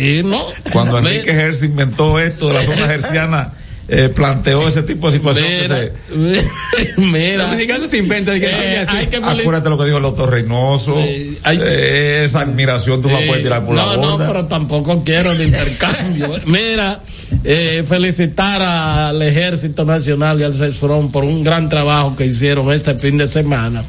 cuando 0.72 0.98
Enrique 0.98 1.30
Hertz 1.30 1.62
inventó 1.62 2.18
esto 2.18 2.48
de 2.48 2.54
la 2.54 2.62
zona 2.62 2.92
herciana, 2.92 3.52
eh, 3.88 4.10
planteó 4.10 4.68
ese 4.68 4.82
tipo 4.82 5.10
de 5.10 5.16
situaciones. 5.16 5.92
Mira, 6.14 6.42
que 6.76 6.84
se- 6.94 7.00
mira. 7.00 7.44
Dominicano 7.44 7.86
se 7.86 7.96
inventa 7.98 8.32
de 8.32 8.40
que 8.40 8.46
Eh, 8.46 8.86
que 9.10 9.16
Acuérdate 9.16 9.70
lo 9.70 9.78
que 9.78 9.84
dijo 9.86 9.96
el 9.96 10.02
doctor 10.02 10.30
Reynoso. 10.30 10.94
Hay- 11.42 11.58
eh, 11.62 12.22
esa 12.24 12.40
admiración 12.40 13.00
tú 13.00 13.08
la 13.08 13.18
puedes 13.26 13.42
tirar 13.42 13.64
por 13.64 13.74
no, 13.74 13.86
la 13.86 13.96
no, 13.96 14.10
borda. 14.12 14.26
pero 14.26 14.44
tampoco 14.46 15.02
quiero 15.04 15.34
de 15.34 15.44
intercambio. 15.44 16.34
Mira, 16.46 17.00
eh, 17.44 17.82
felicitar 17.88 18.60
al 18.60 19.22
Ejército 19.22 19.84
Nacional 19.86 20.38
y 20.40 20.44
al 20.44 20.52
CESFRON 20.52 21.10
por 21.10 21.24
un 21.24 21.42
gran 21.42 21.68
trabajo 21.70 22.14
que 22.14 22.26
hicieron 22.26 22.70
este 22.72 22.94
fin 22.94 23.16
de 23.16 23.26
semana. 23.26 23.82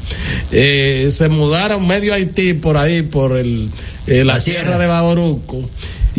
Eh, 0.52 1.10
se 1.12 1.28
mudaron 1.30 1.86
medio 1.86 2.14
Haití 2.14 2.54
por 2.54 2.78
ahí, 2.78 3.02
por 3.02 3.36
el, 3.38 3.70
eh, 4.08 4.24
la, 4.24 4.34
La 4.36 4.40
sierra 4.40 4.62
sierra. 4.62 4.78
de 4.78 4.88
Baboruco. 4.88 5.70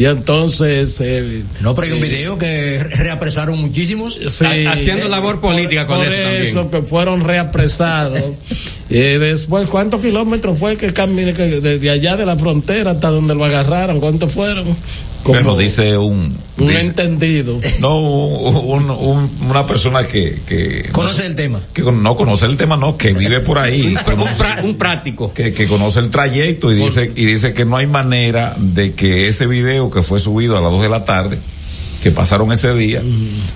Y 0.01 0.07
entonces, 0.07 0.99
eh, 1.05 1.43
No, 1.61 1.75
pero 1.75 1.89
hay 1.89 1.93
un 1.93 2.01
video 2.01 2.39
que 2.39 2.83
re- 2.83 2.89
reapresaron 2.97 3.59
muchísimos. 3.59 4.19
Sí, 4.29 4.47
Ha- 4.47 4.73
haciendo 4.73 5.07
labor 5.11 5.43
política 5.43 5.85
con 5.87 5.97
por 5.99 6.07
también. 6.07 6.43
eso 6.43 6.71
que 6.71 6.81
fueron 6.81 7.23
reapresados. 7.23 8.19
Eh, 8.93 9.19
después, 9.21 9.69
¿cuántos 9.69 10.01
kilómetros 10.01 10.59
fue 10.59 10.77
que 10.77 10.93
camine 10.93 11.33
que 11.33 11.45
desde 11.61 11.91
allá 11.91 12.17
de 12.17 12.27
la 12.27 12.37
frontera 12.37 12.91
hasta 12.91 13.09
donde 13.11 13.37
lo 13.37 13.45
agarraron? 13.45 14.01
¿Cuántos 14.01 14.33
fueron? 14.33 14.65
Como 15.23 15.35
Bueno, 15.35 15.57
dice 15.57 15.99
un. 15.99 16.37
un 16.59 16.69
dice- 16.69 16.81
entendido. 16.81 17.61
no, 17.81 17.99
un- 17.99 18.91
un- 18.91 19.31
una 19.49 19.67
persona 19.67 20.07
que, 20.07 20.41
que, 20.47 20.89
Conoce 20.93 21.27
el 21.27 21.37
tema. 21.37 21.61
que 21.75 21.83
no 21.83 22.17
conoce 22.17 22.47
el 22.47 22.57
tema, 22.57 22.77
no, 22.77 22.97
que 22.97 23.13
vive 23.13 23.41
por 23.41 23.59
ahí. 23.59 23.89
Un, 23.97 23.97
conoce- 23.97 24.43
pra- 24.43 24.65
un 24.65 24.77
práctico. 24.79 25.33
que, 25.35 25.53
que 25.53 25.67
conoce 25.67 26.01
el 26.01 26.09
trayecto 26.11 26.73
y 26.73 26.77
dice, 26.77 27.13
y 27.15 27.25
dice 27.27 27.53
que 27.53 27.65
no 27.67 27.77
hay 27.77 27.87
manera 27.87 28.55
de 28.59 28.93
que 28.95 29.29
ese 29.29 29.47
video 29.47 29.91
que 29.91 30.03
fue 30.03 30.21
subido 30.21 30.57
a 30.57 30.61
las 30.63 30.71
2 30.71 30.83
de 30.83 30.89
la 30.89 31.05
tarde, 31.05 31.39
que 32.03 32.11
pasaron 32.11 32.51
ese 32.51 32.73
día, 32.75 33.03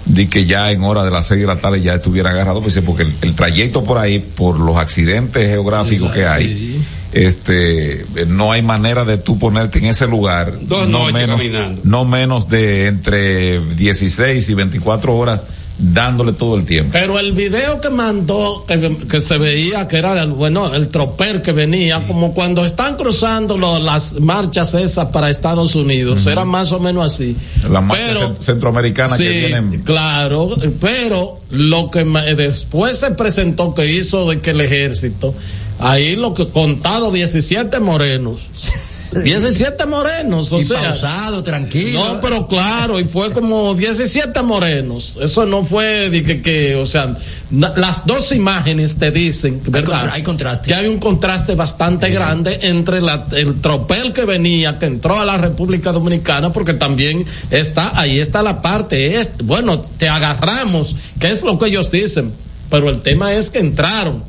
de 0.04 0.28
que 0.28 0.44
ya 0.44 0.70
en 0.70 0.84
hora 0.84 1.02
de 1.02 1.10
las 1.10 1.26
6 1.28 1.40
de 1.40 1.46
la 1.46 1.56
tarde 1.60 1.80
ya 1.80 1.94
estuviera 1.94 2.28
agarrado, 2.28 2.60
pues, 2.60 2.78
porque 2.84 3.04
el, 3.04 3.14
el 3.22 3.34
trayecto 3.34 3.82
por 3.84 3.96
ahí, 3.96 4.18
por 4.18 4.58
los 4.60 4.76
accidentes 4.76 5.48
geográficos 5.48 6.12
que 6.12 6.26
hay, 6.26 6.46
Sí. 6.46 6.80
Este, 7.14 8.04
no 8.26 8.52
hay 8.52 8.62
manera 8.62 9.04
de 9.04 9.16
tú 9.18 9.38
ponerte 9.38 9.78
en 9.78 9.86
ese 9.86 10.06
lugar, 10.06 10.54
Dos 10.62 10.88
no 10.88 11.10
menos, 11.12 11.40
caminando. 11.40 11.80
no 11.84 12.04
menos 12.04 12.48
de 12.48 12.86
entre 12.88 13.60
16 13.60 14.48
y 14.48 14.54
24 14.54 15.16
horas 15.16 15.40
dándole 15.76 16.32
todo 16.34 16.54
el 16.54 16.64
tiempo. 16.64 16.90
Pero 16.92 17.18
el 17.18 17.32
video 17.32 17.80
que 17.80 17.90
mandó, 17.90 18.64
que, 18.66 18.96
que 19.10 19.20
se 19.20 19.38
veía 19.38 19.88
que 19.88 19.96
era 19.96 20.22
el, 20.22 20.30
bueno, 20.30 20.72
el 20.72 20.86
troper 20.86 21.42
que 21.42 21.50
venía, 21.50 22.06
como 22.06 22.32
cuando 22.32 22.64
están 22.64 22.94
cruzando 22.96 23.58
lo- 23.58 23.80
las 23.80 24.12
marchas 24.20 24.72
esas 24.74 25.06
para 25.06 25.30
Estados 25.30 25.74
Unidos, 25.74 26.26
era 26.28 26.44
más 26.44 26.70
o 26.70 26.78
menos 26.78 27.04
así. 27.12 27.36
La 27.68 27.80
marcha 27.80 28.04
Pero- 28.06 28.20
cent- 28.36 28.40
centroamericana 28.44 29.16
Sí, 29.16 29.24
que 29.24 29.46
vienen 29.48 29.82
claro, 29.82 30.50
pero 30.80 31.40
lo 31.50 31.90
que 31.90 32.04
después 32.36 33.00
se 33.00 33.10
presentó 33.10 33.74
que 33.74 33.90
hizo 33.90 34.30
de 34.30 34.40
que 34.40 34.50
el 34.50 34.60
ejército, 34.60 35.34
ahí 35.78 36.16
lo 36.16 36.34
que 36.34 36.48
contado 36.48 37.10
17 37.12 37.80
morenos. 37.80 38.48
17 39.22 39.86
morenos, 39.86 40.51
o 40.51 40.59
y 40.59 40.64
sea. 40.64 40.80
pausado, 40.82 41.40
tranquilo. 41.40 42.05
No, 42.05 42.20
pero 42.20 42.48
claro, 42.48 42.98
y 42.98 43.05
fue 43.05 43.32
como 43.32 43.72
17 43.74 44.42
morenos. 44.42 45.14
Eso 45.20 45.46
no 45.46 45.62
fue 45.62 46.10
de 46.10 46.24
que, 46.24 46.42
que 46.42 46.74
o 46.74 46.84
sea, 46.84 47.16
na- 47.51 47.72
las 47.76 48.06
dos 48.06 48.32
imágenes 48.32 48.96
te 48.96 49.12
dicen, 49.12 49.62
¿verdad? 49.68 50.10
hay 50.10 50.24
contraste. 50.24 50.66
Que 50.68 50.74
hay 50.74 50.88
un 50.88 50.98
contraste 50.98 51.55
bastante 51.55 52.10
grande 52.10 52.59
entre 52.62 53.01
la, 53.01 53.28
el 53.32 53.60
tropel 53.60 54.12
que 54.12 54.24
venía, 54.24 54.80
que 54.80 54.86
entró 54.86 55.20
a 55.20 55.24
la 55.24 55.36
República 55.38 55.92
Dominicana, 55.92 56.52
porque 56.52 56.74
también 56.74 57.24
está, 57.51 57.92
ahí 57.98 58.18
está 58.18 58.42
la 58.42 58.60
parte, 58.62 59.16
es, 59.20 59.30
bueno, 59.44 59.80
te 59.80 60.09
agarramos, 60.09 60.96
que 61.20 61.30
es 61.30 61.42
lo 61.42 61.56
que 61.56 61.66
ellos 61.66 61.92
dicen. 61.92 62.32
pero 62.68 62.90
el 62.90 63.01
tema 63.01 63.32
es 63.32 63.51
que 63.51 63.60
entraron. 63.60 64.24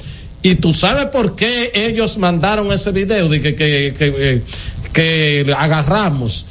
Y 0.45 0.53
tú 0.53 0.73
sabes 0.73 1.07
por 1.07 1.35
qué 1.35 1.71
ellos 1.73 2.19
mandaron 2.19 2.71
ese 2.71 2.91
video 2.91 3.27
de 3.27 3.41
que, 3.41 3.55
que, 3.55 3.91
que, 3.97 4.43
que 4.93 5.53
agarramos 5.57 6.45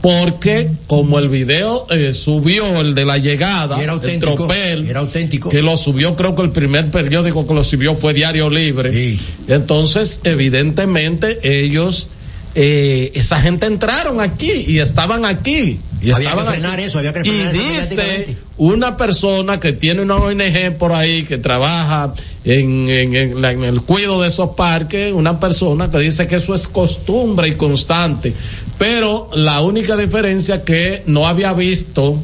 porque 0.00 0.70
como 0.86 1.18
el 1.18 1.28
video 1.28 1.86
eh, 1.90 2.14
subió 2.14 2.80
el 2.80 2.94
de 2.94 3.04
la 3.04 3.18
llegada, 3.18 3.82
era 3.82 3.92
auténtico, 3.92 4.30
el 4.30 4.36
tropel, 4.36 4.88
era 4.88 5.00
auténtico, 5.00 5.50
que 5.50 5.60
lo 5.60 5.76
subió 5.76 6.16
creo 6.16 6.34
que 6.34 6.40
el 6.40 6.52
primer 6.52 6.90
periódico 6.90 7.46
que 7.46 7.52
lo 7.52 7.62
subió 7.62 7.94
fue 7.94 8.14
Diario 8.14 8.48
Libre. 8.48 8.92
Sí. 8.92 9.20
Entonces, 9.48 10.22
evidentemente 10.24 11.38
ellos 11.42 12.08
eh, 12.54 13.10
esa 13.14 13.36
gente 13.40 13.66
entraron 13.66 14.20
aquí 14.20 14.50
y 14.66 14.78
estaban 14.78 15.24
aquí. 15.24 15.80
Y 16.00 16.10
había 16.12 16.28
estaban 16.28 16.44
que 16.46 16.52
frenar 16.52 16.72
aquí. 16.74 16.82
eso, 16.84 16.98
había 16.98 17.12
que 17.14 17.20
y 17.24 17.30
eso 17.30 17.50
dice 17.52 18.36
una 18.58 18.96
persona 18.96 19.58
que 19.58 19.72
tiene 19.72 20.02
una 20.02 20.16
ONG 20.16 20.76
por 20.78 20.92
ahí 20.92 21.22
que 21.24 21.38
trabaja 21.38 22.14
en, 22.44 22.88
en, 22.90 23.14
en 23.16 23.42
la- 23.42 23.52
en 23.52 23.64
el 23.64 23.80
cuidado 23.80 24.20
de 24.22 24.28
esos 24.28 24.50
parques, 24.50 25.12
una 25.12 25.40
persona 25.40 25.90
que 25.90 25.98
dice 25.98 26.26
que 26.26 26.36
eso 26.36 26.54
es 26.54 26.68
costumbre 26.68 27.48
y 27.48 27.52
constante, 27.54 28.32
pero 28.78 29.30
la 29.34 29.62
única 29.62 29.96
diferencia 29.96 30.62
que 30.62 31.02
no 31.06 31.26
había 31.26 31.52
visto 31.54 32.22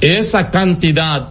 esa 0.00 0.50
cantidad 0.50 1.28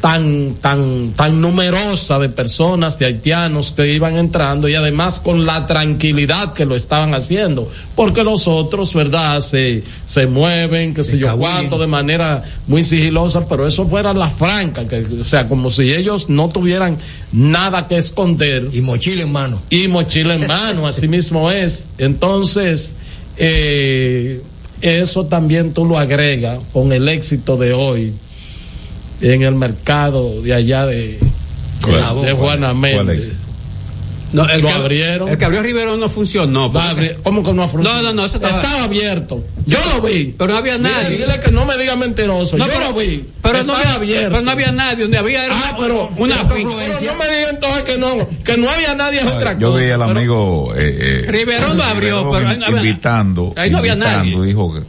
tan 0.00 0.54
tan 0.60 1.12
tan 1.12 1.40
numerosa 1.40 2.18
de 2.18 2.28
personas 2.28 2.98
de 2.98 3.06
haitianos 3.06 3.72
que 3.72 3.92
iban 3.92 4.16
entrando 4.16 4.68
y 4.68 4.74
además 4.74 5.20
con 5.20 5.46
la 5.46 5.66
tranquilidad 5.66 6.52
que 6.52 6.66
lo 6.66 6.76
estaban 6.76 7.14
haciendo 7.14 7.70
porque 7.94 8.22
los 8.22 8.46
otros 8.46 8.94
verdad 8.94 9.40
se 9.40 9.82
se 10.06 10.26
mueven 10.26 10.94
que 10.94 11.02
sé 11.02 11.18
yo 11.18 11.36
cuánto 11.36 11.78
de 11.78 11.86
manera 11.86 12.42
muy 12.66 12.82
sigilosa 12.82 13.46
pero 13.48 13.66
eso 13.66 13.86
fuera 13.86 14.12
la 14.12 14.28
franca 14.28 14.86
que 14.86 14.98
o 15.20 15.24
sea 15.24 15.48
como 15.48 15.70
si 15.70 15.92
ellos 15.92 16.28
no 16.28 16.48
tuvieran 16.48 16.98
nada 17.32 17.86
que 17.86 17.96
esconder. 17.96 18.68
Y 18.72 18.80
mochila 18.80 19.22
en 19.22 19.32
mano. 19.32 19.62
Y 19.70 19.88
mochila 19.88 20.34
en 20.34 20.46
mano 20.46 20.86
así 20.86 21.08
mismo 21.08 21.50
es. 21.50 21.88
Entonces 21.98 22.94
eh, 23.36 24.42
eso 24.80 25.26
también 25.26 25.72
tú 25.72 25.84
lo 25.84 25.98
agregas 25.98 26.60
con 26.72 26.92
el 26.92 27.08
éxito 27.08 27.56
de 27.56 27.72
hoy 27.72 28.14
en 29.20 29.42
el 29.42 29.54
mercado 29.54 30.42
de 30.42 30.54
allá 30.54 30.86
de, 30.86 31.18
¿Cuál? 31.82 32.22
de 32.24 32.32
Juana 32.32 32.68
¿Cuál 32.68 32.76
Méndez. 32.76 33.32
No, 34.32 34.46
el 34.48 34.60
lo 34.60 34.68
que- 34.68 34.74
abrieron. 34.74 35.28
El 35.28 35.38
que 35.38 35.44
abrió 35.44 35.62
Rivero 35.62 35.96
no 35.96 36.08
funcionó. 36.10 36.64
Abrir- 36.74 37.16
¿Cómo 37.22 37.42
que 37.44 37.52
no 37.52 37.62
ha 37.62 37.68
funcionado? 37.68 38.02
No, 38.02 38.08
no, 38.08 38.14
no, 38.22 38.26
eso 38.26 38.36
estaba- 38.36 38.60
estaba 38.60 38.84
abierto. 38.84 39.42
Yo 39.66 39.78
lo 39.94 40.02
vi. 40.02 40.34
Pero 40.36 40.52
no 40.52 40.58
había 40.58 40.76
nadie. 40.78 41.10
Dile, 41.10 41.26
dile 41.26 41.40
que 41.40 41.50
no 41.52 41.64
me 41.64 41.78
diga 41.78 41.94
mentiroso. 41.96 42.56
No, 42.58 42.66
yo 42.66 42.72
pero- 42.74 42.88
lo 42.90 42.94
vi. 42.98 43.24
Pero 43.40 43.54
no, 43.54 43.60
Estaba 43.60 43.78
había, 43.78 43.94
abierto. 43.94 44.30
pero 44.32 44.42
no 44.42 44.50
había 44.50 44.72
nadie. 44.72 45.02
Donde 45.04 45.18
había 45.18 45.42
Ah, 45.44 45.68
una, 45.70 45.76
pero 45.78 46.10
una 46.16 46.42
pero 46.48 46.54
finca. 46.56 46.70
no 46.70 47.14
me 47.14 47.24
diga 47.36 47.50
entonces 47.50 47.84
que 47.84 47.98
no, 47.98 48.28
que 48.44 48.56
no 48.58 48.68
había 48.68 48.94
nadie 48.94 49.20
es 49.20 49.26
otra 49.26 49.56
Yo 49.58 49.70
cosa. 49.70 49.84
vi 49.84 49.90
al 49.90 50.02
amigo 50.02 50.74
eh, 50.76 51.22
eh, 51.24 51.30
Riverón 51.30 51.76
lo 51.76 51.84
abrió, 51.84 52.18
Riverón 52.24 52.32
pero 52.32 52.48
ahí 52.48 52.58
no 52.72 52.76
invitando, 52.76 53.54
ahí 53.56 53.70
no 53.70 53.78
había 53.78 53.92
invitando, 53.94 54.42
dijo 54.42 54.74
que 54.74 54.80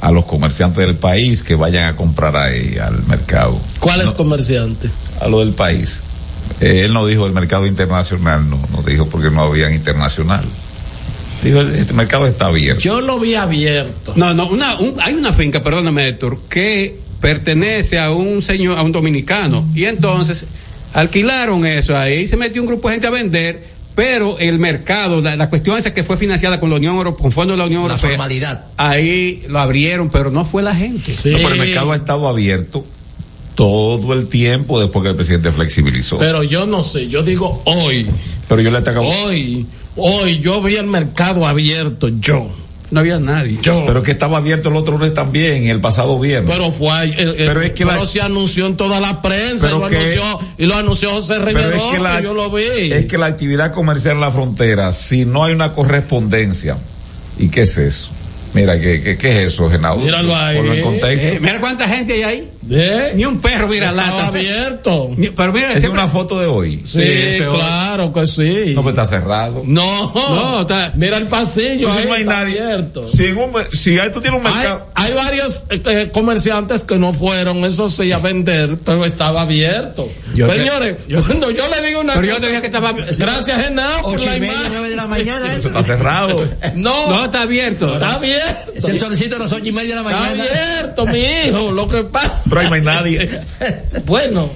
a 0.00 0.10
los 0.12 0.24
comerciantes 0.26 0.86
del 0.86 0.96
país 0.96 1.42
que 1.42 1.54
vayan 1.54 1.84
a 1.88 1.96
comprar 1.96 2.36
ahí 2.36 2.76
al 2.78 3.04
mercado, 3.06 3.60
¿Cuál 3.80 4.00
es 4.00 4.12
comerciante? 4.12 4.88
a 5.20 5.28
lo 5.28 5.40
del 5.40 5.52
país. 5.54 6.00
Eh, 6.60 6.82
él 6.86 6.92
no 6.92 7.06
dijo 7.06 7.26
el 7.26 7.32
mercado 7.32 7.66
internacional, 7.66 8.48
no, 8.48 8.60
no 8.72 8.82
dijo 8.82 9.08
porque 9.08 9.30
no 9.30 9.42
había 9.42 9.70
internacional. 9.72 10.44
Dijo, 11.42 11.60
este 11.60 11.92
mercado 11.94 12.26
está 12.26 12.46
abierto. 12.46 12.80
Yo 12.82 13.00
lo 13.00 13.18
vi 13.20 13.34
abierto. 13.36 14.12
No, 14.16 14.34
no, 14.34 14.46
una, 14.48 14.76
un- 14.78 14.94
hay 15.00 15.14
una 15.14 15.32
finca, 15.32 15.62
perdóname, 15.62 16.08
Héctor, 16.08 16.38
que 16.48 16.98
pertenece 17.20 17.98
a 17.98 18.10
un 18.10 18.42
señor, 18.42 18.78
a 18.78 18.82
un 18.82 18.90
dominicano. 18.92 19.64
Y 19.74 19.84
entonces 19.84 20.44
alquilaron 20.94 21.64
eso 21.66 21.96
ahí, 21.96 22.26
se 22.26 22.36
metió 22.36 22.62
un 22.62 22.68
grupo 22.68 22.88
de 22.88 22.94
gente 22.94 23.06
a 23.06 23.10
vender, 23.10 23.66
pero 23.98 24.38
el 24.38 24.60
mercado, 24.60 25.20
la, 25.20 25.34
la 25.34 25.50
cuestión 25.50 25.76
esa 25.76 25.92
que 25.92 26.04
fue 26.04 26.16
financiada 26.16 26.60
con 26.60 26.70
la 26.70 26.76
Unión 26.76 26.94
Europea, 26.94 27.20
con 27.20 27.32
fondos 27.32 27.56
de 27.56 27.58
la 27.58 27.66
Unión 27.66 27.82
La 27.88 27.94
Europea. 27.94 28.10
formalidad. 28.10 28.66
Ahí 28.76 29.42
lo 29.48 29.58
abrieron, 29.58 30.08
pero 30.08 30.30
no 30.30 30.44
fue 30.44 30.62
la 30.62 30.72
gente. 30.72 31.12
Sí. 31.12 31.30
No, 31.30 31.38
pero 31.38 31.54
el 31.54 31.58
mercado 31.58 31.90
ha 31.90 31.96
estado 31.96 32.28
abierto 32.28 32.86
todo 33.56 34.12
el 34.12 34.28
tiempo 34.28 34.78
después 34.78 35.02
que 35.02 35.08
el 35.08 35.16
presidente 35.16 35.50
flexibilizó. 35.50 36.16
Pero 36.16 36.44
yo 36.44 36.64
no 36.64 36.84
sé, 36.84 37.08
yo 37.08 37.24
digo 37.24 37.60
hoy. 37.64 38.06
Pero 38.48 38.60
yo 38.62 38.70
le 38.70 38.78
atacaba. 38.78 39.04
Hoy, 39.04 39.66
hoy 39.96 40.38
yo 40.38 40.62
vi 40.62 40.76
el 40.76 40.86
mercado 40.86 41.44
abierto, 41.44 42.08
yo. 42.20 42.48
No 42.90 43.00
había 43.00 43.18
nadie. 43.20 43.58
Yo. 43.60 43.84
Pero 43.86 44.02
que 44.02 44.12
estaba 44.12 44.38
abierto 44.38 44.70
el 44.70 44.76
otro 44.76 44.96
lunes 44.96 45.12
también, 45.12 45.66
el 45.66 45.78
pasado 45.80 46.18
viernes. 46.18 46.50
Pero 46.50 46.72
fue, 46.72 47.04
eh, 47.04 47.14
eh, 47.18 47.34
Pero 47.46 47.60
es 47.60 47.72
que 47.72 47.84
la- 47.84 47.94
pero 47.94 48.06
se 48.06 48.22
anunció 48.22 48.66
en 48.66 48.76
toda 48.76 48.98
la 48.98 49.20
prensa 49.20 49.68
y 49.68 49.78
lo, 49.78 49.88
que- 49.88 49.96
anunció, 49.98 50.22
y 50.56 50.66
lo 50.66 50.74
anunció 50.74 51.10
José 51.10 51.38
Riverón, 51.38 51.74
es 51.74 51.82
que, 51.92 51.98
la, 51.98 52.16
que 52.16 52.22
yo 52.24 52.32
lo 52.34 52.50
vi. 52.50 52.92
es 52.92 53.06
que 53.06 53.18
la 53.18 53.26
actividad 53.26 53.72
comercial 53.74 54.14
en 54.14 54.20
la 54.22 54.30
frontera, 54.30 54.92
si 54.92 55.26
no 55.26 55.44
hay 55.44 55.52
una 55.52 55.74
correspondencia, 55.74 56.78
¿y 57.38 57.48
qué 57.48 57.62
es 57.62 57.76
eso? 57.76 58.10
Mira, 58.60 58.80
¿qué, 58.80 59.00
qué, 59.02 59.16
qué 59.16 59.42
es 59.44 59.52
eso, 59.54 59.70
Genaudo? 59.70 60.02
Míralo 60.04 60.34
ahí. 60.36 60.58
En 60.58 60.82
contexto. 60.82 61.26
Eh, 61.26 61.38
mira 61.40 61.60
cuánta 61.60 61.88
gente 61.88 62.12
hay 62.14 62.22
ahí. 62.22 62.50
¿Eh? 62.70 63.12
Ni 63.14 63.24
un 63.24 63.40
perro 63.40 63.66
mira 63.68 63.90
lata. 63.92 64.26
abierto. 64.26 65.08
Ni- 65.16 65.30
Pero 65.30 65.52
mira, 65.52 65.68
Esa 65.68 65.74
es 65.76 65.80
siempre- 65.80 66.02
una 66.02 66.10
foto 66.12 66.38
de 66.38 66.46
hoy. 66.46 66.82
Sí, 66.84 66.98
hoy. 66.98 67.48
claro 67.56 68.12
que 68.12 68.26
sí. 68.26 68.72
No, 68.74 68.82
pues 68.82 68.92
está 68.92 69.06
cerrado. 69.06 69.62
No, 69.64 70.12
No, 70.14 70.60
está- 70.62 70.92
mira 70.96 71.16
el 71.16 71.28
pasillo, 71.28 71.88
Entonces 71.88 72.02
ahí 72.02 72.08
no 72.08 72.14
hay 72.14 72.22
está 72.22 72.34
nadie. 72.44 72.60
abierto. 72.62 73.08
Si, 73.08 73.24
un 73.30 73.52
si 73.72 73.98
hay- 73.98 74.10
tú 74.12 74.20
tienes 74.20 74.38
un 74.38 74.44
mercado. 74.44 74.86
hay 74.94 75.12
varios 75.14 75.64
eh, 75.70 75.80
eh, 75.86 76.10
comerciantes 76.12 76.84
que 76.84 76.98
no 76.98 77.14
fueron, 77.14 77.64
eso 77.64 77.88
sí, 77.88 78.12
a 78.12 78.18
vender, 78.18 78.76
pero 78.84 79.04
estaba 79.06 79.42
abierto. 79.42 80.06
Yo 80.34 80.52
Señores, 80.52 80.96
cuando 81.26 81.50
yo 81.50 81.64
le 81.68 81.86
digo 81.86 82.00
una 82.02 82.14
Pero 82.14 82.26
yo 82.26 82.36
te 82.40 82.48
dije 82.48 82.60
que 82.60 82.66
estaba. 82.66 82.92
Gracias, 82.92 83.64
Genao, 83.64 84.02
por 84.02 84.16
Ocho 84.16 84.26
la 84.26 84.36
y 84.36 84.40
media, 84.40 84.52
imagen. 84.52 84.72
nueve 84.72 84.90
de 84.90 84.96
la 84.96 85.06
mañana, 85.06 85.54
eso. 85.54 85.68
está 85.68 85.82
cerrado. 85.82 86.36
No, 86.74 87.08
No, 87.08 87.24
está 87.24 87.42
abierto. 87.42 87.94
está 87.94 88.14
abierto. 88.14 88.47
Es 88.74 88.84
el 88.84 88.98
solicito 88.98 89.36
a 89.36 89.38
las 89.40 89.52
ocho 89.52 89.66
y 89.68 89.72
media 89.72 89.96
de 89.96 90.02
la 90.02 90.10
Está 90.10 90.20
mañana. 90.30 90.44
abierto, 90.44 91.06
mi 91.06 91.18
hijo. 91.18 91.72
Lo 91.72 91.88
que 91.88 92.04
pasa. 92.04 92.42
Pero 92.48 92.60
ahí 92.60 92.68
no 92.68 92.74
hay 92.74 92.82
nadie. 92.82 93.40
Bueno, 94.06 94.50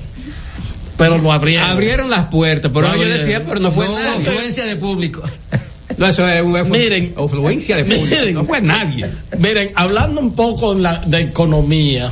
pero 0.96 1.18
lo 1.18 1.32
abrieron. 1.32 1.68
Abrieron 1.70 2.10
las 2.10 2.26
puertas, 2.26 2.70
pero 2.72 2.88
Lo 2.88 2.96
yo 2.96 3.08
decía, 3.08 3.44
pero 3.44 3.60
no 3.60 3.72
fue 3.72 3.86
No 3.86 3.98
nadie. 3.98 4.28
afluencia 4.28 4.64
de 4.66 4.76
público. 4.76 5.22
No, 5.98 6.06
eso 6.08 6.26
es 6.26 6.42
una 6.42 6.64
Miren. 6.64 7.14
influencia 7.18 7.76
de 7.76 7.84
público. 7.84 8.06
Miren. 8.18 8.34
No 8.34 8.44
fue 8.44 8.62
nadie. 8.62 9.10
Miren, 9.38 9.72
hablando 9.74 10.22
un 10.22 10.34
poco 10.34 10.72
en 10.72 10.82
la- 10.82 11.02
de 11.06 11.20
economía. 11.20 12.10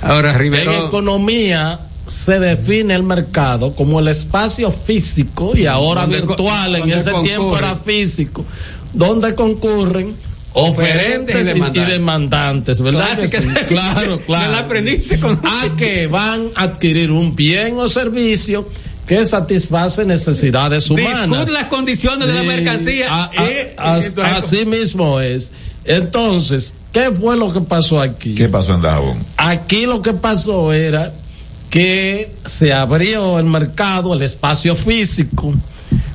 Ahora, 0.00 0.30
En 0.30 0.38
Rivero. 0.38 0.86
economía 0.86 1.80
se 2.06 2.38
define 2.38 2.94
el 2.94 3.02
mercado 3.02 3.74
como 3.74 3.98
el 3.98 4.06
espacio 4.06 4.70
físico 4.70 5.56
y 5.56 5.66
ahora 5.66 6.06
virtual, 6.06 6.76
en 6.76 6.88
ese 6.92 7.10
tiempo 7.24 7.58
era 7.58 7.74
físico, 7.76 8.44
donde 8.92 9.34
concurren 9.34 10.14
oferentes 10.58 11.54
y, 11.54 11.78
y 11.78 11.80
demandantes. 11.84 12.80
¿verdad? 12.80 13.18
que? 13.18 13.64
Claro, 13.66 14.18
claro. 14.26 14.52
la 14.52 14.58
aprendiste 14.60 15.18
con- 15.20 15.40
A 15.44 15.76
que 15.76 16.06
van 16.06 16.48
a 16.54 16.62
adquirir 16.64 17.10
un 17.10 17.36
bien 17.36 17.76
o 17.78 17.88
servicio 17.88 18.68
que 19.06 19.24
satisface 19.24 20.04
necesidades 20.04 20.90
humanas. 20.90 21.28
Discute 21.28 21.52
las 21.52 21.66
condiciones 21.66 22.26
de 22.26 22.34
la 22.34 22.42
mercancía. 22.42 23.06
a- 23.08 23.24
a- 23.36 23.44
Eh, 23.50 23.74
a- 23.76 23.98
eh, 24.00 24.12
así 24.36 24.64
mismo 24.66 25.20
es. 25.20 25.52
Entonces, 25.84 26.74
¿qué 26.92 27.12
fue 27.12 27.36
lo 27.36 27.52
que 27.52 27.60
pasó 27.60 28.00
aquí? 28.00 28.34
¿Qué 28.34 28.48
pasó 28.48 28.74
en 28.74 28.82
Dajabón? 28.82 29.18
Aquí 29.36 29.86
lo 29.86 30.02
que 30.02 30.12
pasó 30.14 30.72
era 30.72 31.12
que 31.70 32.32
se 32.44 32.72
abrió 32.72 33.38
el 33.38 33.44
mercado, 33.44 34.14
el 34.14 34.22
espacio 34.22 34.74
físico, 34.74 35.54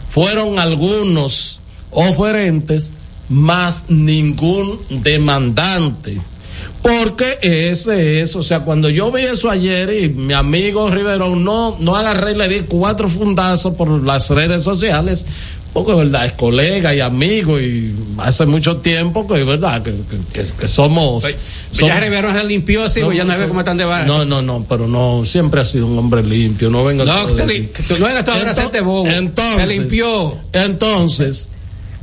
fueron 0.10 0.60
algunos 0.60 1.60
oferentes, 1.92 2.92
más 3.32 3.86
ningún 3.90 4.80
demandante. 4.90 6.22
Porque 6.82 7.38
ese 7.42 8.22
es, 8.22 8.36
o 8.36 8.42
sea, 8.42 8.62
cuando 8.62 8.90
yo 8.90 9.12
vi 9.12 9.22
eso 9.22 9.50
ayer 9.52 9.94
y 10.04 10.10
mi 10.10 10.34
amigo 10.34 10.90
Riverón 10.90 11.44
no, 11.44 11.78
no 11.80 11.96
agarré 11.96 12.32
y 12.32 12.36
le 12.36 12.48
di 12.48 12.60
cuatro 12.62 13.08
fundazos 13.08 13.76
por 13.76 13.88
las 14.04 14.30
redes 14.32 14.64
sociales, 14.64 15.28
porque 15.74 15.92
es 15.92 15.98
verdad, 16.00 16.26
es 16.26 16.34
colega 16.34 16.94
y 16.96 17.00
amigo 17.00 17.60
y 17.60 17.94
hace 18.18 18.48
mucho 18.48 18.78
tiempo 18.78 19.28
que 19.28 19.40
es 19.42 19.46
verdad 19.46 19.84
que, 19.84 19.94
que- 20.34 20.68
somos, 20.68 21.22
Pues 21.22 21.36
somos- 21.72 21.94
ya 21.94 22.00
Rivero 22.00 22.34
se 22.34 22.44
limpió 22.46 22.84
así, 22.84 23.02
pues 23.02 23.16
ya 23.16 23.26
no 23.26 23.38
ve 23.38 23.48
cómo 23.48 23.60
están 23.60 23.78
de 23.78 23.86
barra. 23.86 24.06
no, 24.08 24.26
no, 24.26 24.42
no, 24.42 24.66
pero 24.68 24.88
no, 24.88 25.24
siempre 25.24 25.62
ha 25.62 25.66
sido 25.66 25.86
un 25.86 26.00
hombre 26.00 26.24
limpio, 26.24 26.72
no 26.72 26.84
venga 26.84 27.06
No, 27.06 27.12
a 27.14 27.26
que 27.28 27.32
se 27.32 27.44
decir- 27.46 27.62
li- 27.62 27.68
que 27.68 27.84
tú 27.84 27.98
no 28.00 28.08
ahora 28.08 28.24
Ento- 28.26 28.50
hacerte 28.50 28.82
bobo. 28.82 29.08
Entonces, 29.08 29.70
Se 29.70 29.78
limpió. 29.80 30.38
Entonces, 30.52 31.50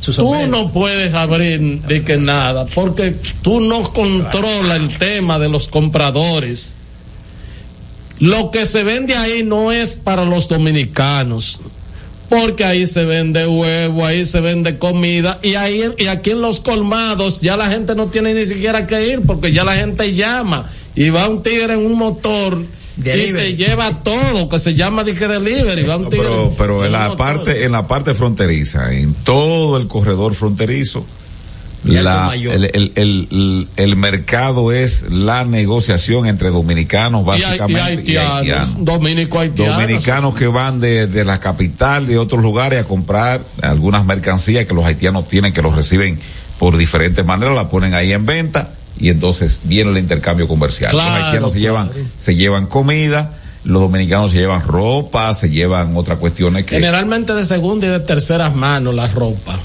tú 0.05 0.47
no 0.47 0.73
puedes 0.73 1.15
abrir 1.15 1.83
de 1.83 2.05
que 2.05 2.17
nada, 2.17 2.67
porque 2.67 3.17
tú 3.43 3.61
no 3.61 3.83
controlas 3.83 4.79
el 4.79 4.99
tema 4.99 5.39
de 5.39 5.49
los 5.49 5.69
compradores. 5.69 6.77
Lo 8.21 8.51
que 8.51 8.67
se 8.67 8.83
vende 8.83 9.17
ahí 9.17 9.45
no 9.45 9.71
es 9.73 9.97
para 9.97 10.25
los 10.25 10.49
dominicanos. 10.49 11.61
Porque 12.29 12.65
ahí 12.65 12.87
se 12.87 13.05
vende 13.07 13.47
huevo, 13.47 14.05
ahí 14.05 14.27
se 14.27 14.41
vende 14.41 14.77
comida 14.77 15.39
y 15.43 15.55
ahí 15.55 15.83
y 15.97 16.09
aquí 16.09 16.33
en 16.33 16.43
los 16.43 16.61
colmados 16.61 17.41
ya 17.41 17.57
la 17.57 17.71
gente 17.71 17.95
no 17.95 18.09
tiene 18.09 18.35
ni 18.35 18.45
siquiera 18.45 18.87
que 18.87 19.09
ir 19.09 19.23
porque 19.23 19.51
ya 19.51 19.65
la 19.65 19.77
gente 19.77 20.13
llama 20.13 20.69
y 20.95 21.09
va 21.09 21.27
un 21.27 21.43
tigre 21.43 21.73
en 21.73 21.87
un 21.87 21.97
motor 21.97 22.67
y 22.99 23.03
te 23.33 23.55
lleva 23.55 24.03
todo, 24.03 24.49
que 24.49 24.59
se 24.59 24.75
llama 24.75 25.05
de 25.05 25.15
que 25.15 25.29
delivery. 25.29 25.85
No, 25.85 26.09
pero 26.09 26.53
pero 26.59 26.85
en 26.85 26.93
la 26.93 27.17
parte 27.17 27.65
en 27.65 27.73
la 27.73 27.87
parte 27.87 28.15
fronteriza, 28.15 28.93
en 28.93 29.15
todo 29.15 29.77
el 29.77 29.87
corredor 29.89 30.35
fronterizo, 30.35 31.07
Y 31.85 31.93
la, 31.93 32.33
el, 32.35 32.65
el, 32.75 32.93
el, 32.97 33.69
el 33.77 33.97
mercado 33.97 34.73
es 34.73 35.07
la 35.11 35.45
negociación 35.45 36.27
entre 36.27 36.51
dominicanos 36.51 37.25
Y 37.25 37.31
hay- 37.31 37.39
y 37.39 37.43
básicamente 37.45 37.85
y 38.13 38.17
haitianos, 38.17 38.33
haitianos. 38.41 38.85
dominico 38.85 39.39
haitianos. 39.39 39.77
Dominicanos 39.77 40.35
que 40.35 40.47
van 40.49 40.81
de, 40.81 41.07
de 41.07 41.25
la 41.25 41.39
capital, 41.39 42.07
de 42.09 42.19
otros 42.19 42.43
lugares 42.43 42.81
a 42.81 42.85
comprar 42.85 43.43
algunas 43.63 44.05
mercancías 44.05 44.67
que 44.67 44.75
los 44.75 44.85
haitianos 44.85 45.29
tienen, 45.29 45.53
que 45.53 45.63
los 45.63 45.77
reciben 45.77 46.19
por 46.59 46.77
diferentes 46.77 47.25
maneras, 47.25 47.55
la 47.55 47.69
ponen 47.69 47.95
ahí 47.95 48.13
en 48.13 48.27
venta 48.27 48.75
y 48.99 49.11
entonces 49.11 49.61
viene 49.65 49.91
el 49.91 49.99
intercambio 49.99 50.49
comercial. 50.49 50.91
Claro, 50.91 51.11
los 51.15 51.25
haitianos 51.25 51.53
se 51.53 51.61
llevan, 51.61 51.91
se 52.17 52.35
llevan 52.35 52.67
comida, 52.67 53.35
los 53.65 53.83
dominicanos 53.83 54.31
se 54.33 54.39
llevan 54.39 54.63
ropa, 54.67 55.33
se 55.35 55.51
llevan 55.51 55.97
otras 55.97 56.19
cuestiones 56.19 56.65
que 56.65 56.77
Generalmente 56.77 57.35
de 57.35 57.45
segunda 57.45 57.87
y 57.87 57.91
de 57.91 58.01
terceras 58.01 58.55
manos 58.55 58.95
la 58.95 59.07
ropa. 59.09 59.59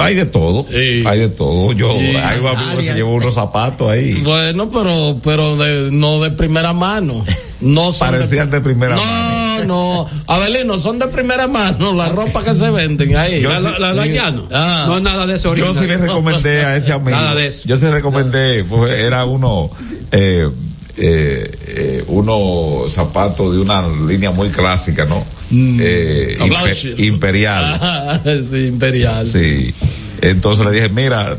hay 0.00 0.14
de 0.14 0.26
todo, 0.26 0.66
hay 0.70 1.18
de 1.18 1.28
todo. 1.30 1.72
Yo, 1.72 1.92
Sí. 1.92 2.12
hay 2.16 2.38
amigos 2.38 2.74
que 2.76 2.86
se 2.86 2.94
llevan 2.94 3.12
unos 3.12 3.34
zapatos 3.34 3.90
ahí. 3.90 4.14
Bueno, 4.22 4.68
pero 4.70 5.18
pero 5.22 5.56
de- 5.56 5.90
no 5.90 6.20
de 6.20 6.30
primera 6.30 6.72
mano. 6.72 7.24
No 7.60 7.92
son 7.92 8.10
Parecían 8.10 8.50
de 8.50 8.60
primera 8.60 8.94
no, 8.96 9.02
mano. 9.04 9.39
No, 9.66 10.06
Abelino, 10.26 10.78
son 10.78 10.98
de 10.98 11.06
primera 11.08 11.46
mano 11.48 11.92
la 11.94 12.08
ropa 12.08 12.42
que 12.44 12.54
se 12.54 12.70
venden 12.70 13.16
ahí. 13.16 13.42
La- 13.42 13.60
la- 13.60 13.78
la 13.78 13.94
dañano. 13.94 14.48
Ah. 14.52 14.84
No, 14.88 15.00
nada 15.00 15.26
de 15.26 15.34
eso 15.36 15.54
Yo 15.54 15.66
ahorita. 15.66 15.82
sí 15.82 15.86
le 15.88 15.96
recomendé 15.98 16.60
a 16.64 16.76
ese 16.76 16.92
amigo. 16.92 17.10
Nada 17.10 17.34
de 17.34 17.46
eso. 17.48 17.68
Yo 17.68 17.76
sí 17.76 17.84
le 17.84 17.90
recomendé, 17.92 18.64
pues, 18.64 18.92
era 18.92 19.24
uno, 19.24 19.70
eh, 20.12 20.48
eh, 20.96 21.58
eh, 21.66 22.04
uno 22.08 22.88
zapatos 22.88 23.54
de 23.54 23.60
una 23.60 23.82
línea 24.06 24.30
muy 24.30 24.50
clásica, 24.50 25.04
¿no? 25.04 25.24
Eh, 25.52 26.36
impe- 26.38 26.48
Blanchard. 26.48 26.98
imperial. 27.00 27.78
Ah, 27.80 28.20
sí, 28.42 28.66
imperial. 28.66 29.24
Sí. 29.26 29.74
Entonces 30.20 30.66
le 30.66 30.72
dije, 30.72 30.88
mira, 30.90 31.38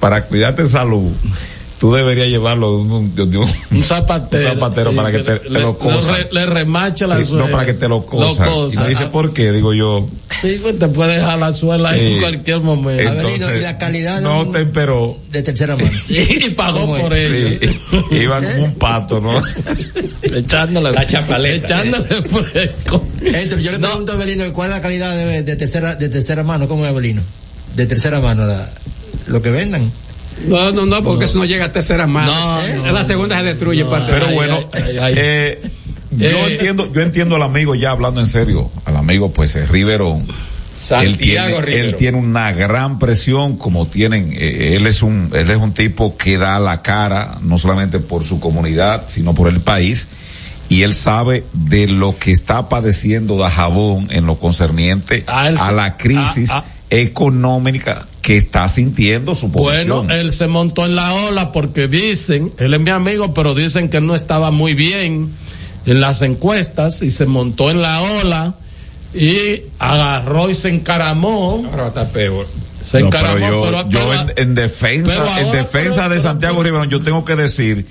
para 0.00 0.24
cuidarte 0.24 0.62
de 0.64 0.68
salud, 0.68 1.10
tú 1.78 1.92
deberías 1.92 2.28
llevarlo 2.28 2.70
de 2.70 2.76
un, 2.82 3.14
de 3.14 3.22
un- 3.22 3.48
Un 3.70 3.84
zapatero. 3.84 4.44
un 4.52 4.54
zapatero 4.54 4.92
para 4.94 5.12
que 5.12 5.18
te, 5.18 5.36
te 5.36 5.50
le, 5.50 5.60
lo 5.60 5.76
cosa. 5.78 6.12
le, 6.18 6.28
le 6.32 6.46
remacha 6.46 7.06
la 7.06 7.18
Sí, 7.18 7.26
suela. 7.26 7.44
no, 7.46 7.50
para 7.52 7.66
que 7.66 7.74
te 7.74 7.88
lo 7.88 8.04
cosa. 8.06 8.46
Y 8.72 8.78
me 8.84 8.88
dice, 8.90 9.06
¿por 9.06 9.32
qué? 9.32 9.52
Digo 9.52 9.74
yo, 9.74 10.08
Sí, 10.42 10.58
pues 10.60 10.78
te 10.78 10.88
puede 10.88 11.16
dejar 11.16 11.38
la 11.38 11.52
suela 11.52 11.90
ahí 11.90 12.00
Sí. 12.00 12.12
en 12.14 12.20
cualquier 12.20 12.60
momento. 12.60 13.12
entonces, 13.12 13.58
y 13.58 13.62
la 13.62 13.78
calidad 13.78 14.16
de 14.16 14.22
no 14.22 14.42
un- 14.42 14.52
te 14.52 14.60
esperó. 14.62 15.16
De 15.30 15.42
tercera 15.42 15.76
mano. 15.76 15.90
y 16.08 16.50
pagó 16.50 16.80
¿Cómo 16.80 16.98
por 16.98 17.14
ello. 17.14 17.58
Sí, 17.60 18.16
iban 18.16 18.44
como 18.44 18.64
un 18.64 18.74
pato, 18.74 19.20
¿no? 19.20 19.42
Echándole. 20.22 20.92
La 20.92 21.06
chapaleta. 21.06 21.66
Echándole 21.66 22.22
fresco. 22.22 23.06
Entonces, 23.20 23.62
yo 23.62 23.70
le 23.72 23.78
pregunto 23.78 24.12
a 24.12 24.14
Abelino, 24.14 24.52
¿cuál 24.52 24.70
es 24.70 24.76
la 24.76 24.82
calidad 24.82 25.14
de, 25.16 25.42
de 25.42 25.56
tercera 25.56 25.94
de 25.96 26.08
tercera 26.08 26.42
mano? 26.42 26.68
¿Cómo 26.68 26.84
es 26.84 26.90
Abelino? 26.90 27.22
De 27.74 27.86
tercera 27.86 28.20
mano, 28.20 28.46
la- 28.46 28.70
lo 29.26 29.42
que 29.42 29.50
vendan. 29.50 29.90
No, 30.44 30.70
no, 30.72 30.86
no, 30.86 31.02
porque 31.02 31.24
eso 31.24 31.38
no 31.38 31.44
llega 31.44 31.66
a 31.66 31.72
tercera 31.72 32.06
mano. 32.06 32.32
No, 32.32 32.84
no, 32.84 32.92
la 32.92 33.04
segunda 33.04 33.38
se 33.38 33.44
destruye 33.44 33.84
parte 33.84 34.12
Pero 34.12 34.28
bueno, 34.34 34.58
ay, 34.72 34.82
ay, 34.82 34.98
ay. 35.00 35.14
eh, 35.16 35.70
yo 36.10 36.26
Eh, 36.28 36.52
entiendo, 36.52 36.92
yo 36.92 37.00
entiendo 37.00 37.36
al 37.36 37.42
amigo 37.42 37.74
ya 37.74 37.90
hablando 37.90 38.20
en 38.20 38.26
serio, 38.26 38.70
al 38.84 38.96
amigo 38.96 39.32
pues 39.32 39.56
eh, 39.56 39.66
Riverón. 39.66 40.26
Santiago 40.78 41.08
él 41.08 41.16
tiene, 41.16 41.60
Rivero. 41.62 41.84
él 41.86 41.94
tiene 41.96 42.18
una 42.18 42.52
gran 42.52 42.98
presión 42.98 43.56
como 43.56 43.86
tienen, 43.86 44.30
eh, 44.34 44.76
él 44.76 44.86
es 44.86 45.02
un, 45.02 45.30
él 45.32 45.50
es 45.50 45.56
un 45.56 45.72
tipo 45.72 46.16
que 46.18 46.36
da 46.36 46.58
la 46.58 46.82
cara, 46.82 47.38
no 47.40 47.56
solamente 47.56 47.98
por 47.98 48.24
su 48.24 48.38
comunidad, 48.40 49.04
sino 49.08 49.34
por 49.34 49.48
el 49.48 49.60
país, 49.60 50.06
y 50.68 50.82
él 50.82 50.92
sabe 50.92 51.44
de 51.54 51.88
lo 51.88 52.18
que 52.18 52.30
está 52.30 52.68
padeciendo 52.68 53.38
Dajabón 53.38 54.08
en 54.10 54.26
lo 54.26 54.36
concerniente 54.38 55.24
Ah, 55.28 55.48
él 55.48 55.56
a 55.58 55.72
la 55.72 55.96
crisis 55.96 56.50
ah, 56.50 56.64
ah. 56.66 56.72
económica 56.90 58.06
que 58.26 58.36
está 58.36 58.66
sintiendo 58.66 59.36
su 59.36 59.52
población. 59.52 60.06
Bueno, 60.08 60.12
él 60.12 60.32
se 60.32 60.48
montó 60.48 60.84
en 60.84 60.96
la 60.96 61.14
ola 61.14 61.52
porque 61.52 61.86
dicen, 61.86 62.52
él 62.58 62.74
es 62.74 62.80
mi 62.80 62.90
amigo, 62.90 63.32
pero 63.32 63.54
dicen 63.54 63.88
que 63.88 64.00
no 64.00 64.16
estaba 64.16 64.50
muy 64.50 64.74
bien 64.74 65.30
en 65.86 66.00
las 66.00 66.22
encuestas 66.22 67.02
y 67.02 67.12
se 67.12 67.26
montó 67.26 67.70
en 67.70 67.82
la 67.82 68.02
ola 68.02 68.56
y 69.14 69.62
agarró 69.78 70.50
y 70.50 70.54
se 70.54 70.70
encaramó. 70.70 71.64
Ahora 71.70 71.84
a 71.84 71.88
estar 71.88 72.08
peor. 72.10 72.48
Se 72.84 72.98
No, 72.98 73.06
encaramó, 73.06 73.38
pero 73.62 73.88
yo, 73.88 73.88
pero- 73.90 74.12
yo 74.12 74.12
en, 74.14 74.32
en 74.36 74.54
defensa, 74.56 75.20
ahora- 75.20 75.40
en 75.42 75.52
defensa 75.52 76.02
pero- 76.02 76.14
de 76.16 76.20
Santiago 76.20 76.62
Riverón, 76.64 76.90
yo 76.90 77.00
tengo 77.02 77.24
que 77.24 77.36
decir 77.36 77.86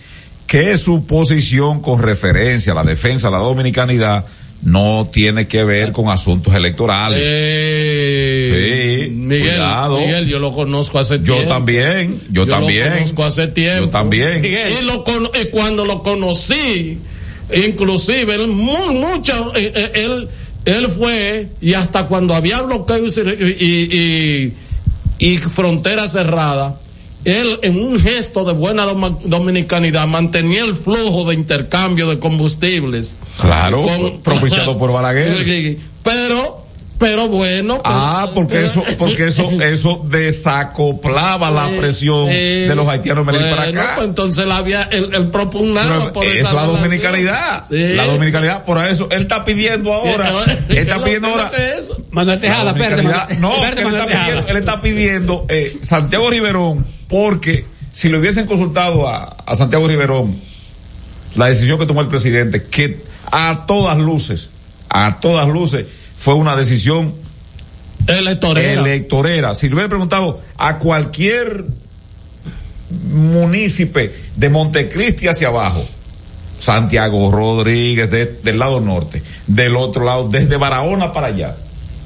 que 0.47 0.77
su 0.77 1.05
posición 1.05 1.81
con 1.81 2.01
referencia 2.01 2.73
a 2.73 2.75
la 2.75 2.83
defensa 2.83 3.27
de 3.29 3.31
la 3.37 3.39
dominicanidad 3.39 4.25
no 4.63 5.07
tiene 5.11 5.47
que 5.47 5.63
ver 5.63 5.91
con 5.91 6.09
asuntos 6.09 6.53
electorales. 6.53 7.19
Eh, 7.23 9.03
Sí, 9.05 9.11
Miguel, 9.11 9.49
cuidado. 9.49 9.99
Miguel, 9.99 10.27
yo 10.27 10.39
lo 10.39 10.51
conozco 10.51 10.99
hace 10.99 11.19
yo 11.19 11.35
tiempo. 11.35 11.49
también, 11.53 12.19
yo, 12.31 12.45
también. 12.47 12.87
lo 12.89 12.93
conozco 12.95 13.23
hace 13.25 13.47
tiempo. 13.47 13.85
Yo 13.85 13.89
también. 13.89 14.43
Y, 14.45 14.83
lo 14.85 15.03
cono- 15.03 15.31
y 15.39 15.45
cuando 15.49 15.85
lo 15.85 16.01
conocí, 16.01 16.97
inclusive, 17.53 18.35
él, 18.35 18.47
muy, 18.47 18.95
mucho, 18.95 19.53
eh, 19.55 19.71
eh, 19.75 19.91
él, 19.95 20.27
él 20.65 20.87
fue, 20.89 21.49
y 21.61 21.73
hasta 21.73 22.07
cuando 22.07 22.33
había 22.33 22.61
bloqueos 22.61 23.17
y, 23.17 23.21
y, 23.21 24.53
y, 25.19 25.33
y 25.33 25.37
frontera 25.37 26.07
cerrada, 26.07 26.79
él 27.25 27.59
en 27.63 27.77
un 27.83 27.99
gesto 27.99 28.43
de 28.45 28.53
buena 28.53 28.85
doma- 28.85 29.17
dominicanidad 29.25 30.07
mantenía 30.07 30.63
el 30.63 30.75
flujo 30.75 31.27
de 31.29 31.35
intercambio 31.35 32.07
de 32.09 32.19
combustibles. 32.19 33.17
Claro, 33.41 33.81
Con- 33.81 34.21
propiciado 34.21 34.77
por 34.77 34.93
Balaguer. 34.93 35.77
Pero, 36.03 36.63
pero 36.99 37.27
bueno. 37.27 37.81
Ah, 37.83 38.29
porque 38.35 38.63
eso, 38.63 38.83
porque 38.99 39.25
eso, 39.27 39.49
eso 39.61 40.05
desacoplaba 40.07 41.49
la 41.51 41.67
presión 41.79 42.27
eh, 42.29 42.65
de 42.69 42.75
los 42.75 42.87
haitianos 42.87 43.27
en 43.27 43.33
venir 43.33 43.49
para 43.55 43.69
acá. 43.69 43.93
pues 43.95 44.07
entonces 44.07 44.45
la 44.45 44.57
había, 44.57 44.83
el, 44.83 45.13
el 45.13 45.27
propugnaba 45.29 45.99
Pero 45.99 46.13
por 46.13 46.25
es 46.25 46.35
esa 46.41 46.53
la 46.53 46.61
relación. 46.61 46.83
dominicanidad. 46.83 47.63
Sí. 47.69 47.87
La 47.95 48.05
dominicanidad, 48.05 48.63
por 48.65 48.85
eso, 48.85 49.07
él 49.11 49.23
está 49.23 49.43
pidiendo 49.43 49.93
ahora. 49.93 50.31
Él 50.47 50.57
¿qué 50.69 50.79
está 50.81 51.03
pidiendo 51.03 51.27
ahora. 51.29 51.51
eso? 51.77 51.97
Manuel 52.11 52.39
Tejada, 52.39 52.71
espérate, 52.71 53.03
no, 53.39 53.55
él, 53.65 53.73
está 53.77 54.05
pidiendo, 54.05 54.47
él 54.47 54.57
está 54.57 54.81
pidiendo 54.81 55.45
eh, 55.49 55.77
Santiago 55.83 56.29
Riverón, 56.29 56.85
porque 57.15 57.65
si 57.93 58.09
le 58.09 58.17
hubiesen 58.19 58.45
consultado 58.45 59.07
a, 59.07 59.37
a 59.45 59.55
Santiago 59.55 59.87
Riverón 59.87 60.37
la 61.35 61.45
decisión 61.47 61.79
que 61.79 61.85
tomó 61.85 62.01
el 62.01 62.07
presidente, 62.07 62.63
que 62.63 63.03
a 63.31 63.63
todas 63.65 63.97
luces, 63.97 64.49
a 64.89 65.19
todas 65.21 65.47
luces, 65.47 65.85
fue 66.17 66.33
una 66.33 66.57
decisión 66.57 67.13
Electorera. 68.05 68.81
electorera. 68.81 69.53
Si 69.55 69.67
le 69.69 69.75
hubiera 69.75 69.87
preguntado 69.89 70.41
a 70.57 70.77
cualquier 70.77 71.63
munícipe 72.89 74.13
de 74.35 74.49
Montecristi 74.49 75.27
hacia 75.27 75.47
abajo, 75.47 75.85
Santiago 76.59 77.31
Rodríguez 77.31 78.09
de- 78.11 78.25
del 78.43 78.59
lado 78.59 78.79
norte, 78.81 79.21
del 79.47 79.75
otro 79.77 80.03
lado, 80.03 80.27
desde 80.29 80.57
Barahona 80.57 81.11
para 81.13 81.27
allá, 81.27 81.55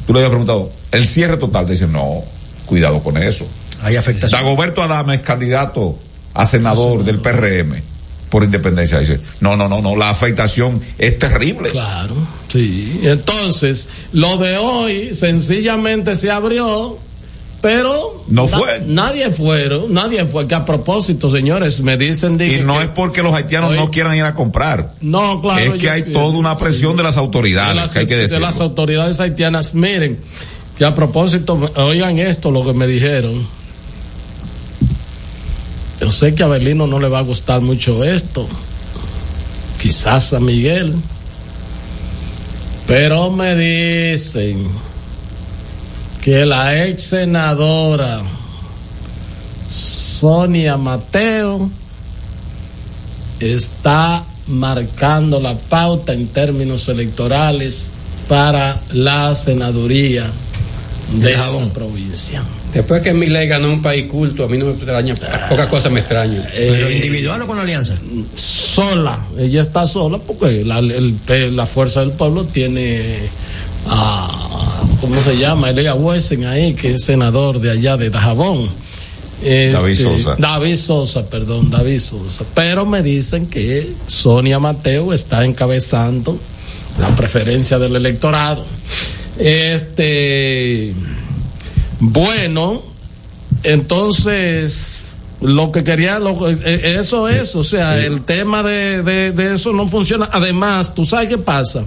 tú 0.06 0.14
le 0.14 0.20
habías 0.20 0.30
preguntado, 0.30 0.72
el 0.92 1.08
cierre 1.08 1.38
total, 1.38 1.66
te 1.66 1.72
dicen, 1.74 1.92
no, 1.92 2.24
cuidado 2.66 3.02
con 3.02 3.18
eso. 3.18 3.48
Hay 3.82 3.96
afectación. 3.96 4.42
Dagoberto 4.42 4.82
Adame 4.84 5.16
es 5.16 5.22
candidato 5.22 5.98
a 6.34 6.46
senador 6.46 7.04
del 7.04 7.20
PRM 7.20 7.82
por 8.30 8.44
independencia. 8.44 9.00
Dice, 9.00 9.20
no, 9.40 9.56
no, 9.56 9.68
no, 9.68 9.82
no, 9.82 9.96
la 9.96 10.10
afectación 10.10 10.82
es 10.98 11.18
terrible. 11.18 11.70
Claro, 11.70 12.16
sí. 12.52 13.00
Entonces, 13.04 13.90
lo 14.14 14.38
de 14.38 14.58
hoy 14.58 15.16
sencillamente 15.16 16.16
se 16.16 16.30
abrió, 16.30 16.98
pero 17.62 18.24
No 18.28 18.48
fue. 18.48 18.82
nadie 18.86 19.32
fueron, 19.32 19.94
nadie 19.94 20.26
fue. 20.26 20.48
Que 20.48 20.56
a 20.56 20.64
propósito, 20.64 21.30
señores, 21.30 21.82
me 21.82 21.98
dicen 21.98 22.36
Y 22.36 22.38
dije, 22.46 22.62
no 22.64 22.76
que- 22.78 22.84
es 22.84 22.90
porque 22.90 23.24
los 23.24 23.34
haitianos 23.34 23.72
Hoy- 23.72 23.78
no 23.78 23.90
quieran 23.92 24.16
ir 24.16 24.24
a 24.24 24.34
comprar. 24.36 24.94
No, 25.02 25.42
claro. 25.42 25.74
es 25.74 25.82
que 25.82 25.90
hay 25.90 26.04
sí, 26.04 26.12
toda 26.14 26.28
una 26.38 26.56
presión 26.58 26.92
sí. 26.92 26.98
de 26.98 27.04
las 27.04 27.18
autoridades, 27.18 27.76
de 27.76 27.82
las, 27.82 27.92
que 27.94 28.00
hay 28.00 28.08
que 28.08 28.16
de 28.16 28.22
decirlo. 28.24 28.46
las 28.46 28.62
autoridades 28.62 29.20
haitianas. 29.20 29.74
Miren, 29.74 30.20
que 30.78 30.86
a 30.86 30.94
propósito, 30.96 31.60
oigan 31.76 32.20
esto, 32.20 32.52
lo 32.52 32.64
que 32.64 32.74
me 32.74 32.88
dijeron. 32.88 33.46
Yo 36.00 36.12
sé 36.12 36.34
que 36.34 36.44
a 36.44 36.48
Belino 36.48 36.88
no 36.88 37.00
le 37.00 37.10
va 37.10 37.20
a 37.20 37.24
gustar 37.24 37.62
mucho 37.62 38.04
esto. 38.04 38.48
Quizás 39.82 40.34
a 40.34 40.40
Miguel. 40.40 40.96
Pero 42.88 43.30
me 43.32 43.56
dicen 43.56 44.68
que 46.22 46.46
la 46.46 46.86
ex 46.86 47.04
senadora 47.04 48.22
Sonia 49.70 50.76
Mateo 50.78 51.70
está 53.40 54.26
marcando 54.48 55.40
la 55.40 55.56
pauta 55.56 56.14
en 56.14 56.28
términos 56.28 56.90
electorales 56.90 57.94
para 58.28 58.82
la 58.92 59.36
senaduría 59.36 60.26
de 61.14 61.36
Jabón. 61.36 61.72
provincia. 61.72 62.44
Después 62.74 63.02
que 63.02 63.14
Milei 63.14 63.48
ganó 63.48 63.72
un 63.74 63.82
país 63.82 64.06
culto, 64.08 64.44
a 64.44 64.48
mí 64.48 64.58
no 64.58 64.66
me 64.66 64.72
extraña, 64.74 65.16
pocas 65.50 65.68
cosas 65.68 65.92
me 65.92 66.02
extrañan. 66.02 66.46
¿Pero 66.56 66.92
individual 66.92 67.42
o 67.42 67.48
con 67.48 67.58
la 67.58 67.64
alianza? 67.64 67.96
Sola, 68.36 69.26
ella 69.38 69.62
está 69.62 69.88
sola 69.88 70.20
porque 70.20 70.64
la, 70.64 70.78
el- 70.80 71.18
la 71.56 71.66
fuerza 71.66 72.02
del 72.02 72.12
pueblo 72.12 72.46
tiene 72.46 73.18
a, 73.88 74.84
¿cómo 75.02 75.20
se 75.24 75.38
llama? 75.38 75.72
Elia 75.72 75.96
Wesen 75.96 76.46
ahí, 76.46 76.74
que 76.74 76.94
es 76.94 77.06
senador 77.06 77.60
de 77.60 77.72
allá 77.72 77.98
de 77.98 78.10
Dajabón. 78.12 78.70
Este, 79.42 79.72
David 79.72 79.96
Sosa. 79.96 80.36
David 80.38 80.76
Sosa, 80.76 81.26
perdón, 81.30 81.72
David 81.72 82.00
Sosa. 82.02 82.44
Pero 82.54 82.86
me 82.86 83.02
dicen 83.02 83.48
que 83.48 83.94
Sonia 84.06 84.60
Mateo 84.60 85.12
está 85.14 85.44
encabezando 85.46 86.38
la 87.00 87.16
preferencia 87.16 87.80
del 87.80 87.96
electorado. 87.96 88.64
Este, 89.40 90.94
bueno, 92.00 92.82
entonces, 93.64 95.10
lo 95.42 95.72
que 95.72 95.84
quería, 95.84 96.20
lo- 96.20 96.50
eh, 96.50 96.96
eso 97.00 97.28
es, 97.30 97.56
o 97.56 97.64
sea, 97.64 98.04
el 98.04 98.24
tema 98.24 98.64
de, 98.64 99.04
de, 99.04 99.56
eso 99.56 99.74
no 99.74 99.88
funciona. 99.88 100.30
Además, 100.32 100.94
tú 100.94 101.06
sabes 101.06 101.30
qué 101.30 101.38
pasa. 101.38 101.84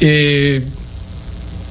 Eh, 0.00 0.64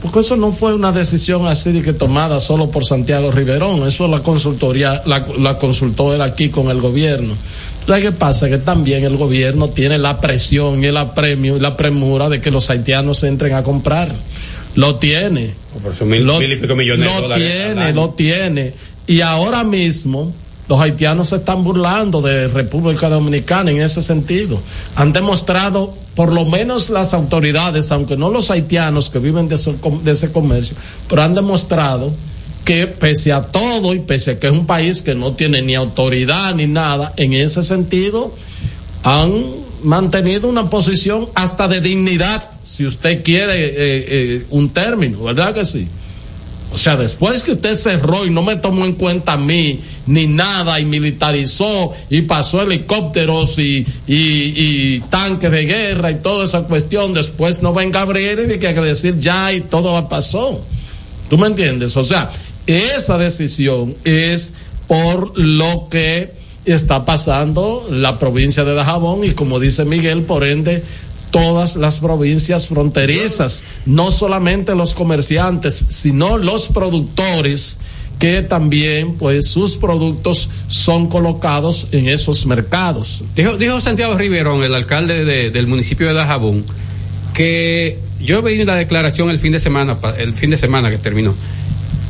porque 0.02 0.20
eso 0.20 0.38
no 0.38 0.54
fue 0.54 0.74
una 0.74 0.92
decisión 0.94 1.46
así 1.48 1.72
de 1.74 1.82
que 1.82 1.92
tomada 1.92 2.40
solo 2.40 2.72
por 2.72 2.86
Santiago 2.86 3.32
Riverón, 3.32 3.86
eso 3.86 4.08
la 4.08 4.22
consultoría, 4.24 5.02
la, 5.06 5.26
la 5.38 5.58
consultó 5.58 6.14
él 6.14 6.22
aquí 6.22 6.50
con 6.50 6.70
el 6.70 6.80
gobierno. 6.80 7.34
¿Sabes 7.86 8.04
qué 8.04 8.12
pasa? 8.12 8.48
Que 8.50 8.60
también 8.60 9.04
el 9.04 9.18
gobierno 9.18 9.68
tiene 9.70 9.98
la 9.98 10.22
presión 10.22 10.82
y 10.84 10.88
el 10.88 10.96
apremio 10.98 11.58
y 11.58 11.60
la 11.60 11.76
premura 11.76 12.30
de 12.30 12.40
que 12.40 12.52
los 12.52 12.70
haitianos 12.70 13.24
entren 13.24 13.54
a 13.56 13.64
comprar. 13.64 14.14
Lo 14.76 14.96
tiene. 14.96 15.56
Mil, 16.06 16.24
Lo- 16.24 16.40
mil 16.40 16.52
y 16.52 16.56
pico 16.58 16.76
millones 16.76 17.14
de 17.16 17.22
lo 17.28 17.36
tiene, 17.36 17.94
lo 17.94 18.10
tiene. 18.12 18.74
Y 19.08 19.22
ahora 19.22 19.64
mismo 19.64 20.34
los 20.68 20.80
haitianos 20.80 21.30
se 21.30 21.38
están 21.38 21.64
burlando 21.64 22.22
de 22.22 22.48
República 22.48 23.10
Dominicana 23.10 23.72
en 23.72 23.82
ese 23.82 24.04
sentido. 24.04 24.62
Han 24.96 25.12
demostrado, 25.14 25.96
por 26.16 26.32
lo 26.32 26.46
menos 26.46 26.90
las 26.92 27.14
autoridades, 27.16 27.92
aunque 27.92 28.16
no 28.18 28.30
los 28.30 28.52
haitianos 28.52 29.10
que 29.10 29.18
viven 29.18 29.48
de 29.48 29.56
ese 30.12 30.32
comercio, 30.32 30.76
pero 31.08 31.24
han 31.24 31.34
demostrado 31.34 32.14
que 32.66 32.86
pese 32.86 33.34
a 33.34 33.42
todo 33.42 33.96
y 33.96 34.00
pese 34.00 34.32
a 34.32 34.40
que 34.40 34.46
es 34.46 34.54
un 34.54 34.68
país 34.68 35.02
que 35.02 35.16
no 35.16 35.34
tiene 35.34 35.64
ni 35.64 35.74
autoridad 35.74 36.54
ni 36.54 36.68
nada, 36.68 37.14
en 37.18 37.34
ese 37.34 37.64
sentido 37.64 38.36
han 39.02 39.32
mantenido 39.82 40.48
una 40.48 40.70
posición 40.70 41.30
hasta 41.34 41.68
de 41.68 41.82
dignidad, 41.82 42.52
si 42.80 42.86
usted 42.86 43.22
quiere 43.26 43.66
eh, 43.66 43.74
eh, 43.78 44.46
un 44.52 44.70
término, 44.70 45.22
¿verdad 45.22 45.54
que 45.54 45.66
sí? 45.66 45.86
O 46.72 46.78
sea, 46.78 46.96
después 46.96 47.44
que 47.44 47.52
usted 47.52 47.76
cerró 47.76 48.26
y 48.26 48.30
no 48.30 48.42
me 48.42 48.56
tomó 48.56 48.86
en 48.86 48.94
cuenta 48.94 49.34
a 49.34 49.38
mí 49.38 49.82
ni 50.06 50.28
nada 50.28 50.80
y 50.80 50.86
militarizó 50.86 51.92
y 52.10 52.22
pasó 52.22 52.62
helicópteros 52.62 53.60
y, 53.60 53.86
y, 54.08 55.02
tanques 55.10 55.52
de 55.52 55.66
guerra 55.66 56.12
y 56.12 56.20
toda 56.20 56.46
esa 56.46 56.62
cuestión, 56.62 57.14
después 57.14 57.62
no 57.62 57.74
venga 57.74 58.00
a 58.00 58.04
abrir 58.04 58.50
y 58.50 58.58
que 58.60 58.74
decir 58.74 59.20
ya 59.20 59.52
y 59.52 59.60
todo 59.60 60.08
pasó. 60.08 60.64
¿Tú 61.30 61.38
me 61.38 61.48
entiendes? 61.48 61.98
O 61.98 62.04
sea, 62.06 62.32
esa 62.66 63.18
decisión 63.18 63.98
es 64.06 64.54
por 64.88 65.38
lo 65.38 65.90
que 65.90 66.32
está 66.64 67.04
pasando 67.04 67.88
la 67.92 68.20
provincia 68.20 68.64
de 68.64 68.74
Dajabón 68.74 69.26
y 69.26 69.32
como 69.32 69.60
dice 69.60 69.84
Miguel, 69.84 70.24
por 70.24 70.46
ende, 70.46 70.82
todas 71.32 71.76
las 71.76 72.00
provincias 72.00 72.68
fronterizas, 72.68 73.64
no 73.86 74.12
solamente 74.12 74.76
los 74.76 74.94
comerciantes, 74.94 75.86
sino 75.90 76.38
los 76.38 76.68
productores 76.68 77.80
que 78.20 78.42
también 78.42 79.14
pues 79.16 79.48
sus 79.48 79.78
productos 79.78 80.50
son 80.68 81.08
colocados 81.08 81.88
en 81.92 82.10
esos 82.10 82.46
mercados. 82.46 83.24
Dijo, 83.36 83.56
dijo 83.56 83.80
Santiago 83.80 84.18
Riverón, 84.18 84.64
el 84.64 84.76
alcalde 84.76 85.24
de- 85.24 85.52
del 85.52 85.68
municipio 85.68 86.08
de 86.08 86.14
Dajabón, 86.14 86.66
que 87.34 88.00
yo 88.20 88.42
veí 88.42 88.64
la 88.66 88.76
declaración 88.76 89.30
el 89.30 89.40
fin 89.40 89.54
de 89.54 89.60
semana, 89.62 89.98
el 90.18 90.34
fin 90.34 90.50
de 90.50 90.58
semana 90.58 90.90
que 90.90 90.98
terminó. 90.98 91.34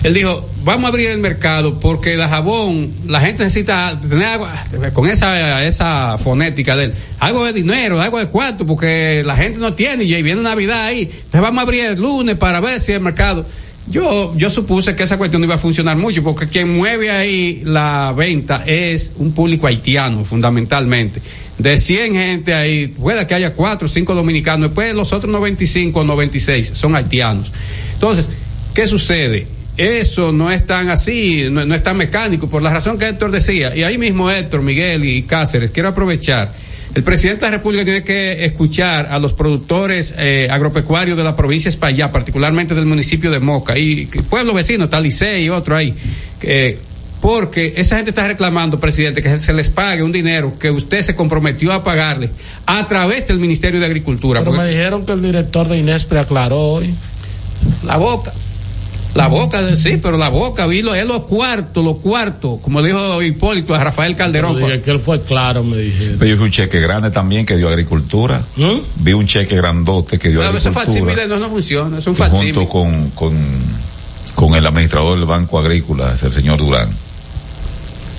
Él 0.01 0.13
dijo, 0.13 0.47
vamos 0.63 0.85
a 0.85 0.87
abrir 0.87 1.11
el 1.11 1.17
mercado 1.17 1.77
porque 1.79 2.15
Dajabón, 2.15 2.93
la 3.05 3.19
gente 3.19 3.43
necesita 3.43 3.99
tener 3.99 4.25
agua, 4.27 4.53
con 4.93 5.09
esa, 5.09 5.65
esa 5.65 6.17
fonética 6.17 6.77
de 6.77 6.85
él, 6.85 6.93
algo 7.19 7.43
de 7.43 7.51
dinero, 7.51 7.99
algo 8.01 8.17
de 8.17 8.27
cuarto, 8.27 8.65
porque 8.65 9.23
la 9.25 9.35
gente 9.35 9.59
no 9.59 9.73
tiene 9.73 10.05
y 10.05 10.21
viene 10.21 10.41
Navidad 10.41 10.85
ahí. 10.85 11.01
Entonces 11.01 11.41
vamos 11.41 11.59
a 11.59 11.61
abrir 11.63 11.83
el 11.83 11.99
lunes 11.99 12.37
para 12.37 12.61
ver 12.61 12.79
si 12.79 12.93
el 12.93 13.01
mercado. 13.01 13.45
Yo, 13.87 14.33
yo 14.37 14.49
supuse 14.49 14.95
que 14.95 15.03
esa 15.03 15.17
cuestión 15.17 15.43
iba 15.43 15.55
a 15.55 15.57
funcionar 15.57 15.97
mucho 15.97 16.23
porque 16.23 16.47
quien 16.47 16.77
mueve 16.77 17.11
ahí 17.11 17.63
la 17.65 18.13
venta 18.15 18.63
es 18.65 19.11
un 19.17 19.33
público 19.33 19.67
haitiano, 19.67 20.23
fundamentalmente. 20.23 21.21
De 21.57 21.77
100 21.77 22.13
gente 22.13 22.53
ahí, 22.53 22.87
puede 22.87 23.27
que 23.27 23.33
haya 23.33 23.53
4 23.53 23.85
o 23.85 23.89
5 23.89 24.15
dominicanos, 24.15 24.69
después 24.69 24.93
los 24.93 25.11
otros 25.11 25.29
95 25.29 25.99
o 25.99 26.03
96 26.05 26.71
son 26.73 26.95
haitianos. 26.95 27.51
Entonces, 27.95 28.29
¿qué 28.73 28.87
sucede? 28.87 29.58
Eso 29.79 30.31
no 30.31 30.51
es 30.51 30.65
tan 30.65 30.89
así, 30.89 31.47
no, 31.49 31.65
no 31.65 31.73
es 31.73 31.81
tan 31.83 31.95
mecánico, 31.97 32.49
por 32.49 32.61
la 32.61 32.71
razón 32.73 32.97
que 32.97 33.07
Héctor 33.07 33.31
decía. 33.31 33.75
Y 33.75 33.83
ahí 33.83 33.97
mismo 33.97 34.29
Héctor, 34.29 34.61
Miguel 34.61 35.05
y 35.05 35.23
Cáceres, 35.23 35.71
quiero 35.71 35.89
aprovechar. 35.89 36.51
El 36.95 37.03
presidente 37.03 37.45
de 37.45 37.51
la 37.51 37.57
República 37.57 37.83
tiene 37.85 38.03
que 38.03 38.43
escuchar 38.45 39.05
a 39.11 39.19
los 39.19 39.31
productores 39.33 40.13
eh, 40.17 40.47
agropecuarios 40.51 41.15
de 41.15 41.23
la 41.23 41.35
provincia 41.35 41.69
de 41.69 41.75
España, 41.75 42.11
particularmente 42.11 42.73
del 42.75 42.87
municipio 42.87 43.29
de 43.31 43.39
Moca 43.39 43.77
y 43.77 44.05
pueblos 44.07 44.55
vecinos, 44.55 44.89
Talicé 44.89 45.39
y 45.41 45.49
otro 45.49 45.75
ahí. 45.75 45.93
que 46.39 46.77
porque 47.21 47.73
esa 47.75 47.97
gente 47.97 48.11
está 48.11 48.25
reclamando, 48.27 48.79
presidente, 48.79 49.21
que 49.21 49.39
se 49.41 49.51
les 49.53 49.69
pague 49.69 50.01
un 50.03 50.11
dinero 50.13 50.57
que 50.57 50.71
usted 50.71 51.01
se 51.01 51.15
comprometió 51.15 51.73
a 51.73 51.83
pagarle 51.83 52.29
a 52.65 52.87
través 52.87 53.27
del 53.27 53.39
Ministerio 53.39 53.79
de 53.79 53.85
Agricultura. 53.85 54.39
Pero 54.39 54.51
porque- 54.51 54.63
me 54.65 54.71
dijeron 54.71 55.05
que 55.05 55.11
el 55.11 55.21
director 55.21 55.67
de 55.67 55.77
Inespre 55.79 56.17
aclaró 56.19 56.57
hoy. 56.57 56.93
La 57.83 57.97
boca. 57.97 58.31
La 59.15 59.27
boca, 59.27 59.75
sí, 59.75 59.97
pero 60.01 60.17
la 60.17 60.29
boca, 60.29 60.67
vi 60.67 60.81
lo, 60.83 60.93
es 60.93 61.05
lo 61.05 61.23
cuarto, 61.25 61.81
lo 61.81 61.95
cuarto, 61.97 62.59
como 62.61 62.81
dijo 62.83 63.21
Hipólito 63.23 63.73
a 63.73 63.83
Rafael 63.83 64.15
Calderón. 64.15 64.53
Pero 64.55 64.67
dije 64.67 64.81
que 64.81 64.91
él 64.91 64.99
fue 64.99 65.21
claro, 65.23 65.63
me 65.63 65.77
dijeron. 65.77 66.17
Pero 66.19 66.29
yo 66.31 66.37
vi 66.37 66.43
un 66.43 66.51
cheque 66.51 66.79
grande 66.79 67.09
también 67.09 67.45
que 67.45 67.57
dio 67.57 67.67
agricultura. 67.69 68.43
Vi 68.97 69.13
un 69.13 69.25
cheque 69.25 69.55
grandote 69.55 70.19
que 70.19 70.29
dio 70.29 70.39
No, 70.43 70.49
ese 70.49 70.69
agricultura. 70.69 70.85
facsímile 70.85 71.27
no, 71.27 71.39
no 71.39 71.49
funciona, 71.49 71.97
es 71.97 72.05
un 72.07 72.15
facsímile. 72.15 72.53
junto 72.53 72.69
con, 72.69 73.09
con, 73.11 73.37
con 74.35 74.55
el 74.55 74.65
administrador 74.65 75.17
del 75.17 75.25
Banco 75.25 75.57
Agrícola, 75.59 76.13
es 76.13 76.21
el 76.23 76.31
señor 76.31 76.59
Durán. 76.59 76.89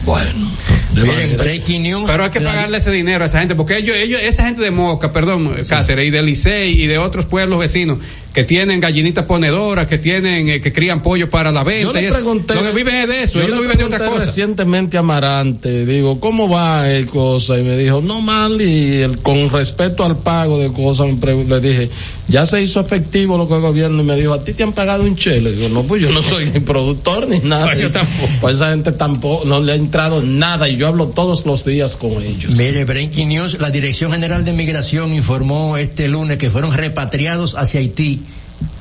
Bueno. 0.04 0.48
Miren, 0.94 1.36
breaking 1.36 1.82
news. 1.82 2.10
Pero 2.10 2.24
hay 2.24 2.30
que 2.30 2.40
pagarle 2.40 2.78
ese 2.78 2.90
dinero 2.90 3.24
a 3.24 3.26
esa 3.26 3.38
gente, 3.40 3.54
porque 3.54 3.76
ellos, 3.78 3.96
ellos, 3.96 4.20
esa 4.22 4.44
gente 4.46 4.62
de 4.62 4.70
Moca, 4.70 5.12
perdón, 5.12 5.54
Cáceres, 5.68 6.06
y 6.06 6.10
de 6.10 6.22
Licey 6.22 6.80
y 6.82 6.86
de 6.86 6.98
otros 6.98 7.26
pueblos 7.26 7.58
vecinos 7.60 7.98
que 8.32 8.44
tienen 8.44 8.78
gallinitas 8.78 9.24
ponedoras, 9.24 9.86
que 9.88 9.98
tienen, 9.98 10.48
eh, 10.48 10.60
que 10.60 10.72
crían 10.72 11.02
pollo 11.02 11.28
para 11.28 11.50
la 11.50 11.64
venta. 11.64 11.82
Yo 11.82 11.92
le 11.92 12.06
y 12.06 12.10
pregunté. 12.12 12.54
lo 12.54 12.62
que 12.62 12.72
viven 12.72 12.94
es 12.94 13.08
de 13.08 13.22
eso, 13.24 13.32
yo 13.40 13.44
ellos 13.46 13.56
no 13.56 13.62
viven 13.62 13.78
de 13.78 13.84
otra 13.84 13.98
pregunté 13.98 14.18
cosa. 14.20 14.30
Recientemente 14.30 14.96
a 14.96 15.00
Amarante, 15.00 15.84
digo, 15.84 16.20
¿cómo 16.20 16.48
va 16.48 16.88
el 16.90 17.06
cosa? 17.06 17.58
Y 17.58 17.62
me 17.64 17.76
dijo, 17.76 18.00
no 18.00 18.20
mal, 18.20 18.60
y 18.60 19.02
el- 19.02 19.18
con 19.18 19.50
respecto 19.50 20.04
al 20.04 20.18
pago 20.18 20.60
de 20.60 20.72
cosas, 20.72 21.08
le 21.48 21.60
dije, 21.60 21.90
ya 22.28 22.46
se 22.46 22.62
hizo 22.62 22.78
efectivo 22.80 23.36
lo 23.36 23.48
que 23.48 23.54
el 23.54 23.62
gobierno, 23.62 24.00
y 24.00 24.04
me 24.04 24.14
dijo, 24.14 24.32
¿a 24.32 24.44
ti 24.44 24.52
te 24.52 24.62
han 24.62 24.74
pagado 24.74 25.02
un 25.02 25.16
che? 25.16 25.40
Le 25.40 25.50
digo, 25.50 25.68
no, 25.68 25.82
pues 25.82 26.00
yo 26.00 26.10
no 26.12 26.22
soy 26.22 26.50
ni 26.50 26.60
productor 26.60 27.26
ni 27.26 27.40
nada. 27.40 27.74
No, 27.74 27.80
yo 27.80 27.90
tampoco. 27.90 28.28
Pues 28.40 28.56
esa 28.56 28.70
gente 28.70 28.92
tampoco, 28.92 29.44
no 29.44 29.58
le 29.58 29.72
ha 29.72 29.76
entrado 29.76 30.22
nada, 30.22 30.68
y 30.68 30.76
yo 30.81 30.89
hablo 30.89 31.09
todos 31.09 31.44
los 31.44 31.66
días 31.66 31.98
con 31.98 32.23
ellos. 32.23 32.57
Mire, 32.57 32.86
Breaking 32.86 33.28
News, 33.28 33.59
la 33.61 33.70
Dirección 33.70 34.12
General 34.12 34.47
de 34.47 34.52
Migración 34.55 35.12
informó 35.12 35.77
este 35.77 36.09
lunes 36.09 36.39
que 36.39 36.48
fueron 36.51 36.73
repatriados 36.73 37.55
hacia 37.55 37.81
Haití 37.81 38.23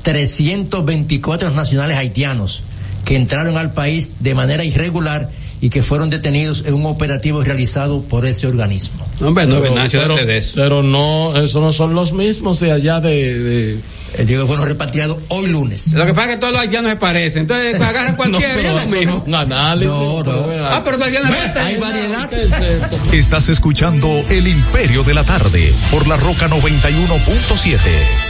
324 0.00 1.50
nacionales 1.50 1.98
haitianos 1.98 2.62
que 3.04 3.16
entraron 3.16 3.58
al 3.58 3.74
país 3.74 4.12
de 4.18 4.34
manera 4.34 4.64
irregular 4.64 5.28
y 5.60 5.68
que 5.68 5.82
fueron 5.82 6.08
detenidos 6.08 6.64
en 6.66 6.72
un 6.72 6.86
operativo 6.86 7.44
realizado 7.44 8.00
por 8.00 8.24
ese 8.24 8.46
organismo. 8.46 9.06
Hombre, 9.20 9.44
no, 9.44 9.60
pero, 9.60 9.74
pero- 9.90 10.14
date 10.14 10.24
de 10.24 10.38
eso. 10.38 10.52
pero 10.56 10.82
no, 10.82 11.36
eso 11.36 11.60
no 11.60 11.70
son 11.70 11.94
los 11.94 12.14
mismos 12.14 12.60
de 12.60 12.72
allá 12.72 13.00
de... 13.02 13.38
de 13.38 13.80
El 14.14 14.26
que 14.26 14.46
fueron 14.46 14.66
repatriados 14.66 15.18
hoy 15.28 15.48
lunes. 15.48 15.88
Lo 15.92 16.04
que 16.06 16.14
pasa 16.14 16.28
es 16.28 16.34
que 16.34 16.40
todos 16.40 16.52
los 16.52 16.62
haitianos 16.62 16.90
se 16.90 16.96
parecen, 16.96 17.42
entonces 17.42 17.74
agarran 17.80 18.16
cualquiera, 18.16 18.54
No, 18.54 18.60
es 18.60 18.84
lo 18.84 18.96
mismo. 18.96 19.16
es 19.18 19.28
un 19.28 19.34
análisis. 19.34 19.94
No, 19.94 20.22
no. 20.22 20.46
Ah, 20.66 20.82
pero 20.84 20.98
todavía 20.98 21.20
no 21.20 21.60
Hay 21.60 21.76
variedad. 21.76 22.30
Estás 23.12 23.48
escuchando 23.48 24.08
El 24.28 24.48
Imperio 24.48 25.02
de 25.04 25.14
la 25.14 25.24
Tarde 25.24 25.72
por 25.90 26.06
la 26.06 26.16
Roca 26.16 26.48
91.7. 26.48 28.29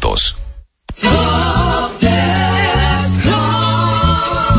juntos. 0.00 0.36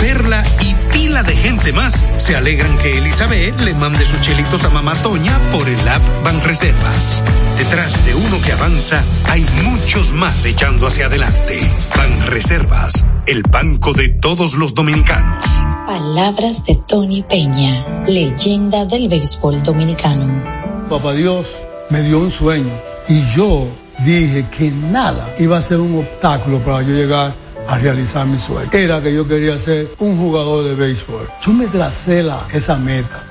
Perla 0.00 0.44
y 0.62 0.74
pila 0.92 1.22
de 1.22 1.34
gente 1.36 1.72
más 1.72 2.04
se 2.18 2.36
alegran 2.36 2.76
que 2.78 2.98
Elizabeth 2.98 3.58
le 3.60 3.74
mande 3.74 4.04
sus 4.04 4.20
chelitos 4.20 4.64
a 4.64 4.70
Mamá 4.70 4.94
Toña 5.02 5.38
por 5.52 5.68
el 5.68 5.88
app 5.88 6.02
Banreservas. 6.24 7.22
Detrás 7.56 8.04
de 8.04 8.14
uno 8.14 8.40
que 8.44 8.52
avanza 8.52 9.02
hay 9.30 9.46
muchos 9.64 10.12
más 10.12 10.44
echando 10.44 10.86
hacia 10.86 11.06
adelante. 11.06 11.60
Banreservas, 11.96 13.06
el 13.26 13.42
banco 13.42 13.92
de 13.92 14.10
todos 14.10 14.54
los 14.54 14.74
dominicanos. 14.74 15.44
Palabras 15.86 16.64
de 16.66 16.78
Tony 16.86 17.22
Peña, 17.22 18.04
leyenda 18.06 18.84
del 18.84 19.08
béisbol 19.08 19.62
dominicano. 19.62 20.44
Papá 20.90 21.14
Dios 21.14 21.46
me 21.90 22.02
dio 22.02 22.18
un 22.18 22.30
sueño 22.30 22.72
y 23.08 23.24
yo 23.34 23.68
dije 24.04 24.46
que 24.50 24.70
nada 24.70 25.32
iba 25.38 25.56
a 25.56 25.62
ser 25.62 25.80
un 25.80 25.98
obstáculo 25.98 26.58
para 26.60 26.82
yo 26.82 26.92
llegar 26.92 27.45
a 27.68 27.78
realizar 27.78 28.26
mi 28.26 28.38
sueño. 28.38 28.70
Era 28.72 29.00
que 29.00 29.12
yo 29.12 29.26
quería 29.26 29.58
ser 29.58 29.94
un 29.98 30.16
jugador 30.16 30.64
de 30.64 30.74
béisbol. 30.74 31.28
Yo 31.40 31.52
me 31.52 31.66
tracé 31.66 32.24
esa 32.52 32.76
meta. 32.76 33.24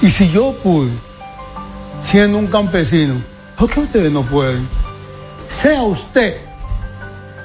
Y 0.00 0.10
si 0.10 0.30
yo 0.30 0.54
pude, 0.62 0.90
siendo 2.02 2.38
un 2.38 2.46
campesino, 2.46 3.14
¿por 3.56 3.70
qué 3.70 3.80
ustedes 3.80 4.12
no 4.12 4.22
pueden? 4.22 4.68
Sea 5.48 5.82
usted 5.82 6.36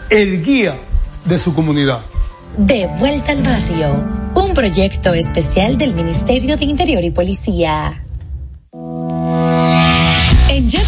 el 0.10 0.44
guía 0.44 0.78
de 1.26 1.38
su 1.38 1.54
comunidad. 1.54 2.02
De 2.58 2.88
vuelta 3.00 3.32
al 3.32 3.42
barrio, 3.42 4.06
un 4.36 4.54
proyecto 4.54 5.14
especial 5.14 5.78
del 5.78 5.96
Ministerio 5.96 6.56
de 6.56 6.66
Interior 6.66 7.04
y 7.04 7.10
Policía. 7.10 8.04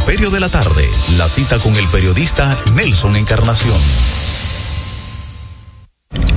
Imperio 0.00 0.30
de 0.30 0.40
la 0.40 0.48
Tarde, 0.48 0.84
la 1.18 1.28
cita 1.28 1.58
con 1.58 1.76
el 1.76 1.86
periodista 1.88 2.58
Nelson 2.74 3.16
Encarnación. 3.16 3.76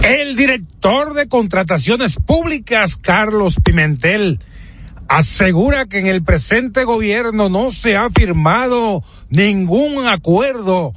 El 0.04 0.36
director 0.36 1.14
de 1.14 1.30
contrataciones 1.30 2.18
públicas, 2.18 2.98
Carlos 2.98 3.56
Pimentel, 3.64 4.42
asegura 5.08 5.86
que 5.86 6.00
en 6.00 6.08
el 6.08 6.24
presente 6.24 6.84
gobierno 6.84 7.48
no 7.48 7.72
se 7.72 7.96
ha 7.96 8.10
firmado 8.10 9.02
ningún 9.30 10.08
acuerdo 10.08 10.94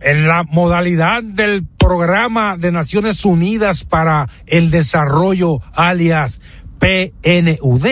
en 0.00 0.26
la 0.26 0.42
modalidad 0.42 1.22
del 1.22 1.64
programa 1.64 2.56
de 2.56 2.72
Naciones 2.72 3.24
Unidas 3.24 3.84
para 3.84 4.28
el 4.46 4.72
Desarrollo, 4.72 5.58
alias 5.74 6.40
PNUD. 6.80 7.86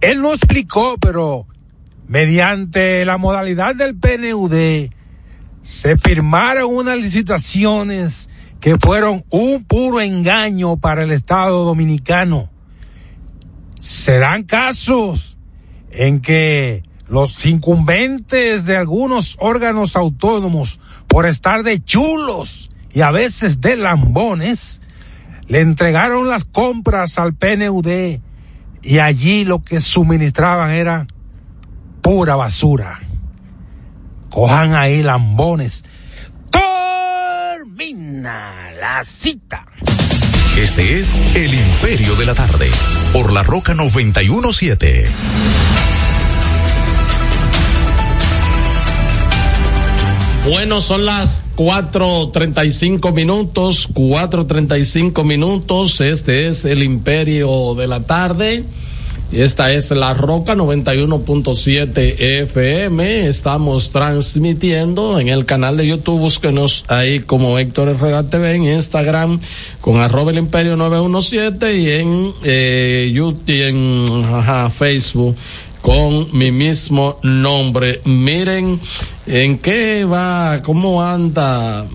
Él 0.00 0.20
no 0.20 0.34
explicó, 0.34 0.96
pero 1.00 1.46
mediante 2.12 3.06
la 3.06 3.16
modalidad 3.16 3.74
del 3.74 3.96
PNUD 3.96 4.90
se 5.62 5.96
firmaron 5.96 6.66
unas 6.66 6.98
licitaciones 6.98 8.28
que 8.60 8.76
fueron 8.76 9.24
un 9.30 9.64
puro 9.64 9.98
engaño 9.98 10.76
para 10.76 11.04
el 11.04 11.10
Estado 11.10 11.64
dominicano. 11.64 12.50
Se 13.78 14.18
dan 14.18 14.42
casos 14.42 15.38
en 15.90 16.20
que 16.20 16.82
los 17.08 17.46
incumbentes 17.46 18.66
de 18.66 18.76
algunos 18.76 19.38
órganos 19.40 19.96
autónomos, 19.96 20.80
por 21.08 21.24
estar 21.24 21.62
de 21.62 21.82
chulos 21.82 22.70
y 22.92 23.00
a 23.00 23.10
veces 23.10 23.62
de 23.62 23.76
lambones, 23.76 24.82
le 25.48 25.60
entregaron 25.60 26.28
las 26.28 26.44
compras 26.44 27.18
al 27.18 27.32
PNUD 27.32 28.20
y 28.82 28.98
allí 28.98 29.46
lo 29.46 29.64
que 29.64 29.80
suministraban 29.80 30.72
era 30.72 31.06
pura 32.02 32.36
basura. 32.36 33.00
Cojan 34.28 34.74
ahí 34.74 35.02
lambones. 35.02 35.84
Termina 36.50 38.72
la 38.78 39.04
cita. 39.04 39.66
Este 40.58 41.00
es 41.00 41.14
El 41.34 41.54
Imperio 41.54 42.14
de 42.16 42.26
la 42.26 42.34
Tarde, 42.34 42.70
por 43.12 43.32
la 43.32 43.42
Roca 43.42 43.74
917. 43.74 45.08
Bueno, 50.44 50.80
son 50.80 51.06
las 51.06 51.44
4.35 51.56 53.14
minutos, 53.14 53.88
4.35 53.94 55.24
minutos. 55.24 56.00
Este 56.00 56.48
es 56.48 56.64
el 56.64 56.82
Imperio 56.82 57.76
de 57.76 57.86
la 57.86 58.00
Tarde. 58.00 58.64
Esta 59.32 59.72
es 59.72 59.90
La 59.92 60.12
Roca 60.12 60.54
91.7 60.54 62.16
FM. 62.42 63.26
Estamos 63.26 63.88
transmitiendo 63.88 65.18
en 65.18 65.28
el 65.28 65.46
canal 65.46 65.78
de 65.78 65.86
YouTube. 65.86 66.20
Búsquenos 66.20 66.84
ahí 66.88 67.20
como 67.20 67.58
Héctor 67.58 67.88
Herrera 67.88 68.24
TV 68.24 68.56
en 68.56 68.64
Instagram 68.64 69.40
con 69.80 70.02
arroba 70.02 70.32
el 70.32 70.38
Imperio 70.38 70.76
917 70.76 71.78
y 71.78 71.90
en, 71.90 72.34
eh, 72.44 73.10
YouTube, 73.14 73.42
y 73.46 73.62
en 73.62 74.70
Facebook 74.70 75.34
con 75.80 76.28
mi 76.36 76.52
mismo 76.52 77.18
nombre. 77.22 78.02
Miren 78.04 78.78
en 79.26 79.58
qué 79.60 80.04
va, 80.04 80.60
cómo 80.62 81.02
anda 81.02 81.86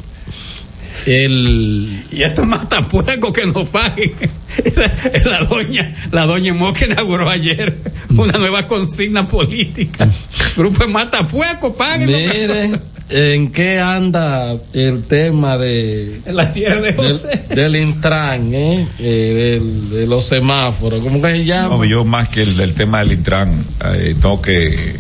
el 1.06 2.06
y 2.12 2.24
esto 2.24 2.42
es 2.42 2.48
matapueco 2.48 3.32
que 3.34 3.46
nos 3.46 3.68
paguen. 3.70 4.14
La 5.26 5.44
doña 5.44 5.94
la 6.12 6.26
doña 6.26 6.54
Moque 6.54 6.86
inauguró 6.86 7.30
ayer 7.30 7.78
una 8.10 8.38
nueva 8.40 8.66
consigna 8.66 9.28
política. 9.28 10.10
Grupo 10.56 10.86
de 10.86 10.92
matapueco 10.92 11.76
paguen 11.76 12.08
mire 12.08 12.80
en 13.10 13.52
qué 13.52 13.80
anda 13.80 14.58
el 14.74 15.04
tema 15.04 15.58
de 15.58 16.22
en 16.26 16.36
la 16.36 16.52
tierra 16.52 16.82
de 16.82 16.94
José. 16.94 17.46
del, 17.50 17.56
del 17.72 17.76
Intran 17.76 18.54
¿eh? 18.54 18.88
eh 19.00 19.60
del, 19.60 19.90
de 19.90 20.08
los 20.08 20.26
semáforos. 20.26 21.02
¿cómo 21.04 21.22
que 21.22 21.30
se 21.30 21.46
llama? 21.46 21.78
No, 21.78 21.86
yo 21.86 22.04
más 22.04 22.30
que 22.30 22.42
el 22.42 22.58
del 22.58 22.74
tema 22.74 23.00
del 23.00 23.14
Intran 23.14 23.64
eh, 23.86 24.16
tengo 24.20 24.42
que 24.42 24.68
eh, 24.74 24.98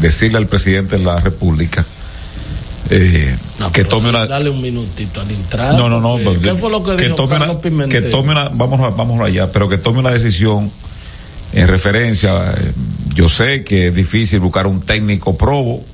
decirle 0.00 0.38
al 0.38 0.46
presidente 0.46 0.98
de 0.98 1.04
la 1.04 1.20
República 1.20 1.84
eh, 2.90 3.36
no, 3.58 3.72
que 3.72 3.84
tome 3.84 4.10
una 4.10 4.26
dale 4.26 4.50
un 4.50 4.60
minutito 4.60 5.20
al 5.20 5.30
entrar 5.30 5.74
no 5.74 5.88
no 5.88 6.00
no 6.00 6.18
porque, 6.22 6.50
¿qué 6.50 6.54
fue 6.54 6.70
lo 6.70 6.84
que, 6.84 6.96
que 6.96 7.04
dijo 7.04 7.14
tome 7.14 7.38
Carlos 7.38 7.50
una, 7.50 7.60
Pimentel? 7.60 8.02
que 8.02 8.10
tome 8.10 8.32
una 8.32 8.48
vamos 8.50 8.94
vamos 8.96 9.20
allá 9.20 9.50
pero 9.50 9.68
que 9.68 9.78
tome 9.78 10.00
una 10.00 10.10
decisión 10.10 10.70
en 11.54 11.68
referencia 11.68 12.52
eh, 12.58 12.72
yo 13.14 13.28
sé 13.28 13.64
que 13.64 13.88
es 13.88 13.94
difícil 13.94 14.40
buscar 14.40 14.66
un 14.66 14.80
técnico 14.80 15.36
probo. 15.36 15.84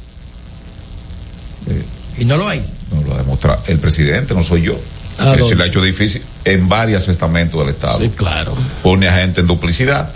Eh, 1.69 1.85
y 2.19 2.25
no 2.25 2.37
lo 2.37 2.49
hay 2.49 2.65
no 2.91 3.03
lo 3.03 3.15
ha 3.15 3.19
demostrado 3.19 3.63
el 3.67 3.79
presidente 3.79 4.35
no 4.35 4.43
soy 4.43 4.63
yo. 4.63 4.81
Ah, 5.19 5.37
se 5.47 5.55
le 5.55 5.65
ha 5.65 5.67
hecho 5.67 5.83
difícil 5.83 6.23
en 6.45 6.67
varios 6.67 7.07
estamentos 7.07 7.61
del 7.61 7.75
estado. 7.75 7.99
Sí 7.99 8.09
claro. 8.09 8.55
Pone 8.83 9.07
a 9.07 9.17
gente 9.17 9.43
en 9.43 9.47
duplicidad. 9.47 10.11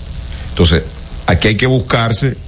Entonces 0.48 0.82
aquí 1.26 1.48
hay 1.48 1.56
que 1.56 1.66
buscarse 1.66 2.38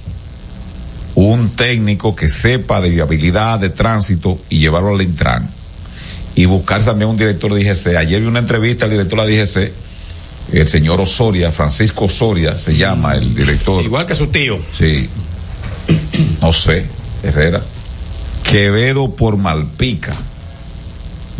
un 1.17 1.49
técnico 1.49 2.15
que 2.15 2.29
sepa 2.29 2.79
de 2.79 2.91
viabilidad 2.91 3.57
de 3.57 3.71
tránsito 3.71 4.37
y 4.49 4.59
llevarlo 4.59 4.93
al 4.93 5.01
Intran. 5.01 5.49
Y 6.35 6.45
buscar 6.45 6.83
también 6.85 7.09
un 7.09 7.17
director 7.17 7.51
de 7.51 7.61
IGC. 7.61 7.95
Ayer 7.97 8.21
vi 8.21 8.27
una 8.27 8.37
entrevista 8.37 8.85
al 8.85 8.91
director 8.91 9.21
de 9.21 9.25
la 9.25 9.33
IGC, 9.33 9.71
el 10.51 10.67
señor 10.67 11.01
Osoria, 11.01 11.51
Francisco 11.51 12.05
Osoria 12.05 12.55
se 12.55 12.77
llama 12.77 13.15
el 13.15 13.33
director. 13.33 13.83
Igual 13.83 14.05
que 14.05 14.13
su 14.13 14.27
tío. 14.27 14.59
Sí. 14.77 15.09
No 16.39 16.53
sé, 16.53 16.85
Herrera. 17.23 17.63
Quevedo 18.43 19.09
por 19.15 19.37
Malpica. 19.37 20.15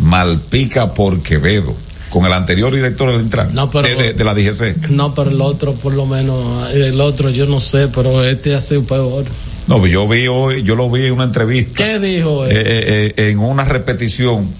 Malpica 0.00 0.92
por 0.92 1.22
Quevedo. 1.22 1.72
Con 2.10 2.26
el 2.26 2.32
anterior 2.32 2.74
director 2.74 3.12
del 3.12 3.20
Intran. 3.20 3.54
No, 3.54 3.70
pero, 3.70 3.86
de, 3.86 3.94
de, 3.94 4.12
de 4.12 4.24
la 4.24 4.34
DGC. 4.34 4.88
No, 4.88 5.14
pero 5.14 5.30
el 5.30 5.40
otro, 5.40 5.74
por 5.74 5.94
lo 5.94 6.04
menos, 6.04 6.68
el 6.74 7.00
otro 7.00 7.30
yo 7.30 7.46
no 7.46 7.60
sé, 7.60 7.86
pero 7.86 8.24
este 8.24 8.56
hace 8.56 8.80
peor. 8.80 9.24
No, 9.68 9.86
yo 9.86 10.08
vi 10.08 10.26
hoy, 10.26 10.62
yo 10.62 10.74
lo 10.74 10.90
vi 10.90 11.06
en 11.06 11.12
una 11.12 11.24
entrevista. 11.24 11.84
¿Qué 11.84 11.98
dijo 11.98 12.46
él? 12.46 12.56
Eh, 12.56 13.14
eh, 13.16 13.28
en 13.28 13.38
una 13.38 13.64
repetición 13.64 14.50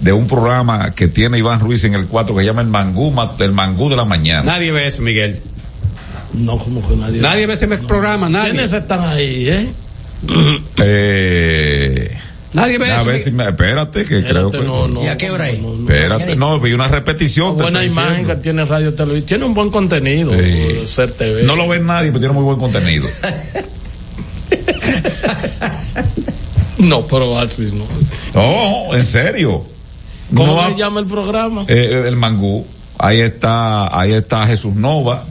de 0.00 0.12
un 0.12 0.26
programa 0.26 0.94
que 0.94 1.08
tiene 1.08 1.38
Iván 1.38 1.60
Ruiz 1.60 1.82
en 1.84 1.94
el 1.94 2.06
4 2.06 2.34
que 2.36 2.42
se 2.42 2.46
llama 2.46 2.60
el 2.60 2.68
Mangú, 2.68 3.12
el 3.38 3.52
Mangú 3.52 3.88
de 3.88 3.96
la 3.96 4.04
mañana. 4.04 4.42
Nadie 4.42 4.70
ve 4.70 4.86
eso, 4.86 5.00
Miguel. 5.00 5.40
No, 6.34 6.58
como 6.58 6.86
que 6.86 6.94
nadie. 6.94 7.20
Nadie 7.22 7.46
ve 7.46 7.54
ese 7.54 7.66
no. 7.66 7.78
programa, 7.86 8.28
nadie. 8.28 8.50
¿Quiénes 8.50 8.72
están 8.72 9.00
ahí, 9.00 9.48
eh? 9.48 9.72
eh 10.78 12.18
Nadie 12.52 12.78
ve 12.78 12.90
a 12.90 12.96
eso. 12.96 13.04
ver 13.06 13.20
si 13.20 13.30
me, 13.30 13.48
espérate, 13.48 14.04
que 14.04 14.18
espérate, 14.18 14.30
creo 14.30 14.50
que. 14.50 14.66
No, 14.66 14.88
no, 14.88 15.02
¿Y 15.02 15.06
a 15.06 15.16
qué 15.16 15.30
hora 15.30 15.48
es? 15.48 15.60
No, 15.60 15.74
no, 15.74 15.80
espérate, 15.80 16.36
no, 16.36 16.60
vi 16.60 16.72
una 16.72 16.88
repetición. 16.88 17.54
Una 17.54 17.64
buena 17.64 17.84
imagen 17.84 18.26
que 18.26 18.36
tiene 18.36 18.64
Radio 18.64 18.94
Televisión. 18.94 19.26
Tiene 19.26 19.44
un 19.44 19.54
buen 19.54 19.70
contenido. 19.70 20.32
Sí. 20.32 20.86
Ser 20.86 21.12
TV. 21.12 21.42
No 21.44 21.56
lo 21.56 21.68
ve 21.68 21.78
nadie, 21.80 22.08
pero 22.08 22.20
tiene 22.20 22.34
muy 22.34 22.44
buen 22.44 22.58
contenido. 22.58 23.06
no, 26.78 27.06
pero 27.06 27.38
así 27.38 27.70
no. 27.72 27.84
No, 28.34 28.94
en 28.94 29.06
serio. 29.06 29.64
¿Cómo 30.34 30.54
no 30.54 30.68
se 30.70 30.76
llama 30.76 31.00
el 31.00 31.06
programa? 31.06 31.64
Eh, 31.68 32.04
el 32.06 32.16
Mangú. 32.16 32.66
Ahí 32.98 33.20
está, 33.20 33.96
ahí 33.98 34.12
está 34.12 34.46
Jesús 34.46 34.74
Nova. 34.74 35.24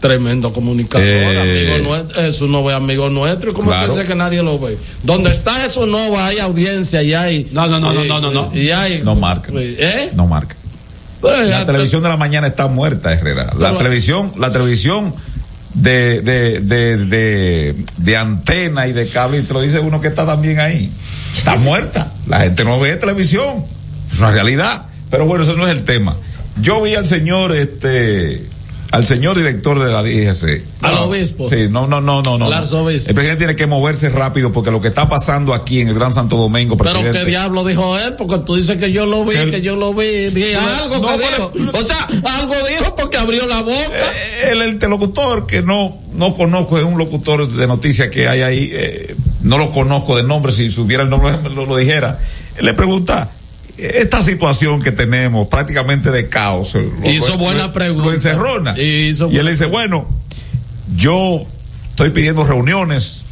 Tremendo 0.00 0.52
comunicador, 0.52 1.04
Eh, 1.06 1.72
amigo 1.72 1.88
nuestro. 1.90 2.20
Jesús 2.22 2.48
Nova 2.48 2.70
es 2.70 2.76
amigo 2.76 3.08
nuestro. 3.10 3.50
¿Y 3.50 3.54
cómo 3.54 3.70
claro. 3.70 3.92
dice 3.92 4.06
que 4.06 4.14
nadie 4.14 4.42
lo 4.42 4.58
ve? 4.58 4.78
Donde 5.02 5.30
está 5.30 5.54
Jesús 5.54 5.88
Nova 5.88 6.26
hay 6.28 6.38
audiencia 6.38 7.02
y 7.02 7.14
hay. 7.14 7.48
No, 7.50 7.66
no, 7.66 7.80
no, 7.80 7.90
eh, 7.92 8.06
no, 8.06 8.20
no, 8.20 8.30
no, 8.30 8.50
no. 8.50 8.56
Y 8.56 8.70
hay. 8.70 9.02
No 9.02 9.16
marca. 9.16 9.50
¿Eh? 9.56 10.10
No 10.14 10.26
marca. 10.28 10.54
Pero 11.20 11.36
La 11.42 11.48
ya- 11.48 11.66
televisión 11.66 12.00
de 12.04 12.08
la 12.10 12.16
mañana 12.16 12.46
está 12.46 12.68
muerta, 12.68 13.12
Herrera. 13.12 13.46
La 13.58 13.68
Pero- 13.70 13.78
televisión, 13.78 14.34
la 14.38 14.52
televisión 14.52 15.14
de, 15.80 16.20
de, 16.22 16.60
de, 16.60 16.96
de, 17.06 17.76
de 17.96 18.16
antena 18.16 18.86
y 18.86 18.92
de 18.92 19.08
cable, 19.08 19.38
y 19.38 19.42
te 19.42 19.54
lo 19.54 19.60
dice 19.60 19.78
uno 19.78 20.00
que 20.00 20.08
está 20.08 20.26
también 20.26 20.60
ahí. 20.60 20.92
Está 21.32 21.56
muerta. 21.56 22.12
La 22.26 22.40
gente 22.40 22.64
no 22.64 22.80
ve 22.80 22.96
televisión. 22.96 23.64
Es 24.12 24.18
una 24.18 24.30
realidad. 24.30 24.82
Pero 25.10 25.26
bueno, 25.26 25.44
eso 25.44 25.54
no 25.54 25.66
es 25.66 25.72
el 25.72 25.84
tema. 25.84 26.16
Yo 26.60 26.82
vi 26.82 26.94
al 26.94 27.06
señor, 27.06 27.54
este, 27.54 28.46
al 28.90 29.04
señor 29.06 29.36
director 29.36 29.78
de 29.78 29.92
la 29.92 30.02
DGC. 30.02 30.64
Al 30.82 30.94
No, 30.94 31.02
obispo. 31.04 31.48
Sí, 31.48 31.66
no, 31.68 31.86
no, 31.86 32.00
no, 32.00 32.22
no, 32.22 32.38
no. 32.38 32.46
El 32.48 32.54
presidente 33.14 33.36
tiene 33.36 33.54
que 33.56 33.66
moverse 33.66 34.08
rápido 34.08 34.50
porque 34.50 34.70
lo 34.70 34.80
que 34.80 34.88
está 34.88 35.08
pasando 35.08 35.52
aquí 35.52 35.80
en 35.80 35.88
el 35.88 35.94
Gran 35.94 36.12
Santo 36.12 36.36
Domingo, 36.36 36.76
Pero 36.76 36.90
presidente. 36.90 37.18
qué 37.18 37.24
diablo 37.26 37.64
dijo 37.66 37.98
él, 37.98 38.14
porque 38.16 38.38
tú 38.38 38.54
dices 38.56 38.76
que 38.78 38.90
yo 38.90 39.04
lo 39.04 39.24
vi, 39.24 39.34
Que- 39.36 39.50
que, 39.50 39.60
yo 39.60 39.76
lo 39.76 39.92
vi, 39.92 40.30
dije 40.30 40.56
algo 40.56 40.98
no, 40.98 41.08
que 41.16 41.22
pero- 41.30 41.50
dijo. 41.54 41.70
O 41.78 41.82
sea, 41.82 42.08
algo 42.38 42.54
dijo 42.68 42.94
porque 42.94 43.18
abrió 43.18 43.46
la 43.46 43.60
boca. 43.62 43.76
Eh, 44.42 44.50
el, 44.52 44.62
el 44.62 44.70
interlocutor 44.70 45.46
que 45.46 45.62
no 45.62 45.98
no 46.14 46.34
conozco 46.34 46.78
es 46.78 46.84
un 46.84 46.98
locutor 46.98 47.46
de 47.52 47.66
noticias 47.66 48.08
que 48.08 48.26
hay 48.26 48.40
ahí 48.40 48.70
eh, 48.72 49.14
no 49.42 49.56
lo 49.58 49.70
conozco 49.70 50.16
de 50.16 50.24
nombre 50.24 50.50
si 50.50 50.68
supiera 50.70 51.04
el 51.04 51.10
nombre 51.10 51.36
lo, 51.54 51.64
lo 51.64 51.76
dijera 51.76 52.18
Él 52.56 52.64
le 52.66 52.74
pregunta 52.74 53.30
esta 53.78 54.20
situación 54.22 54.82
que 54.82 54.90
tenemos 54.92 55.46
prácticamente 55.48 56.10
de 56.10 56.28
caos 56.28 56.74
lo- 56.74 57.08
Hizo 57.10 57.32
lo- 57.32 57.38
buena 57.38 57.66
lo- 57.66 57.72
pregunta. 57.72 58.06
lo 58.06 58.12
encerrona. 58.12 58.78
Hizo 58.78 59.30
y 59.30 59.38
él 59.38 59.46
dice 59.48 59.66
bueno 59.66 60.06
yo 60.96 61.44
estoy 61.90 62.10
pidiendo 62.10 62.44
reuniones 62.44 63.22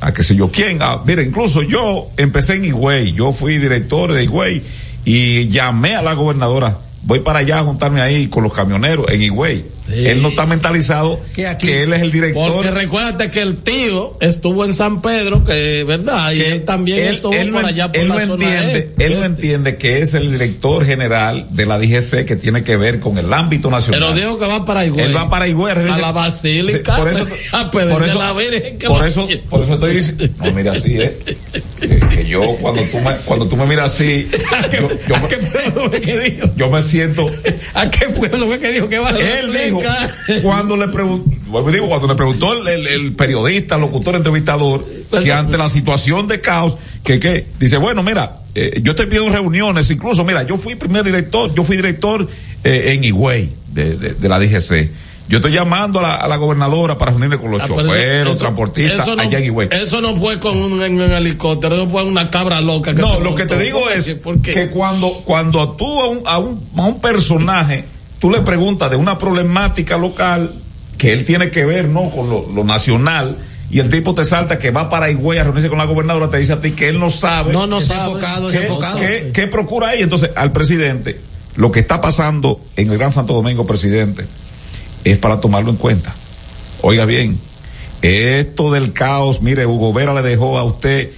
a 0.00 0.12
que 0.12 0.22
sé 0.22 0.34
yo 0.34 0.50
quién. 0.50 0.78
Ah, 0.80 1.02
mira 1.04 1.22
incluso 1.22 1.62
yo 1.62 2.08
empecé 2.16 2.54
en 2.54 2.64
Higüey. 2.64 3.12
Yo 3.12 3.32
fui 3.32 3.58
director 3.58 4.12
de 4.12 4.24
Higüey 4.24 4.62
y 5.04 5.48
llamé 5.48 5.94
a 5.94 6.02
la 6.02 6.14
gobernadora. 6.14 6.78
Voy 7.02 7.20
para 7.20 7.38
allá 7.40 7.58
a 7.60 7.64
juntarme 7.64 8.02
ahí 8.02 8.26
con 8.28 8.42
los 8.42 8.52
camioneros 8.52 9.06
en 9.08 9.22
Higüey. 9.22 9.64
Él 9.92 10.22
no 10.22 10.28
está 10.28 10.46
mentalizado 10.46 11.20
que, 11.34 11.82
él 11.82 11.92
es 11.92 12.02
el 12.02 12.12
director. 12.12 12.52
Porque 12.52 12.70
recuérdate 12.70 13.30
que 13.30 13.40
el 13.40 13.56
tío 13.58 14.16
estuvo 14.20 14.64
en 14.64 14.74
San 14.74 15.02
Pedro, 15.02 15.44
que 15.44 15.84
verdad, 15.84 16.32
y 16.32 16.40
él 16.42 16.64
también 16.64 16.98
estuvo 16.98 17.32
por 17.52 17.64
allá 17.64 17.90
por 17.90 18.00
él 18.00 18.08
la 18.08 18.14
no 18.14 18.26
zona 18.26 18.44
entiende, 18.44 18.78
este. 18.78 19.06
Él 19.06 19.18
no 19.18 19.24
entiende 19.24 19.76
que 19.76 20.02
es 20.02 20.14
el 20.14 20.30
director 20.30 20.84
general 20.84 21.46
de 21.50 21.66
la 21.66 21.78
DGC 21.78 22.24
que 22.24 22.36
tiene 22.36 22.64
que 22.64 22.76
ver 22.76 23.00
con 23.00 23.18
el 23.18 23.32
ámbito 23.32 23.70
nacional. 23.70 24.00
Pero 24.00 24.12
dijo 24.14 24.38
que 24.38 24.46
va 24.46 24.64
para 24.64 24.84
Higüey. 24.86 25.06
Él 25.06 25.16
va 25.16 25.28
para 25.28 25.48
Higüey. 25.48 25.72
A 25.72 25.98
la 25.98 26.12
basílica. 26.12 26.96
Por 26.96 27.08
eso, 27.08 27.26
a 27.52 27.70
por 27.70 27.82
eso, 28.04 28.18
la 28.18 28.32
Virgen 28.32 28.78
que 28.78 28.86
por 28.86 29.02
va- 29.02 29.08
eso, 29.08 29.28
por 29.48 29.62
eso 29.62 29.74
estoy 29.74 29.96
diciendo, 29.96 30.28
no, 30.38 30.52
mira 30.52 30.72
así, 30.72 30.96
eh, 30.98 31.18
que, 31.80 31.98
que 31.98 32.26
yo 32.26 32.40
cuando 32.60 32.82
tú 32.82 32.98
me, 33.00 33.10
cuando 33.24 33.46
tú 33.46 33.56
me 33.56 33.66
miras 33.66 33.94
así, 33.94 34.28
yo, 34.72 34.88
yo, 35.08 35.16
¿A 35.16 35.28
qué 35.28 35.36
pueblo 35.38 35.90
que 35.90 36.18
dijo? 36.18 36.48
yo 36.56 36.70
me 36.70 36.82
siento, 36.82 37.30
¿A 37.74 37.90
qué 37.90 38.06
pueblo 38.06 38.48
que 38.58 38.72
dijo 38.72 38.88
que 38.88 38.98
va 38.98 39.10
a 39.10 39.18
él 39.18 39.52
dijo, 39.52 39.79
cuando 40.42 40.76
le 40.76 40.88
preguntó, 40.88 41.30
digo, 41.70 41.88
cuando 41.88 42.06
le 42.08 42.14
preguntó 42.14 42.52
el, 42.54 42.66
el- 42.68 42.86
el 42.86 43.12
periodista, 43.14 43.76
locutor, 43.78 44.16
entrevistador, 44.16 44.84
que 45.22 45.32
ante 45.32 45.56
la 45.58 45.68
situación 45.68 46.26
de 46.28 46.40
caos, 46.40 46.76
que 47.04 47.18
qué, 47.18 47.46
dice, 47.58 47.76
bueno, 47.76 48.02
mira, 48.02 48.38
eh, 48.54 48.80
yo 48.82 48.92
estoy 48.92 49.06
pidiendo 49.06 49.30
reuniones, 49.32 49.90
incluso, 49.90 50.24
mira, 50.24 50.42
yo 50.44 50.56
fui 50.56 50.74
primer 50.74 51.04
director, 51.04 51.52
yo 51.54 51.64
fui 51.64 51.76
director 51.76 52.26
eh, 52.64 52.92
en 52.94 53.04
Higüey, 53.04 53.50
de, 53.72 53.96
de, 53.96 54.14
de 54.14 54.28
la 54.28 54.38
DGC. 54.38 54.90
Yo 55.28 55.36
estoy 55.36 55.52
llamando 55.52 56.00
a 56.00 56.02
la, 56.02 56.14
a 56.16 56.26
la 56.26 56.36
gobernadora 56.38 56.98
para 56.98 57.12
reunirme 57.12 57.38
con 57.38 57.52
los 57.52 57.62
Ah, 57.62 57.66
choferos, 57.68 58.32
eso- 58.32 58.40
transportistas, 58.40 59.00
eso 59.06 59.14
no, 59.14 59.22
allá 59.22 59.38
en 59.38 59.44
Higüey. 59.44 59.68
Eso 59.70 60.00
no 60.00 60.16
fue 60.16 60.40
con 60.40 60.56
un, 60.56 60.82
en 60.82 61.00
un 61.00 61.12
helicóptero, 61.12 61.76
eso 61.76 61.88
fue 61.88 62.02
una 62.02 62.30
cabra 62.30 62.60
loca. 62.60 62.92
Que 62.92 63.00
No, 63.00 63.20
lo 63.20 63.36
que 63.36 63.46
te 63.46 63.56
digo 63.56 63.82
¿Por 63.82 63.92
es 63.92 64.16
que 64.42 64.70
cuando, 64.70 65.22
cuando 65.24 65.70
tú 65.76 66.00
a 66.00 66.08
un, 66.08 66.22
a, 66.26 66.38
un, 66.38 66.68
a 66.76 66.82
un 66.86 67.00
personaje, 67.00 67.84
tú 68.20 68.30
le 68.30 68.42
preguntas 68.42 68.88
de 68.90 68.96
una 68.96 69.18
problemática 69.18 69.96
local 69.96 70.54
que 70.96 71.12
él 71.12 71.24
tiene 71.24 71.50
que 71.50 71.64
ver, 71.64 71.88
¿no? 71.88 72.10
Con 72.10 72.30
lo, 72.30 72.46
lo 72.54 72.62
nacional, 72.62 73.36
y 73.70 73.78
el 73.80 73.88
tipo 73.90 74.14
te 74.14 74.24
salta 74.24 74.58
que 74.58 74.70
va 74.70 74.88
para 74.88 75.10
Higüey 75.10 75.38
a 75.38 75.44
reunirse 75.44 75.68
con 75.68 75.78
la 75.78 75.84
gobernadora, 75.86 76.28
te 76.30 76.38
dice 76.38 76.52
a 76.52 76.60
ti 76.60 76.72
que 76.72 76.88
él 76.88 76.98
no 77.00 77.08
sabe. 77.10 77.52
No, 77.52 77.66
no 77.66 77.80
sabe. 77.80 78.10
enfocado, 78.10 78.50
¿Qué, 78.50 78.58
enfocado. 78.58 78.98
qué- 79.00 79.30
qué 79.32 79.46
procura 79.46 79.88
ahí? 79.88 80.02
Entonces, 80.02 80.30
al 80.36 80.52
presidente, 80.52 81.20
lo 81.56 81.72
que 81.72 81.80
está 81.80 82.00
pasando 82.00 82.60
en 82.76 82.90
el 82.92 82.98
Gran 82.98 83.12
Santo 83.12 83.32
Domingo, 83.32 83.66
presidente, 83.66 84.26
es 85.04 85.18
para 85.18 85.40
tomarlo 85.40 85.70
en 85.70 85.76
cuenta. 85.76 86.14
Oiga 86.82 87.04
bien, 87.06 87.38
esto 88.02 88.70
del 88.72 88.92
caos, 88.92 89.40
mire, 89.42 89.66
Hugo 89.66 89.92
Vera 89.92 90.12
le 90.14 90.22
dejó 90.22 90.58
a 90.58 90.64
usted 90.64 91.10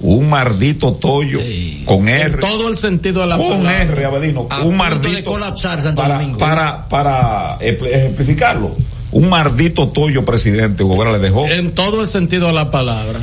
un 0.00 0.28
mardito 0.28 0.92
tollo 0.94 1.40
con 1.86 2.08
R. 2.08 2.34
En 2.34 2.40
todo 2.40 2.68
el 2.68 2.76
sentido 2.76 3.22
de 3.22 3.26
la 3.28 3.36
con 3.38 3.48
palabra. 3.48 3.82
R, 3.82 4.04
Abelino, 4.04 4.46
A 4.50 4.62
un 4.62 4.76
mardito. 4.76 5.14
de 5.14 5.24
colapsar 5.24 5.80
Santo 5.82 6.02
para, 6.02 6.16
Domingo. 6.18 6.38
Para, 6.38 6.88
para 6.88 7.58
ejempl- 7.60 7.88
ejemplificarlo, 7.88 8.76
un 9.12 9.28
mardito 9.28 9.88
tollo, 9.88 10.24
presidente, 10.24 10.82
Hugo 10.82 10.98
Vera 10.98 11.12
le 11.12 11.18
dejó. 11.18 11.46
En 11.46 11.72
todo 11.72 12.00
el 12.02 12.06
sentido 12.06 12.48
de 12.48 12.52
la 12.52 12.70
palabra. 12.70 13.18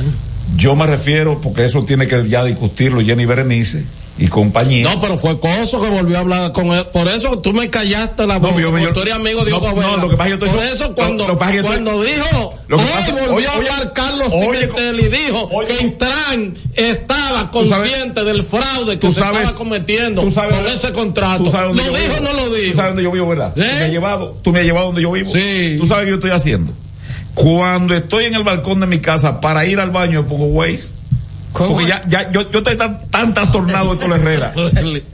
Yo 0.56 0.74
me 0.76 0.86
refiero, 0.86 1.40
porque 1.40 1.64
eso 1.64 1.84
tiene 1.84 2.06
que 2.06 2.28
ya 2.28 2.44
discutirlo 2.44 3.00
Jenny 3.00 3.24
Berenice 3.24 3.84
y 4.16 4.28
compañía. 4.28 4.84
No, 4.88 5.00
pero 5.00 5.18
fue 5.18 5.40
Coso 5.40 5.82
que 5.82 5.90
volvió 5.90 6.16
a 6.16 6.20
hablar 6.20 6.52
con 6.52 6.66
él. 6.68 6.86
Por 6.92 7.08
eso 7.08 7.38
tú 7.40 7.52
me 7.52 7.68
callaste 7.68 8.26
la 8.28 8.34
No, 8.38 8.48
boca. 8.48 8.60
yo- 8.60 8.70
como 8.70 8.78
yo- 8.84 8.92
tú 8.92 9.00
eres 9.00 9.14
amigo 9.14 9.44
de 9.44 9.50
no, 9.50 9.60
no, 9.60 9.96
lo 9.96 10.08
que 10.08 10.16
pasa 10.16 10.30
es 10.30 10.38
que 10.38 10.46
yo 10.46 10.52
Por 10.52 10.62
eso 10.64 10.94
cuando, 10.94 11.24
lo- 11.24 11.28
lo 11.30 11.34
que 11.34 11.38
pasa 11.40 11.50
es 11.50 11.56
que 11.56 11.62
yo 11.62 11.68
estoy- 11.72 11.84
cuando 11.84 12.02
dijo, 12.04 12.54
Lo 12.68 12.78
que 12.78 12.84
pasa- 12.84 13.10
volvió 13.12 13.34
oye, 13.34 13.46
a 13.48 13.52
hablar 13.56 13.92
Carlos 13.92 14.28
oye, 14.32 14.68
Pimentel 14.68 15.00
y 15.00 15.08
dijo 15.08 15.48
oye, 15.52 15.66
que 15.76 15.84
Intran 15.84 16.54
estaba 16.74 17.50
Tú 17.50 17.66
sabes- 17.66 17.90
consciente 17.90 18.24
del 18.24 18.44
fraude 18.44 18.92
que 18.92 19.06
tú 19.08 19.12
se 19.12 19.18
sabes- 19.20 19.38
estaba 19.40 19.58
cometiendo 19.58 20.22
tú 20.22 20.30
sabes- 20.30 20.56
con 20.58 20.66
ese 20.66 20.92
contrato. 20.92 21.44
¿Tú 21.44 21.50
¿Lo 21.50 21.74
yo 21.74 21.90
dijo 21.96 22.14
o 22.16 22.20
no 22.20 22.32
lo 22.34 22.44
¿Tú 22.44 22.54
dijo? 22.54 22.76
sabes 22.76 22.90
dónde 22.90 23.02
yo 23.02 23.10
vivo, 23.10 23.26
verdad? 23.26 23.52
¿Eh? 23.56 23.62
Tú 23.62 23.74
me 23.78 23.84
has 23.84 23.90
llevado, 23.90 24.38
tú 24.42 24.52
me 24.52 24.60
has 24.60 24.64
llevado 24.64 24.86
donde 24.86 25.02
yo 25.02 25.10
vivo. 25.10 25.28
Sí. 25.28 25.76
Tú 25.80 25.86
sabes 25.88 26.04
qué 26.04 26.10
yo 26.10 26.14
estoy 26.16 26.30
haciendo. 26.30 26.72
Cuando 27.34 27.94
estoy 27.94 28.26
en 28.26 28.34
el 28.36 28.44
balcón 28.44 28.78
de 28.78 28.86
mi 28.86 29.00
casa 29.00 29.40
para 29.40 29.66
ir 29.66 29.80
al 29.80 29.90
baño 29.90 30.26
pongo 30.28 30.46
Waze. 30.46 30.90
Porque 31.56 31.86
ya, 31.86 32.02
ya, 32.08 32.30
yo, 32.32 32.50
yo 32.50 32.58
estoy 32.58 32.76
tan, 32.76 33.08
tan 33.10 33.32
trastornado 33.32 33.94
de 33.94 34.00
Tolo 34.00 34.16
Herrera. 34.16 34.52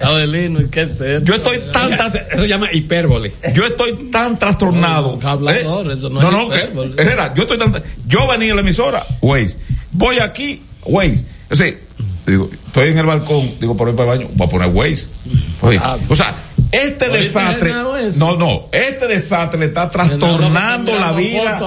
Abelino, 0.00 0.60
¿y 0.62 0.68
qué 0.70 0.82
es 0.82 1.00
esto? 1.00 1.24
Yo 1.24 1.34
estoy 1.34 1.58
tan, 1.72 1.96
tan- 1.96 2.06
Eso 2.08 2.40
se 2.40 2.48
llama 2.48 2.68
hipérbole. 2.72 3.32
yo 3.52 3.66
estoy 3.66 4.08
tan 4.10 4.38
trastornado. 4.38 5.18
No, 5.22 5.28
hablador, 5.28 5.90
¿eh? 5.90 5.94
eso 5.94 6.08
no 6.08 6.22
no, 6.22 6.52
es 6.52 6.74
no. 6.74 6.82
Herrera, 6.84 7.34
yo 7.34 7.42
estoy 7.42 7.58
tan, 7.58 7.82
yo 8.06 8.26
venía 8.26 8.52
a 8.52 8.54
la 8.56 8.62
emisora, 8.62 9.04
Waze. 9.20 9.56
Voy 9.92 10.18
aquí, 10.18 10.62
Waze. 10.86 11.24
O 11.50 11.54
sea, 11.54 11.74
digo, 12.26 12.48
estoy 12.66 12.88
en 12.88 12.98
el 12.98 13.06
balcón, 13.06 13.52
digo, 13.60 13.76
por 13.76 13.88
ir 13.88 13.94
para 13.96 14.12
el 14.14 14.18
baño, 14.20 14.30
voy 14.34 14.46
a 14.46 14.50
poner 14.50 14.68
Waze. 14.68 15.08
Oye, 15.60 15.78
Ah. 15.82 15.98
o 16.08 16.16
sea, 16.16 16.34
este 16.72 17.10
Oye, 17.10 17.22
desastre, 17.24 17.72
no, 18.16 18.36
no, 18.36 18.68
este 18.72 19.06
desastre 19.08 19.58
le 19.60 19.66
está 19.66 19.90
trastornando 19.90 20.94
la 20.98 21.12
vida 21.12 21.58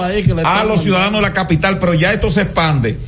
a 0.44 0.64
los 0.64 0.82
ciudadanos 0.82 1.20
de 1.20 1.22
la 1.22 1.32
capital, 1.32 1.78
pero 1.78 1.94
ya 1.94 2.12
esto 2.12 2.30
se 2.30 2.42
expande. 2.42 2.98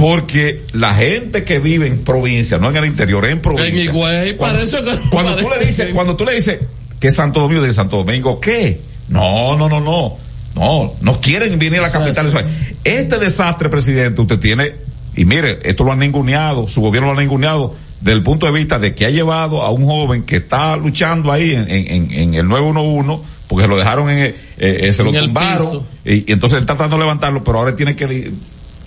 Porque 0.00 0.62
la 0.72 0.94
gente 0.94 1.44
que 1.44 1.58
vive 1.58 1.86
en 1.86 1.98
provincia, 2.04 2.58
no 2.58 2.68
en 2.70 2.76
el 2.76 2.86
interior, 2.86 3.24
en 3.26 3.40
provincia. 3.40 3.68
En 3.68 3.78
Higüey, 3.78 4.36
cuando, 4.36 4.56
parece 4.58 4.82
que- 4.82 5.10
cuando 5.10 5.36
tú 5.36 5.48
le 5.50 5.64
dices, 5.66 5.90
cuando 5.94 6.16
tú 6.16 6.24
le 6.24 6.34
dices 6.34 6.58
que 6.98 7.10
Santo 7.10 7.40
Domingo 7.40 7.62
de 7.62 7.72
Santo 7.72 7.98
Domingo, 7.98 8.40
¿qué? 8.40 8.80
No, 9.08 9.56
no, 9.56 9.68
no, 9.68 9.80
no. 9.80 10.16
No, 10.54 10.94
no 11.00 11.20
quieren 11.20 11.58
venir 11.60 11.78
a 11.78 11.82
la 11.82 11.92
capital. 11.92 12.26
Eso 12.26 12.38
es. 12.40 12.44
Este 12.82 13.18
desastre, 13.18 13.68
presidente, 13.68 14.20
usted 14.20 14.38
tiene, 14.40 14.72
y 15.14 15.24
mire, 15.24 15.60
esto 15.62 15.84
lo 15.84 15.92
han 15.92 16.00
ninguneado, 16.00 16.66
su 16.66 16.80
gobierno 16.80 17.12
lo 17.12 17.18
ha 17.18 17.22
ninguneado, 17.22 17.76
desde 18.00 18.14
el 18.14 18.22
punto 18.24 18.46
de 18.46 18.52
vista 18.52 18.78
de 18.80 18.92
que 18.94 19.06
ha 19.06 19.10
llevado 19.10 19.62
a 19.62 19.70
un 19.70 19.84
joven 19.86 20.24
que 20.24 20.36
está 20.36 20.76
luchando 20.76 21.30
ahí 21.30 21.52
en, 21.52 21.70
en, 21.70 21.86
en- 21.92 22.12
en 22.12 22.34
el 22.34 22.48
911, 22.48 23.22
porque 23.46 23.62
se 23.64 23.68
lo 23.68 23.76
dejaron 23.78 24.10
en, 24.10 24.18
el- 24.18 24.28
eh, 24.30 24.34
eh, 24.58 24.92
se 24.92 25.04
lo 25.04 25.12
tumbaron, 25.26 25.86
y, 26.04 26.14
y 26.30 26.32
entonces 26.32 26.56
él 26.56 26.62
está 26.62 26.74
tratando 26.74 26.96
de 26.96 27.00
levantarlo, 27.02 27.44
pero 27.44 27.58
ahora 27.58 27.76
tiene 27.76 27.94
que 27.94 28.32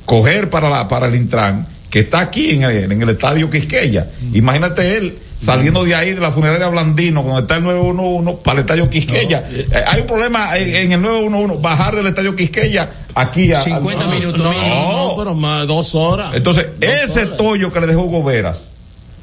coger 0.06 0.50
para 0.50 0.70
la, 0.70 0.88
para 0.88 1.08
el 1.08 1.16
Intran, 1.16 1.66
que 1.90 2.00
está 2.02 2.20
aquí 2.22 2.52
en 2.52 2.64
el, 2.64 2.92
en 2.92 3.02
el 3.02 3.10
estadio 3.10 3.50
Quisqueya. 3.50 4.08
Imagínate 4.34 4.98
él 4.98 5.18
saliendo 5.40 5.84
de 5.84 5.94
ahí 5.94 6.14
de 6.14 6.22
la 6.22 6.32
funeraria 6.32 6.68
Blandino, 6.70 7.22
donde 7.22 7.42
está 7.42 7.58
el 7.58 7.64
911, 7.64 8.40
para 8.44 8.54
el 8.56 8.60
estadio 8.62 8.90
Quisqueya. 8.90 9.44
Eh, 9.52 9.68
hay 9.86 10.02
un 10.02 10.08
problema 10.08 10.58
en, 10.58 10.76
en 10.76 10.92
el 10.94 11.02
911, 11.02 11.58
bajar 11.62 11.96
del 11.96 12.08
estadio 12.08 12.36
Quisqueya 12.36 12.90
aquí 13.14 13.52
a 13.52 13.60
50 13.62 14.06
a- 14.06 14.08
minutos. 14.08 14.42
No, 14.42 14.54
No. 14.54 15.08
no, 15.10 15.16
pero 15.18 15.34
más 15.36 15.68
dos 15.68 15.94
horas. 15.96 16.34
Entonces, 16.34 16.68
Dos 16.80 16.90
ese 16.90 17.24
horas. 17.26 17.38
tollo 17.38 17.72
que 17.74 17.82
le 17.82 17.88
dejó 17.88 18.04
Hugo 18.04 18.24
Veras, 18.24 18.64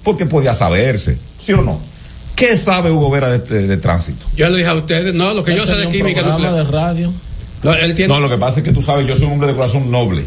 porque 0.04 0.26
podía 0.26 0.52
saberse, 0.54 1.18
¿sí 1.38 1.52
o 1.54 1.62
no? 1.62 1.80
¿Qué 2.36 2.56
sabe 2.56 2.90
Hugo 2.90 3.10
Vera 3.10 3.28
de, 3.30 3.38
de- 3.40 3.66
de 3.66 3.76
tránsito? 3.78 4.24
Yo 4.36 4.48
le 4.48 4.58
dije 4.58 4.68
a 4.68 4.74
ustedes, 4.74 5.12
no, 5.14 5.34
lo 5.34 5.42
que 5.42 5.54
yo 5.56 5.66
sé 5.66 5.76
de 5.76 5.88
química 5.88 6.22
nuclear. 6.22 6.54
de 6.54 6.64
radio. 6.64 7.12
No, 7.62 7.74
él 7.74 7.94
tiene- 7.94 8.12
No, 8.14 8.20
lo 8.20 8.28
que 8.30 8.36
pasa 8.38 8.60
es 8.60 8.64
que 8.64 8.72
tú 8.72 8.80
sabes, 8.82 9.06
yo 9.06 9.14
soy 9.16 9.26
un 9.26 9.32
hombre 9.32 9.48
de 9.48 9.54
corazón 9.54 9.90
noble. 9.90 10.24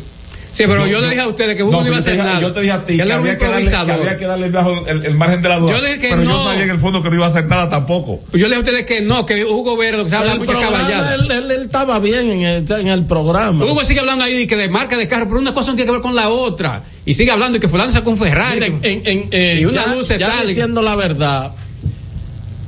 Sí, 0.54 0.64
pero 0.68 0.86
yo, 0.86 0.94
yo- 0.94 1.02
le 1.02 1.10
dije 1.10 1.22
a 1.22 1.28
ustedes 1.28 1.56
que 1.56 1.64
Hugo 1.64 1.72
no, 1.82 1.88
iba 1.88 1.98
a 1.98 2.00
yo 2.00 2.06
hacer 2.06 2.18
nada. 2.18 2.40
Yo 2.42 2.54
te 2.54 2.62
dije 2.62 2.72
a 2.74 2.86
ti 2.86 2.98
que 2.98 3.04
que, 3.04 3.12
había 3.14 3.38
que, 3.38 3.46
darle, 3.46 3.70
que 3.70 3.76
había 3.92 4.18
que 4.18 4.26
darle 4.26 4.50
bajo 4.50 4.88
el, 4.88 5.06
el 5.06 5.16
margen 5.16 5.42
de 5.42 5.50
la 5.50 5.60
duda. 5.60 5.72
Yo 5.74 5.82
dije 5.82 6.00
que 6.00 6.10
pero 6.10 6.24
yo 6.24 6.30
no. 6.30 6.44
sabía 6.44 6.64
en 6.64 6.70
el 6.70 6.80
fondo 6.80 7.02
que 7.04 7.10
no 7.10 7.16
iba 7.16 7.26
a 7.26 7.30
hacer 7.30 7.46
nada 7.48 7.70
tampoco. 7.70 8.22
Yo 8.32 8.48
le 8.48 8.56
dije 8.56 8.56
a 8.56 8.60
ustedes 8.60 8.86
que 8.86 9.02
no, 9.02 9.26
que 9.26 9.44
Hugo 9.44 9.76
Vera 9.78 9.98
lo 9.98 10.04
que 10.06 10.10
se 10.10 10.16
habla 10.16 10.36
programa, 10.36 10.72
caballada. 10.72 11.16
él, 11.16 11.32
él- 11.32 11.52
él 11.52 11.62
estaba 11.64 12.00
bien 12.00 12.30
en 12.32 12.42
el, 12.42 12.72
en 12.72 12.88
el 12.88 13.06
programa. 13.06 13.66
Hugo 13.66 13.84
sigue 13.84 14.00
hablando 14.00 14.24
ahí 14.26 14.34
de 14.38 14.48
que 14.48 14.56
de 14.56 14.70
marca 14.70 14.98
de 14.98 15.08
carro, 15.08 15.28
pero 15.28 15.40
una 15.40 15.54
cosa 15.54 15.72
no 15.72 15.76
tiene 15.76 15.88
que 15.88 15.94
ver 15.94 16.02
con 16.02 16.16
la 16.16 16.30
otra. 16.30 16.84
Y 17.06 17.14
sigue 17.16 17.32
hablando 17.32 17.54
de 17.56 17.60
que 17.60 17.68
fulano 17.68 17.92
sacó 17.92 18.12
un 18.12 18.18
Ferrari. 18.18 18.60
Miren, 18.60 18.80
que- 18.80 18.90
en, 18.92 19.02
en, 19.06 19.28
eh, 19.32 19.58
y 19.62 19.66
una 19.66 19.86
ya, 19.86 19.94
luz 19.96 20.08
ya 20.08 20.18
tal. 20.20 20.48
diciendo 20.48 20.82
la 20.82 20.96
verdad. 20.96 21.52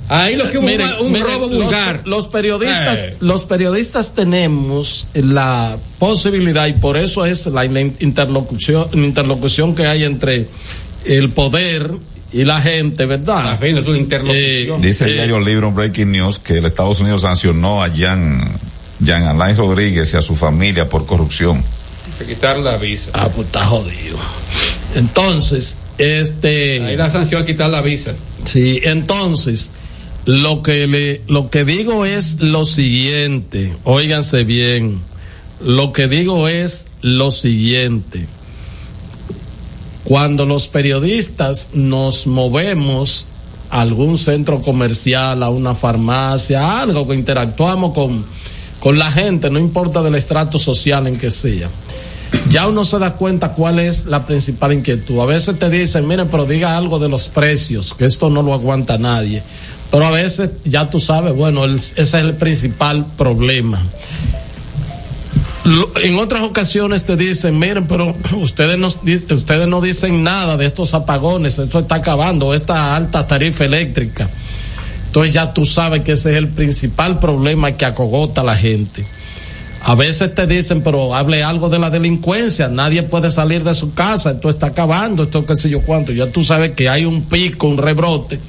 Ahí 0.08 0.36
lo 0.36 0.50
que 0.52 0.60
hubo 0.60 0.68
Miren, 0.68 0.88
un, 1.00 1.08
un 1.08 1.12
miren, 1.14 1.28
robo 1.28 1.48
los- 1.48 1.64
vulgar. 1.64 2.02
Los, 2.06 2.28
periodistas, 2.28 3.00
Eh. 3.00 3.18
los 3.22 3.44
periodistas 3.44 4.14
tenemos 4.14 5.08
la 5.14 5.78
posibilidad 5.98 6.68
y 6.68 6.74
por 6.74 6.96
eso 6.98 7.26
es 7.26 7.48
la 7.48 7.66
in- 7.66 7.96
interlocución, 8.00 8.88
interlocución 8.94 9.74
que 9.74 9.88
hay 9.88 10.04
entre 10.04 10.48
el 11.06 11.30
poder 11.32 11.92
y 12.32 12.44
la 12.44 12.62
gente, 12.62 13.06
¿verdad? 13.06 13.52
A 13.54 13.58
fin, 13.58 13.78
es 13.78 13.88
una 13.88 13.98
interlocución. 13.98 14.82
Dice 14.82 15.06
el 15.06 15.12
Eh, 15.12 15.14
diario 15.14 15.40
Libro 15.40 15.70
en 15.70 15.76
Breaking 15.76 16.12
News 16.12 16.38
que 16.38 16.58
el 16.60 16.66
Estados 16.66 17.00
Unidos 17.00 17.22
sancionó 17.22 17.84
a 17.84 17.90
Jan, 17.90 18.60
Jan 19.04 19.24
Alain 19.24 19.58
Rodríguez 19.58 20.14
y 20.14 20.18
a 20.18 20.22
su 20.22 20.36
familia 20.36 20.88
por 20.88 21.06
corrupción. 21.06 21.64
Que 22.20 22.26
quitar 22.26 22.60
la 22.60 22.78
visa. 22.78 23.10
Ah, 23.14 23.30
pues 23.34 23.48
está 23.48 23.66
jodido. 23.66 24.18
Entonces, 24.96 25.80
este. 25.98 26.82
Ahí 26.86 26.96
la 26.96 27.10
sanción 27.12 27.46
quitar 27.46 27.70
la 27.70 27.82
visa. 27.82 28.14
Sí, 28.44 28.80
entonces, 28.84 29.74
lo 30.26 30.62
que 30.62 30.88
le, 30.88 31.22
lo 31.28 31.50
que 31.50 31.66
digo 31.66 32.06
es 32.06 32.40
lo 32.40 32.66
siguiente, 32.66 33.78
óiganse 33.84 34.44
bien, 34.44 35.00
lo 35.62 35.92
que 35.94 36.08
digo 36.08 36.48
es 36.48 36.88
lo 37.02 37.32
siguiente. 37.32 38.28
Cuando 40.04 40.46
los 40.46 40.68
periodistas 40.68 41.72
nos 41.74 42.28
movemos 42.28 43.28
a 43.70 43.82
algún 43.82 44.18
centro 44.18 44.62
comercial, 44.62 45.42
a 45.42 45.50
una 45.50 45.74
farmacia, 45.74 46.82
algo 46.82 47.08
que 47.08 47.16
interactuamos 47.16 47.94
con, 47.94 48.26
con 48.80 49.00
la 49.00 49.12
gente, 49.12 49.50
no 49.50 49.60
importa 49.60 50.02
del 50.04 50.16
estrato 50.16 50.60
social 50.60 51.08
en 51.08 51.18
que 51.18 51.32
sea 51.32 51.70
ya 52.50 52.68
uno 52.68 52.86
se 52.86 53.00
da 53.00 53.16
cuenta 53.16 53.54
cuál 53.54 53.80
es 53.80 54.06
la 54.06 54.26
principal 54.26 54.74
inquietud. 54.74 55.20
A 55.20 55.26
veces 55.26 55.58
te 55.58 55.70
dicen, 55.70 56.08
mire, 56.08 56.26
pero 56.26 56.46
diga 56.46 56.78
algo 56.78 57.00
de 57.00 57.10
los 57.10 57.30
precios, 57.30 57.94
que 57.94 58.06
esto 58.06 58.30
no 58.30 58.44
lo 58.44 58.54
aguanta 58.54 58.98
nadie. 58.98 59.44
Pero 59.92 60.06
a 60.06 60.12
veces, 60.12 60.52
ya 60.64 60.90
tú 60.90 61.00
sabes, 61.00 61.34
bueno, 61.34 61.66
ese 61.66 62.02
es 62.02 62.14
el 62.14 62.36
principal 62.36 63.06
problema. 63.18 63.82
en 66.04 66.20
otras 66.20 66.42
ocasiones 66.42 67.04
te 67.06 67.16
dicen, 67.16 67.58
miren, 67.58 67.88
pero 67.88 68.16
ustedes 68.38 68.78
no, 68.78 68.88
ustedes 68.88 69.68
no 69.68 69.82
dicen 69.82 70.24
nada 70.24 70.58
de 70.58 70.66
estos 70.66 70.94
apagones, 70.94 71.60
esto 71.60 71.80
está 71.80 71.96
acabando, 71.96 72.54
esta 72.54 72.96
alta 72.96 73.26
tarifa 73.26 73.66
eléctrica. 73.66 74.30
Entonces 75.08 75.34
ya 75.34 75.54
tú 75.54 75.66
sabes 75.66 76.02
que 76.02 76.14
ese 76.14 76.32
es 76.32 76.36
el 76.36 76.50
principal 76.50 77.20
problema 77.20 77.72
que 77.72 77.86
acogota 77.86 78.42
a 78.42 78.44
la 78.44 78.58
gente. 78.58 79.08
A 79.82 79.94
veces 79.94 80.34
te 80.34 80.48
dicen, 80.48 80.82
pero 80.82 81.14
hable 81.14 81.44
algo 81.44 81.70
de 81.70 81.78
la 81.78 81.92
delincuencia, 81.92 82.68
nadie 82.68 83.04
puede 83.04 83.30
salir 83.30 83.64
de 83.64 83.76
su 83.76 83.94
casa, 83.94 84.32
esto 84.32 84.50
está 84.50 84.68
acabando, 84.68 85.24
esto 85.24 85.46
qué 85.46 85.56
sé 85.56 85.70
yo 85.70 85.84
cuánto. 85.84 86.12
Ya 86.12 86.32
tú 86.32 86.42
sabes 86.42 86.72
que 86.72 86.90
hay 86.90 87.06
un 87.06 87.22
pico, 87.26 87.68
un 87.68 87.78
rebrote 87.78 88.40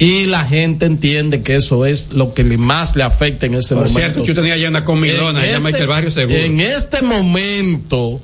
y 0.00 0.24
la 0.24 0.46
gente 0.46 0.86
entiende 0.86 1.42
que 1.42 1.56
eso 1.56 1.84
es 1.84 2.14
lo 2.14 2.32
que 2.32 2.42
más 2.42 2.96
le 2.96 3.02
afecta 3.02 3.44
en 3.44 3.52
ese 3.52 3.74
momento. 3.74 3.92
Por 3.92 4.02
cierto, 4.02 4.24
yo 4.24 4.34
tenía 4.34 4.56
ya 4.56 4.70
una 4.70 4.82
comilona, 4.82 5.44
ya 5.44 5.58
este, 5.58 5.78
el 5.78 5.86
barrio 5.86 6.10
seguro. 6.10 6.38
En 6.38 6.58
este 6.58 7.02
momento, 7.02 8.18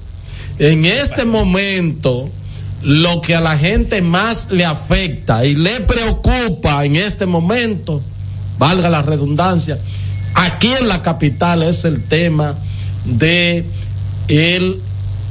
en 0.59 0.87
este 0.87 1.27
momento, 1.27 2.31
lo 2.83 3.21
que 3.21 3.35
a 3.35 3.43
la 3.43 3.59
gente 3.59 4.01
más 4.01 4.51
le 4.51 4.65
afecta 4.65 5.45
y 5.45 5.55
le 5.55 5.81
preocupa 5.81 6.83
en 6.87 6.97
este 6.97 7.27
momento, 7.27 8.03
valga 8.59 8.89
la 8.89 9.03
redundancia, 9.03 9.79
aquí 10.33 10.73
en 10.81 10.89
la 10.89 11.03
capital 11.03 11.63
es 11.63 11.85
el 11.85 12.05
tema 12.05 12.57
de 13.05 13.67
el 14.29 14.81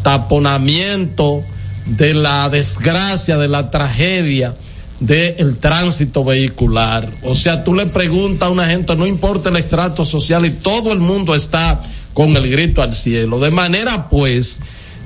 taponamiento, 0.03 1.43
de 1.87 2.13
la 2.13 2.51
desgracia, 2.51 3.39
de 3.39 3.47
la 3.47 3.71
tragedia 3.71 4.53
del 4.99 5.57
tránsito 5.57 6.23
vehicular. 6.23 7.09
O 7.23 7.35
sea, 7.35 7.63
tú 7.63 7.73
le 7.73 7.85
preguntas 7.87 8.47
a 8.47 8.51
una 8.51 8.67
gente, 8.67 8.95
no 8.95 9.05
importa 9.05 9.49
el 9.49 9.57
estrato 9.57 10.05
social 10.05 10.45
y 10.45 10.51
todo 10.51 10.91
el 10.91 10.99
mundo 10.99 11.35
está 11.35 11.81
con 12.13 12.35
el 12.37 12.49
grito 12.49 12.81
al 12.81 12.93
cielo. 12.93 13.39
De 13.39 13.51
manera 13.51 14.09
pues 14.09 14.59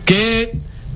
que 0.06 0.54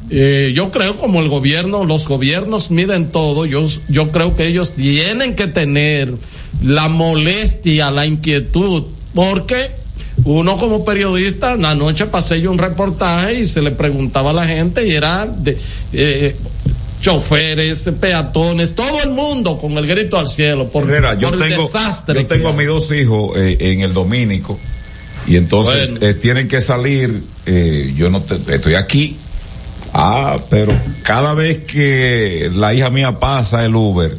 eh, 0.10 0.52
yo 0.56 0.70
creo 0.70 0.98
como 0.98 1.22
el 1.22 1.30
gobierno, 1.30 1.86
los 1.86 2.08
gobiernos 2.08 2.70
miden 2.70 3.10
todo, 3.12 3.46
yo, 3.46 3.66
yo 3.90 4.12
creo 4.12 4.36
que 4.36 4.48
ellos 4.48 4.72
tienen 4.72 5.36
que 5.36 5.48
tener 5.48 6.14
la 6.62 6.88
molestia, 6.88 7.90
la 7.90 8.06
inquietud, 8.06 8.84
porque 9.16 9.72
uno 10.26 10.58
como 10.58 10.86
periodista, 10.86 11.54
anoche 11.54 12.06
pasé 12.06 12.42
yo 12.42 12.52
un 12.52 12.58
reportaje 12.58 13.40
y 13.42 13.46
se 13.46 13.62
le 13.62 13.72
preguntaba 13.72 14.30
a 14.30 14.34
la 14.34 14.46
gente 14.46 14.88
y 14.88 14.94
era 14.94 15.26
de, 15.26 15.58
eh, 15.94 16.36
choferes, 17.04 17.90
peatones, 18.00 18.74
todo 18.74 19.04
el 19.04 19.10
mundo 19.10 19.58
con 19.58 19.74
el 19.74 19.86
grito 19.86 20.18
al 20.18 20.28
cielo 20.28 20.70
por, 20.70 20.88
yo 21.20 21.32
tengo, 21.32 21.44
el 21.44 21.50
desastre. 21.50 22.22
Yo 22.22 22.28
tengo 22.28 22.50
a 22.50 22.54
mis 22.54 22.68
dos 22.68 22.92
hijos 22.92 23.38
eh, 23.38 23.58
en 23.60 23.82
el 23.82 23.94
Domínico 23.94 24.58
y 25.28 25.36
entonces 25.36 26.00
tienen 26.20 26.48
que 26.48 26.62
salir, 26.62 27.24
yo 27.96 28.10
no 28.10 28.24
estoy 28.48 28.76
aquí 28.76 29.18
Ah, 29.94 30.38
pero 30.50 30.76
cada 31.04 31.36
vez 31.36 31.66
que 31.66 32.50
la 32.52 32.74
hija 32.74 32.90
mía 32.90 33.20
pasa 33.20 33.64
el 33.64 33.76
Uber, 33.76 34.18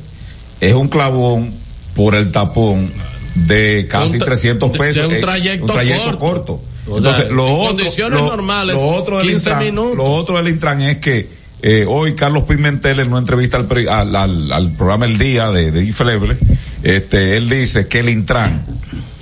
es 0.61 0.73
un 0.73 0.87
clavón 0.87 1.53
por 1.97 2.15
el 2.15 2.31
tapón 2.31 2.93
de 3.35 3.87
casi 3.91 4.19
300 4.19 4.71
pesos. 4.71 5.09
De, 5.09 5.17
un, 5.17 5.21
trayecto 5.21 6.19
corto. 6.19 6.61
Entonces, 6.87 7.29
lo 7.31 7.49
en 7.49 7.55
otro, 7.55 7.67
condiciones 7.67 8.21
normales, 8.21 8.77
lo 8.77 8.87
otro 8.87 9.21
15 9.21 9.57
minutos. 9.57 9.97
Lo 9.97 10.05
otro 10.05 10.37
del 10.37 10.49
Intran 10.49 10.81
es 10.83 10.99
que 10.99 11.44
eh, 11.67 11.87
hoy 11.89 12.15
Carlos 12.15 12.45
Pimentel 12.45 13.01
en 13.01 13.09
una 13.09 13.21
entrevista 13.21 13.57
al, 13.57 14.15
al, 14.15 14.53
al, 14.53 14.73
programa 14.73 15.07
El 15.07 15.17
Día 15.17 15.51
de, 15.51 15.71
de 15.71 15.83
Infleble, 15.83 16.37
este, 16.83 17.39
él 17.39 17.49
dice 17.49 17.87
que 17.87 18.01
el 18.01 18.11
Intran, 18.11 18.67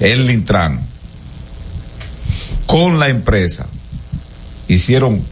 el 0.00 0.28
Intran, 0.28 0.80
con 2.66 2.98
la 2.98 3.10
empresa, 3.10 3.68
hicieron 4.66 5.22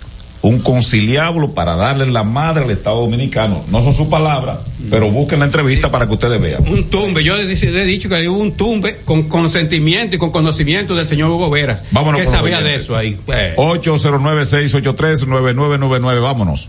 un 0.42 0.60
conciliablo 0.60 1.52
para 1.52 1.74
darle 1.74 2.06
la 2.06 2.22
madre 2.22 2.62
al 2.62 2.70
Estado 2.70 3.00
Dominicano. 3.00 3.64
No 3.72 3.82
son 3.82 3.92
sus 3.92 4.06
palabras, 4.06 4.60
pero 4.88 5.10
busquen 5.10 5.40
la 5.40 5.46
entrevista 5.46 5.90
para 5.90 6.06
que 6.06 6.14
ustedes 6.14 6.40
vean. 6.40 6.62
Un 6.68 6.90
tumbe, 6.90 7.24
yo 7.24 7.36
he 7.36 7.44
dicho 7.44 8.08
que 8.08 8.28
hubo 8.28 8.40
un 8.40 8.52
tumbe 8.52 8.98
con 9.04 9.24
consentimiento 9.24 10.14
y 10.14 10.18
con 10.20 10.30
conocimiento 10.30 10.94
del 10.94 11.08
señor 11.08 11.30
Hugo 11.30 11.50
Veras. 11.50 11.82
Vámonos. 11.90 12.20
¿Qué 12.20 12.26
sabía 12.28 12.60
de 12.60 12.76
eso 12.76 12.96
ahí? 12.96 13.18
809-683-9999, 13.26 16.22
vámonos. 16.22 16.68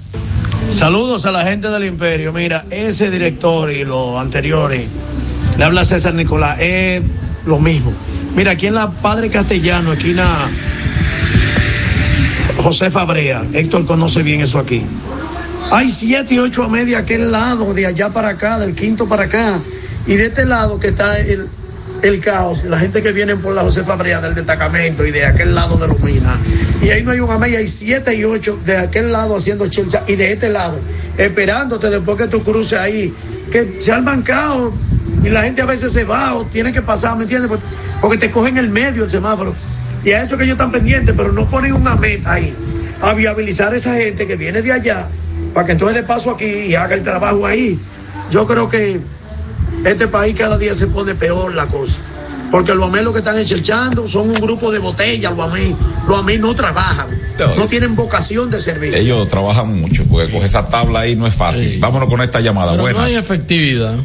Saludos 0.69 1.25
a 1.25 1.31
la 1.31 1.43
gente 1.43 1.69
del 1.69 1.85
Imperio. 1.85 2.33
Mira, 2.33 2.65
ese 2.69 3.09
director 3.11 3.71
y 3.71 3.83
los 3.83 4.19
anteriores, 4.19 4.87
le 5.57 5.63
habla 5.63 5.85
César 5.85 6.13
Nicolás, 6.13 6.57
es 6.59 7.01
lo 7.45 7.59
mismo. 7.59 7.93
Mira, 8.35 8.51
aquí 8.51 8.67
en 8.67 8.75
la 8.75 8.89
Padre 8.89 9.29
Castellano, 9.29 9.93
esquina 9.93 10.49
José 12.57 12.89
Fabrea. 12.89 13.43
Héctor 13.53 13.85
conoce 13.85 14.23
bien 14.23 14.41
eso 14.41 14.59
aquí. 14.59 14.83
Hay 15.71 15.89
siete 15.89 16.35
y 16.35 16.39
ocho 16.39 16.63
a 16.63 16.67
media 16.67 16.99
aquel 16.99 17.31
lado, 17.31 17.73
de 17.73 17.85
allá 17.85 18.09
para 18.09 18.29
acá, 18.29 18.59
del 18.59 18.75
quinto 18.75 19.07
para 19.07 19.23
acá. 19.23 19.59
Y 20.07 20.15
de 20.15 20.27
este 20.27 20.45
lado 20.45 20.79
que 20.79 20.89
está 20.89 21.19
el, 21.19 21.47
el 22.01 22.19
caos, 22.19 22.63
la 22.63 22.79
gente 22.79 23.01
que 23.01 23.11
viene 23.11 23.35
por 23.35 23.53
la 23.53 23.61
José 23.61 23.83
Fabrea 23.83 24.19
del 24.19 24.33
destacamento 24.33 25.05
y 25.05 25.11
de 25.11 25.25
aquel 25.25 25.53
lado 25.53 25.77
de 25.77 25.87
los 25.87 25.99
minas. 26.01 26.37
Y 26.81 26.89
ahí 26.89 27.03
no 27.03 27.11
hay 27.11 27.19
un 27.19 27.39
media, 27.39 27.59
hay 27.59 27.65
siete 27.65 28.15
y 28.15 28.23
ocho 28.23 28.59
de 28.65 28.77
aquel 28.77 29.11
lado 29.11 29.35
haciendo 29.35 29.67
chelcha 29.67 30.03
y 30.07 30.15
de 30.15 30.33
este 30.33 30.49
lado, 30.49 30.79
esperándote 31.17 31.89
después 31.89 32.17
que 32.17 32.27
tú 32.27 32.43
cruces 32.43 32.79
ahí, 32.79 33.13
que 33.51 33.77
se 33.79 33.91
han 33.91 34.21
caos 34.23 34.73
y 35.23 35.29
la 35.29 35.43
gente 35.43 35.61
a 35.61 35.65
veces 35.65 35.91
se 35.91 36.03
va 36.03 36.35
o 36.35 36.45
tiene 36.45 36.73
que 36.73 36.81
pasar, 36.81 37.15
¿me 37.15 37.23
entiendes? 37.23 37.51
Porque 38.01 38.17
te 38.17 38.31
cogen 38.31 38.57
el 38.57 38.69
medio 38.69 39.03
el 39.03 39.11
semáforo. 39.11 39.53
Y 40.03 40.11
a 40.11 40.23
eso 40.23 40.35
que 40.35 40.43
ellos 40.43 40.55
están 40.55 40.71
pendientes, 40.71 41.13
pero 41.15 41.31
no 41.31 41.47
ponen 41.47 41.73
una 41.73 41.95
meta 41.95 42.33
ahí, 42.33 42.51
a 43.01 43.13
viabilizar 43.13 43.73
a 43.73 43.75
esa 43.75 43.95
gente 43.95 44.25
que 44.25 44.35
viene 44.35 44.63
de 44.63 44.71
allá, 44.71 45.07
para 45.53 45.67
que 45.67 45.73
entonces 45.73 45.97
de 45.97 46.03
paso 46.03 46.31
aquí 46.31 46.45
y 46.45 46.73
haga 46.73 46.95
el 46.95 47.03
trabajo 47.03 47.45
ahí. 47.45 47.79
Yo 48.31 48.47
creo 48.47 48.67
que 48.67 48.99
este 49.85 50.07
país 50.07 50.35
cada 50.37 50.57
día 50.57 50.73
se 50.73 50.87
pone 50.87 51.15
peor 51.15 51.53
la 51.53 51.67
cosa. 51.67 51.99
Porque 52.49 52.75
los 52.75 52.89
amigos 52.89 53.13
que 53.13 53.19
están 53.19 53.37
echando 53.37 54.07
son 54.07 54.29
un 54.29 54.33
grupo 54.33 54.71
de 54.71 54.79
botellas, 54.79 55.35
los 55.35 55.49
amigos. 55.49 55.79
Los 56.07 56.19
amigos 56.19 56.49
no 56.49 56.55
trabajan, 56.55 57.07
no, 57.55 57.65
tienen 57.67 57.95
vocación 57.95 58.51
de 58.51 58.59
servicio. 58.59 58.97
Ellos 58.99 59.29
trabajan 59.29 59.79
mucho, 59.79 60.03
porque 60.05 60.31
con 60.31 60.43
esa 60.43 60.67
tabla 60.67 61.01
ahí 61.01 61.15
no 61.15 61.27
es 61.27 61.33
fácil. 61.33 61.79
Vámonos 61.79 62.09
con 62.09 62.21
esta 62.21 62.41
llamada. 62.41 62.73
Pero 62.73 62.91
No 62.91 63.03
hay 63.03 63.15
efectividad. 63.15 63.95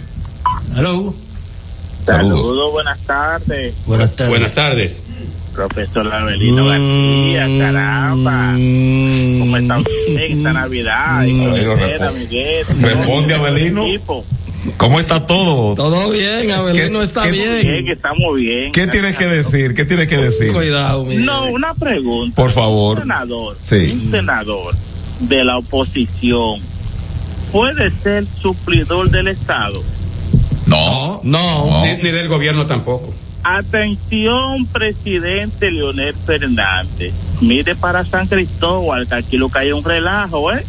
Hello. 0.77 1.12
Saludos, 2.05 2.70
buenas 2.70 3.01
tardes. 3.01 3.74
Buenas 3.85 4.15
tardes. 4.15 4.31
Buenas 4.31 4.55
tardes 4.55 5.05
profesor 5.57 6.12
Abelino 6.12 6.65
mm, 6.65 6.69
García, 6.69 7.59
caramba. 7.59 8.53
¿Cómo 9.39 9.57
está 9.57 9.78
usted 9.78 10.20
esta 10.20 10.53
Navidad? 10.53 11.24
Mm, 11.24 12.82
responde, 12.82 13.35
Abelino. 13.35 13.86
¿Cómo 14.77 15.01
está 15.01 15.25
todo? 15.27 15.75
Todo 15.75 16.11
bien, 16.11 16.51
Abelino 16.51 17.03
está 17.03 17.27
bien. 17.27 17.63
bien. 17.63 17.89
Estamos 17.89 18.37
bien. 18.37 18.73
¿Qué 18.73 18.87
tienes 18.87 19.17
que 19.17 19.27
decir? 19.27 19.75
¿Qué 19.75 19.85
tienes 19.85 20.09
que 20.09 20.17
decir? 20.17 20.53
Cuidado, 20.53 21.05
No, 21.09 21.47
una 21.47 21.75
pregunta. 21.75 22.35
Por 22.37 22.53
favor. 22.53 22.97
Un 22.99 23.03
senador, 23.03 23.59
sí. 23.63 24.01
un 24.05 24.11
senador 24.11 24.75
de 25.21 25.45
la 25.45 25.59
oposición 25.59 26.61
puede 27.53 27.91
ser 28.03 28.27
suplidor 28.43 29.11
del 29.11 29.29
Estado. 29.29 29.83
No, 30.67 31.21
no, 31.23 31.85
Ni, 31.85 32.03
ni 32.03 32.11
del 32.11 32.29
gobierno 32.29 32.67
tampoco. 32.67 33.15
Atención, 33.45 34.67
presidente 34.67 35.71
Leonel 35.71 36.15
Fernández. 36.27 37.13
Mire 37.41 37.77
para 37.77 38.05
San 38.05 38.27
Cristóbal, 38.27 39.07
que 39.07 39.15
aquí 39.15 39.37
lo 39.39 39.49
que 39.49 39.61
hay 39.61 39.73
un 39.73 39.85
relajo, 39.85 40.53
¿eh? 40.53 40.65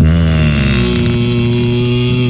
Mm. 0.00 0.52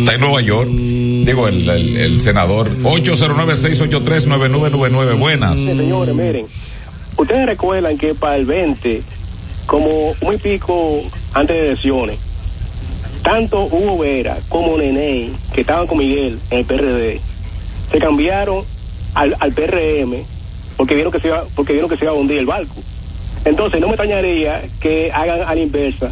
Está 0.02 0.14
en 0.14 0.20
Nueva 0.20 0.40
York. 0.40 0.68
Digo, 0.68 1.46
el, 1.46 1.68
el, 1.68 2.20
senador. 2.20 2.76
809-683-9999. 2.78 5.16
Buenas. 5.16 5.60
señores, 5.60 6.12
miren. 6.12 6.46
Ustedes 7.16 7.46
recuerdan 7.46 7.96
que 7.96 8.12
para 8.12 8.34
el 8.34 8.44
20, 8.44 9.00
como 9.66 10.12
muy 10.20 10.38
pico 10.38 11.02
antes 11.34 11.54
de 11.54 11.68
elecciones, 11.68 12.18
tanto 13.22 13.66
Hugo 13.66 13.98
Vera 13.98 14.38
como 14.48 14.76
Nene, 14.76 15.30
que 15.54 15.60
estaban 15.60 15.86
con 15.86 15.98
Miguel 15.98 16.40
en 16.50 16.58
el 16.58 16.64
PRD, 16.64 17.20
se 17.92 17.98
cambiaron 17.98 18.64
al, 19.14 19.36
al 19.38 19.52
PRM 19.52 20.24
porque 20.76 20.96
vieron 20.96 21.12
que 21.12 21.20
se 21.20 21.28
iba, 21.28 21.44
porque 21.54 21.74
vieron 21.74 21.88
que 21.88 21.96
se 21.96 22.06
iba 22.06 22.12
a 22.12 22.16
hundir 22.16 22.38
el 22.38 22.46
barco. 22.46 22.74
Entonces 23.44 23.80
no 23.80 23.86
me 23.86 23.92
extrañaría 23.92 24.62
que 24.80 25.12
hagan 25.12 25.42
a 25.46 25.54
la 25.54 25.60
inversa 25.60 26.10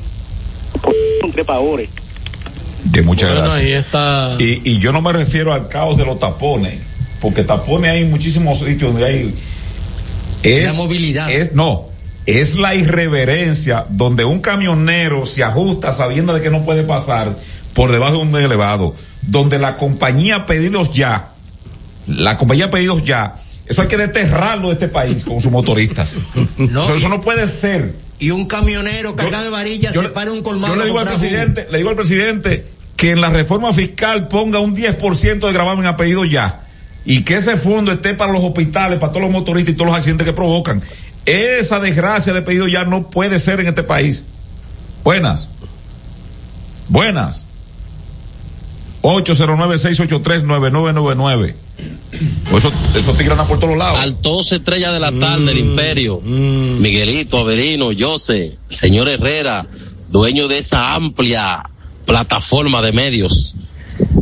por 0.80 0.94
trepadores. 1.32 1.90
De 2.84 3.02
muchas 3.02 3.34
gracias. 3.34 3.86
Y, 4.38 4.70
y 4.70 4.78
yo 4.78 4.92
no 4.92 5.02
me 5.02 5.12
refiero 5.12 5.52
al 5.52 5.68
caos 5.68 5.96
de 5.96 6.04
los 6.04 6.18
tapones, 6.18 6.80
porque 7.20 7.44
tapones 7.44 7.92
hay 7.92 8.04
muchísimos 8.04 8.58
sitios 8.58 8.92
donde 8.92 9.06
hay 9.06 9.34
es, 10.42 10.66
la 10.66 10.72
movilidad. 10.72 11.30
Es 11.30 11.52
no, 11.52 11.86
es 12.26 12.56
la 12.56 12.74
irreverencia 12.74 13.86
donde 13.88 14.24
un 14.24 14.40
camionero 14.40 15.26
se 15.26 15.42
ajusta 15.42 15.92
sabiendo 15.92 16.32
de 16.32 16.40
que 16.40 16.50
no 16.50 16.64
puede 16.64 16.82
pasar 16.82 17.36
por 17.74 17.92
debajo 17.92 18.16
de 18.16 18.22
un 18.22 18.36
elevado, 18.36 18.94
donde 19.22 19.58
la 19.58 19.76
compañía 19.76 20.46
pedidos 20.46 20.92
ya 20.92 21.30
la 22.16 22.36
compañía 22.36 22.70
pedidos 22.70 23.04
ya, 23.04 23.36
eso 23.66 23.82
hay 23.82 23.88
que 23.88 23.96
desterrarlo 23.96 24.68
de 24.68 24.74
este 24.74 24.88
país 24.88 25.24
con 25.24 25.40
sus 25.40 25.50
motoristas. 25.50 26.12
Eso, 26.58 26.94
eso 26.94 27.08
no 27.08 27.20
puede 27.20 27.46
ser. 27.48 27.94
Y 28.20 28.30
un 28.30 28.46
camionero 28.46 29.16
cargado 29.16 29.44
de 29.44 29.50
varillas 29.50 29.94
se 29.94 30.08
para 30.10 30.30
un 30.30 30.42
colmado. 30.42 30.74
Yo 30.74 30.80
le 30.80 30.86
digo 30.86 31.00
al 31.00 31.08
presidente, 31.08 31.66
le 31.70 31.78
digo 31.78 31.90
al 31.90 31.96
presidente 31.96 32.66
que 32.96 33.10
en 33.10 33.20
la 33.20 33.30
reforma 33.30 33.72
fiscal 33.72 34.28
ponga 34.28 34.58
un 34.58 34.76
10% 34.76 35.46
de 35.46 35.52
gravamen 35.52 35.86
a 35.86 35.96
pedido 35.96 36.24
ya. 36.24 36.66
Y 37.06 37.22
que 37.22 37.36
ese 37.36 37.56
fondo 37.56 37.92
esté 37.92 38.12
para 38.12 38.30
los 38.30 38.44
hospitales, 38.44 38.98
para 38.98 39.10
todos 39.10 39.22
los 39.22 39.32
motoristas 39.32 39.72
y 39.72 39.76
todos 39.76 39.88
los 39.88 39.96
accidentes 39.96 40.26
que 40.26 40.34
provocan. 40.34 40.82
Esa 41.24 41.80
desgracia 41.80 42.34
de 42.34 42.42
pedido 42.42 42.68
ya 42.68 42.84
no 42.84 43.08
puede 43.08 43.38
ser 43.38 43.58
en 43.60 43.68
este 43.68 43.82
país. 43.82 44.24
Buenas. 45.02 45.48
Buenas. 46.88 47.46
809-683-9999. 49.02 51.54
Eso, 52.54 52.70
eso 52.94 53.14
tigran 53.14 53.46
por 53.46 53.58
todos 53.58 53.74
lados. 53.76 53.98
Altos 54.00 54.52
estrella 54.52 54.92
de 54.92 55.00
la 55.00 55.12
tarde, 55.12 55.52
el 55.52 55.58
imperio. 55.58 56.20
Miguelito, 56.20 57.38
Averino, 57.38 57.90
Jose, 57.98 58.58
señor 58.68 59.08
Herrera, 59.08 59.66
dueño 60.10 60.48
de 60.48 60.58
esa 60.58 60.94
amplia 60.94 61.62
plataforma 62.04 62.82
de 62.82 62.92
medios. 62.92 63.56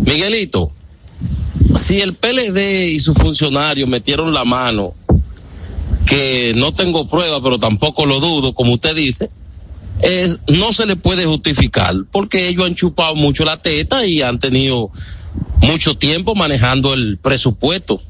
Miguelito, 0.03 0.71
si 1.75 2.01
el 2.01 2.15
PLD 2.15 2.93
y 2.93 3.01
sus 3.01 3.17
funcionarios 3.17 3.89
metieron 3.89 4.33
la 4.33 4.45
mano, 4.45 4.95
que 6.07 6.55
no 6.57 6.73
tengo 6.73 7.09
prueba, 7.09 7.43
pero 7.43 7.59
tampoco 7.59 8.07
lo 8.07 8.21
dudo, 8.21 8.55
como 8.55 8.73
usted 8.73 8.95
dice, 8.95 9.29
es, 10.03 10.41
no 10.49 10.73
se 10.73 10.87
le 10.87 10.97
puede 10.97 11.25
justificar 11.25 11.95
porque 12.11 12.49
ellos 12.49 12.67
han 12.67 12.75
chupado 12.75 13.15
mucho 13.15 13.45
la 13.45 13.61
teta 13.61 14.07
y 14.07 14.23
han 14.23 14.39
tenido 14.39 14.91
mucho 15.61 15.97
tiempo 15.97 16.35
manejando 16.35 16.95
el 16.95 17.19
presupuesto. 17.19 18.01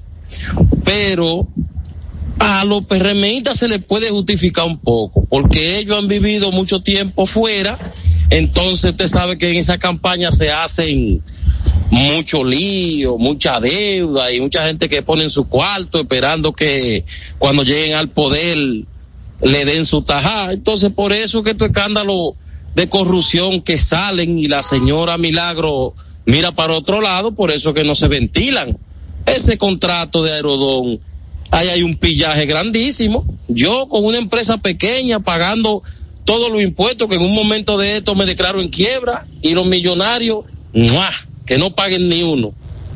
Pero 0.85 1.48
a 2.39 2.65
los 2.65 2.85
PRMistas 2.85 3.59
se 3.59 3.69
les 3.69 3.82
puede 3.82 4.10
justificar 4.10 4.66
un 4.66 4.78
poco 4.78 5.24
porque 5.24 5.78
ellos 5.78 5.98
han 5.98 6.09
vivido 6.09 6.52
mucho 6.52 6.81
tiempo 6.81 7.27
fuera. 7.27 7.78
Entonces 8.31 8.90
usted 8.90 9.09
sabe 9.09 9.39
que 9.39 9.51
en 9.51 9.56
esa 9.56 9.78
campaña 9.78 10.31
se 10.31 10.51
hacen 10.51 11.23
mucho 11.90 12.44
lío, 12.44 13.16
mucha 13.16 13.60
deuda 13.60 14.31
y 14.31 14.40
mucha 14.40 14.66
gente 14.66 14.89
que 14.89 15.02
pone 15.02 15.24
en 15.24 15.31
su 15.31 15.48
cuarto 15.48 16.01
esperando 16.01 16.52
que 16.52 17.05
cuando 17.39 17.62
lleguen 17.62 17.94
al 17.94 18.10
poder 18.10 18.85
le 19.43 19.65
den 19.65 19.86
su 19.86 20.02
tajá. 20.02 20.52
Entonces, 20.52 20.93
por 20.93 21.12
eso 21.12 21.43
que 21.43 21.51
estos 21.51 21.69
escándalos 21.69 22.35
de 22.74 22.89
corrupción 22.89 23.60
que 23.60 23.78
salen 23.78 24.39
y 24.39 24.48
la 24.48 24.62
señora 24.62 25.19
Milagro 25.19 25.94
mira 26.27 26.52
para 26.52 26.74
otro 26.74 27.01
lado, 27.01 27.32
por 27.32 27.51
eso 27.51 27.74
que 27.74 27.85
no 27.85 27.94
se 27.94 28.09
ventilan. 28.09 28.77
Ese 29.27 29.59
contrato 29.59 30.23
de 30.23 30.32
Aerodón, 30.32 31.01
ahí 31.51 31.69
hay 31.69 31.82
un 31.82 31.97
pillaje 31.97 32.47
grandísimo. 32.47 33.24
Yo 33.48 33.89
con 33.89 34.05
una 34.05 34.19
empresa 34.19 34.59
pequeña 34.59 35.20
pagando 35.20 35.82
todos 36.24 36.51
los 36.52 36.62
impuestos 36.62 37.09
que 37.09 37.15
en 37.15 37.23
un 37.23 37.35
momento 37.35 37.78
de 37.78 37.97
esto 37.97 38.15
me 38.15 38.27
declaro 38.27 38.60
en 38.60 38.69
quiebra 38.69 39.27
y 39.40 39.55
los 39.55 39.66
millonarios, 39.66 40.44
que 41.47 41.59
no 41.59 41.74
paguen 41.74 42.09
ni 42.09 42.23
uno. 42.23 42.52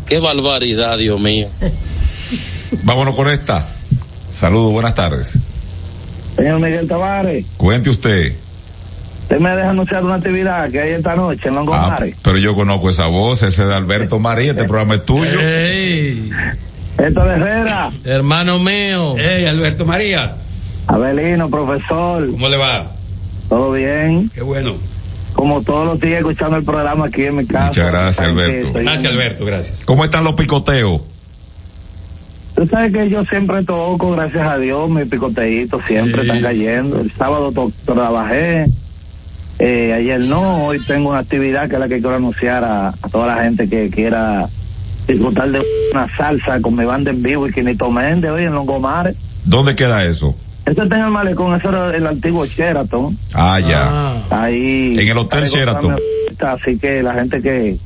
Qué 0.07 0.19
barbaridad, 0.19 0.99
Dios 0.99 1.19
mío. 1.19 1.49
Vámonos 2.83 3.15
con 3.15 3.29
esta. 3.29 3.67
Saludos, 4.31 4.73
buenas 4.73 4.95
tardes. 4.95 5.39
Señor 6.37 6.61
Miguel 6.61 6.89
Tavares, 6.89 7.45
Cuente 7.57 7.91
usted. 7.91 8.33
usted 9.23 9.39
me 9.39 9.51
deja 9.55 9.71
anunciar 9.71 10.05
una 10.05 10.15
actividad 10.17 10.71
que 10.71 10.81
hay 10.81 10.91
esta 10.93 11.15
noche 11.15 11.49
en 11.49 11.55
Longomares. 11.55 12.15
Ah, 12.17 12.21
pero 12.23 12.39
yo 12.39 12.55
conozco 12.55 12.91
esa 12.91 13.07
voz, 13.07 13.43
ese 13.43 13.67
de 13.67 13.75
Alberto 13.75 14.19
María, 14.19 14.53
este 14.53 14.65
programa 14.65 14.95
es 14.97 15.05
tuyo. 15.05 15.41
Esto 16.99 17.25
de 17.25 17.35
Herrera. 17.35 17.91
Hermano 18.05 18.59
mío. 18.59 19.15
Hey, 19.19 19.47
Alberto 19.47 19.85
María. 19.85 20.37
Abelino, 20.87 21.49
profesor. 21.49 22.31
¿Cómo 22.31 22.49
le 22.49 22.57
va? 22.57 22.93
¿Todo 23.49 23.73
bien? 23.73 24.31
Qué 24.35 24.43
bueno. 24.43 24.75
Como 25.33 25.63
todos 25.63 25.87
los 25.87 26.01
días 26.01 26.19
escuchando 26.19 26.59
el 26.59 26.65
programa 26.65 27.07
aquí 27.07 27.25
en 27.25 27.37
mi 27.37 27.47
casa. 27.47 27.69
Muchas 27.69 27.91
gracias, 27.91 28.29
Alberto. 28.29 28.73
Gracias, 28.75 29.13
Alberto, 29.13 29.45
gracias. 29.45 29.85
¿Cómo 29.85 30.05
están 30.05 30.25
los 30.25 30.35
picoteos? 30.35 31.01
Tú 32.55 32.67
sabes 32.69 32.93
que 32.93 33.09
yo 33.09 33.25
siempre 33.25 33.63
toco, 33.65 34.13
gracias 34.13 34.47
a 34.49 34.59
Dios, 34.59 34.89
mis 34.91 35.07
picoteitos 35.07 35.83
siempre 35.87 36.23
Sí. 36.23 36.29
están 36.29 36.43
cayendo. 36.43 37.01
El 37.01 37.11
sábado 37.13 37.51
to- 37.53 37.73
trabajé, 37.87 38.67
eh, 39.59 39.93
ayer 39.95 40.21
no, 40.21 40.67
hoy 40.67 40.79
tengo 40.87 41.11
una 41.11 41.21
actividad 41.21 41.69
que 41.69 41.75
es 41.75 41.81
la 41.81 41.89
que 41.89 42.01
quiero 42.01 42.17
anunciar 42.17 42.63
a, 42.65 42.89
a 42.89 43.09
toda 43.11 43.27
la 43.35 43.43
gente 43.43 43.69
que 43.69 43.89
quiera 43.91 44.49
disfrutar 45.09 45.51
de 45.51 45.63
una 45.93 46.07
salsa 46.17 46.61
con 46.61 46.77
mi 46.77 46.85
banda 46.85 47.11
en 47.11 47.23
vivo 47.23 47.47
y 47.49 47.53
Quinito 47.53 47.91
Méndez 47.91 48.31
hoy 48.31 48.45
en 48.45 48.53
Longomares. 48.55 49.17
¿Dónde 49.45 49.75
queda 49.75 50.05
eso? 50.05 50.35
Eso 50.65 50.83
está 50.85 50.97
en 50.99 51.05
el 51.07 51.11
malecón, 51.11 51.59
eso 51.59 51.71
era 51.71 51.97
el 51.97 52.07
antiguo 52.07 52.45
Sheraton. 52.47 53.19
Ah, 53.35 53.59
ya. 53.59 54.23
Ahí. 54.31 54.97
En 54.99 55.09
el 55.09 55.19
Hotel 55.19 55.43
Está 55.45 55.59
Sheraton. 55.59 55.97
Así 56.39 56.79
que 56.79 57.03
la 57.03 57.15
gente 57.15 57.41
que, 57.43 57.79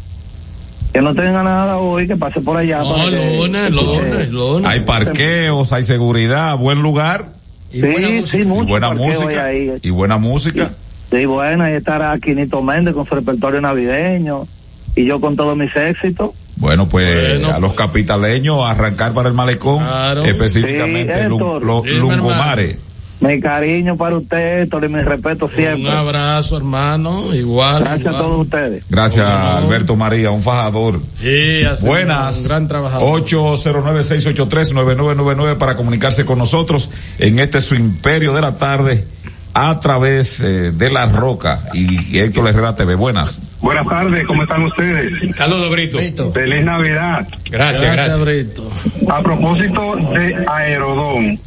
que 0.93 1.01
no 1.03 1.15
tenga 1.15 1.43
nada 1.43 1.77
hoy, 1.79 2.07
que 2.07 2.17
pase 2.17 2.41
por 2.41 2.57
allá. 2.57 2.83
para 2.83 3.11
que- 3.11 3.37
lunes. 3.71 4.71
Hay 4.71 4.81
parqueos, 4.81 5.73
hay 5.73 5.83
seguridad, 5.83 6.57
buen 6.57 6.83
lugar. 6.83 7.31
Sí, 7.71 7.81
sí, 8.27 8.45
mucho 8.45 8.63
y 8.65 8.67
buena 8.71 8.93
música. 8.93 9.45
ahí. 9.47 9.73
Y 9.83 9.91
buena 9.91 10.17
música. 10.17 10.71
Sí, 11.11 11.25
bueno, 11.27 11.65
ahí 11.65 11.75
estará 11.75 12.19
Quinito 12.19 12.63
Méndez 12.63 12.95
con 12.95 13.07
su 13.07 13.15
repertorio 13.15 13.61
navideño 13.61 14.47
y 14.95 15.05
yo 15.05 15.21
con 15.21 15.37
todos 15.37 15.57
mis 15.57 15.75
éxitos. 15.77 16.31
Bueno, 16.57 16.89
pues 16.89 17.45
a 17.45 17.59
los 17.59 17.75
capitaleños 17.75 18.65
arrancar 18.65 19.13
para 19.13 19.29
el 19.29 19.35
malecón, 19.35 19.83
específicamente 20.25 21.15
Sí, 21.25 21.29
lo- 21.29 21.83
Sí. 21.85 22.77
Mi 23.21 23.41
cariño 23.41 23.97
para 23.97 24.17
usted, 24.17 24.63
Héctor, 24.63 24.85
y 24.85 24.89
mi 24.89 25.01
respeto 25.01 25.49
siempre. 25.49 25.91
Un 25.91 25.97
abrazo, 25.97 26.57
hermano. 26.57 27.35
Igual. 27.35 27.81
Gracias 27.81 28.01
igual. 28.01 28.15
a 28.15 28.19
todos 28.19 28.41
ustedes. 28.43 28.85
Gracias, 28.89 29.27
Alberto 29.27 29.97
María, 29.97 30.31
un 30.31 30.43
fajador. 30.43 31.01
Sí, 31.19 31.65
así 31.65 31.87
Buenas. 31.87 32.39
Un 32.39 32.49
gran 32.49 32.69
trabajador. 32.69 33.23
809-683-9999 33.25 35.57
para 35.57 35.77
comunicarse 35.77 36.25
con 36.25 36.39
nosotros 36.39 36.91
en 37.19 37.39
este 37.39 37.61
su 37.61 37.75
imperio 37.75 38.35
de 38.35 38.41
la 38.43 38.57
tarde 38.57 39.07
a 39.55 39.81
través 39.81 40.41
eh, 40.41 40.73
de 40.73 40.91
La 40.91 41.07
Roca 41.07 41.65
y, 41.73 42.15
y 42.15 42.19
Héctor 42.19 42.49
Herrera 42.49 42.77
TV. 42.77 42.95
Buenas. 42.95 43.39
Buenas 43.61 43.89
tardes, 43.89 44.27
¿cómo 44.27 44.43
están 44.43 44.63
ustedes? 44.65 45.35
Saludos, 45.35 45.71
Brito. 45.71 45.99
Feliz 46.33 46.63
Navidad. 46.63 47.27
Gracias, 47.51 47.83
gracias. 47.83 48.21
Brito. 48.21 48.71
A 49.09 49.23
propósito 49.23 49.97
de 50.13 50.45
Aerodón, 50.47 51.41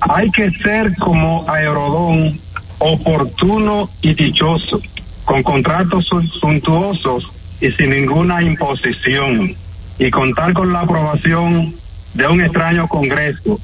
hay 0.00 0.30
que 0.30 0.50
ser 0.62 0.94
como 0.96 1.48
Aerodón 1.48 2.38
oportuno 2.78 3.90
y 4.02 4.14
dichoso, 4.14 4.80
con 5.24 5.42
contratos 5.42 6.06
sun- 6.06 6.28
suntuosos 6.40 7.24
y 7.60 7.70
sin 7.72 7.90
ninguna 7.90 8.42
imposición, 8.42 9.54
y 9.98 10.10
contar 10.10 10.52
con 10.52 10.72
la 10.72 10.80
aprobación 10.80 11.74
de 12.14 12.26
un 12.26 12.42
extraño 12.42 12.86
Congreso 12.88 13.58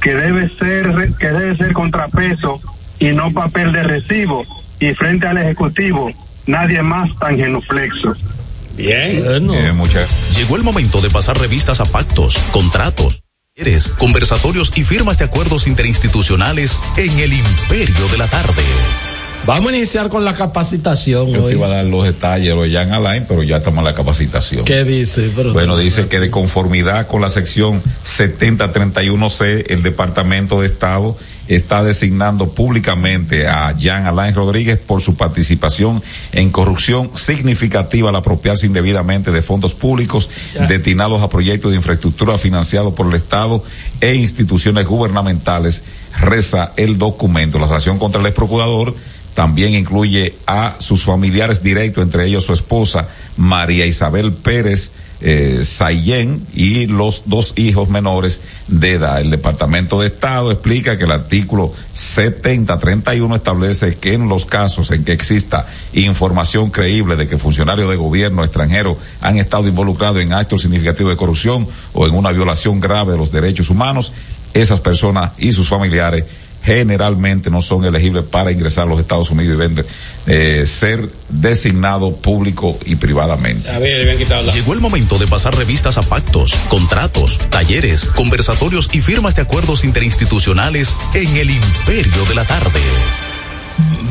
que 0.00 0.14
debe 0.14 0.48
ser 0.58 1.14
que 1.18 1.28
debe 1.28 1.56
ser 1.56 1.72
contrapeso 1.72 2.60
y 2.98 3.12
no 3.12 3.32
papel 3.32 3.72
de 3.72 3.82
recibo 3.82 4.44
y 4.78 4.92
frente 4.94 5.26
al 5.26 5.38
ejecutivo 5.38 6.10
nadie 6.46 6.82
más 6.82 7.08
tan 7.18 7.36
genuflexo. 7.36 8.14
Bien. 8.76 9.46
muchas. 9.76 10.36
Llegó 10.36 10.56
el 10.56 10.62
momento 10.62 11.00
de 11.00 11.10
pasar 11.10 11.38
revistas 11.38 11.80
a 11.80 11.84
pactos, 11.86 12.36
contratos, 12.52 13.23
talleres, 13.56 13.88
conversatorios 13.98 14.72
y 14.74 14.82
firmas 14.82 15.18
de 15.18 15.26
acuerdos 15.26 15.68
interinstitucionales 15.68 16.76
en 16.96 17.20
el 17.20 17.32
imperio 17.34 18.08
de 18.10 18.18
la 18.18 18.26
tarde. 18.26 18.62
Vamos 19.46 19.70
a 19.72 19.76
iniciar 19.76 20.08
con 20.08 20.24
la 20.24 20.34
capacitación 20.34 21.28
Yo 21.28 21.32
te 21.34 21.38
hoy. 21.38 21.52
iba 21.52 21.66
a 21.66 21.70
dar 21.70 21.84
los 21.84 22.02
detalles, 22.04 22.52
lo 22.54 22.62
Jan 22.68 22.92
Alain, 22.92 23.26
pero 23.28 23.44
ya 23.44 23.58
estamos 23.58 23.78
en 23.78 23.84
la 23.84 23.94
capacitación. 23.94 24.64
¿Qué 24.64 24.82
dice? 24.82 25.30
Pero- 25.36 25.52
Bueno, 25.52 25.76
dice 25.76 26.08
que 26.08 26.18
de 26.18 26.30
conformidad 26.32 27.06
con 27.06 27.20
la 27.20 27.28
sección 27.28 27.80
7031C, 28.04 29.66
el 29.68 29.84
Departamento 29.84 30.60
de 30.62 30.66
Estado 30.66 31.16
está 31.48 31.82
designando 31.82 32.50
públicamente 32.50 33.46
a 33.46 33.72
Jean 33.72 34.06
Alain 34.06 34.34
Rodríguez 34.34 34.78
por 34.78 35.00
su 35.00 35.16
participación 35.16 36.02
en 36.32 36.50
corrupción 36.50 37.10
significativa 37.14 38.08
al 38.08 38.16
apropiarse 38.16 38.66
indebidamente 38.66 39.30
de 39.30 39.42
fondos 39.42 39.74
públicos 39.74 40.30
destinados 40.68 41.22
a 41.22 41.28
proyectos 41.28 41.70
de 41.70 41.76
infraestructura 41.76 42.38
financiados 42.38 42.94
por 42.94 43.06
el 43.06 43.14
Estado 43.14 43.62
e 44.00 44.14
instituciones 44.14 44.86
gubernamentales, 44.86 45.82
reza 46.20 46.72
el 46.76 46.98
documento. 46.98 47.58
La 47.58 47.66
sanción 47.66 47.98
contra 47.98 48.20
el 48.20 48.26
ex 48.26 48.34
procurador 48.34 48.94
también 49.34 49.74
incluye 49.74 50.36
a 50.46 50.76
sus 50.78 51.04
familiares 51.04 51.62
directos, 51.62 52.02
entre 52.02 52.26
ellos 52.26 52.44
su 52.44 52.52
esposa 52.52 53.08
María 53.36 53.84
Isabel 53.84 54.32
Pérez 54.32 54.92
eh, 55.20 55.60
Sayén 55.62 56.46
y 56.52 56.86
los 56.86 57.22
dos 57.26 57.54
hijos 57.56 57.88
menores 57.88 58.42
de 58.68 58.92
edad. 58.92 59.20
El 59.20 59.30
Departamento 59.30 60.00
de 60.00 60.08
Estado 60.08 60.50
explica 60.50 60.98
que 60.98 61.04
el 61.04 61.12
artículo 61.12 61.72
7031 61.94 63.34
establece 63.34 63.96
que 63.96 64.14
en 64.14 64.28
los 64.28 64.44
casos 64.44 64.90
en 64.90 65.04
que 65.04 65.12
exista 65.12 65.66
información 65.94 66.70
creíble 66.70 67.16
de 67.16 67.26
que 67.26 67.38
funcionarios 67.38 67.88
de 67.88 67.96
gobierno 67.96 68.44
extranjeros 68.44 68.98
han 69.20 69.38
estado 69.38 69.66
involucrados 69.66 70.20
en 70.20 70.32
actos 70.32 70.60
significativos 70.60 71.12
de 71.12 71.16
corrupción 71.16 71.66
o 71.92 72.06
en 72.06 72.14
una 72.14 72.30
violación 72.30 72.78
grave 72.78 73.12
de 73.12 73.18
los 73.18 73.32
derechos 73.32 73.70
humanos, 73.70 74.12
esas 74.52 74.80
personas 74.80 75.32
y 75.38 75.52
sus 75.52 75.68
familiares 75.68 76.24
generalmente 76.64 77.50
no 77.50 77.60
son 77.60 77.84
elegibles 77.84 78.24
para 78.24 78.50
ingresar 78.50 78.86
a 78.86 78.90
los 78.90 79.00
Estados 79.00 79.30
Unidos 79.30 79.54
y 79.54 79.58
vender, 79.58 79.86
eh, 80.26 80.64
ser 80.66 81.10
designado 81.28 82.16
público 82.16 82.78
y 82.84 82.96
privadamente. 82.96 83.68
A 83.70 83.78
ver, 83.78 84.16
Llegó 84.54 84.72
el 84.72 84.80
momento 84.80 85.18
de 85.18 85.26
pasar 85.26 85.54
revistas 85.56 85.98
a 85.98 86.02
pactos, 86.02 86.54
contratos, 86.68 87.38
talleres, 87.50 88.06
conversatorios 88.06 88.88
y 88.92 89.00
firmas 89.00 89.36
de 89.36 89.42
acuerdos 89.42 89.84
interinstitucionales 89.84 90.94
en 91.14 91.36
el 91.36 91.50
imperio 91.50 92.24
de 92.28 92.34
la 92.34 92.44
tarde. 92.44 92.80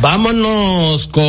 Vámonos 0.02 1.08
con 1.08 1.24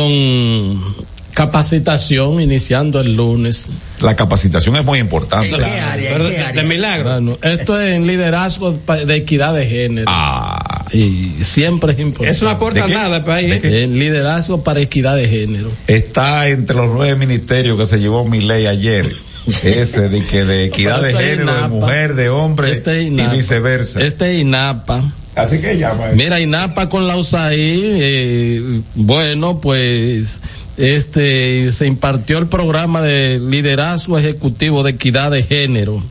capacitación 1.35 2.39
iniciando 2.41 2.99
el 3.01 3.15
lunes. 3.15 3.65
La 3.99 4.15
capacitación 4.15 4.77
es 4.77 4.85
muy 4.85 4.99
importante. 4.99 5.49
¿En 5.49 5.57
qué 5.57 5.65
área? 5.65 6.15
¿En 6.15 6.21
qué 6.31 6.37
área? 6.39 6.61
De 6.63 6.67
milagro. 6.67 7.09
Bueno, 7.11 7.37
esto 7.41 7.79
es 7.79 7.91
en 7.91 8.07
liderazgo 8.07 8.71
de 8.71 9.15
equidad 9.15 9.53
de 9.53 9.67
género. 9.67 10.07
Ah. 10.09 10.85
Y 10.91 11.43
siempre 11.43 11.91
es 11.91 11.99
importante. 11.99 12.31
Eso 12.31 12.45
no 12.45 12.51
aporta 12.51 12.87
nada 12.87 13.23
para 13.23 13.39
ahí. 13.39 13.59
En 13.61 13.99
liderazgo 13.99 14.63
para 14.63 14.79
equidad 14.79 15.17
de 15.17 15.27
género. 15.27 15.71
Está 15.87 16.47
entre 16.47 16.77
los 16.77 16.89
nueve 16.91 17.15
ministerios 17.17 17.77
que 17.77 17.85
se 17.85 17.99
llevó 17.99 18.23
mi 18.25 18.39
ley 18.39 18.65
ayer. 18.65 19.11
Ese 19.63 20.07
de 20.09 20.25
que 20.25 20.45
de 20.45 20.65
equidad 20.65 21.01
de 21.01 21.13
género, 21.13 21.53
de 21.53 21.67
mujer, 21.67 22.15
de 22.15 22.29
hombre 22.29 22.71
Este 22.71 22.97
es 23.01 23.03
y 23.03 23.07
INAPA. 23.07 23.33
viceversa. 23.33 24.01
Este 24.01 24.33
es 24.33 24.41
INAPA. 24.41 25.13
Así 25.35 25.59
que 25.59 25.77
llama. 25.77 26.07
Mira, 26.13 26.39
INAPA 26.39 26.87
con 26.87 27.07
la 27.07 27.17
USAID, 27.17 27.83
eh, 27.83 28.81
bueno, 28.95 29.59
pues 29.59 30.39
este 30.77 31.71
se 31.71 31.87
impartió 31.87 32.37
el 32.37 32.47
programa 32.47 33.01
de 33.01 33.39
liderazgo 33.39 34.17
ejecutivo 34.17 34.83
de 34.83 34.91
equidad 34.91 35.31
de 35.31 35.43
género. 35.43 36.03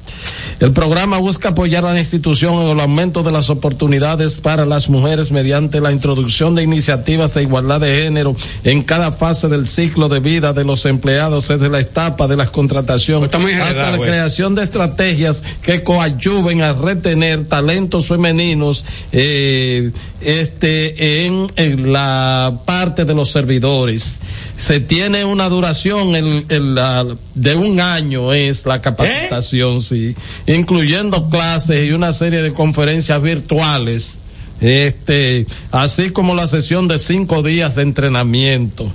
El 0.61 0.73
programa 0.73 1.19
busca 1.19 1.51
apoyar 1.51 1.85
a 1.85 1.93
la 1.93 1.99
institución 1.99 2.55
en 2.55 2.69
el 2.69 2.81
aumento 2.81 3.23
de 3.23 3.33
las 3.33 3.51
oportunidades 3.51 4.39
para 4.39 4.65
las 4.65 4.89
mujeres 4.89 5.33
mediante 5.33 5.81
la 5.81 5.91
introducción 5.91 6.55
de 6.55 6.63
iniciativas 6.63 7.35
de 7.35 7.43
igualdad 7.43 7.81
de 7.81 8.05
género 8.05 8.37
en 8.63 8.83
cada 8.83 9.11
fase 9.11 9.49
del 9.49 9.67
ciclo 9.67 10.09
de 10.09 10.21
vida 10.21 10.53
de 10.53 10.65
los 10.65 10.87
empleados, 10.87 11.49
desde 11.49 11.69
la 11.69 11.81
etapa 11.81 12.29
de 12.29 12.37
las 12.37 12.51
contrataciones 12.51 13.31
muy 13.39 13.53
hasta 13.55 13.91
la 13.91 13.97
güey. 13.97 14.09
creación 14.09 14.55
de 14.55 14.63
estrategias 14.63 15.43
que 15.61 15.83
coadyuven 15.83 16.63
a 16.63 16.73
retener 16.73 17.45
talentos 17.45 18.07
femeninos 18.07 18.85
eh, 19.11 19.91
este 20.21 21.27
en, 21.27 21.49
en 21.57 21.93
la 21.93 22.61
parte 22.65 23.05
de 23.05 23.15
los 23.15 23.31
servidores. 23.31 24.21
Se 24.57 24.79
tiene 24.81 25.25
una 25.25 25.49
duración 25.49 26.15
el- 26.15 26.47
el, 26.49 26.75
la- 26.77 27.05
de 27.35 27.57
un 27.57 27.81
año 27.81 28.33
es 28.33 28.67
la 28.67 28.81
capacitación, 28.81 29.81
sí, 29.83 30.15
incluyendo 30.47 31.29
clases 31.29 31.87
y 31.87 31.91
una 31.93 32.13
serie 32.13 32.41
de 32.43 32.53
conferencias 32.53 33.21
virtuales. 33.21 34.19
Este, 34.65 35.47
así 35.73 36.09
como 36.09 36.35
la 36.35 36.47
sesión 36.47 36.89
de 36.89 36.97
cinco 36.97 37.43
días 37.43 37.75
de 37.75 37.83
entrenamiento. 37.83 38.91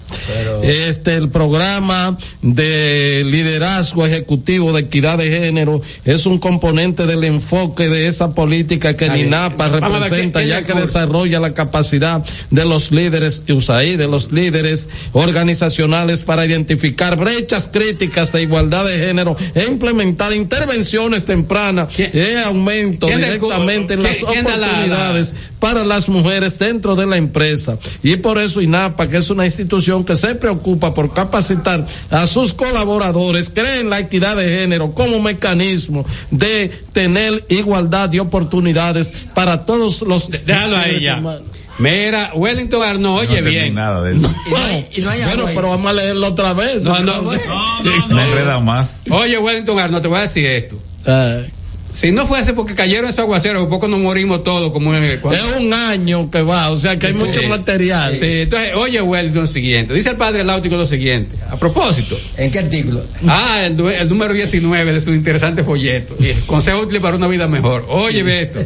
Este, 0.64 1.16
el 1.16 1.30
programa 1.30 2.18
de 2.42 3.22
liderazgo 3.26 4.04
ejecutivo 4.06 4.74
de 4.74 4.82
equidad 4.82 5.20
de 5.20 5.30
género 5.30 5.82
es 6.06 6.26
un 6.26 6.40
componente 6.40 7.06
del 7.06 7.24
enfoque 7.24 7.88
de 7.88 8.08
esa 8.08 8.34
política 8.34 8.96
que 8.98 9.06
Está 9.06 9.14
el 9.16 9.20
bien. 9.22 9.28
INAPA 9.28 9.68
Vamos 9.68 9.84
a 9.84 9.90
ver, 9.90 10.02
representa, 10.04 10.40
¿quién- 10.40 10.50
ya 10.50 10.64
que 10.64 10.74
desarrolla 10.74 11.40
la 11.40 11.54
capacidad 11.54 12.26
de 12.50 12.66
los 12.66 12.92
líderes 12.92 13.44
USAID, 13.48 13.98
de 14.00 14.08
los 14.08 14.32
líderes 14.32 14.90
organizacionales 15.14 16.24
para 16.24 16.46
identificar 16.46 17.16
brechas 17.16 17.70
críticas 17.72 18.32
de 18.32 18.42
igualdad 18.42 18.86
de 18.86 18.98
género 18.98 19.38
e 19.54 19.66
implementar 19.66 20.34
intervenciones 20.34 21.26
tempranas 21.26 21.96
de 21.96 22.40
aumento 22.40 23.06
directamente 23.06 23.94
en 23.94 24.04
las 24.04 24.22
la- 24.24 24.30
oportunidades 24.30 25.36
para 25.60 25.84
las 25.86 26.08
mujeres 26.10 26.58
dentro 26.58 26.96
de 26.96 27.06
la 27.06 27.18
empresa. 27.18 27.78
Y 28.04 28.16
por 28.18 28.38
eso 28.40 28.62
INAPA, 28.62 29.10
que 29.10 29.18
es 29.18 29.30
una 29.30 29.46
institución 29.46 30.04
que 30.06 30.16
se 30.16 30.36
preocupa 30.36 30.94
por 30.94 31.14
capacitar 31.14 31.86
a 32.10 32.26
sus 32.28 32.54
colaboradores, 32.54 33.50
cree 33.54 33.82
en 33.82 33.90
la 33.90 34.00
equidad 34.00 34.36
de 34.38 34.48
género 34.60 34.94
como 34.94 35.22
mecanismo 35.22 36.06
de 36.32 36.70
tener 36.94 37.46
igualdad 37.50 38.10
de 38.10 38.20
oportunidades 38.20 39.12
para 39.36 39.66
todos 39.66 40.02
los 40.04 40.30
Déjalo 40.30 40.78
ya. 41.00 41.18
humanos. 41.18 41.44
Mira, 41.80 42.34
Wellington 42.36 42.84
Arno, 42.84 43.16
oye 43.16 43.42
no 43.42 43.50
bien. 43.50 43.74
nada 43.74 44.02
de 44.04 44.16
eso. 44.16 44.30
bueno, 44.50 45.46
pero 45.56 45.70
vamos 45.70 45.90
a 45.90 45.94
leerlo 45.94 46.28
otra 46.28 46.52
vez. 46.54 46.84
No, 46.84 47.00
no, 47.00 47.22
Me 47.24 48.24
enreda 48.26 48.60
más. 48.60 49.00
Oye, 49.10 49.38
Wellington 49.38 49.80
Arno, 49.80 50.02
te 50.02 50.10
voy 50.10 50.20
a 50.20 50.22
decir 50.24 50.46
esto. 50.46 50.78
Eh, 51.06 51.50
Si 51.94 52.12
no 52.12 52.26
fuese 52.26 52.54
porque 52.54 52.76
cayeron 52.76 53.10
esos 53.10 53.20
aguaceros, 53.20 53.62
por 53.64 53.70
poco 53.70 53.88
nos 53.88 54.00
morimos 54.00 54.44
todos 54.44 54.72
como 54.72 54.96
en 54.96 55.04
el 55.04 55.12
es 55.12 55.54
un 55.60 55.74
año 55.74 56.30
que 56.30 56.42
va, 56.42 56.70
o 56.70 56.78
sea 56.78 56.98
que 56.98 57.08
hay 57.08 57.14
mucho 57.14 57.42
Sí. 57.42 57.48
material. 57.48 58.18
Sí, 58.20 58.42
entonces, 58.42 58.72
oye, 58.76 59.02
lo 59.34 59.48
siguiente. 59.48 59.94
Dice 59.94 60.10
el 60.12 60.16
padre 60.18 60.44
Láutico 60.44 60.76
lo 60.76 60.86
siguiente. 60.86 61.38
A 61.50 61.58
propósito. 61.58 62.18
¿En 62.38 62.52
qué 62.52 62.60
artículo? 62.60 63.04
Ah, 63.28 63.64
el, 63.66 64.08
número 64.08 64.34
19 64.34 64.94
de 64.94 65.02
su 65.02 65.14
interesante 65.14 65.64
folleto. 65.64 66.16
Consejo 66.46 66.82
útil 66.82 67.02
para 67.02 67.18
una 67.18 67.28
vida 67.28 67.48
mejor. 67.48 67.86
Oye, 67.90 68.24
ve 68.24 68.44
esto. 68.44 68.60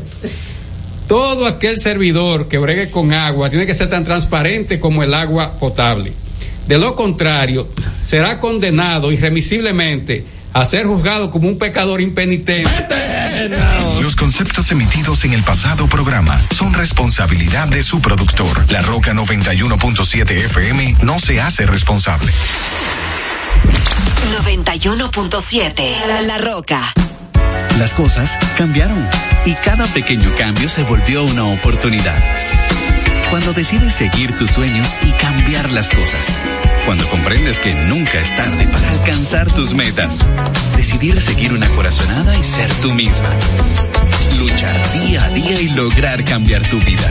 Todo 1.07 1.47
aquel 1.47 1.79
servidor 1.79 2.47
que 2.47 2.57
bregue 2.57 2.89
con 2.89 3.13
agua 3.13 3.49
tiene 3.49 3.65
que 3.65 3.73
ser 3.73 3.89
tan 3.89 4.03
transparente 4.03 4.79
como 4.79 5.03
el 5.03 5.13
agua 5.13 5.57
potable. 5.59 6.13
De 6.67 6.77
lo 6.77 6.95
contrario, 6.95 7.67
será 8.01 8.39
condenado 8.39 9.11
irremisiblemente 9.11 10.23
a 10.53 10.65
ser 10.65 10.85
juzgado 10.85 11.29
como 11.29 11.47
un 11.47 11.57
pecador 11.57 12.01
impenitente. 12.01 12.69
Los 14.01 14.15
conceptos 14.15 14.71
emitidos 14.71 15.25
en 15.25 15.33
el 15.33 15.43
pasado 15.43 15.87
programa 15.87 16.41
son 16.51 16.73
responsabilidad 16.73 17.67
de 17.67 17.83
su 17.83 18.01
productor. 18.01 18.71
La 18.71 18.81
Roca 18.81 19.13
91.7 19.13 20.31
FM 20.31 20.97
no 21.01 21.19
se 21.19 21.41
hace 21.41 21.65
responsable. 21.65 22.31
91.7 24.43 26.07
La, 26.07 26.21
La 26.21 26.37
Roca. 26.37 26.81
Las 27.79 27.93
cosas 27.93 28.37
cambiaron 28.57 29.07
y 29.45 29.53
cada 29.55 29.85
pequeño 29.87 30.35
cambio 30.35 30.69
se 30.69 30.83
volvió 30.83 31.23
una 31.23 31.45
oportunidad. 31.45 32.42
Cuando 33.33 33.51
decides 33.51 33.95
seguir 33.95 34.37
tus 34.37 34.51
sueños 34.51 34.95
y 35.01 35.09
cambiar 35.13 35.71
las 35.71 35.89
cosas. 35.89 36.27
Cuando 36.85 37.09
comprendes 37.09 37.57
que 37.57 37.73
nunca 37.73 38.19
es 38.19 38.35
tarde 38.35 38.67
para 38.67 38.91
alcanzar 38.91 39.51
tus 39.51 39.73
metas. 39.73 40.19
Decidir 40.77 41.19
seguir 41.19 41.51
una 41.51 41.67
corazonada 41.69 42.37
y 42.37 42.43
ser 42.43 42.71
tú 42.75 42.93
misma. 42.93 43.29
Luchar 44.37 44.99
día 44.99 45.25
a 45.25 45.29
día 45.29 45.59
y 45.59 45.69
lograr 45.69 46.23
cambiar 46.23 46.61
tu 46.61 46.77
vida. 46.77 47.09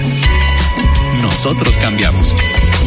Nosotros 1.23 1.77
cambiamos. 1.79 2.33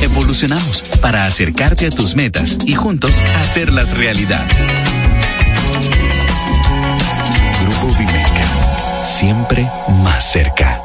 Evolucionamos 0.02 0.84
para 1.02 1.26
acercarte 1.26 1.88
a 1.88 1.90
tus 1.90 2.16
metas 2.16 2.58
y 2.66 2.72
juntos 2.72 3.18
hacerlas 3.36 3.98
realidad. 3.98 4.48
Grupo 7.62 7.98
Vimeca. 7.98 9.04
Siempre 9.04 9.70
más 9.90 10.32
cerca. 10.32 10.85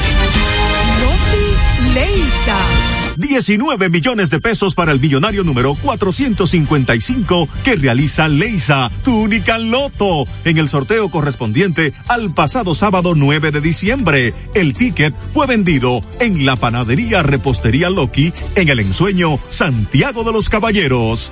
Rosy 1.01 1.93
Leisa. 1.93 2.57
19 3.17 3.89
millones 3.89 4.29
de 4.29 4.39
pesos 4.39 4.75
para 4.75 4.91
el 4.91 4.99
millonario 4.99 5.43
número 5.43 5.75
455 5.75 7.47
que 7.63 7.75
realiza 7.75 8.27
Leisa, 8.27 8.89
tu 9.03 9.15
única 9.17 9.57
loto, 9.57 10.25
en 10.45 10.57
el 10.57 10.69
sorteo 10.69 11.09
correspondiente 11.09 11.93
al 12.07 12.33
pasado 12.33 12.75
sábado 12.75 13.13
9 13.15 13.51
de 13.51 13.61
diciembre. 13.61 14.33
El 14.53 14.73
ticket 14.73 15.13
fue 15.33 15.47
vendido 15.47 16.03
en 16.19 16.45
la 16.45 16.55
panadería 16.55 17.23
Repostería 17.23 17.89
Loki 17.89 18.33
en 18.55 18.69
el 18.69 18.79
ensueño 18.79 19.37
Santiago 19.49 20.23
de 20.23 20.31
los 20.31 20.49
Caballeros. 20.49 21.31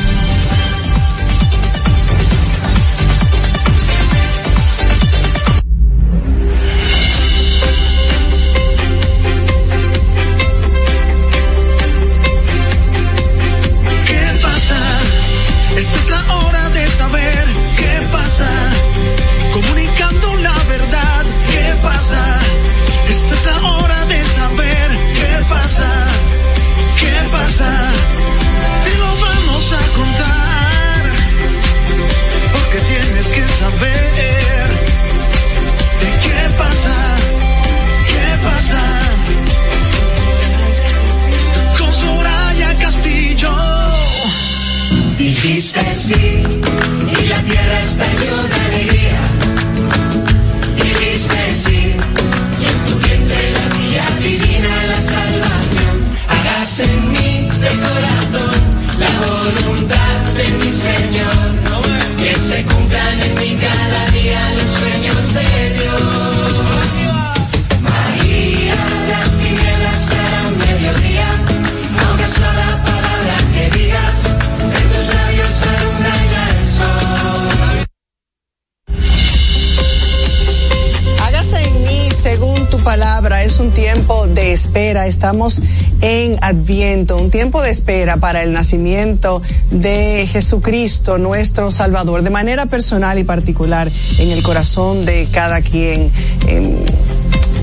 Estamos 85.11 85.61
en 85.99 86.37
Adviento, 86.41 87.17
un 87.17 87.31
tiempo 87.31 87.61
de 87.61 87.69
espera 87.69 88.15
para 88.15 88.43
el 88.43 88.53
nacimiento 88.53 89.41
de 89.69 90.25
Jesucristo, 90.25 91.17
nuestro 91.17 91.69
Salvador, 91.69 92.23
de 92.23 92.29
manera 92.29 92.67
personal 92.67 93.19
y 93.19 93.25
particular 93.25 93.91
en 94.19 94.31
el 94.31 94.41
corazón 94.41 95.03
de 95.03 95.27
cada 95.29 95.59
quien. 95.61 96.09
Em, 96.47 96.77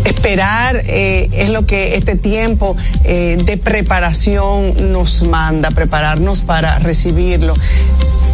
esperar 0.04 0.82
eh, 0.84 1.30
es 1.32 1.48
lo 1.48 1.64
que 1.64 1.96
este 1.96 2.16
tiempo 2.16 2.76
eh, 3.04 3.38
de 3.42 3.56
preparación 3.56 4.92
nos 4.92 5.22
manda, 5.22 5.70
prepararnos 5.70 6.42
para 6.42 6.78
recibirlo. 6.80 7.54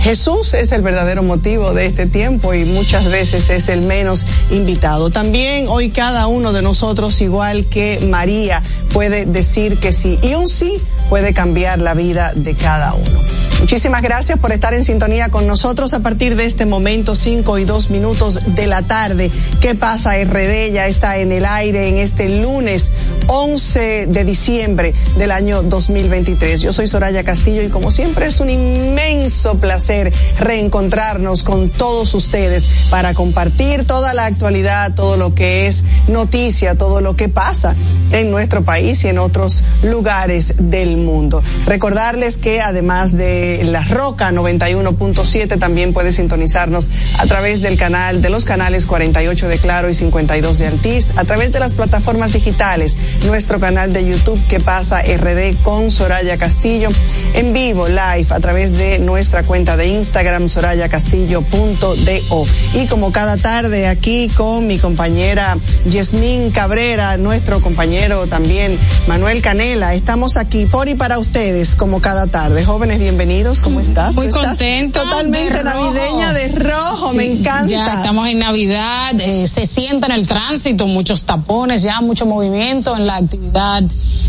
Jesús 0.04 0.52
es 0.52 0.72
el 0.72 0.82
verdadero 0.82 1.22
motivo 1.22 1.72
de 1.72 1.86
este 1.86 2.06
tiempo 2.06 2.52
y 2.52 2.66
muchas 2.66 3.08
veces 3.08 3.48
es 3.48 3.70
el 3.70 3.80
menos 3.80 4.26
invitado. 4.50 5.08
También 5.08 5.66
hoy 5.66 5.88
cada 5.88 6.26
uno 6.26 6.52
de 6.52 6.60
nosotros, 6.60 7.22
igual 7.22 7.64
que 7.64 8.06
María, 8.10 8.62
puede 8.94 9.26
decir 9.26 9.78
que 9.80 9.92
sí. 9.92 10.18
Y 10.22 10.34
un 10.34 10.48
sí 10.48 10.80
puede 11.10 11.34
cambiar 11.34 11.80
la 11.80 11.92
vida 11.92 12.32
de 12.34 12.54
cada 12.54 12.94
uno. 12.94 13.20
Muchísimas 13.60 14.02
gracias 14.02 14.38
por 14.38 14.52
estar 14.52 14.72
en 14.72 14.84
sintonía 14.84 15.30
con 15.30 15.46
nosotros 15.46 15.94
a 15.94 16.00
partir 16.00 16.36
de 16.36 16.44
este 16.44 16.64
momento, 16.64 17.14
5 17.14 17.58
y 17.58 17.64
2 17.64 17.90
minutos 17.90 18.40
de 18.54 18.66
la 18.66 18.82
tarde. 18.82 19.30
¿Qué 19.60 19.74
pasa? 19.74 20.12
RD 20.22 20.70
ya 20.72 20.86
está 20.86 21.18
en 21.18 21.32
el 21.32 21.44
aire 21.44 21.88
en 21.88 21.98
este 21.98 22.28
lunes 22.28 22.92
11 23.36 24.06
de 24.06 24.24
diciembre 24.24 24.94
del 25.18 25.32
año 25.32 25.64
2023. 25.64 26.62
Yo 26.62 26.72
soy 26.72 26.86
Soraya 26.86 27.24
Castillo 27.24 27.62
y 27.62 27.68
como 27.68 27.90
siempre 27.90 28.26
es 28.26 28.38
un 28.38 28.48
inmenso 28.48 29.56
placer 29.56 30.12
reencontrarnos 30.38 31.42
con 31.42 31.68
todos 31.68 32.14
ustedes 32.14 32.68
para 32.90 33.12
compartir 33.12 33.88
toda 33.88 34.14
la 34.14 34.26
actualidad, 34.26 34.94
todo 34.94 35.16
lo 35.16 35.34
que 35.34 35.66
es 35.66 35.82
noticia, 36.06 36.76
todo 36.76 37.00
lo 37.00 37.16
que 37.16 37.28
pasa 37.28 37.74
en 38.12 38.30
nuestro 38.30 38.62
país 38.64 39.04
y 39.04 39.08
en 39.08 39.18
otros 39.18 39.64
lugares 39.82 40.54
del 40.58 40.96
mundo. 40.96 41.42
Recordarles 41.66 42.38
que 42.38 42.60
además 42.60 43.16
de 43.16 43.62
La 43.64 43.82
Roca 43.82 44.30
91.7 44.30 45.58
también 45.58 45.92
puede 45.92 46.12
sintonizarnos 46.12 46.88
a 47.18 47.26
través 47.26 47.62
del 47.62 47.76
canal 47.76 48.22
de 48.22 48.30
los 48.30 48.44
canales 48.44 48.86
48 48.86 49.48
de 49.48 49.58
Claro 49.58 49.88
y 49.88 49.94
52 49.94 50.58
de 50.58 50.66
Altiz, 50.68 51.08
a 51.16 51.24
través 51.24 51.50
de 51.50 51.58
las 51.58 51.72
plataformas 51.72 52.32
digitales, 52.32 52.96
nuestro 53.24 53.58
canal 53.58 53.92
de 53.92 54.06
YouTube 54.06 54.40
que 54.46 54.60
pasa 54.60 55.02
RD 55.02 55.56
con 55.62 55.90
Soraya 55.90 56.36
Castillo, 56.36 56.90
en 57.34 57.52
vivo, 57.52 57.88
live, 57.88 58.26
a 58.30 58.40
través 58.40 58.72
de 58.72 58.98
nuestra 58.98 59.42
cuenta 59.42 59.76
de 59.76 59.88
Instagram 59.88 60.48
sorayacastillo.do. 60.48 62.46
Y 62.74 62.86
como 62.86 63.12
cada 63.12 63.36
tarde 63.36 63.86
aquí 63.88 64.28
con 64.36 64.66
mi 64.66 64.78
compañera 64.78 65.58
Yasmín 65.86 66.50
Cabrera, 66.50 67.16
nuestro 67.16 67.60
compañero 67.60 68.26
también 68.26 68.78
Manuel 69.08 69.42
Canela, 69.42 69.94
estamos 69.94 70.36
aquí 70.36 70.66
por 70.66 70.88
y 70.88 70.94
para 70.94 71.18
ustedes 71.18 71.74
como 71.74 72.00
cada 72.00 72.26
tarde. 72.26 72.64
Jóvenes, 72.64 72.98
bienvenidos, 72.98 73.60
¿cómo 73.60 73.80
estás? 73.80 74.14
Muy 74.14 74.28
¿Tú 74.28 74.36
estás 74.36 74.58
contenta. 74.58 75.02
Totalmente 75.02 75.54
de 75.54 75.64
navideña 75.64 76.32
de 76.32 76.48
rojo, 76.48 77.12
me 77.12 77.24
encanta. 77.24 77.66
Ya 77.66 77.94
estamos 77.94 78.28
en 78.28 78.38
Navidad, 78.38 79.14
eh, 79.18 79.48
se 79.48 79.66
sienta 79.66 80.06
en 80.06 80.12
el 80.12 80.26
tránsito, 80.26 80.86
muchos 80.86 81.24
tapones, 81.24 81.82
ya 81.82 82.00
mucho 82.00 82.26
movimiento 82.26 82.96
en 82.96 83.06
la 83.06 83.13
actividad 83.16 83.82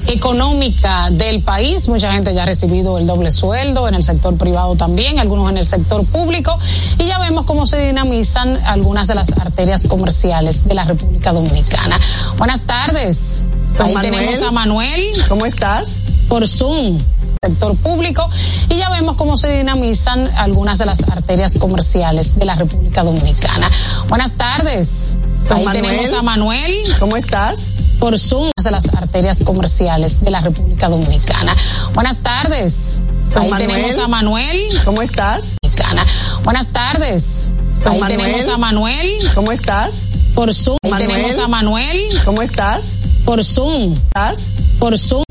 económica 0.07 1.09
del 1.11 1.41
país. 1.41 1.87
Mucha 1.87 2.11
gente 2.11 2.33
ya 2.33 2.43
ha 2.43 2.45
recibido 2.45 2.97
el 2.97 3.07
doble 3.07 3.31
sueldo 3.31 3.87
en 3.87 3.95
el 3.95 4.03
sector 4.03 4.37
privado 4.37 4.75
también, 4.75 5.19
algunos 5.19 5.49
en 5.49 5.57
el 5.57 5.65
sector 5.65 6.05
público. 6.05 6.57
Y 6.97 7.05
ya 7.05 7.19
vemos 7.19 7.45
cómo 7.45 7.65
se 7.65 7.85
dinamizan 7.85 8.59
algunas 8.65 9.07
de 9.07 9.15
las 9.15 9.37
arterias 9.37 9.87
comerciales 9.87 10.65
de 10.65 10.73
la 10.73 10.85
República 10.85 11.33
Dominicana. 11.33 11.99
Buenas 12.37 12.61
tardes. 12.61 13.43
Ahí 13.79 13.93
Manuel. 13.93 14.11
tenemos 14.11 14.41
a 14.41 14.51
Manuel. 14.51 15.25
¿Cómo 15.27 15.45
estás? 15.45 15.99
Por 16.29 16.47
Zoom 16.47 16.99
sector 17.45 17.75
público 17.77 18.27
y 18.69 18.77
ya 18.77 18.89
vemos 18.89 19.15
cómo 19.17 19.37
se 19.37 19.55
dinamizan 19.55 20.31
algunas 20.37 20.79
de 20.79 20.85
las 20.85 21.07
arterias 21.09 21.57
comerciales 21.59 22.35
de 22.35 22.45
la 22.45 22.55
República 22.55 23.03
Dominicana. 23.03 23.69
Buenas 24.09 24.33
tardes. 24.33 25.15
Ahí 25.49 25.63
Manuel. 25.63 25.83
tenemos 25.83 26.13
a 26.13 26.21
Manuel. 26.23 26.95
¿Cómo 26.99 27.17
estás? 27.17 27.71
Por 28.05 28.19
Zoom 28.19 28.51
de 28.63 28.69
las 28.69 28.93
arterias 28.93 29.41
comerciales 29.43 30.21
de 30.23 30.29
la 30.29 30.39
República 30.39 30.89
Dominicana. 30.89 31.55
Buenas 31.95 32.19
tardes. 32.19 32.99
Ahí 33.33 33.49
Manuel. 33.49 33.67
tenemos 33.67 33.97
a 33.97 34.07
Manuel. 34.07 34.79
¿Cómo 34.85 35.01
estás? 35.01 35.55
Dominicana. 35.63 36.05
Buenas 36.43 36.67
tardes. 36.67 37.49
Ahí 37.83 37.99
Manuel. 37.99 38.19
tenemos 38.21 38.47
a 38.47 38.57
Manuel. 38.59 39.31
¿Cómo 39.33 39.51
estás? 39.51 40.03
Por 40.35 40.53
Zoom. 40.53 40.77
Ahí 40.83 40.91
Manuel. 40.91 41.09
tenemos 41.09 41.39
a 41.39 41.47
Manuel. 41.47 42.21
¿Cómo 42.25 42.43
estás? 42.43 42.97
Por 43.25 43.43
Zoom. 43.43 43.95
¿Estás? 43.95 44.51
Por 44.77 44.95
Zoom. 44.99 45.23